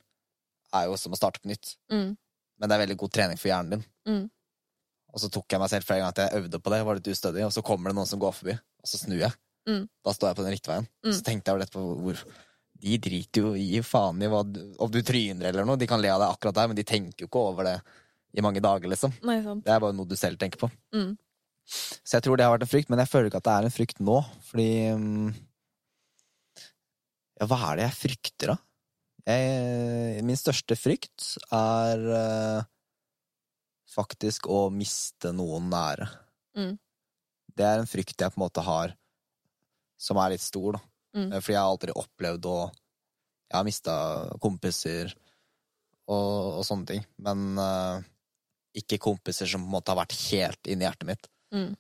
er 0.76 0.90
jo 0.90 0.98
som 1.00 1.16
å 1.16 1.20
starte 1.20 1.42
på 1.44 1.52
nytt. 1.52 1.76
Mm. 1.94 2.12
Men 2.60 2.70
det 2.70 2.76
er 2.76 2.84
veldig 2.84 3.00
god 3.00 3.14
trening 3.16 3.40
for 3.40 3.52
hjernen 3.52 3.78
din. 3.78 3.86
Mm. 4.10 4.26
Og 5.10 5.24
så 5.24 5.30
tok 5.34 5.50
jeg 5.50 5.62
meg 5.62 5.72
selv 5.72 5.88
flere 5.88 6.04
ganger 6.04 6.16
at 6.16 6.22
jeg 6.26 6.44
øvde 6.44 6.60
på 6.62 6.74
det, 6.74 6.82
var 6.86 7.00
litt 7.00 7.10
ustødig, 7.10 7.46
og 7.48 7.54
så 7.56 7.64
kommer 7.66 7.90
det 7.90 7.98
noen 7.98 8.10
som 8.10 8.22
går 8.22 8.36
forbi, 8.36 8.56
og 8.56 8.92
så 8.92 9.00
snur 9.02 9.24
jeg. 9.24 9.34
Mm. 9.70 9.88
Da 10.06 10.14
står 10.16 10.32
jeg 10.32 10.38
på 10.38 10.46
den 10.46 10.54
riktige 10.56 10.74
veien. 10.76 10.90
Mm. 11.06 11.14
Så 11.16 11.26
tenkte 11.26 11.50
jeg 11.50 11.56
over 11.56 11.64
dette 11.66 11.76
på 11.76 11.88
hvor 12.04 12.22
De 12.80 13.00
driter 13.04 13.44
jo 13.44 13.50
i 13.60 13.82
faen 13.84 14.22
i 14.24 14.30
hva 14.32 14.44
om 14.46 14.92
du 14.94 15.02
tryner 15.04 15.50
eller 15.50 15.66
noe. 15.68 15.80
De 15.80 15.88
kan 15.90 16.00
le 16.00 16.12
av 16.14 16.22
deg 16.22 16.30
akkurat 16.32 16.56
der, 16.62 16.70
men 16.72 16.78
de 16.78 16.86
tenker 16.88 17.26
jo 17.26 17.28
ikke 17.28 17.42
over 17.50 17.68
det 17.68 17.80
i 18.38 18.46
mange 18.46 18.62
dager, 18.64 18.88
liksom. 18.92 19.12
Nei, 19.26 19.40
sant. 19.44 19.66
Det 19.66 19.74
er 19.74 19.82
bare 19.84 19.96
noe 19.98 20.08
du 20.08 20.16
selv 20.20 20.40
tenker 20.40 20.62
på. 20.62 20.70
Mm. 20.96 21.18
Så 21.70 22.16
jeg 22.16 22.26
tror 22.26 22.40
det 22.40 22.46
har 22.48 22.54
vært 22.54 22.66
en 22.66 22.72
frykt, 22.72 22.90
men 22.90 23.02
jeg 23.02 23.12
føler 23.12 23.30
ikke 23.30 23.42
at 23.42 23.48
det 23.50 23.56
er 23.56 23.68
en 23.68 23.76
frykt 23.76 24.02
nå, 24.02 24.18
fordi 24.48 24.70
mm, 24.98 25.30
Ja, 27.40 27.48
hva 27.48 27.60
er 27.70 27.80
det 27.80 27.86
jeg 27.86 27.98
frykter, 28.00 28.54
da? 28.54 28.58
Jeg, 29.30 30.24
min 30.26 30.38
største 30.40 30.74
frykt 30.80 31.36
er 31.54 32.06
eh, 32.18 32.68
faktisk 33.94 34.48
å 34.50 34.68
miste 34.74 35.32
noen 35.36 35.70
nære. 35.70 36.08
Mm. 36.58 36.74
Det 37.54 37.66
er 37.68 37.82
en 37.82 37.90
frykt 37.90 38.18
jeg 38.18 38.34
på 38.34 38.40
en 38.40 38.46
måte 38.46 38.64
har 38.66 38.96
som 40.00 40.18
er 40.24 40.34
litt 40.34 40.44
stor, 40.44 40.78
da. 40.78 40.82
Mm. 41.18 41.28
Eh, 41.28 41.42
Fordi 41.42 41.56
jeg 41.56 41.62
har 41.62 41.74
aldri 41.74 41.98
opplevd 41.98 42.48
å 42.50 42.60
Jeg 43.50 43.58
har 43.58 43.66
mista 43.66 43.94
kompiser 44.38 45.10
og, 46.06 46.60
og 46.60 46.66
sånne 46.66 46.86
ting, 46.86 47.06
men 47.18 47.58
eh, 47.58 48.04
ikke 48.78 49.00
kompiser 49.02 49.50
som 49.50 49.64
på 49.64 49.70
en 49.72 49.74
måte 49.74 49.90
har 49.90 49.98
vært 49.98 50.14
helt 50.30 50.70
inni 50.70 50.86
hjertet 50.86 51.10
mitt. 51.10 51.30
Mm. 51.54 51.72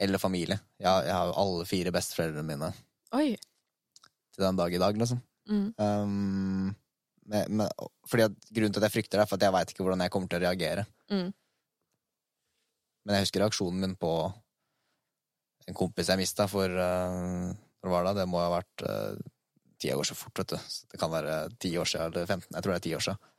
Eller 0.00 0.22
familie. 0.22 0.56
Jeg, 0.80 0.88
jeg 0.88 1.12
har 1.12 1.28
jo 1.28 1.34
alle 1.42 1.66
fire 1.68 1.92
besteforeldrene 1.92 2.46
mine 2.48 2.70
Oi. 3.12 3.36
til 4.32 4.44
den 4.46 4.56
dag 4.56 4.72
i 4.72 4.80
dag, 4.80 4.96
liksom. 4.96 5.20
Mm. 5.52 5.68
Um, 5.76 6.72
men, 7.30 7.58
med, 7.60 7.88
fordi 8.10 8.26
at, 8.26 8.38
grunnen 8.50 8.74
til 8.74 8.82
at 8.82 8.88
jeg 8.88 8.96
frykter 8.96 9.18
det, 9.18 9.24
er 9.24 9.30
for 9.30 9.38
at 9.38 9.46
jeg 9.46 9.54
veit 9.54 9.72
ikke 9.72 9.86
hvordan 9.86 10.04
jeg 10.04 10.12
kommer 10.14 10.30
til 10.30 10.40
å 10.40 10.44
reagere. 10.46 10.86
Mm. 11.12 11.28
Men 13.02 13.16
jeg 13.16 13.26
husker 13.26 13.44
reaksjonen 13.44 13.82
min 13.82 13.98
på 13.98 14.12
en 15.68 15.78
kompis 15.78 16.10
jeg 16.10 16.18
mista 16.18 16.48
for 16.50 16.66
uh, 16.66 17.52
Når 17.82 17.92
var 17.92 18.08
det? 18.08 18.16
Det 18.18 18.26
må 18.30 18.40
ha 18.42 18.50
vært 18.50 18.84
uh, 18.86 19.14
år 19.90 20.06
så 20.06 20.14
fort, 20.14 20.38
vet 20.38 20.54
du. 20.54 20.58
Så 20.70 20.86
det 20.90 20.98
kan 21.00 21.10
være 21.10 21.36
ti 21.58 21.72
år 21.78 21.88
siden 21.88 22.12
eller 22.12 22.26
15. 22.26 22.50
Jeg 22.54 22.62
tror 22.62 22.72
det 22.72 22.78
er 22.78 22.84
ti 22.86 22.94
år 22.94 23.04
siden. 23.06 23.30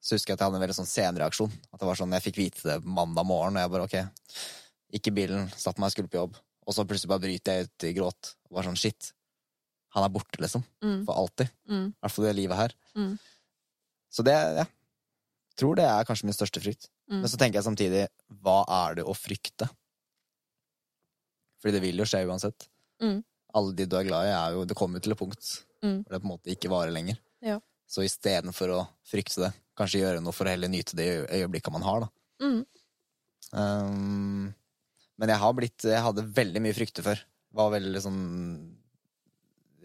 Så 0.00 0.16
husker 0.16 0.32
jeg 0.32 0.38
at 0.38 0.42
jeg 0.42 0.48
hadde 0.48 0.60
en 0.60 0.64
veldig 0.64 0.76
sånn 0.78 0.90
senreaksjon. 0.90 1.56
At 1.74 1.82
det 1.82 1.88
var 1.88 1.98
sånn, 1.98 2.14
Jeg 2.16 2.24
fikk 2.28 2.38
vite 2.40 2.62
det 2.68 2.76
mandag 2.86 3.26
morgen, 3.28 3.58
og 3.58 3.64
jeg 3.64 3.72
bare 3.74 3.88
ok, 3.88 3.96
gikk 4.96 5.10
i 5.10 5.16
bilen, 5.18 5.50
satte 5.50 5.82
meg 5.82 5.90
og 5.90 5.96
skulle 5.96 6.12
på 6.12 6.20
jobb. 6.20 6.38
Og 6.66 6.76
så 6.76 6.86
plutselig 6.86 7.10
bare 7.10 7.24
bryter 7.26 7.58
jeg 7.58 7.66
ut 7.68 7.88
i 7.88 7.92
gråt. 7.96 8.34
Og 8.48 8.56
bare 8.56 8.70
sånn 8.70 8.80
shit. 8.80 9.10
Han 9.96 10.06
er 10.06 10.12
borte, 10.14 10.38
liksom. 10.42 10.62
Mm. 10.84 11.00
For 11.06 11.18
alltid. 11.18 11.50
Mm. 11.70 11.86
I 11.90 12.04
hvert 12.04 12.14
fall 12.14 12.26
det 12.28 12.36
livet 12.38 12.60
her. 12.60 12.74
Mm. 12.98 13.14
Så 14.10 14.24
det, 14.26 14.36
ja. 14.60 14.66
Tror 15.58 15.76
det 15.76 15.86
er 15.86 16.06
kanskje 16.08 16.28
min 16.28 16.36
største 16.36 16.62
frykt. 16.62 16.88
Mm. 17.10 17.20
Men 17.22 17.30
så 17.32 17.38
tenker 17.40 17.58
jeg 17.58 17.66
samtidig, 17.66 18.04
hva 18.42 18.60
er 18.70 19.00
det 19.00 19.06
å 19.08 19.16
frykte? 19.18 19.66
Fordi 21.60 21.74
det 21.76 21.82
vil 21.84 22.00
jo 22.00 22.06
skje 22.08 22.22
uansett. 22.28 22.68
Mm. 23.02 23.18
Alle 23.58 23.74
de 23.76 23.88
du 23.90 23.96
er 23.98 24.06
glad 24.06 24.28
i, 24.28 24.32
er 24.36 24.54
jo 24.54 24.62
Det 24.68 24.76
kommer 24.78 25.00
jo 25.00 25.08
til 25.08 25.16
et 25.16 25.20
punkt 25.20 25.50
Mm. 25.80 26.02
hvor 26.04 26.12
det 26.12 26.18
på 26.20 26.26
en 26.26 26.32
måte 26.34 26.50
ikke 26.52 26.68
varer 26.68 26.92
lenger. 26.92 27.16
Ja. 27.40 27.54
Så 27.88 28.02
istedenfor 28.04 28.68
å 28.74 28.80
frykte 29.08 29.46
det, 29.46 29.48
kanskje 29.80 30.02
gjøre 30.02 30.20
noe 30.20 30.34
for 30.36 30.44
å 30.44 30.52
heller 30.52 30.68
nyte 30.68 30.92
det 30.98 31.06
øyeblikket 31.24 31.72
man 31.72 31.86
har, 31.86 32.04
da. 32.04 32.10
Um, 33.56 34.52
men 35.18 35.32
jeg 35.32 35.40
har 35.42 35.54
blitt 35.56 35.82
Jeg 35.88 36.04
hadde 36.04 36.22
veldig 36.36 36.60
mye 36.62 36.76
frykter 36.76 37.02
før. 37.02 37.22
Var 37.56 37.72
veldig 37.72 38.02
sånn 38.04 38.20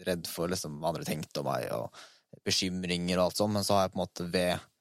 redd 0.06 0.30
for 0.30 0.50
liksom 0.52 0.78
hva 0.80 0.92
andre 0.92 1.06
tenkte 1.08 1.42
om 1.42 1.50
meg, 1.50 1.68
og 1.74 2.42
bekymringer 2.46 3.18
og 3.18 3.28
alt 3.28 3.40
sånt, 3.40 3.54
men 3.56 3.66
så 3.66 3.76
har 3.76 3.86
jeg 3.86 3.94
på 3.94 4.00
en 4.00 4.04
måte 4.06 4.30
ved 4.32 4.72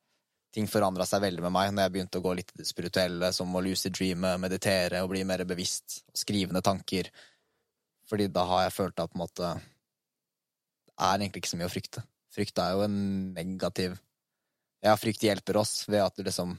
Ting 0.56 0.69
forandra 0.72 1.03
seg 1.03 1.19
veldig 1.19 1.43
med 1.43 1.52
meg 1.52 1.73
når 1.73 1.84
jeg 1.84 1.91
begynte 1.91 2.19
å 2.22 2.23
gå 2.23 2.31
litt 2.38 2.52
spirituelle, 2.64 3.27
som 3.35 3.52
å 3.52 3.60
lucid 3.60 3.91
dreame, 3.97 4.38
meditere 4.39 5.02
og 5.03 5.10
bli 5.11 5.26
mer 5.27 5.43
bevisst, 5.43 5.97
og 6.07 6.22
skrive 6.22 6.61
tanker. 6.64 7.10
Fordi 8.07 8.30
da 8.31 8.45
har 8.47 8.61
jeg 8.64 8.76
følt 8.77 9.02
at 9.03 9.11
på 9.11 9.18
en 9.18 9.23
måte 9.26 9.49
Det 10.85 10.93
er 10.95 11.18
egentlig 11.18 11.41
ikke 11.41 11.52
så 11.52 11.60
mye 11.60 11.68
å 11.68 11.73
frykte. 11.73 12.06
Frykt 12.31 12.61
er 12.61 12.76
jo 12.76 12.85
en 12.85 12.97
negativ 13.35 13.97
Ja, 14.85 14.95
frykt 14.95 15.26
hjelper 15.26 15.60
oss 15.60 15.89
ved 15.89 16.03
at 16.06 16.15
du 16.15 16.23
liksom 16.23 16.56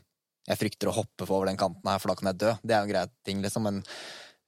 Jeg 0.51 0.60
frykter 0.60 0.90
å 0.90 0.97
hoppe 0.98 1.24
over 1.30 1.48
den 1.48 1.56
kanten 1.56 1.88
her, 1.88 2.02
for 2.02 2.12
da 2.12 2.18
kan 2.18 2.34
jeg 2.34 2.40
dø. 2.43 2.52
Det 2.62 2.74
er 2.76 2.82
jo 2.82 2.90
en 2.90 2.93
grei 2.93 3.06
ting, 3.24 3.40
liksom. 3.43 3.64
Men 3.66 3.80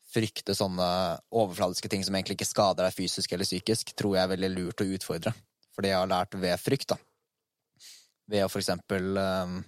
frykte 0.09 0.56
sånne 0.56 0.89
overfladiske 1.36 1.90
ting 1.93 2.05
som 2.05 2.16
egentlig 2.16 2.39
ikke 2.39 2.48
skader 2.48 2.86
deg 2.86 2.97
fysisk 2.97 3.32
eller 3.35 3.48
psykisk, 3.48 3.93
tror 3.98 4.16
jeg 4.16 4.24
er 4.24 4.32
veldig 4.32 4.51
lurt 4.55 4.85
å 4.85 4.89
utfordre. 4.97 5.35
For 5.74 5.85
det 5.85 5.93
jeg 5.93 6.01
har 6.01 6.10
lært 6.10 6.36
ved 6.40 6.60
frykt, 6.62 6.94
da, 6.94 6.97
ved 8.32 8.44
å 8.44 8.51
for 8.52 8.62
eksempel 8.62 9.20
um, 9.20 9.59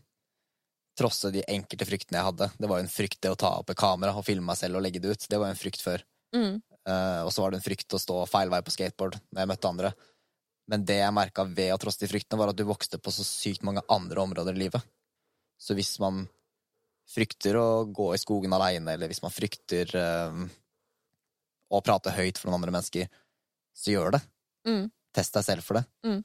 trosse 0.98 1.32
de 1.34 1.44
enkelte 1.48 1.86
fryktene 1.88 2.20
jeg 2.20 2.28
hadde. 2.30 2.50
Det 2.56 2.70
var 2.70 2.80
jo 2.80 2.86
en 2.86 2.92
frykt 2.92 3.20
det 3.24 3.32
å 3.32 3.38
ta 3.38 3.52
opp 3.60 3.72
et 3.72 3.80
kamera 3.80 4.16
og 4.16 4.26
filme 4.26 4.48
meg 4.48 4.58
selv 4.60 4.80
og 4.80 4.84
legge 4.84 5.02
det 5.02 5.12
ut. 5.12 5.28
Det 5.28 5.38
var 5.40 5.50
jo 5.50 5.56
en 5.56 5.60
frykt 5.60 5.84
før. 5.84 6.04
Mm. 6.36 6.56
Uh, 6.88 7.20
og 7.26 7.32
så 7.34 7.44
var 7.44 7.52
det 7.52 7.60
en 7.60 7.66
frykt 7.66 7.96
å 7.96 8.00
stå 8.00 8.22
feil 8.30 8.52
vei 8.52 8.62
på 8.64 8.72
skateboard 8.74 9.20
når 9.28 9.42
jeg 9.42 9.52
møtte 9.52 9.70
andre. 9.70 9.92
Men 10.70 10.84
det 10.86 11.00
jeg 11.00 11.16
merka 11.16 11.44
ved 11.48 11.74
å 11.74 11.78
trosse 11.82 12.00
de 12.02 12.08
fryktene, 12.10 12.38
var 12.40 12.52
at 12.52 12.58
du 12.58 12.64
vokste 12.68 13.00
på 13.02 13.12
så 13.12 13.26
sykt 13.26 13.64
mange 13.66 13.82
andre 13.90 14.22
områder 14.22 14.56
i 14.56 14.64
livet. 14.64 14.84
Så 15.60 15.74
hvis 15.76 15.96
man 16.00 16.24
frykter 17.10 17.58
å 17.58 17.68
gå 17.90 18.10
i 18.14 18.20
skogen 18.20 18.54
aleine, 18.54 18.94
eller 18.94 19.10
hvis 19.10 19.22
man 19.24 19.34
frykter 19.34 19.90
um, 20.30 20.44
å 21.70 21.80
prate 21.84 22.14
høyt 22.14 22.38
for 22.38 22.48
noen 22.50 22.60
andre 22.60 22.74
mennesker, 22.76 23.10
så 23.76 23.94
gjør 23.94 24.16
det. 24.16 24.20
Mm. 24.68 24.84
Test 25.16 25.34
deg 25.36 25.46
selv 25.46 25.66
for 25.66 25.80
det. 25.80 25.84
Mm. 26.06 26.20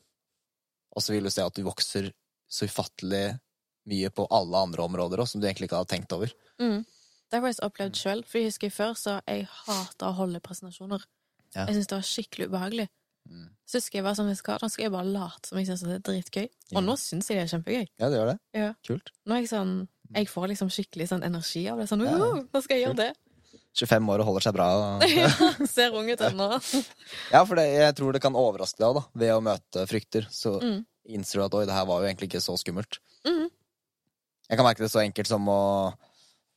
Og 0.95 1.03
så 1.03 1.15
vil 1.15 1.25
du 1.25 1.33
se 1.33 1.45
at 1.45 1.57
du 1.57 1.65
vokser 1.65 2.11
så 2.51 2.69
ufattelig 2.69 3.25
mye 3.89 4.09
på 4.13 4.25
alle 4.33 4.61
andre 4.67 4.85
områder 4.85 5.21
også, 5.21 5.35
som 5.35 5.43
du 5.43 5.47
egentlig 5.49 5.69
ikke 5.69 5.81
hadde 5.81 5.93
tenkt 5.93 6.13
over. 6.15 6.33
Mm. 6.61 6.83
Det 6.85 7.37
har 7.37 7.41
jeg 7.41 7.45
faktisk 7.45 7.65
opplevd 7.67 7.99
sjøl. 7.99 8.21
For 8.29 8.39
jeg 8.39 8.51
husker 8.51 8.73
før 8.73 8.93
så 8.99 9.17
jeg 9.25 9.47
hata 9.65 10.11
å 10.11 10.17
holde 10.19 10.41
presentasjoner. 10.45 11.03
Ja. 11.55 11.65
Jeg 11.65 11.77
syntes 11.77 11.89
det 11.89 11.97
var 11.97 12.07
skikkelig 12.09 12.47
ubehagelig. 12.51 12.87
Mm. 13.25 13.47
Så 13.65 13.81
husker 13.81 13.99
jeg 13.99 14.05
bare 14.05 14.17
sånn, 14.19 14.31
skal, 14.37 14.61
da 14.61 14.69
skal 14.69 14.85
jeg 14.85 14.93
bare 14.93 15.09
late 15.09 15.49
som 15.49 15.59
jeg 15.59 15.69
syns 15.69 15.83
det 15.85 15.97
er 15.97 16.05
dritgøy. 16.09 16.45
Ja. 16.45 16.77
Og 16.77 16.85
nå 16.85 16.95
syns 17.01 17.29
jeg 17.29 17.39
det 17.39 17.45
er 17.45 17.51
kjempegøy. 17.55 17.85
Ja, 17.97 18.09
det 18.09 18.19
gjør 18.19 18.31
det. 18.31 18.37
Ja. 18.57 18.71
Kult. 18.85 19.13
Nå 19.25 19.37
er 19.37 19.43
jeg 19.43 19.51
sånn 19.51 19.75
Jeg 20.13 20.27
får 20.29 20.47
liksom 20.51 20.69
skikkelig 20.69 21.07
sånn 21.09 21.23
energi 21.25 21.67
av 21.71 21.77
det. 21.79 21.87
Sånn, 21.89 22.01
Ja. 22.05 22.17
Nå 22.53 22.61
skal 22.61 22.77
jeg 22.77 22.87
gjøre 22.87 22.97
det. 22.97 23.13
25 23.75 24.07
år 24.13 24.21
og 24.23 24.25
holder 24.29 24.41
seg 24.45 24.53
bra. 24.55 24.67
ja, 25.03 25.29
ser 25.67 25.91
ung 25.97 26.07
ut 26.09 26.21
ennå. 26.21 26.47
Ja, 27.33 27.41
for 27.43 27.55
det, 27.59 27.65
jeg 27.73 27.95
tror 27.97 28.13
det 28.15 28.21
kan 28.23 28.35
overraske 28.39 28.79
deg 28.79 28.87
òg, 28.87 28.95
da. 29.01 29.03
Ved 29.19 29.33
å 29.35 29.41
møte 29.43 29.87
frykter, 29.89 30.27
så 30.31 30.59
Mm. 30.61 30.85
innser 31.11 31.39
du 31.41 31.45
at 31.45 31.53
oi, 31.59 31.65
det 31.65 31.73
her 31.75 31.85
var 31.85 32.01
jo 32.01 32.07
egentlig 32.07 32.29
ikke 32.31 32.41
så 32.45 32.55
skummelt. 32.57 32.99
Mm. 33.27 33.49
Jeg 34.49 34.57
kan 34.57 34.65
merke 34.65 34.83
det 34.85 34.91
så 34.93 35.01
enkelt 35.03 35.27
som 35.27 35.47
å 35.49 35.93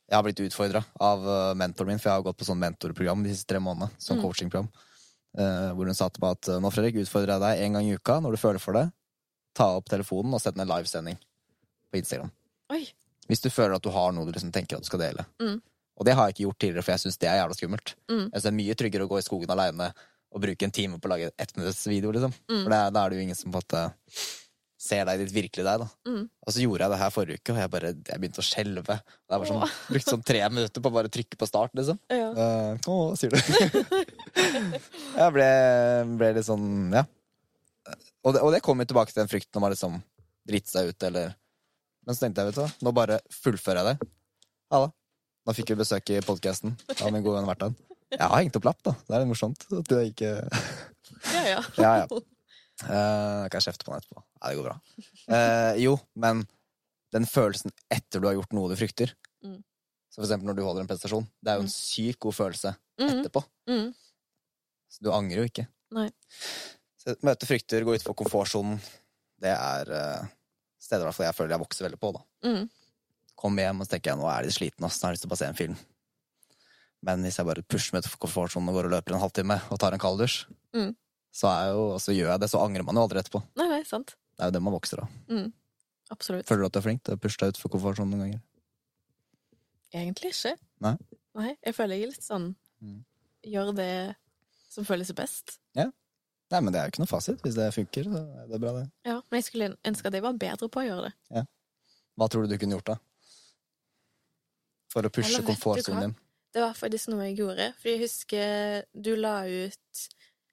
Jeg 0.09 0.15
har 0.17 0.23
blitt 0.25 0.39
utfordra 0.41 0.79
av 1.05 1.19
eh, 1.27 1.53
mentoren 1.53 1.87
min, 1.91 1.99
for 2.01 2.09
jeg 2.09 2.15
har 2.17 2.23
gått 2.25 2.37
på 2.39 2.45
sånn 2.47 2.57
mentorprogram 2.57 3.21
de 3.23 3.29
siste 3.29 3.45
tre 3.51 3.59
månedene. 3.61 3.91
Sånn 4.01 4.17
Mm. 4.17 4.23
coachingprogram. 4.25 4.69
Uh, 5.37 5.69
hvor 5.77 5.85
hun 5.85 5.93
sa 5.93 6.07
til 6.09 6.23
meg 6.23 6.31
at 6.39 6.47
nå, 6.57 6.71
Fredrik, 6.73 6.95
utfordrer 7.03 7.35
jeg 7.35 7.41
deg 7.43 7.59
en 7.67 7.73
gang 7.77 7.85
i 7.85 7.93
uka 7.93 8.15
når 8.19 8.31
du 8.33 8.37
føler 8.41 8.57
for 8.63 8.73
det. 8.73 8.87
Ta 9.53 9.67
opp 9.77 9.85
telefonen 9.85 10.33
og 10.33 10.41
sett 10.41 10.57
en 10.57 10.65
livesending 10.67 11.19
på 11.93 11.99
Instagram. 12.01 12.31
Oi. 12.73 12.87
Hvis 13.29 13.43
du 13.43 13.51
føler 13.53 13.77
at 13.77 13.85
du 13.85 13.91
har 13.93 14.13
noe 14.15 14.27
du 14.27 14.33
liksom 14.33 14.53
tenker 14.53 14.77
at 14.77 14.85
du 14.85 14.89
skal 14.89 15.03
dele. 15.03 15.25
Mm. 15.41 15.59
Og 15.99 16.07
det 16.07 16.15
har 16.15 16.27
jeg 16.27 16.37
ikke 16.37 16.45
gjort 16.47 16.61
tidligere, 16.63 16.85
for 16.85 16.95
jeg 16.95 17.03
syns 17.03 17.19
det 17.21 17.29
er 17.29 17.41
jævla 17.41 17.57
skummelt. 17.57 17.95
Mm. 18.09 18.21
Jeg 18.23 18.29
synes 18.31 18.45
det 18.45 18.51
er 18.51 18.59
mye 18.59 18.77
tryggere 18.79 19.05
å 19.05 19.11
gå 19.11 19.19
i 19.19 19.25
skogen 19.25 19.53
aleine 19.53 19.89
og 20.29 20.43
bruke 20.43 20.65
en 20.67 20.73
time 20.73 20.99
på 21.01 21.09
å 21.09 21.11
lage 21.13 21.31
ett 21.41 21.55
minutts 21.57 21.87
liksom. 21.89 22.35
Mm. 22.49 22.61
For 22.63 22.73
det, 22.73 22.83
da 22.95 23.01
er 23.01 23.09
det 23.09 23.17
jo 23.17 23.25
ingen 23.25 23.37
som 23.37 23.49
på 23.49 23.57
en 23.57 23.63
måte 23.63 23.83
ser 24.79 25.03
deg 25.09 25.19
ditt 25.19 25.33
virkelige 25.35 25.67
deg, 25.67 25.81
da. 25.81 25.87
Mm. 26.07 26.21
Og 26.29 26.53
så 26.55 26.63
gjorde 26.63 26.85
jeg 26.85 26.93
det 26.93 26.99
her 27.01 27.11
forrige 27.11 27.41
uke, 27.41 27.53
og 27.53 27.59
jeg 27.59 27.71
bare 27.73 27.91
jeg 27.91 28.21
begynte 28.21 28.39
å 28.39 28.47
skjelve. 28.47 28.95
Jeg 29.27 29.41
var 29.41 29.49
sånn, 29.49 29.73
brukte 29.91 30.13
sånn 30.13 30.25
tre 30.29 30.43
minutter 30.53 30.83
på 30.85 30.91
å 30.91 30.95
bare 30.95 31.11
trykke 31.11 31.39
på 31.39 31.49
start, 31.49 31.75
liksom. 31.75 31.99
Ja. 32.13 32.29
Uh, 32.37 32.91
Å, 32.93 32.97
sier 33.19 33.33
du. 33.33 33.39
jeg 35.19 35.35
ble, 35.35 35.49
ble 36.21 36.31
litt 36.37 36.47
sånn, 36.47 36.69
ja. 36.95 37.03
Og 38.23 38.35
det, 38.35 38.43
og 38.45 38.53
det 38.55 38.63
kom 38.63 38.79
jo 38.79 38.87
tilbake 38.87 39.11
til 39.11 39.23
den 39.23 39.31
frykten 39.31 39.59
om 39.59 39.67
å 39.67 39.73
liksom 39.73 39.99
drite 40.47 40.71
seg 40.71 40.93
ut, 40.93 41.07
eller 41.09 41.35
Men 42.09 42.17
så 42.17 42.23
tenkte 42.25 42.41
jeg, 42.41 42.49
vet 42.55 42.57
du 42.79 42.85
nå 42.87 42.93
bare 42.97 43.19
fullfører 43.29 43.83
jeg 43.83 43.87
det. 43.99 44.09
Ja 44.73 44.79
da. 44.81 44.89
Nå 45.45 45.53
fikk 45.57 45.69
vi 45.75 45.77
besøk 45.79 46.09
i 46.15 46.19
podkasten 46.25 46.73
av 46.97 47.11
min 47.13 47.21
gode 47.25 47.37
venn 47.37 47.47
Hvertan. 47.49 47.75
Jeg 48.09 48.21
har 48.25 48.39
hengt 48.41 48.57
opp 48.57 48.65
lapp, 48.65 48.79
da. 48.85 48.95
Det 49.05 49.13
er 49.13 49.21
litt 49.21 49.29
morsomt. 49.29 49.65
At 49.77 49.93
jeg 49.93 50.11
ikke 50.15 50.31
ja, 51.29 51.43
ja. 51.45 51.59
Ja, 51.85 51.91
ja. 52.01 52.07
Uh, 52.79 53.45
kan 53.51 53.59
jeg 53.59 53.65
kjefte 53.67 53.85
på 53.85 53.93
han 53.93 54.01
etterpå. 54.01 54.23
Ja, 54.39 54.49
det 54.49 54.57
går 54.57 54.65
bra. 54.71 54.75
Uh, 55.29 55.73
jo, 55.83 55.93
men 56.17 56.41
den 57.13 57.25
følelsen 57.29 57.73
etter 57.91 58.21
du 58.23 58.25
har 58.29 58.37
gjort 58.39 58.53
noe 58.57 58.71
du 58.73 58.77
frykter 58.79 59.13
Mm. 59.39 59.61
Så 60.11 60.19
for 60.19 60.25
eksempel 60.25 60.49
når 60.49 60.55
du 60.57 60.63
holder 60.65 60.83
en 60.83 60.87
prestasjon. 60.89 61.23
Det 61.39 61.51
er 61.53 61.59
jo 61.61 61.63
en 61.63 61.69
Mm. 61.69 61.75
sykt 61.77 62.17
god 62.25 62.35
følelse 62.35 62.71
Mm. 62.99 63.11
etterpå. 63.21 63.43
Mm. 63.69 63.93
Så 64.91 65.05
du 65.05 65.11
angrer 65.15 65.39
jo 65.39 65.45
ikke. 65.47 65.63
Nei. 65.95 66.09
Så 66.99 67.13
møte 67.23 67.47
frykter, 67.47 67.85
gå 67.87 67.93
utenfor 67.95 68.17
komfortsonen, 68.19 68.81
det 69.39 69.53
er 69.55 69.93
uh, 69.95 70.27
steder 70.89 71.05
hvert 71.07 71.21
jeg 71.29 71.37
føler 71.37 71.55
jeg 71.55 71.63
vokser 71.63 71.85
veldig 71.87 71.99
på. 72.01 72.11
da. 72.17 72.21
Mm. 72.49 72.67
Kommer 73.39 73.63
hjem 73.69 73.79
og 73.79 73.87
så 73.87 73.93
tenker 73.95 74.11
jeg 74.11 74.19
nå 74.19 74.27
er 74.33 74.43
litt 74.49 74.57
sliten, 74.57 74.83
ass. 74.89 74.97
har 75.01 75.13
jeg 75.13 75.19
lyst 75.19 75.23
til 75.25 75.29
å 75.29 75.33
bare 75.35 75.41
se 75.45 75.49
en 75.53 75.59
film. 75.61 75.77
Men 77.07 77.21
hvis 77.23 77.37
jeg 77.39 77.47
bare 77.47 77.63
pusher 77.63 77.93
meg 77.95 78.03
utenfor 78.03 78.19
komfortsonen 78.25 78.67
og 78.71 78.75
går 78.75 78.89
og 78.89 78.93
løper 78.97 79.15
en 79.15 79.21
halvtime 79.23 79.55
og 79.71 79.79
tar 79.79 79.95
en 79.95 80.01
kald 80.03 80.19
dusj, 80.19 80.41
Mm. 80.75 80.91
så, 81.33 81.47
er 81.49 81.69
jo, 81.73 81.85
så 82.03 82.11
gjør 82.13 82.33
jeg 82.33 82.41
det, 82.43 82.49
så 82.51 82.59
angrer 82.61 82.83
man 82.85 82.97
jo 82.99 83.05
aldri 83.07 83.21
etterpå. 83.21 83.39
Nei, 83.57 83.65
nei, 83.71 83.79
sant. 83.87 84.11
Det 84.35 84.43
er 84.43 84.51
jo 84.51 84.55
det 84.57 84.61
man 84.65 84.75
vokser 84.75 84.99
av. 85.01 85.07
Mm. 85.31 85.47
Absolutt. 86.11 86.45
Føler 86.49 86.61
du 86.61 86.67
at 86.67 86.75
du 86.75 86.79
er 86.81 86.85
flink 86.85 87.01
til 87.07 87.15
å 87.15 87.21
pushe 87.23 87.39
deg 87.41 87.53
utenfor 87.55 87.71
komfortsonen 87.77 88.11
noen 88.13 88.25
ganger? 88.25 88.41
Egentlig 89.95 90.33
ikke. 90.35 90.53
Nei? 90.85 90.93
Nei, 91.39 91.53
jeg 91.65 91.75
føler 91.77 91.95
jeg 91.97 92.03
er 92.09 92.11
litt 92.13 92.25
sånn 92.27 92.49
Mm. 92.79 92.99
Gjør 93.43 93.73
det 93.75 94.15
som 94.71 94.85
føles 94.87 95.09
best. 95.15 95.57
Nei, 96.49 96.61
men 96.65 96.73
det 96.73 96.79
er 96.79 96.87
jo 96.87 96.93
ikke 96.93 97.03
noe 97.03 97.11
fasit. 97.11 97.41
Hvis 97.45 97.57
det 97.57 97.67
funker, 97.75 98.07
så 98.09 98.23
er 98.41 98.47
det 98.49 98.59
bra, 98.61 98.73
det. 98.79 98.87
Ja, 99.05 99.19
Men 99.29 99.37
jeg 99.37 99.45
skulle 99.45 99.69
ønske 99.85 100.09
at 100.09 100.17
jeg 100.17 100.25
var 100.25 100.39
bedre 100.41 100.69
på 100.71 100.81
å 100.81 100.87
gjøre 100.87 101.09
det. 101.09 101.13
Ja. 101.37 101.43
Hva 102.17 102.27
tror 102.27 102.45
du 102.45 102.53
du 102.53 102.57
kunne 102.61 102.79
gjort, 102.79 102.89
da? 102.89 102.97
For 104.89 105.05
å 105.05 105.11
pushe 105.13 105.43
komfortsonen 105.45 106.07
din? 106.07 106.15
Det 106.49 106.63
var 106.63 106.73
faktisk 106.73 107.11
noe 107.11 107.27
jeg 107.27 107.37
gjorde. 107.43 107.69
Fordi 107.77 107.93
jeg 107.93 108.03
husker 108.07 108.85
du 108.97 109.11
la 109.19 109.35
ut 109.45 110.05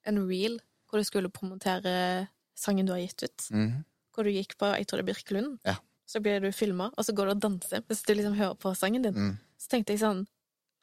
en 0.07 0.21
reel 0.29 0.59
hvor 0.87 1.01
du 1.01 1.09
skulle 1.09 1.33
promotere 1.33 2.29
sangen 2.57 2.87
du 2.89 2.93
har 2.93 3.01
gitt 3.01 3.25
ut. 3.25 3.49
Mhm. 3.51 3.85
Hvor 4.13 4.25
du 4.25 4.33
gikk 4.33 4.57
på 4.61 4.69
jeg 4.77 4.87
tror 4.89 5.01
det 5.01 5.07
er 5.07 5.13
Birkelund. 5.13 5.59
Ja. 5.65 5.77
Så 6.07 6.21
blir 6.23 6.41
du 6.41 6.53
filma, 6.55 6.93
og 6.95 7.05
så 7.05 7.13
går 7.17 7.27
du 7.27 7.33
og 7.35 7.41
danser 7.43 7.83
mens 7.89 8.05
du 8.07 8.15
liksom 8.15 8.37
hører 8.39 8.55
på 8.55 8.71
sangen 8.79 9.03
din. 9.03 9.17
Mm. 9.17 9.33
Så 9.59 9.73
tenkte 9.73 9.97
jeg 9.97 10.05
sånn 10.05 10.27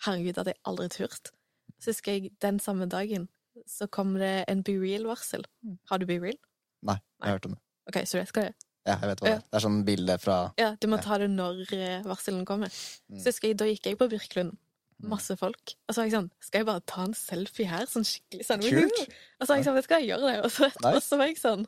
Herregud, 0.03 0.35
hadde 0.35 0.52
jeg 0.52 0.60
aldri 0.68 0.90
turt. 0.91 1.31
Så 1.80 1.94
husker 1.94 2.18
jeg 2.18 2.34
den 2.44 2.60
samme 2.60 2.90
dagen 2.91 3.30
så 3.69 3.88
kom 3.91 4.13
det 4.19 4.45
en 4.47 4.61
Be 4.65 4.73
Real-varsel. 4.81 5.43
Har 5.89 5.97
du 6.01 6.05
Be 6.09 6.19
Real? 6.19 6.38
Nei, 6.84 6.95
jeg 7.21 7.27
har 7.27 7.38
hørt 7.38 7.45
om 7.49 7.55
det. 7.55 7.61
OK, 7.89 7.97
så 8.07 8.19
det 8.21 8.27
skal 8.30 8.43
jeg. 8.49 8.55
Ja, 8.88 8.97
jeg 8.99 9.09
vet 9.13 9.21
hva 9.21 9.27
det 9.30 9.34
er. 9.38 9.43
Det 9.47 9.55
er 9.59 9.63
sånn 9.63 9.84
bilde 9.88 10.17
fra 10.19 10.38
Ja, 10.59 10.73
du 10.80 10.88
må 10.91 10.97
Ja. 10.97 11.03
ta 11.05 11.17
det 11.21 11.30
når 11.31 11.61
eh, 11.73 12.01
varselen 12.03 12.43
kommer. 12.45 12.67
Mm. 13.11 13.19
Så 13.19 13.31
husker 13.31 13.47
jeg, 13.49 13.57
da 13.57 13.65
gikk 13.69 13.85
jeg 13.85 13.97
på 13.97 14.09
Birkelund. 14.11 14.57
Masse 15.03 15.35
folk. 15.39 15.73
Og 15.88 15.95
så 15.95 15.99
var 16.01 16.05
jeg 16.07 16.13
sånn 16.15 16.30
Skal 16.39 16.59
jeg 16.61 16.65
bare 16.67 16.84
ta 16.88 17.03
en 17.03 17.13
selfie 17.13 17.67
her? 17.67 17.85
Sånn 17.91 18.05
skikkelig 18.07 18.45
sånn 18.47 18.61
Kult. 18.63 18.99
Og 19.39 19.47
så 19.47 19.49
var 19.51 19.57
jeg 19.59 19.65
sånn, 19.67 19.80
skal 19.84 19.99
jeg 20.03 20.09
gjøre 20.13 20.30
det? 20.31 20.35
Og 20.45 20.51
så, 20.51 20.69
Nice. 20.84 21.01
så 21.09 21.17
var 21.19 21.27
jeg 21.27 21.39
sånn 21.41 21.65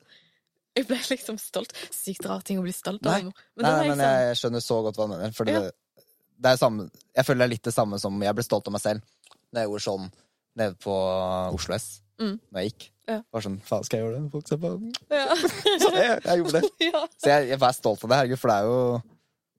Jeg 0.76 0.88
ble 0.88 0.98
liksom 1.10 1.40
stolt. 1.40 1.74
Sykt 1.91 2.26
rar 2.28 2.41
ting 2.48 2.60
å 2.60 2.64
bli 2.64 2.72
stolt 2.76 3.02
Nei. 3.03 3.18
av. 3.24 3.34
Men 3.56 3.66
Nei, 3.66 3.72
nei, 3.72 3.80
jeg 3.82 3.90
men 3.90 3.98
sånn 3.98 4.14
jeg 4.28 4.38
skjønner 4.44 4.64
så 4.64 4.78
godt 4.84 4.95
hva 4.99 5.07
du 5.07 5.14
mener. 5.18 5.32
Fordi 5.36 5.52
Ja. 5.56 5.60
det, 5.66 5.72
det 6.40 6.52
er 6.52 6.57
samme 6.57 6.90
Jeg 7.16 7.26
føler 7.26 7.40
det 7.40 7.48
er 7.49 7.53
litt 7.56 7.64
det 7.64 7.74
samme 7.76 7.99
som 7.99 8.22
Jeg 8.22 8.36
ble 8.36 8.44
stolt 8.44 8.68
av 8.68 8.72
meg 8.78 8.82
selv 8.82 9.02
Når 9.52 9.60
jeg 9.62 9.68
gjorde 9.72 9.88
sånn 9.88 10.12
nede 10.60 10.76
på 10.82 10.94
Oslo 11.56 11.76
S. 11.76 12.02
Mm. 12.22 12.38
Når 12.49 12.61
jeg 12.61 12.72
gikk. 12.72 12.86
Ja. 13.06 13.19
Var 13.36 13.44
sånn 13.45 13.57
Faen, 13.61 13.86
skal 13.86 13.99
jeg 13.99 14.06
gjøre 14.06 14.18
det? 14.18 14.30
Folk 14.34 14.48
ser 14.49 14.60
på 14.61 14.72
Ja. 15.14 15.26
Så 15.84 15.91
jeg, 15.94 16.15
jeg 16.26 16.41
gjorde 16.41 16.61
det. 16.61 16.72
ja. 16.88 17.02
Så 17.19 17.32
jeg, 17.34 17.49
jeg 17.52 17.61
var 17.61 17.76
stolt 17.77 18.06
av 18.06 18.11
det, 18.11 18.19
herregud, 18.22 18.41
for 18.41 18.52
det 18.52 18.56
er 18.56 18.69
jo 18.69 18.80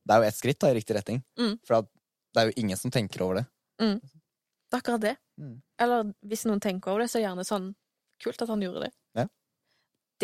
Det 0.03 0.15
er 0.15 0.23
jo 0.23 0.29
ett 0.31 0.39
skritt 0.39 0.61
da, 0.63 0.73
i 0.73 0.79
riktig 0.79 0.97
retning. 0.97 1.23
Mm. 1.39 1.55
For 1.67 1.87
det 1.87 2.43
er 2.43 2.51
jo 2.51 2.59
ingen 2.65 2.81
som 2.81 2.93
tenker 2.95 3.25
over 3.27 3.43
det. 3.43 3.47
Det 3.77 4.75
er 4.75 4.81
akkurat 4.81 5.03
det. 5.03 5.17
Mm. 5.41 5.57
Eller 5.83 6.13
hvis 6.27 6.47
noen 6.49 6.63
tenker 6.65 6.93
over 6.93 7.05
det, 7.05 7.11
så 7.13 7.19
er 7.19 7.25
det 7.25 7.29
gjerne 7.31 7.49
sånn 7.49 7.75
Kult 8.25 8.41
at 8.41 8.49
han 8.49 8.63
gjorde 8.65 8.87
det. 8.87 8.95
Ja. 9.19 9.27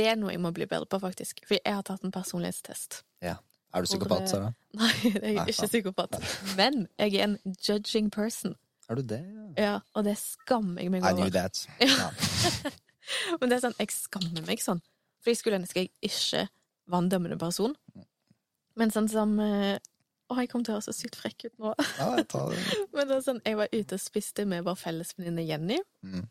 Det 0.01 0.05
er 0.09 0.15
noe 0.17 0.33
jeg 0.33 0.41
må 0.41 0.49
bli 0.57 0.65
bedre 0.65 0.89
på, 0.89 0.97
faktisk. 1.03 1.43
For 1.45 1.59
jeg 1.59 1.75
har 1.77 1.83
tatt 1.85 2.07
en 2.07 2.15
personlighetstest. 2.15 3.03
Er 3.73 3.85
du 3.85 3.89
psykopat, 3.89 4.29
Sara? 4.29 4.51
Nei, 4.81 4.93
jeg 5.05 5.17
er 5.17 5.37
Nei, 5.39 5.47
ikke 5.49 5.69
psykopat. 5.69 6.19
Men 6.59 6.87
jeg 7.01 7.15
er 7.17 7.25
en 7.31 7.39
judging 7.65 8.11
person. 8.13 8.57
Er 8.91 8.99
du 8.99 9.03
det? 9.07 9.21
Ja, 9.61 9.77
og 9.95 10.07
det 10.07 10.17
skammer 10.21 10.83
jeg 10.83 10.93
meg 10.93 11.05
over. 11.05 11.13
I 11.13 11.29
knew 11.29 11.35
that. 11.35 11.63
Ja. 11.81 12.11
Men 13.41 13.51
det 13.51 13.59
er 13.59 13.65
sånn, 13.67 13.79
jeg 13.79 13.93
skammer 13.95 14.45
meg 14.47 14.63
sånn. 14.63 14.83
For 15.23 15.33
jeg 15.33 15.39
skulle 15.39 15.61
ønske 15.61 15.85
jeg 15.85 15.93
ikke 16.03 16.47
var 16.91 17.05
en 17.05 17.11
dømmende 17.13 17.39
person. 17.41 17.77
Men 18.79 18.93
sånn 18.95 19.09
som 19.13 19.35
eh, 19.43 19.77
Å, 20.33 20.37
jeg 20.41 20.49
kommer 20.49 20.65
til 20.67 20.73
å 20.73 20.79
høre 20.79 20.87
så 20.87 20.95
sykt 20.97 21.19
frekk 21.21 21.47
ut 21.47 21.57
nå. 21.61 21.75
Ja, 21.99 22.09
jeg 22.17 22.27
tar 22.33 22.55
det. 22.55 22.63
Men 22.97 23.11
det 23.11 23.19
er 23.19 23.25
sånn, 23.27 23.43
jeg 23.45 23.59
var 23.59 23.73
ute 23.73 23.99
og 23.99 24.03
spiste 24.03 24.47
med 24.49 24.65
vår 24.67 24.79
fellesvenninne 24.81 25.45
Jenny. 25.45 25.79
Mm. 26.07 26.25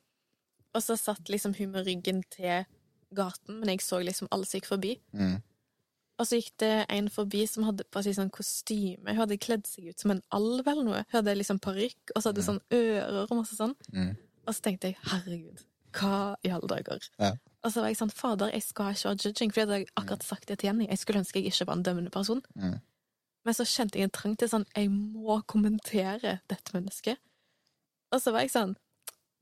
Og 0.72 0.84
så 0.84 0.98
satt 0.98 1.30
liksom 1.30 1.54
hun 1.60 1.76
med 1.76 1.86
ryggen 1.86 2.24
til 2.34 2.66
gaten, 3.12 3.58
men 3.60 3.74
jeg 3.74 3.82
så 3.84 4.00
liksom 4.00 4.30
alle 4.32 4.48
som 4.48 4.58
gikk 4.58 4.70
forbi. 4.70 4.94
Mm. 5.12 5.34
Og 6.22 6.28
så 6.30 6.38
gikk 6.38 6.54
det 6.62 6.74
en 6.94 7.08
forbi 7.10 7.48
som 7.50 7.66
hadde 7.66 7.88
på 7.90 8.04
seg 8.06 8.14
sånn 8.14 8.30
kostyme. 8.34 9.10
Hun 9.10 9.24
hadde 9.24 9.40
kledd 9.42 9.66
seg 9.66 9.88
ut 9.90 10.04
som 10.04 10.14
en 10.14 10.22
alv 10.38 10.68
eller 10.70 10.86
noe. 10.86 11.00
Hun 11.08 11.18
hadde 11.18 11.34
liksom 11.40 11.62
parykk, 11.64 12.14
og 12.14 12.20
så 12.20 12.30
hadde 12.30 12.44
hun 12.44 12.50
sånn 12.52 12.62
ører 12.78 13.24
og 13.24 13.40
masse 13.40 13.58
sånn. 13.58 13.74
Mm. 13.96 14.12
Og 14.46 14.54
så 14.54 14.66
tenkte 14.68 14.92
jeg 14.92 15.00
herregud, 15.08 15.64
hva 15.98 16.20
i 16.46 16.54
alle 16.54 16.70
dager? 16.70 17.10
Ja. 17.18 17.34
Og 17.66 17.74
så 17.74 17.82
var 17.82 17.90
jeg 17.90 17.98
sånn 17.98 18.14
fader, 18.14 18.54
jeg 18.54 18.66
skal 18.68 18.94
ikke 18.94 19.10
ha 19.10 19.18
judging, 19.18 19.52
for 19.54 19.64
jeg 19.64 19.70
hadde 19.70 19.98
akkurat 19.98 20.26
sagt 20.26 20.48
det 20.50 20.60
til 20.62 20.70
Jenny. 20.70 20.88
Jeg 20.90 21.02
skulle 21.02 21.24
ønske 21.24 21.42
jeg 21.42 21.54
ikke 21.56 21.68
var 21.70 21.80
en 21.80 21.84
dømmende 21.90 22.14
person. 22.14 22.46
Mm. 22.54 22.78
Men 23.46 23.58
så 23.58 23.66
kjente 23.66 23.98
jeg 23.98 24.06
en 24.06 24.14
trang 24.14 24.38
til 24.38 24.50
sånn 24.52 24.68
Jeg 24.78 24.92
må 24.94 25.40
kommentere 25.50 26.38
dette 26.52 26.76
mennesket. 26.76 27.18
Og 28.14 28.22
så 28.22 28.34
var 28.36 28.46
jeg 28.46 28.54
sånn 28.54 28.76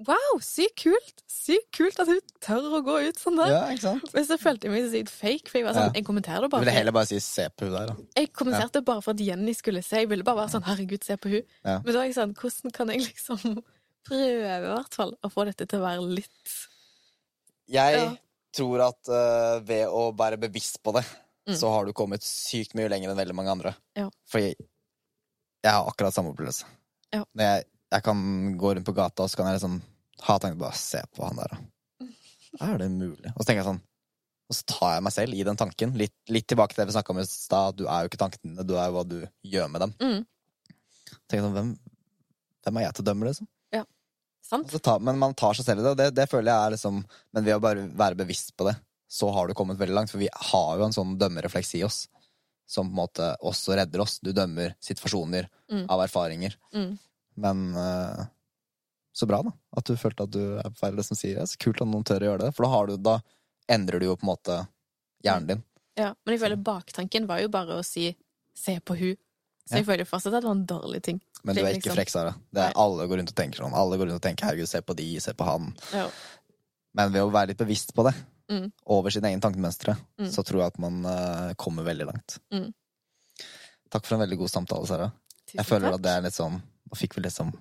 Wow, 0.07 0.37
sykt 0.39 0.77
kult! 0.85 1.23
Sykt 1.27 1.71
kult 1.75 1.97
at 1.99 2.07
hun 2.07 2.19
tør 2.39 2.67
å 2.77 2.81
gå 2.85 2.93
ut 3.09 3.17
sånn 3.19 3.35
der. 3.35 3.49
Ja, 3.51 3.63
ikke 3.73 3.81
sant? 3.83 4.13
Men 4.15 4.23
så 4.29 4.37
følte 4.39 4.69
jeg 4.69 4.71
meg 4.71 4.85
sykt 4.93 5.11
fake, 5.11 5.49
for 5.51 5.59
jeg 5.59 5.65
var 5.67 5.75
sånn 5.75 5.89
Ja. 5.89 5.95
Jeg 5.99 6.05
kommenterer 6.07 6.41
det 6.45 6.49
Du 6.49 6.53
bare. 6.53 6.63
ville 6.63 6.75
heller 6.77 6.91
bare 6.95 7.05
si 7.09 7.19
'se 7.19 7.49
på 7.49 7.65
hun 7.67 7.73
der', 7.75 7.87
da. 7.87 7.95
Jeg 8.15 8.31
kommenterte 8.33 8.81
bare 8.85 9.01
for 9.01 9.11
at 9.11 9.19
Jenny 9.19 9.53
skulle 9.53 9.83
se. 9.83 9.97
Jeg 9.97 10.09
ville 10.09 10.23
bare 10.23 10.37
være 10.45 10.51
sånn 10.55 10.63
'herregud, 10.63 11.03
se 11.03 11.17
på 11.17 11.29
hun'. 11.29 11.45
Ja. 11.65 11.79
Men 11.83 11.93
da 11.93 11.99
er 11.99 12.05
jeg 12.07 12.15
sånn 12.15 12.33
Hvordan 12.33 12.71
kan 12.73 12.87
jeg 12.87 13.01
liksom 13.01 13.37
prøve, 14.07 14.47
i 14.47 14.73
hvert 14.75 14.93
fall, 14.93 15.13
å 15.23 15.29
få 15.29 15.45
dette 15.45 15.67
til 15.67 15.79
å 15.79 15.83
være 15.83 16.15
litt 16.15 16.67
Jeg 17.69 17.95
Ja. 17.99 18.15
tror 18.53 18.81
at 18.87 19.09
uh, 19.09 19.59
ved 19.59 19.87
å 19.87 20.15
være 20.15 20.37
bevisst 20.39 20.81
på 20.83 20.93
det, 20.93 21.05
Mm. 21.47 21.55
så 21.57 21.69
har 21.73 21.85
du 21.85 21.93
kommet 21.93 22.21
sykt 22.21 22.75
mye 22.75 22.87
lenger 22.89 23.09
enn 23.09 23.17
veldig 23.17 23.33
mange 23.35 23.49
andre. 23.49 23.75
Ja. 23.97 24.09
Fordi 24.31 24.53
jeg 25.63 25.71
har 25.71 25.85
akkurat 25.89 26.13
samme 26.13 26.29
opplevelse. 26.35 26.63
Ja. 27.11 27.23
Når 27.35 27.41
jeg, 27.43 27.65
jeg 27.91 28.03
kan 28.05 28.19
gå 28.59 28.73
rundt 28.75 28.85
på 28.87 28.95
gata, 28.97 29.23
og 29.25 29.29
så 29.31 29.39
kan 29.39 29.47
jeg 29.49 29.59
liksom 29.59 29.79
ha 30.27 30.37
tanken 30.39 30.59
bare 30.59 30.75
Se 30.77 31.01
på 31.15 31.23
han 31.25 31.37
der, 31.39 31.53
da. 31.53 32.07
Er 32.65 32.77
det 32.81 32.89
mulig? 32.91 33.29
Og 33.35 33.41
så 33.43 33.47
tenker 33.47 33.61
jeg 33.61 33.67
sånn 33.69 33.81
Og 34.49 34.55
så 34.57 34.63
tar 34.71 34.95
jeg 34.95 35.03
meg 35.05 35.13
selv 35.13 35.33
i 35.37 35.43
den 35.45 35.55
tanken. 35.59 35.91
Litt, 35.97 36.15
litt 36.33 36.47
tilbake 36.49 36.73
til 36.73 36.81
det 36.81 36.87
vi 36.89 36.95
snakka 36.97 37.13
om 37.13 37.19
i 37.21 37.25
stad. 37.29 37.75
Du 37.77 37.83
er 37.85 38.01
jo 38.03 38.09
ikke 38.09 38.17
tankene 38.23 38.65
du 38.65 38.73
er 38.75 38.87
jo 38.89 38.95
hva 38.97 39.03
du 39.05 39.19
gjør 39.45 39.69
med 39.69 39.81
dem. 39.85 39.93
mm, 40.01 40.25
Tenker 41.29 41.45
sånn, 41.45 41.53
hvem, 41.57 41.71
hvem 42.65 42.77
er 42.79 42.85
jeg 42.87 42.95
til 42.97 43.05
å 43.05 43.09
dømme, 43.11 43.29
liksom? 43.29 43.47
Sant? 44.49 44.65
Altså, 44.65 44.79
ta, 44.81 44.95
men 45.03 45.17
man 45.21 45.35
tar 45.37 45.53
seg 45.53 45.65
selv 45.67 45.81
i 45.81 45.83
det, 45.83 45.89
og 45.91 45.97
det, 45.99 46.05
det 46.17 46.23
føler 46.31 46.47
jeg 46.49 46.65
er 46.65 46.73
liksom 46.73 47.01
Men 47.35 47.43
ved 47.45 47.53
å 47.57 47.61
bare 47.61 47.83
være 47.99 48.17
bevisst 48.17 48.55
på 48.57 48.65
det, 48.65 48.71
så 49.05 49.27
har 49.35 49.45
du 49.45 49.53
kommet 49.53 49.77
veldig 49.77 49.93
langt. 49.93 50.09
For 50.09 50.17
vi 50.17 50.29
har 50.31 50.79
jo 50.79 50.85
en 50.87 50.95
sånn 50.95 51.11
dømmerefleks 51.21 51.75
i 51.77 51.83
oss 51.85 52.07
som 52.69 52.87
på 52.87 52.93
en 52.95 52.99
måte 53.01 53.27
også 53.45 53.75
redder 53.77 54.01
oss. 54.01 54.15
Du 54.25 54.31
dømmer 54.33 54.73
situasjoner 54.81 55.49
Mm. 55.69 55.83
av 55.85 56.01
erfaringer. 56.01 56.55
Mm. 56.73 56.97
Men 57.39 57.61
uh, 57.75 58.25
så 59.15 59.27
bra, 59.29 59.41
da. 59.45 59.53
At 59.79 59.87
du 59.89 59.95
følte 59.99 60.25
at 60.27 60.33
du 60.35 60.41
er 60.59 60.69
på 60.73 60.79
feil, 60.81 60.97
det 60.99 61.05
som 61.07 61.17
sier 61.19 61.39
det. 61.39 61.47
Så 61.51 61.59
kult 61.61 61.81
at 61.83 61.87
noen 61.89 62.05
tør 62.07 62.25
å 62.25 62.29
gjøre 62.33 62.45
det. 62.47 62.51
For 62.57 62.65
da, 62.67 62.69
har 62.73 62.89
du, 62.91 62.97
da 63.09 63.17
endrer 63.71 63.99
du 64.03 64.07
jo 64.09 64.17
på 64.19 64.25
en 64.27 64.31
måte 64.33 64.59
hjernen 65.25 65.47
din. 65.53 65.63
Ja, 65.99 66.13
men 66.23 66.35
jeg 66.35 66.41
føler 66.43 66.61
baktanken 66.63 67.25
var 67.29 67.41
jo 67.43 67.49
bare 67.51 67.79
å 67.79 67.83
si 67.85 68.11
'se 68.55 68.79
på 68.79 68.95
hun'. 68.99 69.17
Så 69.67 69.75
Ja. 69.75 69.77
jeg 69.81 69.85
føler 69.85 70.05
fortsatt 70.09 70.33
at 70.33 70.41
det 70.41 70.47
var 70.49 70.55
en 70.55 70.65
dårlig 70.65 71.01
ting. 71.03 71.21
Men 71.43 71.55
du 71.55 71.61
er 71.61 71.65
er 71.67 71.73
ikke 71.75 71.89
liksom- 71.91 71.97
frekk, 71.97 72.09
Sara. 72.09 72.35
Det 72.53 72.61
er 72.63 72.73
Alle 72.75 73.07
går 73.07 73.17
rundt 73.19 73.29
og 73.29 73.35
tenker 73.35 73.59
sånn. 73.63 73.73
Alle 73.73 73.97
går 73.97 74.07
rundt 74.07 74.15
og 74.15 74.21
tenker 74.21 74.45
'herregud, 74.47 74.67
se 74.67 74.81
på 74.81 74.95
de, 74.95 75.19
se 75.19 75.33
på 75.33 75.45
han'. 75.45 75.75
Ja. 75.93 76.09
Men 76.93 77.11
ved 77.11 77.21
å 77.21 77.31
være 77.31 77.47
litt 77.49 77.57
bevisst 77.57 77.93
på 77.93 78.03
det, 78.09 78.15
Mm. 78.49 78.71
over 78.87 79.09
sine 79.11 79.25
egne 79.29 79.41
tankemønstre, 79.41 79.95
Mm. 80.17 80.25
så 80.31 80.43
tror 80.43 80.57
jeg 80.61 80.67
at 80.67 80.79
man 80.79 81.05
uh, 81.05 81.53
kommer 81.53 81.83
veldig 81.83 82.05
langt. 82.07 82.39
Mm. 82.51 82.73
Takk 83.91 84.05
for 84.05 84.15
en 84.15 84.21
veldig 84.27 84.37
god 84.37 84.49
samtale, 84.49 84.87
Sara. 84.87 85.11
Tusen 85.45 85.57
Jeg 85.57 85.65
føler 85.65 85.89
takk. 85.91 85.93
at 85.95 86.01
det 86.01 86.11
er 86.17 86.21
litt 86.21 86.33
sånn 86.33 86.61
Nå 86.89 86.97
fikk 86.97 87.15
vi 87.17 87.21
liksom 87.25 87.51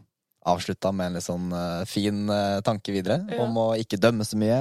avslutta 0.49 0.93
med 0.97 1.11
en 1.11 1.17
litt 1.19 1.27
sånn 1.27 1.51
uh, 1.53 1.83
fin 1.89 2.23
uh, 2.31 2.61
tanke 2.65 2.93
videre 2.95 3.19
Ja. 3.29 3.43
om 3.45 3.57
å 3.61 3.67
ikke 3.77 3.99
dømme 4.01 4.25
så 4.25 4.39
mye. 4.41 4.61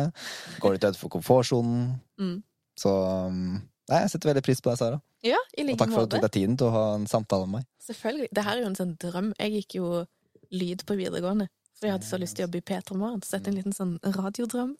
Går 0.59 0.75
litt 0.75 0.83
utenfor 0.87 1.11
komfortsonen. 1.13 1.93
Mm. 2.19 2.37
Så 2.77 2.91
um, 3.29 3.61
Nei, 3.87 4.01
jeg 4.03 4.09
setter 4.11 4.33
veldig 4.33 4.43
pris 4.43 4.59
på 4.59 4.67
deg, 4.67 4.79
Sara. 4.81 4.97
Ja, 5.23 5.37
i 5.55 5.63
Og 5.63 5.69
like 5.69 5.79
takk 5.79 5.93
for 5.93 6.03
at 6.03 6.09
du 6.11 6.17
tok 6.17 6.25
deg 6.25 6.33
tiden 6.35 6.57
til 6.59 6.67
å 6.67 6.73
ha 6.75 6.81
en 6.97 7.05
samtale 7.07 7.45
med 7.47 7.61
meg. 7.61 7.67
Selvfølgelig. 7.85 8.27
Det 8.35 8.43
her 8.43 8.57
er 8.57 8.65
jo 8.65 8.67
en 8.67 8.75
sånn 8.75 8.91
drøm. 8.99 9.29
Jeg 9.39 9.53
gikk 9.53 9.77
jo 9.77 9.91
lyd 10.51 10.83
på 10.89 10.97
videregående. 10.99 11.47
For 11.79 11.87
jeg 11.87 11.95
hadde 11.95 12.09
så 12.09 12.19
lyst 12.19 12.35
til 12.35 12.43
å 12.43 12.47
jobbe 12.49 12.59
i 12.59 12.65
P3 12.67 12.97
Morgen. 12.99 13.21
Så 13.23 13.37
dette 13.37 13.47
er 13.47 13.53
en 13.53 13.59
liten 13.61 13.77
sånn 13.77 13.95
radiodrøm. 14.03 14.73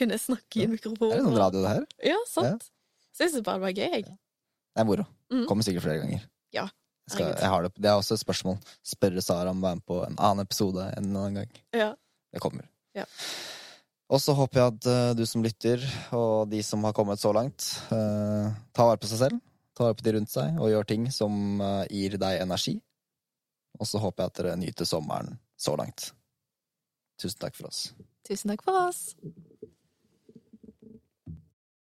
Kunne 0.00 0.16
snakke 0.22 0.62
i 0.64 0.70
mikrofonen. 0.72 1.12
Er 1.12 1.20
Det 1.20 1.26
noen 1.26 1.34
sånn 1.34 1.42
radio, 1.42 1.62
det 1.66 1.74
her. 1.74 1.84
Ja, 2.14 2.16
sant. 2.30 2.64
Så 3.12 3.26
jeg 3.26 3.34
synes 3.34 3.44
bare 3.44 3.60
det 3.60 3.66
var 3.66 3.76
gøy, 3.76 3.92
jeg. 3.98 4.04
Det 4.08 4.80
er 4.80 4.88
moro. 4.88 5.04
Mm. 5.28 5.44
Kommer 5.50 5.66
sikkert 5.68 5.84
flere 5.84 6.00
ganger. 6.06 6.24
Ja, 6.56 6.64
Jeg, 6.64 6.79
skal, 7.12 7.32
jeg 7.34 7.52
har 7.52 7.64
det, 7.66 7.72
det 7.76 7.90
er 7.90 8.00
også 8.00 8.16
et 8.16 8.22
spørsmål. 8.22 8.58
Spørre 8.86 9.22
Sara 9.24 9.52
om 9.52 9.62
å 9.62 9.66
være 9.68 9.80
med 9.80 9.86
på 9.88 10.02
en 10.06 10.18
annen 10.18 10.44
episode 10.46 10.86
en 10.96 11.08
annen 11.10 11.40
gang. 11.42 11.62
Ja. 11.76 11.90
Det 12.30 12.42
kommer. 12.42 12.68
Ja. 12.96 13.06
Og 14.10 14.18
så 14.22 14.34
håper 14.34 14.58
jeg 14.58 14.72
at 14.72 14.88
eh, 14.90 15.12
du 15.18 15.22
som 15.28 15.44
lytter, 15.44 15.82
og 16.16 16.50
de 16.50 16.62
som 16.66 16.82
har 16.86 16.94
kommet 16.96 17.22
så 17.22 17.30
langt, 17.34 17.66
eh, 17.94 18.50
tar 18.74 18.88
vare 18.90 18.98
på 19.02 19.10
seg 19.10 19.22
selv, 19.22 19.42
tar 19.78 19.86
vare 19.86 19.98
på 19.98 20.06
de 20.06 20.14
rundt 20.16 20.32
seg, 20.32 20.58
og 20.58 20.72
gjør 20.72 20.88
ting 20.90 21.06
som 21.14 21.62
eh, 21.62 21.84
gir 21.94 22.18
deg 22.18 22.42
energi. 22.42 22.74
Og 23.78 23.86
så 23.86 24.02
håper 24.02 24.24
jeg 24.24 24.32
at 24.32 24.40
dere 24.40 24.56
nyter 24.58 24.88
sommeren 24.88 25.38
så 25.60 25.76
langt. 25.78 26.10
Tusen 27.22 27.38
takk 27.38 27.54
for 27.58 27.70
oss. 27.70 27.90
Tusen 28.26 28.50
takk 28.50 28.66
for 28.66 28.82
oss. 28.88 29.12